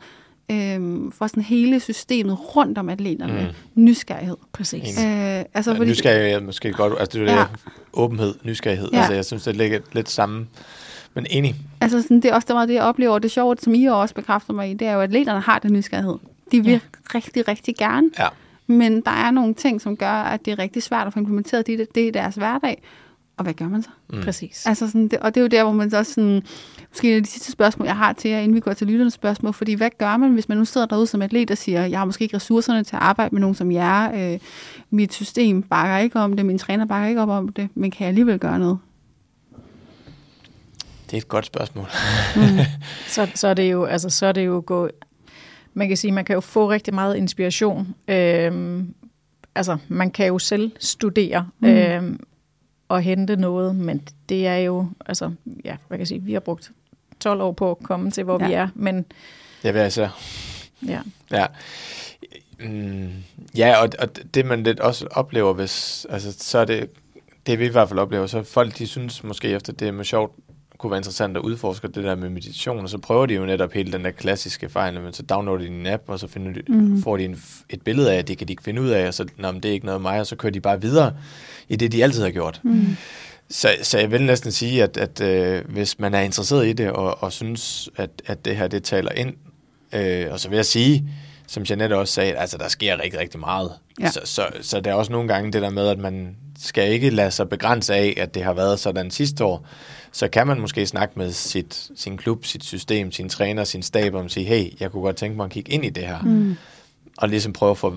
øh, 0.52 1.12
for 1.12 1.28
sådan 1.28 1.44
hele 1.44 1.80
systemet 1.80 2.56
rundt 2.56 2.78
om 2.78 2.90
atleterne. 2.90 3.54
Mm. 3.76 3.84
Nysgerrighed. 3.84 4.38
Præcis. 4.54 5.00
Øh, 5.00 5.44
altså, 5.54 5.72
ja, 5.72 5.78
fordi, 5.78 5.92
nysgerrighed 5.92 6.36
er 6.36 6.40
måske 6.40 6.74
godt, 6.74 6.94
altså 7.00 7.20
det 7.20 7.30
er 7.30 7.34
ja. 7.34 7.46
åbenhed, 7.94 8.34
nysgerrighed. 8.44 8.90
Ja. 8.94 8.98
Altså 8.98 9.14
jeg 9.14 9.26
synes, 9.26 9.44
det 9.44 9.56
ligger 9.56 9.80
lidt 9.94 10.10
samme 10.10 10.48
men 11.14 11.26
enig. 11.30 11.56
Altså, 11.82 12.02
sådan, 12.02 12.20
det 12.20 12.32
er 12.32 12.36
også 12.36 12.46
det, 12.46 12.56
meget 12.56 12.70
det, 12.70 12.76
jeg 12.76 12.84
oplever. 12.84 13.20
Det 13.20 13.32
sjove, 13.32 13.56
som 13.60 13.74
I 13.74 13.86
også 13.86 14.16
bekræfter 14.16 14.54
mig 14.54 14.72
i, 14.72 14.74
det 14.74 14.88
er 14.88 14.94
jo, 14.94 15.00
at 15.00 15.10
atleterne 15.10 15.40
har 15.40 15.60
den 15.60 15.74
nysgerrighed. 15.74 16.16
De 16.52 16.64
vil 16.64 16.72
ja. 16.72 16.80
rigtig, 17.16 17.48
rigtig 17.48 17.76
gerne. 17.76 18.10
Ja. 18.20 18.28
Men 18.68 19.02
der 19.02 19.12
er 19.12 19.32
nogle 19.32 19.54
ting, 19.54 19.82
som 19.82 19.98
gør, 19.98 20.12
at 20.12 20.46
det 20.46 20.52
er 20.52 20.60
rigtig 20.60 20.84
svært 20.84 21.08
at 21.08 21.14
få 21.14 21.20
implementeret 21.20 21.68
det, 21.68 21.96
det 21.96 22.08
i 22.08 22.10
deres 22.10 22.36
hverdag. 22.36 22.82
Og 23.38 23.44
hvad 23.44 23.54
gør 23.54 23.68
man 23.68 23.84
så? 23.84 23.90
Mm. 24.14 24.22
Præcis. 24.22 24.66
Altså 24.66 24.88
sådan, 24.88 25.08
det, 25.08 25.20
og 25.20 25.36
det 25.36 25.42
er 25.42 25.44
jo 25.44 25.48
der, 25.48 25.64
hvor 25.64 25.72
man 25.72 25.90
så 25.90 25.98
også 25.98 26.14
sådan, 26.14 26.44
måske 26.90 27.20
de 27.20 27.26
sidste 27.26 27.52
spørgsmål, 27.52 27.86
jeg 27.86 27.98
har 27.98 28.14
til 28.14 28.32
jer, 28.32 28.40
inden 28.40 28.56
vi 28.56 28.60
går 28.60 28.74
til 28.74 28.88
lytternes 28.88 29.14
spørgsmål, 29.14 29.54
fordi 29.54 29.74
hvad 29.74 29.90
gør 29.98 30.18
man, 30.18 30.32
hvis 30.32 30.50
man 30.50 30.58
nu 30.58 30.66
sidder 30.66 30.88
derude 30.88 31.08
som 31.08 31.22
atlet 31.22 31.52
og 31.52 31.58
siger, 31.58 31.86
jeg 31.86 32.00
har 32.00 32.06
måske 32.06 32.24
ikke 32.24 32.36
ressourcerne 32.36 32.84
til 32.84 32.96
at 32.96 33.02
arbejde 33.02 33.36
med 33.36 33.42
nogen 33.42 33.56
som 33.56 33.72
jer, 33.72 34.34
øh, 34.34 34.40
mit 34.90 35.14
system 35.14 35.62
bakker 35.62 35.98
ikke 35.98 36.20
om 36.20 36.34
det, 36.34 36.46
min 36.46 36.58
træner 36.58 36.86
bakker 36.86 37.08
ikke 37.08 37.22
op 37.22 37.30
om 37.30 37.50
det, 37.50 37.70
men 37.76 37.92
kan 37.92 38.02
jeg 38.02 38.08
alligevel 38.08 38.40
gøre 38.40 38.60
noget? 38.60 38.78
Det 41.14 41.18
er 41.18 41.22
et 41.22 41.28
godt 41.28 41.46
spørgsmål. 41.46 41.86
mm. 42.36 42.60
så, 43.16 43.28
så, 43.36 43.48
er 43.48 43.54
det 43.54 43.72
jo, 43.72 43.86
altså, 43.86 44.10
så 44.10 44.26
er 44.26 44.32
det 44.32 44.46
jo 44.46 44.64
gå, 44.66 44.90
man 45.74 45.88
kan 45.88 45.98
sige, 45.98 46.12
man 46.12 46.26
kan 46.26 46.34
jo 46.34 46.40
få 46.40 46.70
rigtig 46.70 46.94
meget 46.94 47.16
inspiration. 47.16 47.96
Øhm, 48.08 48.94
altså, 49.56 49.78
man 49.88 50.12
kan 50.12 50.28
jo 50.28 50.40
selv 50.40 50.72
studere 50.80 51.50
mm. 51.60 51.68
øhm, 51.68 52.20
og 52.90 53.02
hente 53.02 53.36
noget, 53.36 53.76
men 53.76 54.08
det 54.30 54.48
er 54.48 54.56
jo, 54.56 54.88
altså, 55.06 55.32
ja, 55.66 55.76
hvad 55.88 55.98
kan 55.98 56.00
jeg 56.00 56.08
sige, 56.08 56.22
vi 56.22 56.34
har 56.34 56.40
brugt 56.40 56.72
12 57.20 57.42
år 57.42 57.52
på 57.52 57.72
at 57.72 57.78
komme 57.84 58.12
til, 58.12 58.24
hvor 58.24 58.42
ja. 58.42 58.48
vi 58.48 58.54
er, 58.54 58.68
men... 58.76 59.06
Ja, 59.64 59.72
hvad 59.72 59.84
altså? 59.84 60.10
Ja. 60.88 61.00
Ja. 61.32 61.46
Mm, 62.60 63.10
ja, 63.58 63.78
og, 63.82 63.90
og 64.00 64.10
det 64.34 64.46
man 64.46 64.64
lidt 64.64 64.80
også 64.80 65.08
oplever, 65.12 65.54
hvis, 65.54 66.06
altså, 66.10 66.36
så 66.40 66.58
er 66.58 66.66
det, 66.66 66.90
det 67.46 67.60
vi 67.60 67.66
i 67.66 67.70
hvert 67.70 67.90
fald 67.90 68.00
oplever, 68.00 68.28
så 68.28 68.44
folk 68.44 68.78
de 68.78 68.88
synes 68.88 69.24
måske 69.24 69.50
efter 69.50 69.74
det 69.74 69.88
er 69.88 70.04
sjovt 70.04 70.36
kunne 70.84 70.92
være 70.92 71.00
interessant 71.00 71.38
at 71.38 71.44
udforske 71.44 71.88
det 71.88 72.04
der 72.04 72.16
med 72.16 72.30
meditation, 72.30 72.80
og 72.80 72.90
så 72.90 72.98
prøver 72.98 73.26
de 73.26 73.34
jo 73.34 73.46
netop 73.46 73.74
hele 73.74 73.92
den 73.92 74.06
der 74.06 74.12
klassiske 74.12 74.70
fejl, 74.70 75.02
men 75.02 75.14
så 75.14 75.24
downloader 75.24 75.60
de 75.60 75.68
en 75.68 75.88
app, 75.88 76.04
og 76.08 76.20
så 76.20 76.28
finder 76.28 76.54
de, 76.54 76.74
mm. 76.74 77.04
får 77.04 77.18
de 77.18 77.26
en, 77.26 77.44
et 77.70 77.82
billede 77.82 78.14
af, 78.14 78.18
at 78.18 78.28
det 78.28 78.38
kan 78.38 78.48
de 78.48 78.54
ikke 78.54 78.64
finde 78.64 78.82
ud 78.82 78.90
af, 78.90 79.08
og 79.08 79.14
så, 79.14 79.26
Nå, 79.38 79.52
men 79.52 79.64
det 79.64 79.70
er 79.70 79.74
ikke 79.74 79.86
noget 79.86 79.98
af 79.98 80.02
mig, 80.02 80.20
og 80.20 80.28
så 80.28 80.36
kører 80.36 80.52
de 80.52 80.62
bare 80.62 80.82
videre 80.82 81.14
i 81.70 81.76
det, 81.76 81.92
de 81.92 82.04
altid 82.04 82.24
har 82.24 82.30
gjort. 82.30 82.62
Mm. 82.64 82.96
Så, 83.50 83.70
så 83.82 84.00
jeg 84.00 84.12
vil 84.12 84.22
næsten 84.22 84.52
sige, 84.52 84.84
at, 84.84 84.98
at 84.98 85.22
øh, 85.22 85.64
hvis 85.70 86.00
man 86.00 86.14
er 86.14 86.22
interesseret 86.22 86.68
i 86.68 86.74
det, 86.74 86.92
og, 86.92 87.24
og 87.24 87.32
synes, 87.32 87.90
at, 87.96 88.10
at 88.26 88.46
det 88.46 88.56
her, 88.56 88.68
det 88.68 88.84
taler 88.84 89.12
ind, 89.12 89.34
øh, 89.94 90.28
og 90.32 90.40
så 90.40 90.50
vil 90.50 90.56
jeg 90.56 90.66
sige, 90.66 91.10
som 91.48 91.66
Jeanette 91.70 91.94
også 91.94 92.14
sagde, 92.14 92.34
altså 92.34 92.58
der 92.58 92.68
sker 92.68 93.04
rigtig, 93.04 93.20
rigtig 93.20 93.40
meget. 93.40 93.72
Ja. 94.02 94.12
Så, 94.12 94.20
så, 94.24 94.48
så 94.62 94.80
der 94.80 94.92
er 94.92 94.96
også 94.96 95.12
nogle 95.12 95.28
gange 95.28 95.52
det 95.52 95.62
der 95.62 95.70
med, 95.70 95.88
at 95.88 96.00
man 96.00 96.36
skal 96.60 96.92
ikke 96.92 97.10
lade 97.10 97.32
sig 97.32 97.50
begrænse 97.50 97.94
af, 97.94 98.14
at 98.18 98.34
det 98.34 98.44
har 98.44 98.54
været 98.54 98.80
sådan 98.80 99.12
sidste 99.12 99.44
år, 99.44 99.68
så 100.14 100.28
kan 100.28 100.48
man 100.48 100.60
måske 100.60 100.86
snakke 100.86 101.14
med 101.18 101.32
sit, 101.32 101.92
sin 101.96 102.18
klub, 102.18 102.46
sit 102.46 102.64
system, 102.64 103.12
sin 103.12 103.30
træner, 103.30 103.64
sin 103.64 103.84
stab 103.84 104.14
om 104.14 104.26
at 104.26 104.32
sige, 104.32 104.46
hey, 104.46 104.82
jeg 104.82 104.92
kunne 104.92 105.04
godt 105.04 105.16
tænke 105.16 105.38
mig 105.38 105.46
at 105.46 105.52
kigge 105.52 105.72
ind 105.72 105.86
i 105.86 105.90
det 105.90 106.04
her. 106.04 106.22
Mm. 106.22 106.56
Og 107.18 107.30
ligesom 107.30 107.54
prøve 107.54 107.72
at 107.72 107.78
få 107.78 107.96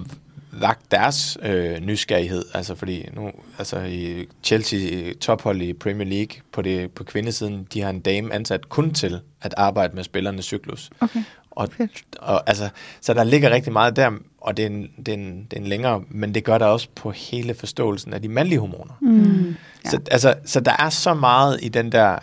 vagt 0.53 0.91
deres 0.91 1.39
øh, 1.43 1.81
nysgerrighed. 1.81 2.45
Altså 2.55 2.75
fordi 2.75 3.09
nu, 3.13 3.31
altså 3.59 3.81
i 3.81 4.27
Chelsea 4.43 5.13
tophold 5.21 5.63
i 5.63 5.73
Premier 5.73 6.09
League 6.09 6.37
på, 6.53 6.63
det, 6.63 6.91
på 6.91 7.05
kvindesiden, 7.05 7.67
de 7.73 7.81
har 7.81 7.91
en 7.91 8.01
dame 8.01 8.35
ansat 8.35 8.69
kun 8.69 8.95
til 8.95 9.21
at 9.41 9.55
arbejde 9.57 9.97
med 9.97 10.05
spillernes 10.05 10.45
cyklus. 10.45 10.91
Okay. 11.01 11.23
Og, 11.51 11.69
og, 12.19 12.49
altså, 12.49 12.69
så 13.01 13.15
der 13.15 13.25
ligger 13.25 13.51
rigtig 13.51 13.73
meget 13.73 13.97
der, 13.97 14.11
og 14.47 14.57
det 14.57 14.63
er, 14.63 14.67
en, 14.67 14.91
det, 15.07 15.09
er 15.09 15.13
en, 15.13 15.47
det 15.51 15.57
er 15.57 15.61
en 15.61 15.67
længere, 15.67 16.03
men 16.09 16.35
det 16.35 16.45
gør 16.45 16.59
der 16.59 16.67
også 16.67 16.89
på 16.95 17.11
hele 17.11 17.55
forståelsen 17.55 18.13
af 18.13 18.23
de 18.23 18.29
mandlige 18.29 18.59
hormoner. 18.59 18.95
Mm. 19.01 19.55
Ja. 19.85 19.91
Så, 19.91 20.01
altså, 20.11 20.35
så 20.45 20.61
der 20.61 20.73
er 20.79 20.91
så 20.91 21.15
meget 21.15 21.59
i 21.63 21.69
den 21.69 21.93
der 21.93 22.19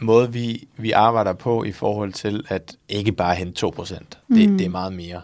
måde, 0.00 0.32
vi, 0.32 0.68
vi 0.76 0.90
arbejder 0.90 1.32
på 1.32 1.64
i 1.64 1.72
forhold 1.72 2.12
til 2.12 2.44
at 2.48 2.76
ikke 2.88 3.12
bare 3.12 3.34
hente 3.34 3.66
2%. 3.66 3.98
Mm. 4.28 4.36
Det, 4.36 4.48
det 4.48 4.64
er 4.64 4.68
meget 4.68 4.92
mere. 4.92 5.20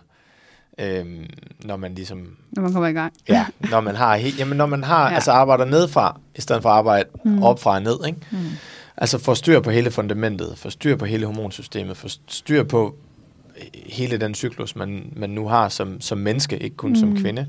Øhm, 0.79 1.27
når 1.65 1.77
man 1.77 1.95
ligesom... 1.95 2.37
Når 2.53 2.63
man 2.63 2.73
kommer 2.73 2.89
i 2.89 2.93
gang. 2.93 3.13
ja, 3.29 3.47
når 3.71 3.81
man 3.81 3.97
har, 3.97 4.17
jamen, 4.17 4.57
når 4.57 4.67
man 4.67 4.85
har 4.85 5.09
ja. 5.09 5.15
altså 5.15 5.33
arbejder 5.33 5.65
nedfra, 5.65 6.21
i 6.35 6.41
stedet 6.41 6.63
for 6.63 6.69
at 6.69 6.77
arbejde 6.77 7.09
mm. 7.25 7.43
opfra 7.43 7.75
og 7.75 7.83
ned. 7.83 8.07
Ikke? 8.07 8.19
Mm. 8.31 8.39
Altså 8.97 9.19
få 9.19 9.35
styr 9.35 9.61
på 9.61 9.71
hele 9.71 9.91
fundamentet, 9.91 10.59
få 10.59 10.71
styr 10.71 10.97
på 10.97 11.05
hele 11.05 11.27
hormonsystemet, 11.27 11.97
få 11.97 12.09
styr 12.29 12.63
på 12.63 12.97
hele 13.87 14.19
den 14.19 14.35
cyklus, 14.35 14.77
man, 14.77 15.13
man 15.17 15.31
nu 15.31 15.49
har 15.49 15.69
som, 15.69 16.01
som 16.01 16.19
menneske, 16.19 16.59
ikke 16.59 16.77
kun 16.77 16.91
mm. 16.91 16.97
som 16.97 17.17
kvinde, 17.17 17.47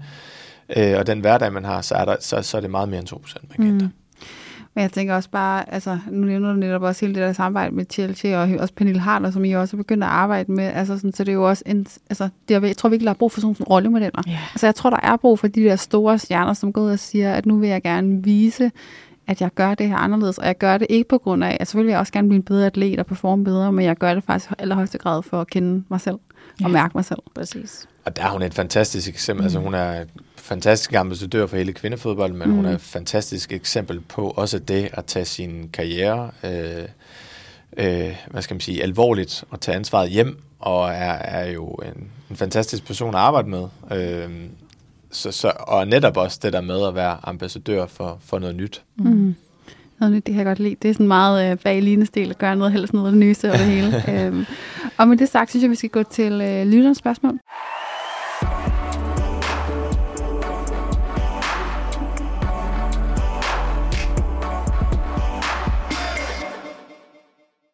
øh, 0.78 0.98
og 0.98 1.08
den 1.08 1.20
hverdag, 1.20 1.54
man 1.54 1.66
har, 1.66 1.82
så 1.82 1.96
er, 1.96 2.06
der, 2.06 2.16
så, 2.20 2.42
så 2.42 2.58
er 2.58 2.62
det 2.62 2.72
meget 2.72 2.90
mere 2.90 3.00
end 3.00 3.14
2%, 3.14 3.38
man 3.50 3.68
kan 3.68 3.78
mm. 3.86 3.92
Men 4.76 4.82
jeg 4.82 4.92
tænker 4.92 5.16
også 5.16 5.30
bare, 5.30 5.74
altså 5.74 6.00
nu 6.12 6.28
nævner 6.28 6.54
du 6.54 6.60
netop 6.60 6.82
også 6.82 7.06
hele 7.06 7.16
det 7.16 7.28
der 7.28 7.34
samarbejde 7.34 7.76
med 7.76 7.86
Chelsea 7.90 8.38
og 8.38 8.50
også 8.60 8.74
Pernille 8.74 9.02
Harder, 9.02 9.32
som 9.32 9.46
I 9.46 9.52
også 9.52 9.76
er 9.76 9.78
begyndt 9.78 10.04
at 10.04 10.10
arbejde 10.10 10.52
med. 10.52 10.64
Altså 10.64 10.96
sådan, 10.96 11.14
så 11.14 11.24
det 11.24 11.32
er 11.32 11.34
jo 11.34 11.50
også 11.50 11.64
en, 11.66 11.88
altså 12.10 12.30
det 12.48 12.56
er, 12.56 12.62
jeg 12.62 12.78
tror 12.78 12.90
virkelig, 12.90 13.06
der 13.06 13.14
er 13.14 13.18
brug 13.18 13.32
for 13.32 13.42
sådan 13.42 13.56
nogle 13.60 13.70
rollemodeller. 13.70 14.24
Yeah. 14.30 14.54
Altså 14.54 14.68
jeg 14.68 14.76
tror, 14.76 14.90
der 14.90 15.00
er 15.04 15.18
brug 15.18 15.40
for 15.40 15.48
de 15.48 15.64
der 15.64 15.76
store 15.76 16.20
stjerner, 16.20 16.54
som 16.54 16.74
går 16.74 16.82
ud 16.82 16.92
og 16.92 17.00
siger, 17.00 17.34
at 17.34 17.46
nu 17.46 17.58
vil 17.58 17.70
jeg 17.70 17.82
gerne 17.82 18.24
vise, 18.24 18.72
at 19.32 19.42
jeg 19.42 19.54
gør 19.56 19.76
det 19.76 19.88
her 19.88 19.96
anderledes, 19.96 20.38
og 20.38 20.46
jeg 20.46 20.58
gør 20.58 20.78
det 20.78 20.88
ikke 20.90 21.10
på 21.10 21.18
grund 21.18 21.44
af, 21.44 21.58
at 21.60 21.68
selvfølgelig 21.68 21.88
vil 21.88 21.92
jeg 21.92 22.00
også 22.00 22.14
gerne 22.14 22.28
blive 22.28 22.38
en 22.38 22.44
bedre 22.44 22.66
atlet 22.66 23.00
og 23.00 23.06
performe 23.06 23.44
bedre, 23.44 23.72
men 23.72 23.86
jeg 23.86 23.96
gør 23.96 24.14
det 24.14 24.24
faktisk 24.24 24.52
i 24.52 24.54
allerhøjeste 24.60 24.98
grad 24.98 25.24
for 25.24 25.42
at 25.42 25.48
kende 25.48 25.84
mig 25.90 26.02
selv 26.02 26.18
ja. 26.60 26.66
og 26.66 26.72
mærke 26.72 26.92
mig 26.96 27.06
selv. 27.06 27.20
Præcis. 27.36 27.88
Og 28.06 28.16
der 28.16 28.24
er 28.24 28.30
hun 28.30 28.42
et 28.42 28.54
fantastisk 28.54 29.10
eksempel. 29.10 29.44
Altså, 29.44 29.60
mm. 29.60 29.66
Altså 29.66 29.86
hun 29.88 30.00
er 30.00 30.06
fantastisk 30.36 30.94
ambassadør 30.94 31.46
for 31.48 31.58
hele 31.58 31.74
kvindefodbold, 31.74 32.34
men 32.34 32.50
mm. 32.50 32.56
hun 32.56 32.66
er 32.66 32.76
et 32.76 32.82
fantastisk 32.82 33.54
eksempel 33.54 34.00
på 34.00 34.30
også 34.30 34.60
det 34.60 34.90
at 34.94 35.06
tage 35.06 35.26
sin 35.26 35.70
karriere, 35.74 36.32
øh, 36.44 36.86
øh, 37.78 38.16
hvad 38.28 38.42
skal 38.42 38.54
man 38.54 38.62
sige, 38.62 38.84
alvorligt 38.84 39.44
og 39.50 39.62
tage 39.62 39.76
ansvaret 39.76 40.10
hjem, 40.10 40.38
og 40.60 40.90
er, 40.90 41.14
er 41.14 41.52
jo 41.52 41.68
en, 41.68 42.10
en 42.30 42.36
fantastisk 42.36 42.86
person 42.86 43.16
at 43.16 43.22
arbejde 43.22 43.50
med. 43.50 43.68
Øh, 43.92 44.30
så, 45.12 45.32
så, 45.32 45.52
og 45.60 45.88
netop 45.88 46.18
også 46.18 46.40
det 46.44 46.54
der 46.54 46.62
med 46.62 46.88
at 46.88 46.96
være 46.96 47.18
ambassadør 47.24 47.86
for, 47.86 48.18
for 48.22 48.40
noget 48.40 48.56
nyt. 48.56 48.84
Mm. 48.96 49.36
Noget 50.00 50.16
nyt, 50.16 50.26
det 50.26 50.34
kan 50.34 50.38
jeg 50.38 50.46
godt 50.46 50.60
lide. 50.60 50.76
Det 50.82 50.90
er 50.90 50.94
sådan 50.94 51.08
meget 51.08 51.52
øh, 51.52 51.58
bag 51.58 51.82
linestil 51.82 52.30
at 52.30 52.38
gøre 52.38 52.56
noget, 52.56 52.74
helst 52.74 52.94
noget 52.94 53.14
nyeste 53.14 53.46
over 53.50 53.58
det 53.58 53.66
hele. 53.76 54.26
øhm, 54.26 54.46
og 54.98 55.08
med 55.08 55.18
det 55.18 55.30
sagt, 55.30 55.50
synes 55.50 55.64
jeg, 55.64 55.70
vi 55.70 55.76
skal 55.76 55.90
gå 55.90 56.04
til 56.04 56.42
øh, 56.42 56.68
lytterens 56.68 56.98
spørgsmål. 56.98 57.40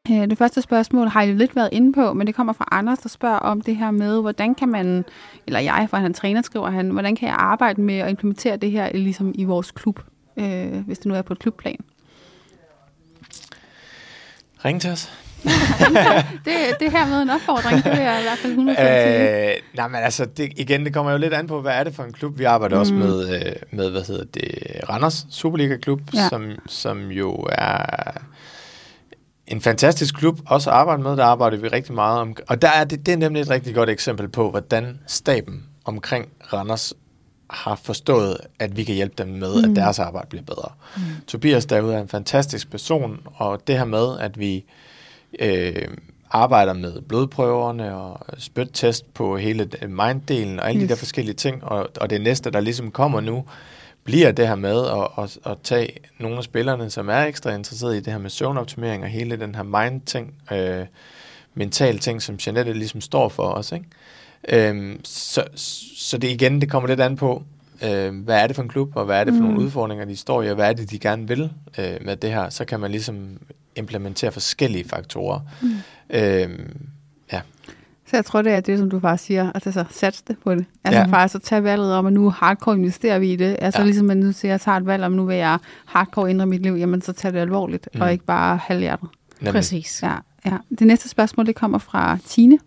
Det 0.07 0.37
første 0.37 0.61
spørgsmål 0.61 1.07
har 1.07 1.21
jeg 1.21 1.35
lidt 1.35 1.55
været 1.55 1.69
inde 1.71 1.93
på, 1.93 2.13
men 2.13 2.27
det 2.27 2.35
kommer 2.35 2.53
fra 2.53 2.67
Anders, 2.71 2.99
der 2.99 3.09
spørger 3.09 3.37
om 3.37 3.61
det 3.61 3.75
her 3.75 3.91
med, 3.91 4.21
hvordan 4.21 4.55
kan 4.55 4.69
man, 4.69 5.05
eller 5.47 5.59
jeg, 5.59 5.87
for 5.89 5.97
han 5.97 6.13
træner, 6.13 6.41
skriver 6.41 6.69
han, 6.69 6.89
hvordan 6.89 7.15
kan 7.15 7.27
jeg 7.27 7.35
arbejde 7.39 7.81
med 7.81 7.97
at 7.97 8.09
implementere 8.09 8.57
det 8.57 8.71
her 8.71 8.91
ligesom 8.93 9.31
i 9.35 9.43
vores 9.43 9.71
klub, 9.71 9.99
øh, 10.37 10.85
hvis 10.85 10.97
det 10.99 11.05
nu 11.05 11.13
er 11.15 11.21
på 11.21 11.33
et 11.33 11.39
klubplan? 11.39 11.77
Ring 14.65 14.81
til 14.81 14.91
os. 14.91 15.11
det, 16.45 16.53
det 16.79 16.91
her 16.91 17.07
med 17.07 17.21
en 17.21 17.29
opfordring, 17.29 17.83
det 17.83 18.01
er 18.01 18.19
i 18.19 18.23
hvert 18.23 18.37
fald 18.37 18.51
100 18.51 18.79
øh, 18.79 19.55
Nej, 19.75 19.87
men 19.87 19.95
altså, 19.95 20.25
det, 20.25 20.51
igen, 20.55 20.85
det 20.85 20.93
kommer 20.93 21.11
jo 21.11 21.17
lidt 21.17 21.33
an 21.33 21.47
på, 21.47 21.61
hvad 21.61 21.73
er 21.73 21.83
det 21.83 21.95
for 21.95 22.03
en 22.03 22.13
klub? 22.13 22.39
Vi 22.39 22.43
arbejder 22.43 22.75
mm. 22.75 22.79
også 22.79 22.93
med, 22.93 23.35
øh, 23.35 23.55
med, 23.71 23.91
hvad 23.91 24.01
hedder 24.07 24.25
det, 24.33 24.49
Randers 24.89 25.27
Superliga-klub, 25.31 26.01
ja. 26.13 26.29
som, 26.29 26.51
som 26.67 27.11
jo 27.11 27.47
er 27.51 28.11
en 29.47 29.61
fantastisk 29.61 30.15
klub 30.15 30.39
også 30.45 30.69
at 30.69 30.75
arbejde 30.75 31.03
med. 31.03 31.17
Der 31.17 31.23
arbejder 31.23 31.57
vi 31.57 31.67
rigtig 31.67 31.93
meget 31.93 32.19
om. 32.19 32.35
Og 32.47 32.61
der 32.61 32.69
er 32.69 32.83
det, 32.83 33.05
det 33.05 33.11
er 33.11 33.17
nemlig 33.17 33.41
et 33.41 33.49
rigtig 33.49 33.75
godt 33.75 33.89
eksempel 33.89 34.27
på, 34.27 34.49
hvordan 34.49 34.99
staben 35.07 35.63
omkring 35.85 36.27
Randers 36.53 36.93
har 37.49 37.75
forstået, 37.75 38.37
at 38.59 38.77
vi 38.77 38.83
kan 38.83 38.95
hjælpe 38.95 39.15
dem 39.17 39.27
med, 39.27 39.63
mm. 39.63 39.69
at 39.69 39.75
deres 39.75 39.99
arbejde 39.99 40.27
bliver 40.29 40.43
bedre. 40.43 40.71
Mm. 40.97 41.01
Tobias 41.27 41.65
derude 41.65 41.95
er 41.95 42.01
en 42.01 42.07
fantastisk 42.07 42.71
person, 42.71 43.19
og 43.35 43.67
det 43.67 43.77
her 43.77 43.85
med, 43.85 44.19
at 44.19 44.39
vi 44.39 44.65
øh, 45.39 45.87
arbejder 46.31 46.73
med 46.73 47.01
blodprøverne 47.01 47.95
og 47.95 48.19
spyttest 48.37 49.13
på 49.13 49.37
hele 49.37 49.69
minddelen 49.87 50.59
og 50.59 50.69
alle 50.69 50.81
yes. 50.81 50.87
de 50.87 50.93
der 50.93 50.99
forskellige 50.99 51.35
ting, 51.35 51.63
og, 51.63 51.89
og 52.01 52.09
det 52.09 52.21
næste, 52.21 52.51
der 52.51 52.59
ligesom 52.59 52.91
kommer 52.91 53.21
nu, 53.21 53.45
bliver 54.07 54.31
det 54.31 54.47
her 54.47 54.55
med 54.55 54.85
at, 54.87 55.23
at, 55.23 55.51
at 55.51 55.57
tage 55.63 55.89
nogle 56.19 56.37
af 56.37 56.43
spillerne, 56.43 56.89
som 56.89 57.09
er 57.09 57.23
ekstra 57.25 57.55
interesseret 57.55 57.95
i 57.95 57.99
det 57.99 58.13
her 58.13 58.19
med 58.19 58.29
søvnoptimering 58.29 59.03
og 59.03 59.09
hele 59.09 59.39
den 59.39 59.55
her 59.55 59.63
mind-ting, 59.63 60.33
øh, 60.51 60.85
mental 61.53 61.99
ting, 61.99 62.21
som 62.21 62.37
Jeanette 62.45 62.73
ligesom 62.73 63.01
står 63.01 63.29
for 63.29 63.43
os. 63.43 63.71
Ikke? 63.71 63.85
Øhm, 64.49 64.99
så, 65.03 65.43
så 65.97 66.17
det 66.17 66.27
igen, 66.27 66.61
det 66.61 66.69
kommer 66.69 66.89
lidt 66.89 66.99
an 66.99 67.15
på, 67.15 67.43
øh, 67.83 68.23
hvad 68.23 68.37
er 68.41 68.47
det 68.47 68.55
for 68.55 68.63
en 68.63 68.69
klub, 68.69 68.95
og 68.95 69.05
hvad 69.05 69.19
er 69.19 69.23
det 69.23 69.33
for 69.33 69.41
mm. 69.41 69.47
nogle 69.47 69.59
udfordringer, 69.59 70.05
de 70.05 70.15
står 70.15 70.43
i, 70.43 70.49
og 70.49 70.55
hvad 70.55 70.69
er 70.69 70.73
det, 70.73 70.91
de 70.91 70.99
gerne 70.99 71.27
vil 71.27 71.51
øh, 71.77 71.97
med 72.01 72.15
det 72.15 72.31
her. 72.31 72.49
Så 72.49 72.65
kan 72.65 72.79
man 72.79 72.91
ligesom 72.91 73.39
implementere 73.75 74.31
forskellige 74.31 74.89
faktorer. 74.89 75.39
Mm. 75.61 75.75
Øhm, 76.09 76.87
ja. 77.31 77.41
Så 78.09 78.15
jeg 78.15 78.25
tror, 78.25 78.41
det 78.41 78.53
er 78.53 78.59
det, 78.59 78.79
som 78.79 78.89
du 78.89 78.99
bare 78.99 79.17
siger, 79.17 79.51
altså 79.51 79.71
så 79.71 79.85
sats 79.89 80.21
det 80.21 80.37
på 80.43 80.55
det. 80.55 80.65
Altså 80.83 80.99
ja. 80.99 81.05
faktisk 81.05 81.35
at 81.35 81.41
tage 81.41 81.63
valget 81.63 81.93
om, 81.93 82.05
at 82.05 82.13
nu 82.13 82.29
hardcore 82.29 82.75
investerer 82.75 83.19
vi 83.19 83.33
i 83.33 83.35
det. 83.35 83.55
Altså 83.61 83.79
ja. 83.79 83.85
ligesom 83.85 84.07
man 84.07 84.17
nu 84.17 84.31
siger, 84.31 84.49
at 84.49 84.53
jeg 84.53 84.61
tager 84.61 84.77
et 84.77 84.85
valg 84.85 85.03
om, 85.03 85.11
nu 85.11 85.25
vil 85.25 85.35
jeg 85.35 85.57
hardcore 85.85 86.29
ændre 86.29 86.45
mit 86.45 86.61
liv, 86.61 86.73
jamen 86.73 87.01
så 87.01 87.13
tager 87.13 87.31
det 87.33 87.39
alvorligt, 87.39 87.89
mm. 87.93 88.01
og 88.01 88.11
ikke 88.11 88.25
bare 88.25 88.57
halvhjertet. 88.57 89.09
Nemlig. 89.39 89.53
Præcis. 89.53 90.03
Ja, 90.03 90.15
ja. 90.45 90.57
Det 90.79 90.87
næste 90.87 91.09
spørgsmål 91.09 91.45
det 91.45 91.55
kommer 91.55 91.77
fra 91.77 92.17
Tine, 92.25 92.59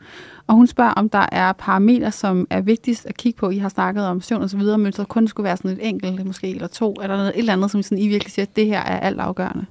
og 0.46 0.54
hun 0.54 0.66
spørger, 0.66 0.92
om 0.92 1.08
der 1.08 1.26
er 1.32 1.52
parametre, 1.52 2.12
som 2.12 2.46
er 2.50 2.60
vigtigst 2.60 3.06
at 3.06 3.16
kigge 3.16 3.38
på. 3.38 3.50
I 3.50 3.58
har 3.58 3.68
snakket 3.68 4.06
om 4.06 4.20
søvn 4.20 4.42
og 4.42 4.50
så 4.50 4.56
videre, 4.56 4.78
men 4.78 4.92
så 4.92 5.04
kun 5.04 5.28
skulle 5.28 5.44
være 5.44 5.56
sådan 5.56 5.70
et 5.70 5.88
enkelt, 5.88 6.26
måske, 6.26 6.50
eller 6.50 6.68
to. 6.68 6.96
Er 7.02 7.06
der 7.06 7.16
noget, 7.16 7.28
et 7.28 7.38
eller 7.38 7.52
andet, 7.52 7.70
som 7.70 7.82
sådan, 7.82 7.98
I 7.98 8.08
virkelig 8.08 8.32
siger, 8.32 8.46
at 8.46 8.56
det 8.56 8.66
her 8.66 8.80
er 8.80 9.00
alt 9.00 9.20
afgørende? 9.20 9.66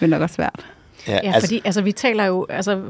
Det 0.00 0.04
er 0.04 0.06
nok 0.06 0.22
også 0.22 0.34
svært. 0.34 0.73
Ja, 1.08 1.12
ja 1.12 1.18
altså, 1.32 1.40
fordi 1.40 1.62
altså, 1.64 1.82
vi 1.82 1.92
taler 1.92 2.24
jo, 2.24 2.46
altså, 2.48 2.82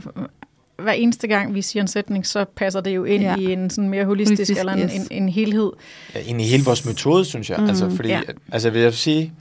hver 0.78 0.92
eneste 0.92 1.26
gang 1.26 1.54
vi 1.54 1.62
siger 1.62 1.82
en 1.82 1.88
sætning, 1.88 2.26
så 2.26 2.44
passer 2.44 2.80
det 2.80 2.90
jo 2.90 3.04
ind 3.04 3.22
ja. 3.22 3.36
i 3.36 3.52
en 3.52 3.70
sådan 3.70 3.90
mere 3.90 4.04
holistisk, 4.04 4.38
holistisk 4.38 4.60
eller 4.60 4.72
en, 4.72 4.80
yes. 4.80 4.92
en, 4.92 5.06
en 5.10 5.28
helhed. 5.28 5.72
Ja, 6.14 6.20
ind 6.20 6.40
i 6.40 6.44
hele 6.44 6.64
vores 6.64 6.84
metode, 6.84 7.24
synes 7.24 7.50
jeg. 7.50 7.58
Mm, 7.58 7.68
altså, 7.68 7.90
fordi, 7.90 8.08
ja. 8.08 8.20
altså, 8.52 8.70
vil 8.70 8.80
jeg 8.80 8.94
sige, 8.94 9.32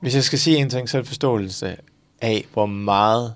hvis 0.00 0.14
jeg 0.14 0.22
skal 0.22 0.38
sige 0.38 0.56
en 0.56 0.70
ting, 0.70 0.88
så 0.88 0.98
er 0.98 1.00
det 1.00 1.08
forståelse 1.08 1.76
af, 2.20 2.44
hvor 2.52 2.66
meget 2.66 3.34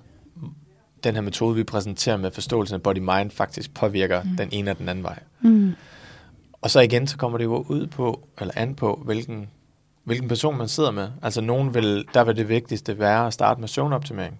den 1.03 1.15
her 1.15 1.21
metode, 1.21 1.55
vi 1.55 1.63
præsenterer 1.63 2.17
med 2.17 2.31
forståelsen 2.31 2.75
af 2.75 2.81
body-mind, 2.81 3.31
faktisk 3.31 3.73
påvirker 3.73 4.23
mm. 4.23 4.29
den 4.37 4.49
ene 4.51 4.71
og 4.71 4.77
den 4.77 4.89
anden 4.89 5.03
vej. 5.03 5.19
Mm. 5.41 5.73
Og 6.61 6.69
så 6.69 6.79
igen, 6.79 7.07
så 7.07 7.17
kommer 7.17 7.37
det 7.37 7.45
jo 7.45 7.65
ud 7.69 7.87
på, 7.87 8.27
eller 8.39 8.53
an 8.57 8.75
på, 8.75 9.01
hvilken, 9.05 9.47
hvilken 10.03 10.27
person 10.27 10.57
man 10.57 10.67
sidder 10.67 10.91
med. 10.91 11.07
Altså 11.21 11.41
nogen 11.41 11.73
vil, 11.73 12.05
der 12.13 12.23
vil 12.23 12.35
det 12.35 12.49
vigtigste 12.49 12.99
være 12.99 13.27
at 13.27 13.33
starte 13.33 13.59
med 13.59 13.67
søvnoptimering. 13.67 14.39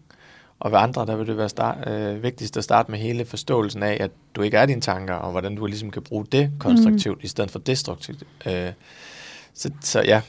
Og 0.60 0.72
ved 0.72 0.80
andre, 0.80 1.06
der 1.06 1.16
vil 1.16 1.28
det 1.28 1.38
være 1.38 1.50
start, 1.50 1.88
øh, 1.90 2.24
vigtigst 2.24 2.58
at 2.58 2.64
starte 2.64 2.92
med 2.92 3.00
hele 3.00 3.26
forståelsen 3.26 3.84
af, 3.84 3.98
at 4.00 4.12
du 4.36 4.42
ikke 4.42 4.58
er 4.58 4.66
dine 4.66 4.82
tanker, 4.82 5.14
og 5.14 5.32
hvordan 5.32 5.56
du 5.56 5.66
ligesom 5.66 5.92
kan 5.92 6.02
bruge 6.02 6.26
det 6.32 6.52
konstruktivt, 6.60 7.18
mm. 7.18 7.26
i 7.26 7.28
stedet 7.28 7.52
for 7.52 7.60
destruktivt. 7.60 8.24
Øh, 8.46 8.72
så, 9.54 9.72
så 9.82 10.02
ja. 10.02 10.22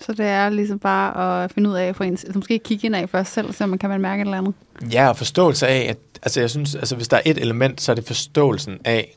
Så 0.00 0.12
det 0.12 0.26
er 0.26 0.48
ligesom 0.48 0.78
bare 0.78 1.44
at 1.44 1.52
finde 1.52 1.70
ud 1.70 1.74
af, 1.74 1.96
for 1.96 2.04
ens, 2.04 2.24
altså 2.24 2.38
måske 2.38 2.58
kigge 2.58 2.86
ind 2.86 2.96
af 2.96 3.08
først 3.08 3.32
selv, 3.32 3.52
så 3.52 3.66
man 3.66 3.78
kan 3.78 3.90
man 3.90 4.00
mærke 4.00 4.20
et 4.20 4.26
eller 4.26 4.38
andet. 4.38 4.54
Ja, 4.92 5.08
og 5.08 5.16
forståelse 5.16 5.66
af, 5.66 5.86
at 5.90 5.98
altså 6.22 6.40
jeg 6.40 6.50
synes, 6.50 6.74
altså 6.74 6.96
hvis 6.96 7.08
der 7.08 7.16
er 7.16 7.22
et 7.24 7.38
element, 7.38 7.80
så 7.80 7.92
er 7.92 7.96
det 7.96 8.04
forståelsen 8.04 8.78
af, 8.84 9.16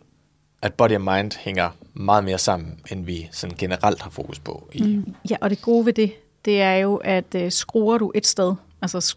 at 0.61 0.73
body 0.73 0.91
og 0.91 1.01
mind 1.01 1.31
hænger 1.39 1.69
meget 1.93 2.23
mere 2.23 2.37
sammen, 2.37 2.79
end 2.91 3.05
vi 3.05 3.29
sådan 3.31 3.57
generelt 3.57 4.01
har 4.01 4.09
fokus 4.09 4.39
på. 4.39 4.69
I. 4.73 4.83
Mm. 4.83 5.15
Ja, 5.29 5.35
og 5.41 5.49
det 5.49 5.61
gode 5.61 5.85
ved 5.85 5.93
det, 5.93 6.11
det 6.45 6.61
er 6.61 6.75
jo, 6.75 6.95
at 6.95 7.35
uh, 7.35 7.41
skruer 7.49 7.97
du 7.97 8.11
et 8.15 8.27
sted, 8.27 8.53
altså 8.81 9.15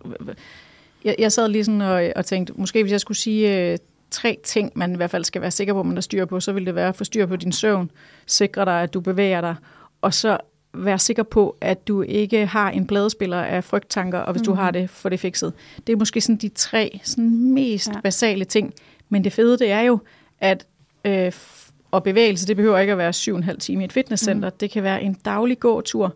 jeg, 1.04 1.14
jeg 1.18 1.32
sad 1.32 1.48
lige 1.48 1.64
sådan 1.64 1.80
og, 1.80 2.12
og 2.16 2.26
tænkte, 2.26 2.52
måske 2.56 2.82
hvis 2.82 2.92
jeg 2.92 3.00
skulle 3.00 3.18
sige 3.18 3.72
uh, 3.72 3.78
tre 4.10 4.38
ting, 4.44 4.72
man 4.74 4.92
i 4.92 4.96
hvert 4.96 5.10
fald 5.10 5.24
skal 5.24 5.42
være 5.42 5.50
sikker 5.50 5.74
på, 5.74 5.82
man 5.82 5.96
har 5.96 6.00
styr 6.00 6.24
på, 6.24 6.40
så 6.40 6.52
vil 6.52 6.66
det 6.66 6.74
være 6.74 6.88
at 6.88 6.96
få 6.96 7.04
styr 7.04 7.26
på 7.26 7.36
din 7.36 7.52
søvn, 7.52 7.90
sikre 8.26 8.64
dig, 8.64 8.82
at 8.82 8.94
du 8.94 9.00
bevæger 9.00 9.40
dig, 9.40 9.54
og 10.02 10.14
så 10.14 10.38
være 10.74 10.98
sikker 10.98 11.22
på, 11.22 11.56
at 11.60 11.88
du 11.88 12.02
ikke 12.02 12.46
har 12.46 12.70
en 12.70 12.86
bladespiller 12.86 13.42
af 13.42 13.64
frygttanker, 13.64 14.18
og 14.18 14.32
hvis 14.32 14.40
mm. 14.40 14.44
du 14.44 14.52
har 14.54 14.70
det, 14.70 14.90
få 14.90 15.08
det 15.08 15.20
fikset. 15.20 15.52
Det 15.86 15.92
er 15.92 15.96
måske 15.96 16.20
sådan 16.20 16.36
de 16.36 16.48
tre 16.48 17.00
sådan 17.04 17.52
mest 17.54 17.88
ja. 17.88 18.00
basale 18.00 18.44
ting. 18.44 18.74
Men 19.08 19.24
det 19.24 19.32
fede, 19.32 19.58
det 19.58 19.70
er 19.70 19.80
jo, 19.80 19.98
at 20.40 20.66
øh, 21.04 21.32
og 21.90 22.02
bevægelse, 22.02 22.46
det 22.46 22.56
behøver 22.56 22.78
ikke 22.78 22.92
at 22.92 22.98
være 22.98 23.10
7,5 23.10 23.56
timer 23.56 23.82
i 23.82 23.84
et 23.84 23.92
fitnesscenter. 23.92 24.48
Mm. 24.48 24.56
Det 24.60 24.70
kan 24.70 24.82
være 24.82 25.02
en 25.02 25.16
daglig 25.24 25.60
gåtur. 25.60 26.14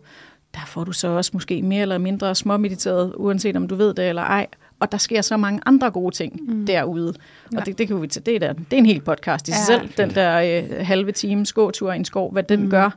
Der 0.53 0.65
får 0.67 0.83
du 0.83 0.91
så 0.91 1.07
også 1.07 1.31
måske 1.33 1.61
mere 1.61 1.81
eller 1.81 1.97
mindre 1.97 2.35
småmediteret, 2.35 3.13
uanset 3.15 3.55
om 3.55 3.67
du 3.67 3.75
ved 3.75 3.93
det 3.93 4.09
eller 4.09 4.21
ej. 4.21 4.47
Og 4.79 4.91
der 4.91 4.97
sker 4.97 5.21
så 5.21 5.37
mange 5.37 5.61
andre 5.65 5.91
gode 5.91 6.15
ting 6.15 6.39
mm. 6.41 6.65
derude. 6.65 7.09
Og 7.45 7.53
ja. 7.53 7.59
det, 7.59 7.77
det 7.77 7.87
kan 7.87 8.01
vi 8.01 8.07
tage. 8.07 8.33
Det, 8.33 8.41
der, 8.41 8.53
det 8.53 8.73
er 8.73 8.77
en 8.77 8.85
hel 8.85 9.01
podcast 9.01 9.47
i 9.47 9.51
ja. 9.51 9.57
sig 9.57 9.65
selv. 9.65 9.89
Den 9.97 10.15
der 10.15 10.63
øh, 10.63 10.85
halve 10.85 11.11
time 11.11 11.45
gåtur 11.53 11.91
i 11.91 11.95
en 11.95 12.05
skov, 12.05 12.31
hvad 12.31 12.43
den 12.43 12.63
mm. 12.63 12.69
gør 12.69 12.89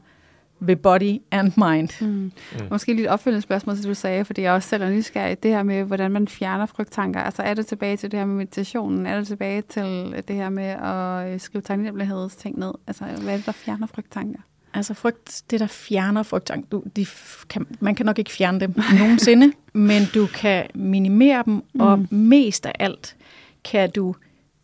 ved 0.60 0.76
body 0.76 1.18
and 1.30 1.52
mind. 1.56 2.06
Mm. 2.06 2.06
Mm. 2.06 2.32
Måske 2.70 2.94
lidt 2.94 3.06
opfølgende 3.06 3.42
spørgsmål, 3.42 3.76
som 3.76 3.84
du 3.84 3.94
sagde, 3.94 4.24
fordi 4.24 4.42
jeg 4.42 4.52
også 4.52 4.68
selv 4.68 4.82
er 4.82 4.90
nysgerrig, 4.90 5.42
det 5.42 5.50
her 5.50 5.62
med, 5.62 5.84
hvordan 5.84 6.10
man 6.10 6.28
fjerner 6.28 6.66
frygttanker. 6.66 7.20
Altså 7.20 7.42
er 7.42 7.54
det 7.54 7.66
tilbage 7.66 7.96
til 7.96 8.10
det 8.10 8.18
her 8.18 8.26
med 8.26 8.34
meditationen? 8.34 9.06
Er 9.06 9.18
det 9.18 9.26
tilbage 9.26 9.62
til 9.62 10.14
det 10.28 10.36
her 10.36 10.48
med 10.48 10.64
at 10.64 11.32
øh, 11.34 11.40
skrive 11.40 11.62
taknemmelighedsting 11.62 12.58
ned? 12.58 12.72
Altså 12.86 13.04
hvad 13.04 13.32
er 13.32 13.36
det, 13.36 13.46
der 13.46 13.52
fjerner 13.52 13.86
frygttanker? 13.86 14.40
Altså 14.76 14.94
frygt, 14.94 15.42
det 15.50 15.60
der 15.60 15.66
fjerner 15.66 16.22
frygttanker, 16.22 16.68
du, 16.68 16.82
de 16.96 17.06
kan, 17.48 17.66
man 17.80 17.94
kan 17.94 18.06
nok 18.06 18.18
ikke 18.18 18.30
fjerne 18.30 18.60
dem 18.60 18.74
nogensinde, 18.98 19.52
men 19.72 20.02
du 20.14 20.26
kan 20.26 20.66
minimere 20.74 21.42
dem, 21.46 21.54
mm. 21.54 21.80
og 21.80 22.06
mest 22.10 22.66
af 22.66 22.72
alt 22.78 23.16
kan 23.64 23.90
du 23.90 24.14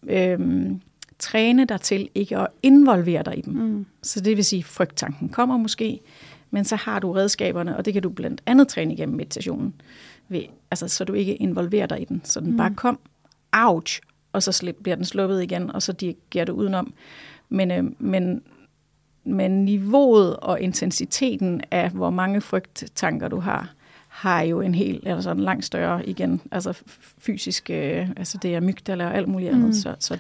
øhm, 0.09 0.81
træne 1.19 1.65
dig 1.65 1.81
til 1.81 2.09
ikke 2.15 2.39
at 2.39 2.47
involvere 2.63 3.23
dig 3.23 3.39
i 3.39 3.41
dem. 3.41 3.55
Mm. 3.55 3.87
Så 4.03 4.21
det 4.21 4.37
vil 4.37 4.45
sige, 4.45 4.61
at 4.61 4.65
frygttanken 4.65 5.29
kommer 5.29 5.57
måske, 5.57 6.01
men 6.51 6.65
så 6.65 6.77
har 6.77 6.99
du 6.99 7.13
redskaberne, 7.13 7.77
og 7.77 7.85
det 7.85 7.93
kan 7.93 8.03
du 8.03 8.11
blandt 8.11 8.43
andet 8.47 8.69
træne 8.69 8.95
igennem 8.95 9.17
meditationen, 9.17 9.75
ved, 10.29 10.43
altså, 10.71 10.89
så 10.89 11.05
du 11.05 11.13
ikke 11.13 11.35
involverer 11.35 11.87
dig 11.87 12.03
i 12.03 12.05
den. 12.05 12.21
Så 12.25 12.41
den 12.41 12.51
mm. 12.51 12.57
bare 12.57 12.75
kom, 12.75 12.99
ouch, 13.53 14.01
og 14.33 14.43
så 14.43 14.53
slip, 14.53 14.77
bliver 14.83 14.97
den 14.97 15.05
sluppet 15.05 15.43
igen, 15.43 15.71
og 15.71 15.83
så 15.83 15.93
dirigerer 15.93 16.45
du 16.45 16.53
udenom. 16.53 16.93
Men, 17.49 17.71
øh, 17.71 17.85
men, 17.99 18.43
men 19.25 19.65
niveauet 19.65 20.37
og 20.37 20.61
intensiteten 20.61 21.61
af, 21.71 21.91
hvor 21.91 22.11
mange 22.11 22.41
frygttanker 22.41 23.29
du 23.29 23.41
har, 23.41 23.73
har 24.09 24.43
jo 24.43 24.61
en 24.61 24.75
helt, 24.75 25.09
eller 25.09 25.21
sådan 25.21 25.43
langt 25.43 25.65
større 25.65 26.09
igen, 26.09 26.41
altså 26.51 26.83
fysisk, 27.19 27.71
øh, 27.71 28.09
altså 28.17 28.39
det 28.39 28.55
er 28.55 28.61
mygdal 28.61 29.01
og 29.01 29.17
alt 29.17 29.29
muligt 29.29 29.51
andet, 29.51 29.67
mm. 29.67 29.73
så, 29.73 29.95
så 29.99 30.19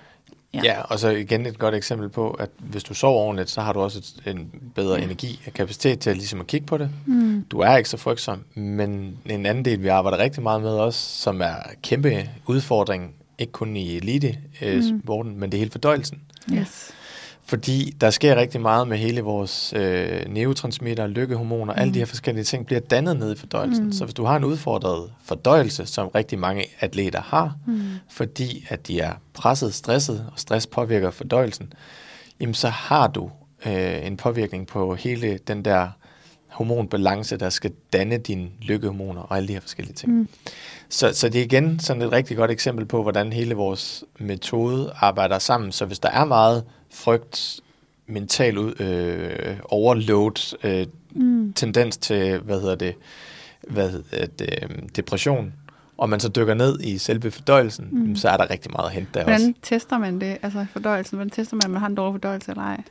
Ja. 0.54 0.60
ja, 0.64 0.80
og 0.80 0.98
så 0.98 1.08
igen 1.08 1.46
et 1.46 1.58
godt 1.58 1.74
eksempel 1.74 2.08
på, 2.08 2.30
at 2.30 2.50
hvis 2.58 2.84
du 2.84 2.94
sover 2.94 3.20
ordentligt, 3.20 3.50
så 3.50 3.60
har 3.60 3.72
du 3.72 3.80
også 3.80 3.98
et, 3.98 4.32
en 4.34 4.50
bedre 4.74 4.94
ja. 4.94 5.04
energi 5.04 5.40
og 5.46 5.52
kapacitet 5.52 6.00
til 6.00 6.10
at, 6.10 6.16
ligesom 6.16 6.40
at 6.40 6.46
kigge 6.46 6.66
på 6.66 6.78
det. 6.78 6.90
Mm. 7.06 7.44
Du 7.50 7.58
er 7.58 7.76
ikke 7.76 7.88
så 7.88 7.96
frygtsom, 7.96 8.44
men 8.54 9.18
en 9.26 9.46
anden 9.46 9.64
del, 9.64 9.82
vi 9.82 9.88
arbejder 9.88 10.18
rigtig 10.18 10.42
meget 10.42 10.62
med 10.62 10.70
også, 10.70 11.22
som 11.22 11.40
er 11.40 11.54
kæmpe 11.82 12.30
udfordring, 12.46 13.14
ikke 13.38 13.52
kun 13.52 13.76
i 13.76 13.96
elite-sporten, 13.96 15.30
øh, 15.30 15.34
mm. 15.34 15.40
men 15.40 15.52
det 15.52 15.54
er 15.54 15.58
hele 15.58 15.70
fordøjelsen. 15.70 16.20
Yes. 16.52 16.92
Fordi 17.52 17.94
der 18.00 18.10
sker 18.10 18.36
rigtig 18.36 18.60
meget 18.60 18.88
med 18.88 18.98
hele 18.98 19.20
vores 19.20 19.72
øh, 19.76 20.20
neurotransmitter, 20.28 21.06
lykkehormoner, 21.06 21.72
mm. 21.72 21.80
alle 21.80 21.94
de 21.94 21.98
her 21.98 22.06
forskellige 22.06 22.44
ting 22.44 22.66
bliver 22.66 22.80
dannet 22.80 23.16
ned 23.16 23.32
i 23.32 23.38
fordøjelsen. 23.38 23.84
Mm. 23.84 23.92
Så 23.92 24.04
hvis 24.04 24.14
du 24.14 24.24
har 24.24 24.36
en 24.36 24.44
udfordret 24.44 25.12
fordøjelse, 25.24 25.86
som 25.86 26.08
rigtig 26.08 26.38
mange 26.38 26.64
atleter 26.80 27.20
har, 27.20 27.56
mm. 27.66 27.82
fordi 28.10 28.66
at 28.68 28.86
de 28.88 29.00
er 29.00 29.12
presset, 29.34 29.74
stresset, 29.74 30.26
og 30.32 30.38
stress 30.38 30.66
påvirker 30.66 31.10
fordøjelsen, 31.10 31.72
jamen 32.40 32.54
så 32.54 32.68
har 32.68 33.06
du 33.06 33.30
øh, 33.66 34.06
en 34.06 34.16
påvirkning 34.16 34.66
på 34.66 34.94
hele 34.94 35.38
den 35.38 35.64
der 35.64 35.88
hormonbalance, 36.48 37.36
der 37.36 37.50
skal 37.50 37.72
danne 37.92 38.18
dine 38.18 38.48
lykkehormoner 38.62 39.20
og 39.20 39.36
alle 39.36 39.48
de 39.48 39.52
her 39.52 39.60
forskellige 39.60 39.94
ting. 39.94 40.12
Mm. 40.12 40.28
Så, 40.88 41.12
så 41.12 41.28
det 41.28 41.40
er 41.40 41.44
igen 41.44 41.78
sådan 41.78 42.02
et 42.02 42.12
rigtig 42.12 42.36
godt 42.36 42.50
eksempel 42.50 42.84
på, 42.84 43.02
hvordan 43.02 43.32
hele 43.32 43.54
vores 43.54 44.04
metode 44.18 44.92
arbejder 44.96 45.38
sammen. 45.38 45.72
Så 45.72 45.84
hvis 45.84 45.98
der 45.98 46.10
er 46.10 46.24
meget 46.24 46.64
frygt, 46.92 47.60
mental 48.06 48.58
ud, 48.58 48.80
øh, 48.80 49.56
overload, 49.64 50.56
øh, 50.64 50.86
mm. 51.10 51.52
tendens 51.52 51.96
til, 51.96 52.38
hvad 52.38 52.60
hedder 52.60 52.74
det, 52.74 52.94
hvad 53.68 53.90
hedder 53.90 54.26
det, 54.26 54.58
øh, 54.62 54.68
depression, 54.96 55.52
og 55.98 56.08
man 56.08 56.20
så 56.20 56.28
dykker 56.28 56.54
ned 56.54 56.80
i 56.80 56.98
selve 56.98 57.30
fordøjelsen, 57.30 57.88
mm. 57.92 58.16
så 58.16 58.28
er 58.28 58.36
der 58.36 58.50
rigtig 58.50 58.72
meget 58.72 58.86
at 58.86 58.92
hente 58.92 59.10
der 59.14 59.20
hvordan 59.20 59.34
også. 59.34 59.44
Hvordan 59.44 59.62
tester 59.62 59.98
man 59.98 60.20
det, 60.20 60.38
altså 60.42 60.66
fordøjelsen? 60.72 61.16
Hvordan 61.16 61.30
tester 61.30 61.56
man, 61.56 61.64
om 61.64 61.70
man 61.70 61.80
har 61.80 61.88
en 61.88 61.94
dårlig 61.94 62.14
fordøjelse 62.14 62.50
eller 62.50 62.62
ej? 62.62 62.82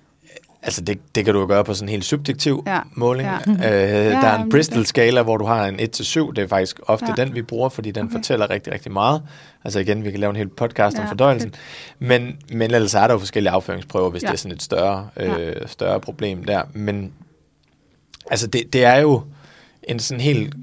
Altså 0.64 0.82
det, 0.82 1.16
det 1.16 1.26
kan 1.26 1.34
du 1.34 1.40
jo 1.40 1.48
gøre 1.48 1.64
på 1.64 1.74
sådan 1.74 1.90
en 1.90 1.92
helt 1.92 2.06
subjektiv 2.06 2.64
ja. 2.68 2.80
måling. 2.96 3.30
Ja. 3.48 4.06
Øh, 4.06 4.12
der 4.12 4.28
er 4.28 4.44
en 4.44 4.50
Bristol-skala, 4.50 5.22
hvor 5.22 5.38
du 5.38 5.46
har 5.46 5.66
en 5.66 5.80
1-7. 5.80 5.84
Det 6.32 6.38
er 6.38 6.48
faktisk 6.48 6.80
ofte 6.88 7.06
ja. 7.18 7.24
den, 7.24 7.36
vi 7.36 7.42
bruger, 7.42 7.70
fordi 7.70 7.92
den 7.92 8.04
okay. 8.04 8.16
fortæller 8.16 8.50
rigtig, 8.50 8.74
rigtig 8.74 8.92
meget. 8.92 9.22
Altså 9.64 9.80
igen, 9.80 10.04
vi 10.04 10.12
kan 10.12 10.20
lave 10.20 10.30
en 10.30 10.36
hel 10.36 10.50
podcast 10.50 10.98
ja. 10.98 11.02
om 11.02 11.08
fordøjelsen. 11.08 11.56
Men, 12.00 12.38
men 12.54 12.74
ellers 12.74 12.94
er 12.94 13.08
der 13.08 13.14
jo 13.14 13.20
forskellige 13.20 13.52
afføringsprøver, 13.52 14.10
hvis 14.10 14.24
ja. 14.24 14.28
det 14.28 14.34
er 14.34 14.38
sådan 14.38 14.56
et 14.56 14.64
større, 14.64 15.10
øh, 15.18 15.56
større 15.66 16.00
problem 16.00 16.44
der. 16.44 16.62
Men 16.74 17.14
altså 18.32 18.48
det, 18.48 18.74
det 18.74 18.86
er 18.86 18.98
jo 18.98 19.22
en 19.84 20.00
sådan 20.00 20.22
helt... 20.22 20.56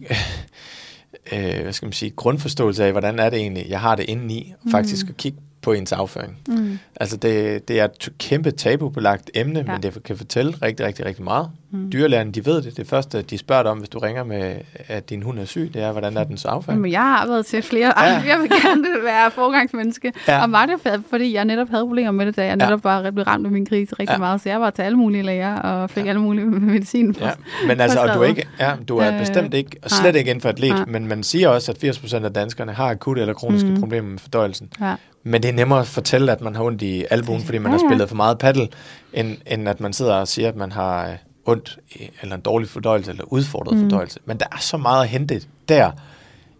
Øh, 1.33 1.62
hvad 1.62 1.73
skal 1.73 1.87
man 1.87 1.93
sige, 1.93 2.11
grundforståelse 2.11 2.85
af, 2.85 2.93
hvordan 2.93 3.19
er 3.19 3.31
det 3.31 3.39
egentlig, 3.39 3.66
jeg 3.69 3.81
har 3.81 3.95
det 3.95 4.05
indeni, 4.09 4.55
mm. 4.65 4.70
faktisk 4.70 5.09
at 5.09 5.16
kigge 5.16 5.39
på 5.63 5.73
ens 5.73 5.93
afføring. 5.93 6.37
Mm. 6.49 6.79
Altså 6.97 7.17
det, 7.17 7.69
det 7.69 7.81
er 7.81 7.85
et 7.85 8.09
kæmpe 8.19 8.51
tabubelagt 8.51 9.31
emne, 9.35 9.65
ja. 9.67 9.73
men 9.73 9.83
det 9.83 10.03
kan 10.05 10.17
fortælle 10.17 10.55
rigtig, 10.63 10.87
rigtig, 10.87 11.07
rigtig 11.07 11.25
meget. 11.25 11.51
Mm. 11.71 11.93
Dyrlægerne, 11.93 12.33
de 12.33 12.47
ved 12.47 12.63
det. 12.63 12.77
Det 12.77 12.89
første, 12.89 13.23
de 13.23 13.39
spørger 13.39 13.63
dig 13.63 13.73
om, 13.73 13.79
hvis 13.79 13.89
du 13.89 13.99
ringer 13.99 14.25
med, 14.25 14.57
at 14.89 15.11
din 15.11 15.23
hund 15.23 15.39
er 15.39 15.45
syg, 15.45 15.71
det 15.75 15.83
er, 15.83 15.93
hvordan 15.93 16.17
er 16.17 16.25
dens 16.25 16.45
afføring? 16.45 16.81
Men 16.81 16.93
jeg 16.93 17.01
har 17.01 17.27
været 17.27 17.47
til 17.47 17.63
flere. 17.63 18.05
Ja. 18.05 18.23
Jeg 18.29 18.39
vil 18.41 18.51
gerne 18.51 19.05
være 19.05 19.31
forgangsmenneske. 19.31 20.13
Ja. 20.29 20.43
Og 20.43 20.53
var 20.53 20.67
det, 20.67 21.03
fordi 21.11 21.35
jeg 21.35 21.45
netop 21.45 21.69
havde 21.69 21.87
problemer 21.87 22.11
med 22.11 22.27
det, 22.27 22.37
da 22.37 22.45
jeg 22.45 22.57
netop 22.57 22.85
ja. 22.85 22.91
var 22.91 23.11
blevet 23.11 23.27
ramt 23.27 23.43
med 23.43 23.51
min 23.51 23.67
krise 23.67 23.95
rigtig 23.99 24.15
ja. 24.15 24.19
meget. 24.19 24.41
Så 24.41 24.49
jeg 24.49 24.61
var 24.61 24.71
til 24.71 24.83
alle 24.83 24.99
mulige 24.99 25.23
læger 25.23 25.57
og 25.57 25.91
fik 25.91 26.05
ja. 26.05 26.09
alle 26.09 26.21
mulige 26.21 26.47
medicin. 26.71 27.15
For, 27.15 27.25
ja. 27.25 27.33
Men 27.67 27.81
altså, 27.81 28.01
og 28.01 28.15
du 28.15 28.23
er, 28.23 28.27
ikke, 28.27 28.49
ja, 28.61 28.73
du 28.89 28.97
er 28.99 29.13
øh, 29.13 29.19
bestemt 29.19 29.55
ikke, 29.55 29.77
og 29.83 29.91
slet 29.91 30.13
nej. 30.13 30.19
ikke 30.19 30.31
inden 30.31 30.43
for 30.43 30.49
atlet, 30.49 30.71
nej. 30.71 30.85
men 30.89 31.07
man 31.07 31.23
siger 31.23 31.49
også, 31.49 31.73
at 31.73 31.85
80% 31.85 32.25
af 32.25 32.33
danskerne 32.33 32.73
har 32.73 32.91
akutte 32.91 33.21
eller 33.21 33.35
kroniske 33.35 33.69
mm. 33.69 33.81
problemer 33.81 34.09
med 34.09 34.19
fordøjelsen. 34.19 34.73
Ja. 34.81 34.95
Men 35.23 35.43
det 35.43 35.49
er 35.49 35.53
nemmere 35.53 35.81
at 35.81 35.86
fortælle, 35.86 36.32
at 36.32 36.40
man 36.40 36.57
har 36.57 36.65
ondt 36.65 36.82
i 36.82 37.05
albuen, 37.11 37.43
fordi 37.43 37.59
man 37.59 37.73
ja, 37.73 37.77
ja. 37.77 37.82
har 37.82 37.89
spillet 37.89 38.09
for 38.09 38.16
meget 38.16 38.39
paddle, 38.39 38.69
end, 39.12 39.36
end 39.47 39.69
at 39.69 39.81
man 39.81 39.93
sidder 39.93 40.15
og 40.15 40.28
siger, 40.28 40.49
at 40.49 40.57
man 40.57 40.73
har 40.73 41.09
øh, 41.09 41.16
ondt, 41.47 41.78
eller 42.23 42.35
en 42.35 42.40
dårlig 42.40 42.69
fordøjelse, 42.69 43.11
eller 43.11 43.24
udfordret 43.24 43.77
mm. 43.77 43.82
fordøjelse. 43.82 44.20
Men 44.24 44.40
der 44.40 44.47
er 44.53 44.59
så 44.61 44.77
meget 44.77 45.03
at 45.03 45.09
hente 45.09 45.43
der, 45.69 45.90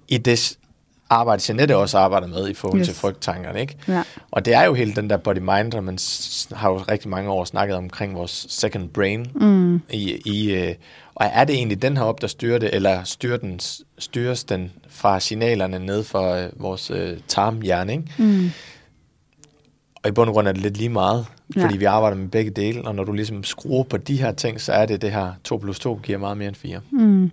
i 0.09 0.19
det 0.19 0.59
arbejde, 1.11 1.43
Jeanette 1.49 1.77
også 1.77 1.99
arbejder 1.99 2.27
med 2.27 2.49
i 2.49 2.55
forhold 2.55 2.81
yes. 2.81 2.87
til 2.87 2.97
frygttankerne. 2.97 3.61
Ikke? 3.61 3.77
Ja. 3.89 4.03
Og 4.31 4.45
det 4.45 4.55
er 4.55 4.65
jo 4.65 4.75
hele 4.75 4.95
den 4.95 5.11
der 5.11 5.17
body-mind, 5.17 5.75
og 5.75 5.85
man 5.85 5.99
har 6.53 6.71
jo 6.71 6.77
rigtig 6.77 7.11
mange 7.11 7.31
år 7.31 7.45
snakket 7.45 7.77
omkring 7.77 8.15
vores 8.15 8.47
second 8.49 8.89
brain. 8.89 9.27
Mm. 9.35 9.81
I, 9.91 10.23
i, 10.25 10.55
øh, 10.55 10.75
og 11.19 11.27
er 11.33 11.45
det 11.45 11.55
egentlig 11.57 11.83
den 11.83 11.97
her 11.97 12.05
op, 12.05 12.21
der 12.21 12.27
styrer 12.27 12.59
det, 12.59 12.75
eller 12.75 13.05
styrer 13.05 13.37
den, 13.37 13.61
styres 13.99 14.45
den 14.45 14.73
fra 14.89 15.21
signalerne 15.21 15.79
ned 15.79 16.05
fra 16.05 16.41
øh, 16.41 16.51
vores 16.57 16.91
øh, 16.91 17.19
tarmhjerne? 17.29 17.93
Ikke? 17.93 18.05
Mm. 18.19 18.51
Og 20.03 20.09
i 20.09 20.13
bund 20.13 20.29
og 20.29 20.35
grund 20.35 20.49
er 20.49 20.53
det 20.53 20.63
lidt 20.63 20.77
lige 20.77 20.89
meget, 20.89 21.27
fordi 21.53 21.75
ja. 21.75 21.79
vi 21.79 21.85
arbejder 21.85 22.17
med 22.17 22.29
begge 22.29 22.51
dele, 22.51 22.83
og 22.85 22.95
når 22.95 23.05
du 23.05 23.13
ligesom 23.13 23.45
skruer 23.45 23.85
på 23.85 23.97
de 23.97 24.17
her 24.17 24.33
ting, 24.33 24.61
så 24.61 24.73
er 24.73 24.87
det 24.87 25.03
det 25.03 25.13
her 25.13 25.33
2 25.45 25.57
plus 25.57 25.79
2 25.79 26.01
giver 26.03 26.19
meget 26.19 26.37
mere 26.37 26.49
end 26.49 26.57
4. 26.57 26.81
Mm. 26.91 27.31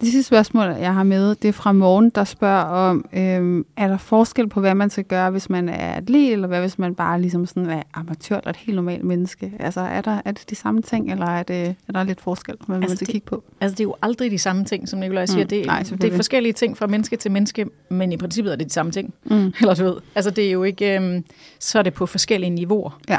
Det 0.00 0.08
sidste 0.08 0.22
spørgsmål, 0.22 0.64
jeg 0.64 0.94
har 0.94 1.02
med, 1.02 1.34
det 1.34 1.48
er 1.48 1.52
fra 1.52 1.72
morgen, 1.72 2.10
der 2.10 2.24
spørger 2.24 2.62
om, 2.62 3.04
øhm, 3.12 3.66
er 3.76 3.88
der 3.88 3.96
forskel 3.98 4.48
på, 4.48 4.60
hvad 4.60 4.74
man 4.74 4.90
skal 4.90 5.04
gøre, 5.04 5.30
hvis 5.30 5.50
man 5.50 5.68
er 5.68 5.92
atlet, 5.92 6.32
eller 6.32 6.48
hvad 6.48 6.60
hvis 6.60 6.78
man 6.78 6.94
bare 6.94 7.20
ligesom 7.20 7.46
sådan 7.46 7.70
er 7.70 7.82
amatør 7.94 8.36
eller 8.36 8.50
et 8.50 8.56
helt 8.56 8.76
normalt 8.76 9.04
menneske? 9.04 9.52
Altså 9.58 9.80
er, 9.80 10.00
der, 10.00 10.20
er 10.24 10.32
det 10.32 10.50
de 10.50 10.54
samme 10.54 10.82
ting, 10.82 11.12
eller 11.12 11.26
er, 11.26 11.42
det, 11.42 11.74
er 11.88 11.92
der 11.92 12.04
lidt 12.04 12.20
forskel, 12.20 12.54
hvad 12.66 12.76
altså 12.76 12.88
man 12.88 12.96
skal 12.96 13.06
det, 13.06 13.12
kigge 13.12 13.26
på? 13.26 13.44
Altså 13.60 13.74
det 13.74 13.80
er 13.80 13.84
jo 13.84 13.94
aldrig 14.02 14.30
de 14.30 14.38
samme 14.38 14.64
ting, 14.64 14.88
som 14.88 14.98
Nicolaj 14.98 15.26
siger. 15.26 15.44
Mm, 15.44 15.48
det, 15.48 15.66
nej, 15.66 15.82
det 16.02 16.04
er 16.04 16.16
forskellige 16.16 16.52
ting 16.52 16.76
fra 16.76 16.86
menneske 16.86 17.16
til 17.16 17.30
menneske, 17.30 17.66
men 17.88 18.12
i 18.12 18.16
princippet 18.16 18.52
er 18.52 18.56
det 18.56 18.66
de 18.66 18.72
samme 18.72 18.92
ting. 18.92 19.14
Mm. 19.24 19.52
Eller 19.60 19.74
du 19.74 19.84
ved, 19.84 19.96
altså 20.14 20.30
det 20.30 20.46
er 20.46 20.50
jo 20.50 20.62
ikke, 20.62 20.96
øhm, 20.96 21.24
så 21.58 21.78
er 21.78 21.82
det 21.82 21.94
på 21.94 22.06
forskellige 22.06 22.50
niveauer. 22.50 23.00
Ja. 23.08 23.15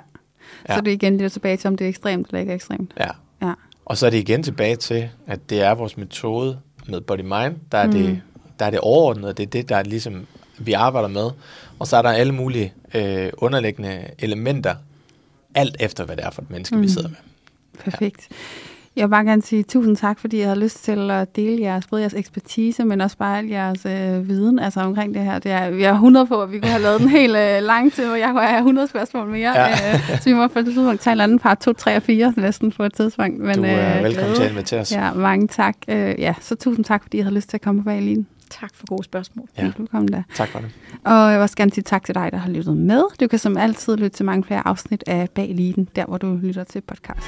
Ja. 0.70 0.74
Så 0.74 0.80
er 0.80 0.82
det 0.82 0.92
igen 0.92 1.20
det 1.20 1.32
tilbage 1.32 1.58
til, 1.58 1.68
om 1.68 1.78
det 1.78 1.86
er 1.86 1.90
ekstremt 1.90 2.28
eller 2.28 2.40
ikke 2.40 2.54
ekstremt. 2.54 2.94
Ja. 3.00 3.10
ja. 3.42 3.54
Og 3.86 3.98
så 3.98 4.06
er 4.06 4.10
det 4.10 4.18
igen 4.18 4.44
tilbage 4.44 4.76
til, 4.76 5.10
at 5.28 5.50
det 5.50 5.62
er 5.62 5.72
vores 5.72 5.98
metode 5.98 6.60
med 6.88 7.02
body 7.02 7.20
mind, 7.20 7.56
der 7.72 7.78
er, 7.78 7.88
mm. 7.88 7.92
det, 7.92 8.22
der 8.60 8.66
er 8.66 8.70
det 8.70 8.80
overordnede, 8.80 9.34
det 9.34 9.44
er 9.44 9.48
det, 9.48 9.70
der 9.70 9.76
er 9.76 9.84
ligesom, 9.84 10.28
vi 10.58 10.74
arbejder 10.74 11.08
med. 11.08 11.30
Og 11.80 11.88
så 11.88 11.98
er 11.98 12.02
der 12.02 12.10
alle 12.10 12.34
mulige 12.34 12.74
øh, 12.94 13.30
underliggende 13.38 14.08
elementer, 14.20 14.76
alt 15.56 15.76
efter 15.80 16.06
hvad 16.06 16.16
det 16.18 16.26
er 16.26 16.30
for 16.30 16.42
et 16.42 16.50
menneske, 16.50 16.76
mm. 16.76 16.82
vi 16.82 16.90
sidder 16.90 17.10
med. 17.10 17.18
Perfekt. 17.80 18.28
Ja. 18.32 18.36
Jeg 18.98 19.04
vil 19.04 19.10
bare 19.10 19.26
gerne 19.26 19.42
sige 19.42 19.64
tusind 19.64 19.98
tak, 19.98 20.20
fordi 20.20 20.40
jeg 20.40 20.48
har 20.48 20.56
lyst 20.56 20.84
til 20.84 21.12
at 21.12 21.36
dele 21.36 21.62
jeres, 21.62 21.88
både 21.88 22.02
jeres 22.02 22.14
ekspertise, 22.14 22.86
men 22.86 23.02
også 23.02 23.18
bare 23.18 23.38
al 23.38 23.46
jeres 23.46 23.86
øh, 23.86 24.28
viden 24.28 24.60
altså 24.60 24.80
omkring 24.80 25.14
det 25.14 25.22
her. 25.22 25.40
Det 25.40 25.52
er, 25.52 25.70
vi 25.70 25.84
er 25.84 25.94
100 25.94 26.26
på, 26.26 26.42
at 26.42 26.52
vi 26.52 26.60
kunne 26.60 26.72
have 26.72 26.82
lavet 26.82 27.02
en 27.02 27.08
helt 27.10 27.36
øh, 27.38 27.62
lang 27.62 27.94
tid, 27.94 28.06
hvor 28.08 28.16
jeg 28.16 28.30
kunne 28.30 28.48
have 28.48 28.58
100 28.58 28.88
spørgsmål 28.88 29.30
mere. 29.30 29.60
Ja. 29.60 29.94
Øh, 29.94 30.22
så 30.22 30.30
vi 30.30 30.34
må 30.34 30.48
for 30.48 30.60
et 30.60 30.66
tidspunkt 30.66 31.02
tage 31.02 31.14
en 31.14 31.20
anden 31.20 31.40
part 31.40 31.60
2, 31.60 31.74
3 31.74 31.96
og 31.96 32.04
4 32.04 32.34
næsten 32.38 32.72
på 32.72 32.84
et 32.84 32.94
tidspunkt. 32.94 33.40
Men, 33.40 33.56
du 33.56 33.64
er 33.64 33.98
øh, 33.98 34.04
velkommen 34.04 34.36
til 34.36 34.44
at 34.44 34.52
invitere 34.52 34.80
os. 34.80 34.92
Ja, 34.92 35.14
mange 35.14 35.48
tak. 35.48 35.76
Øh, 35.88 36.16
ja, 36.20 36.34
så 36.42 36.56
tusind 36.56 36.86
tak, 36.86 37.04
fordi 37.04 37.18
I 37.18 37.22
har 37.22 37.32
lyst 37.32 37.50
til 37.50 37.58
at 37.58 37.62
komme 37.62 37.82
på 37.82 37.86
bag 37.86 38.02
lige. 38.02 38.26
Tak 38.50 38.70
for 38.74 38.88
gode 38.88 39.04
spørgsmål. 39.04 39.48
Ja. 39.58 39.72
Velkommen 39.78 40.12
da. 40.12 40.24
Tak 40.36 40.48
for 40.48 40.60
det. 40.60 40.70
Og 41.06 41.14
jeg 41.14 41.34
vil 41.34 41.42
også 41.42 41.56
gerne 41.56 41.72
sige 41.72 41.84
tak 41.84 42.06
til 42.06 42.16
dig, 42.16 42.30
der 42.32 42.38
har 42.38 42.50
lyttet 42.50 42.78
med. 42.78 43.04
Du 43.20 43.28
kan 43.28 43.40
som 43.40 43.58
altid 43.58 43.98
lytte 43.98 44.18
til 44.18 44.26
mange 44.26 44.44
flere 44.44 44.68
afsnit 44.68 45.04
af 45.08 45.30
Bag 45.36 45.52
Liden, 45.56 45.88
der 45.96 46.06
hvor 46.06 46.18
du 46.18 46.40
lytter 46.44 46.64
til 46.64 46.82
podcast. 46.82 47.28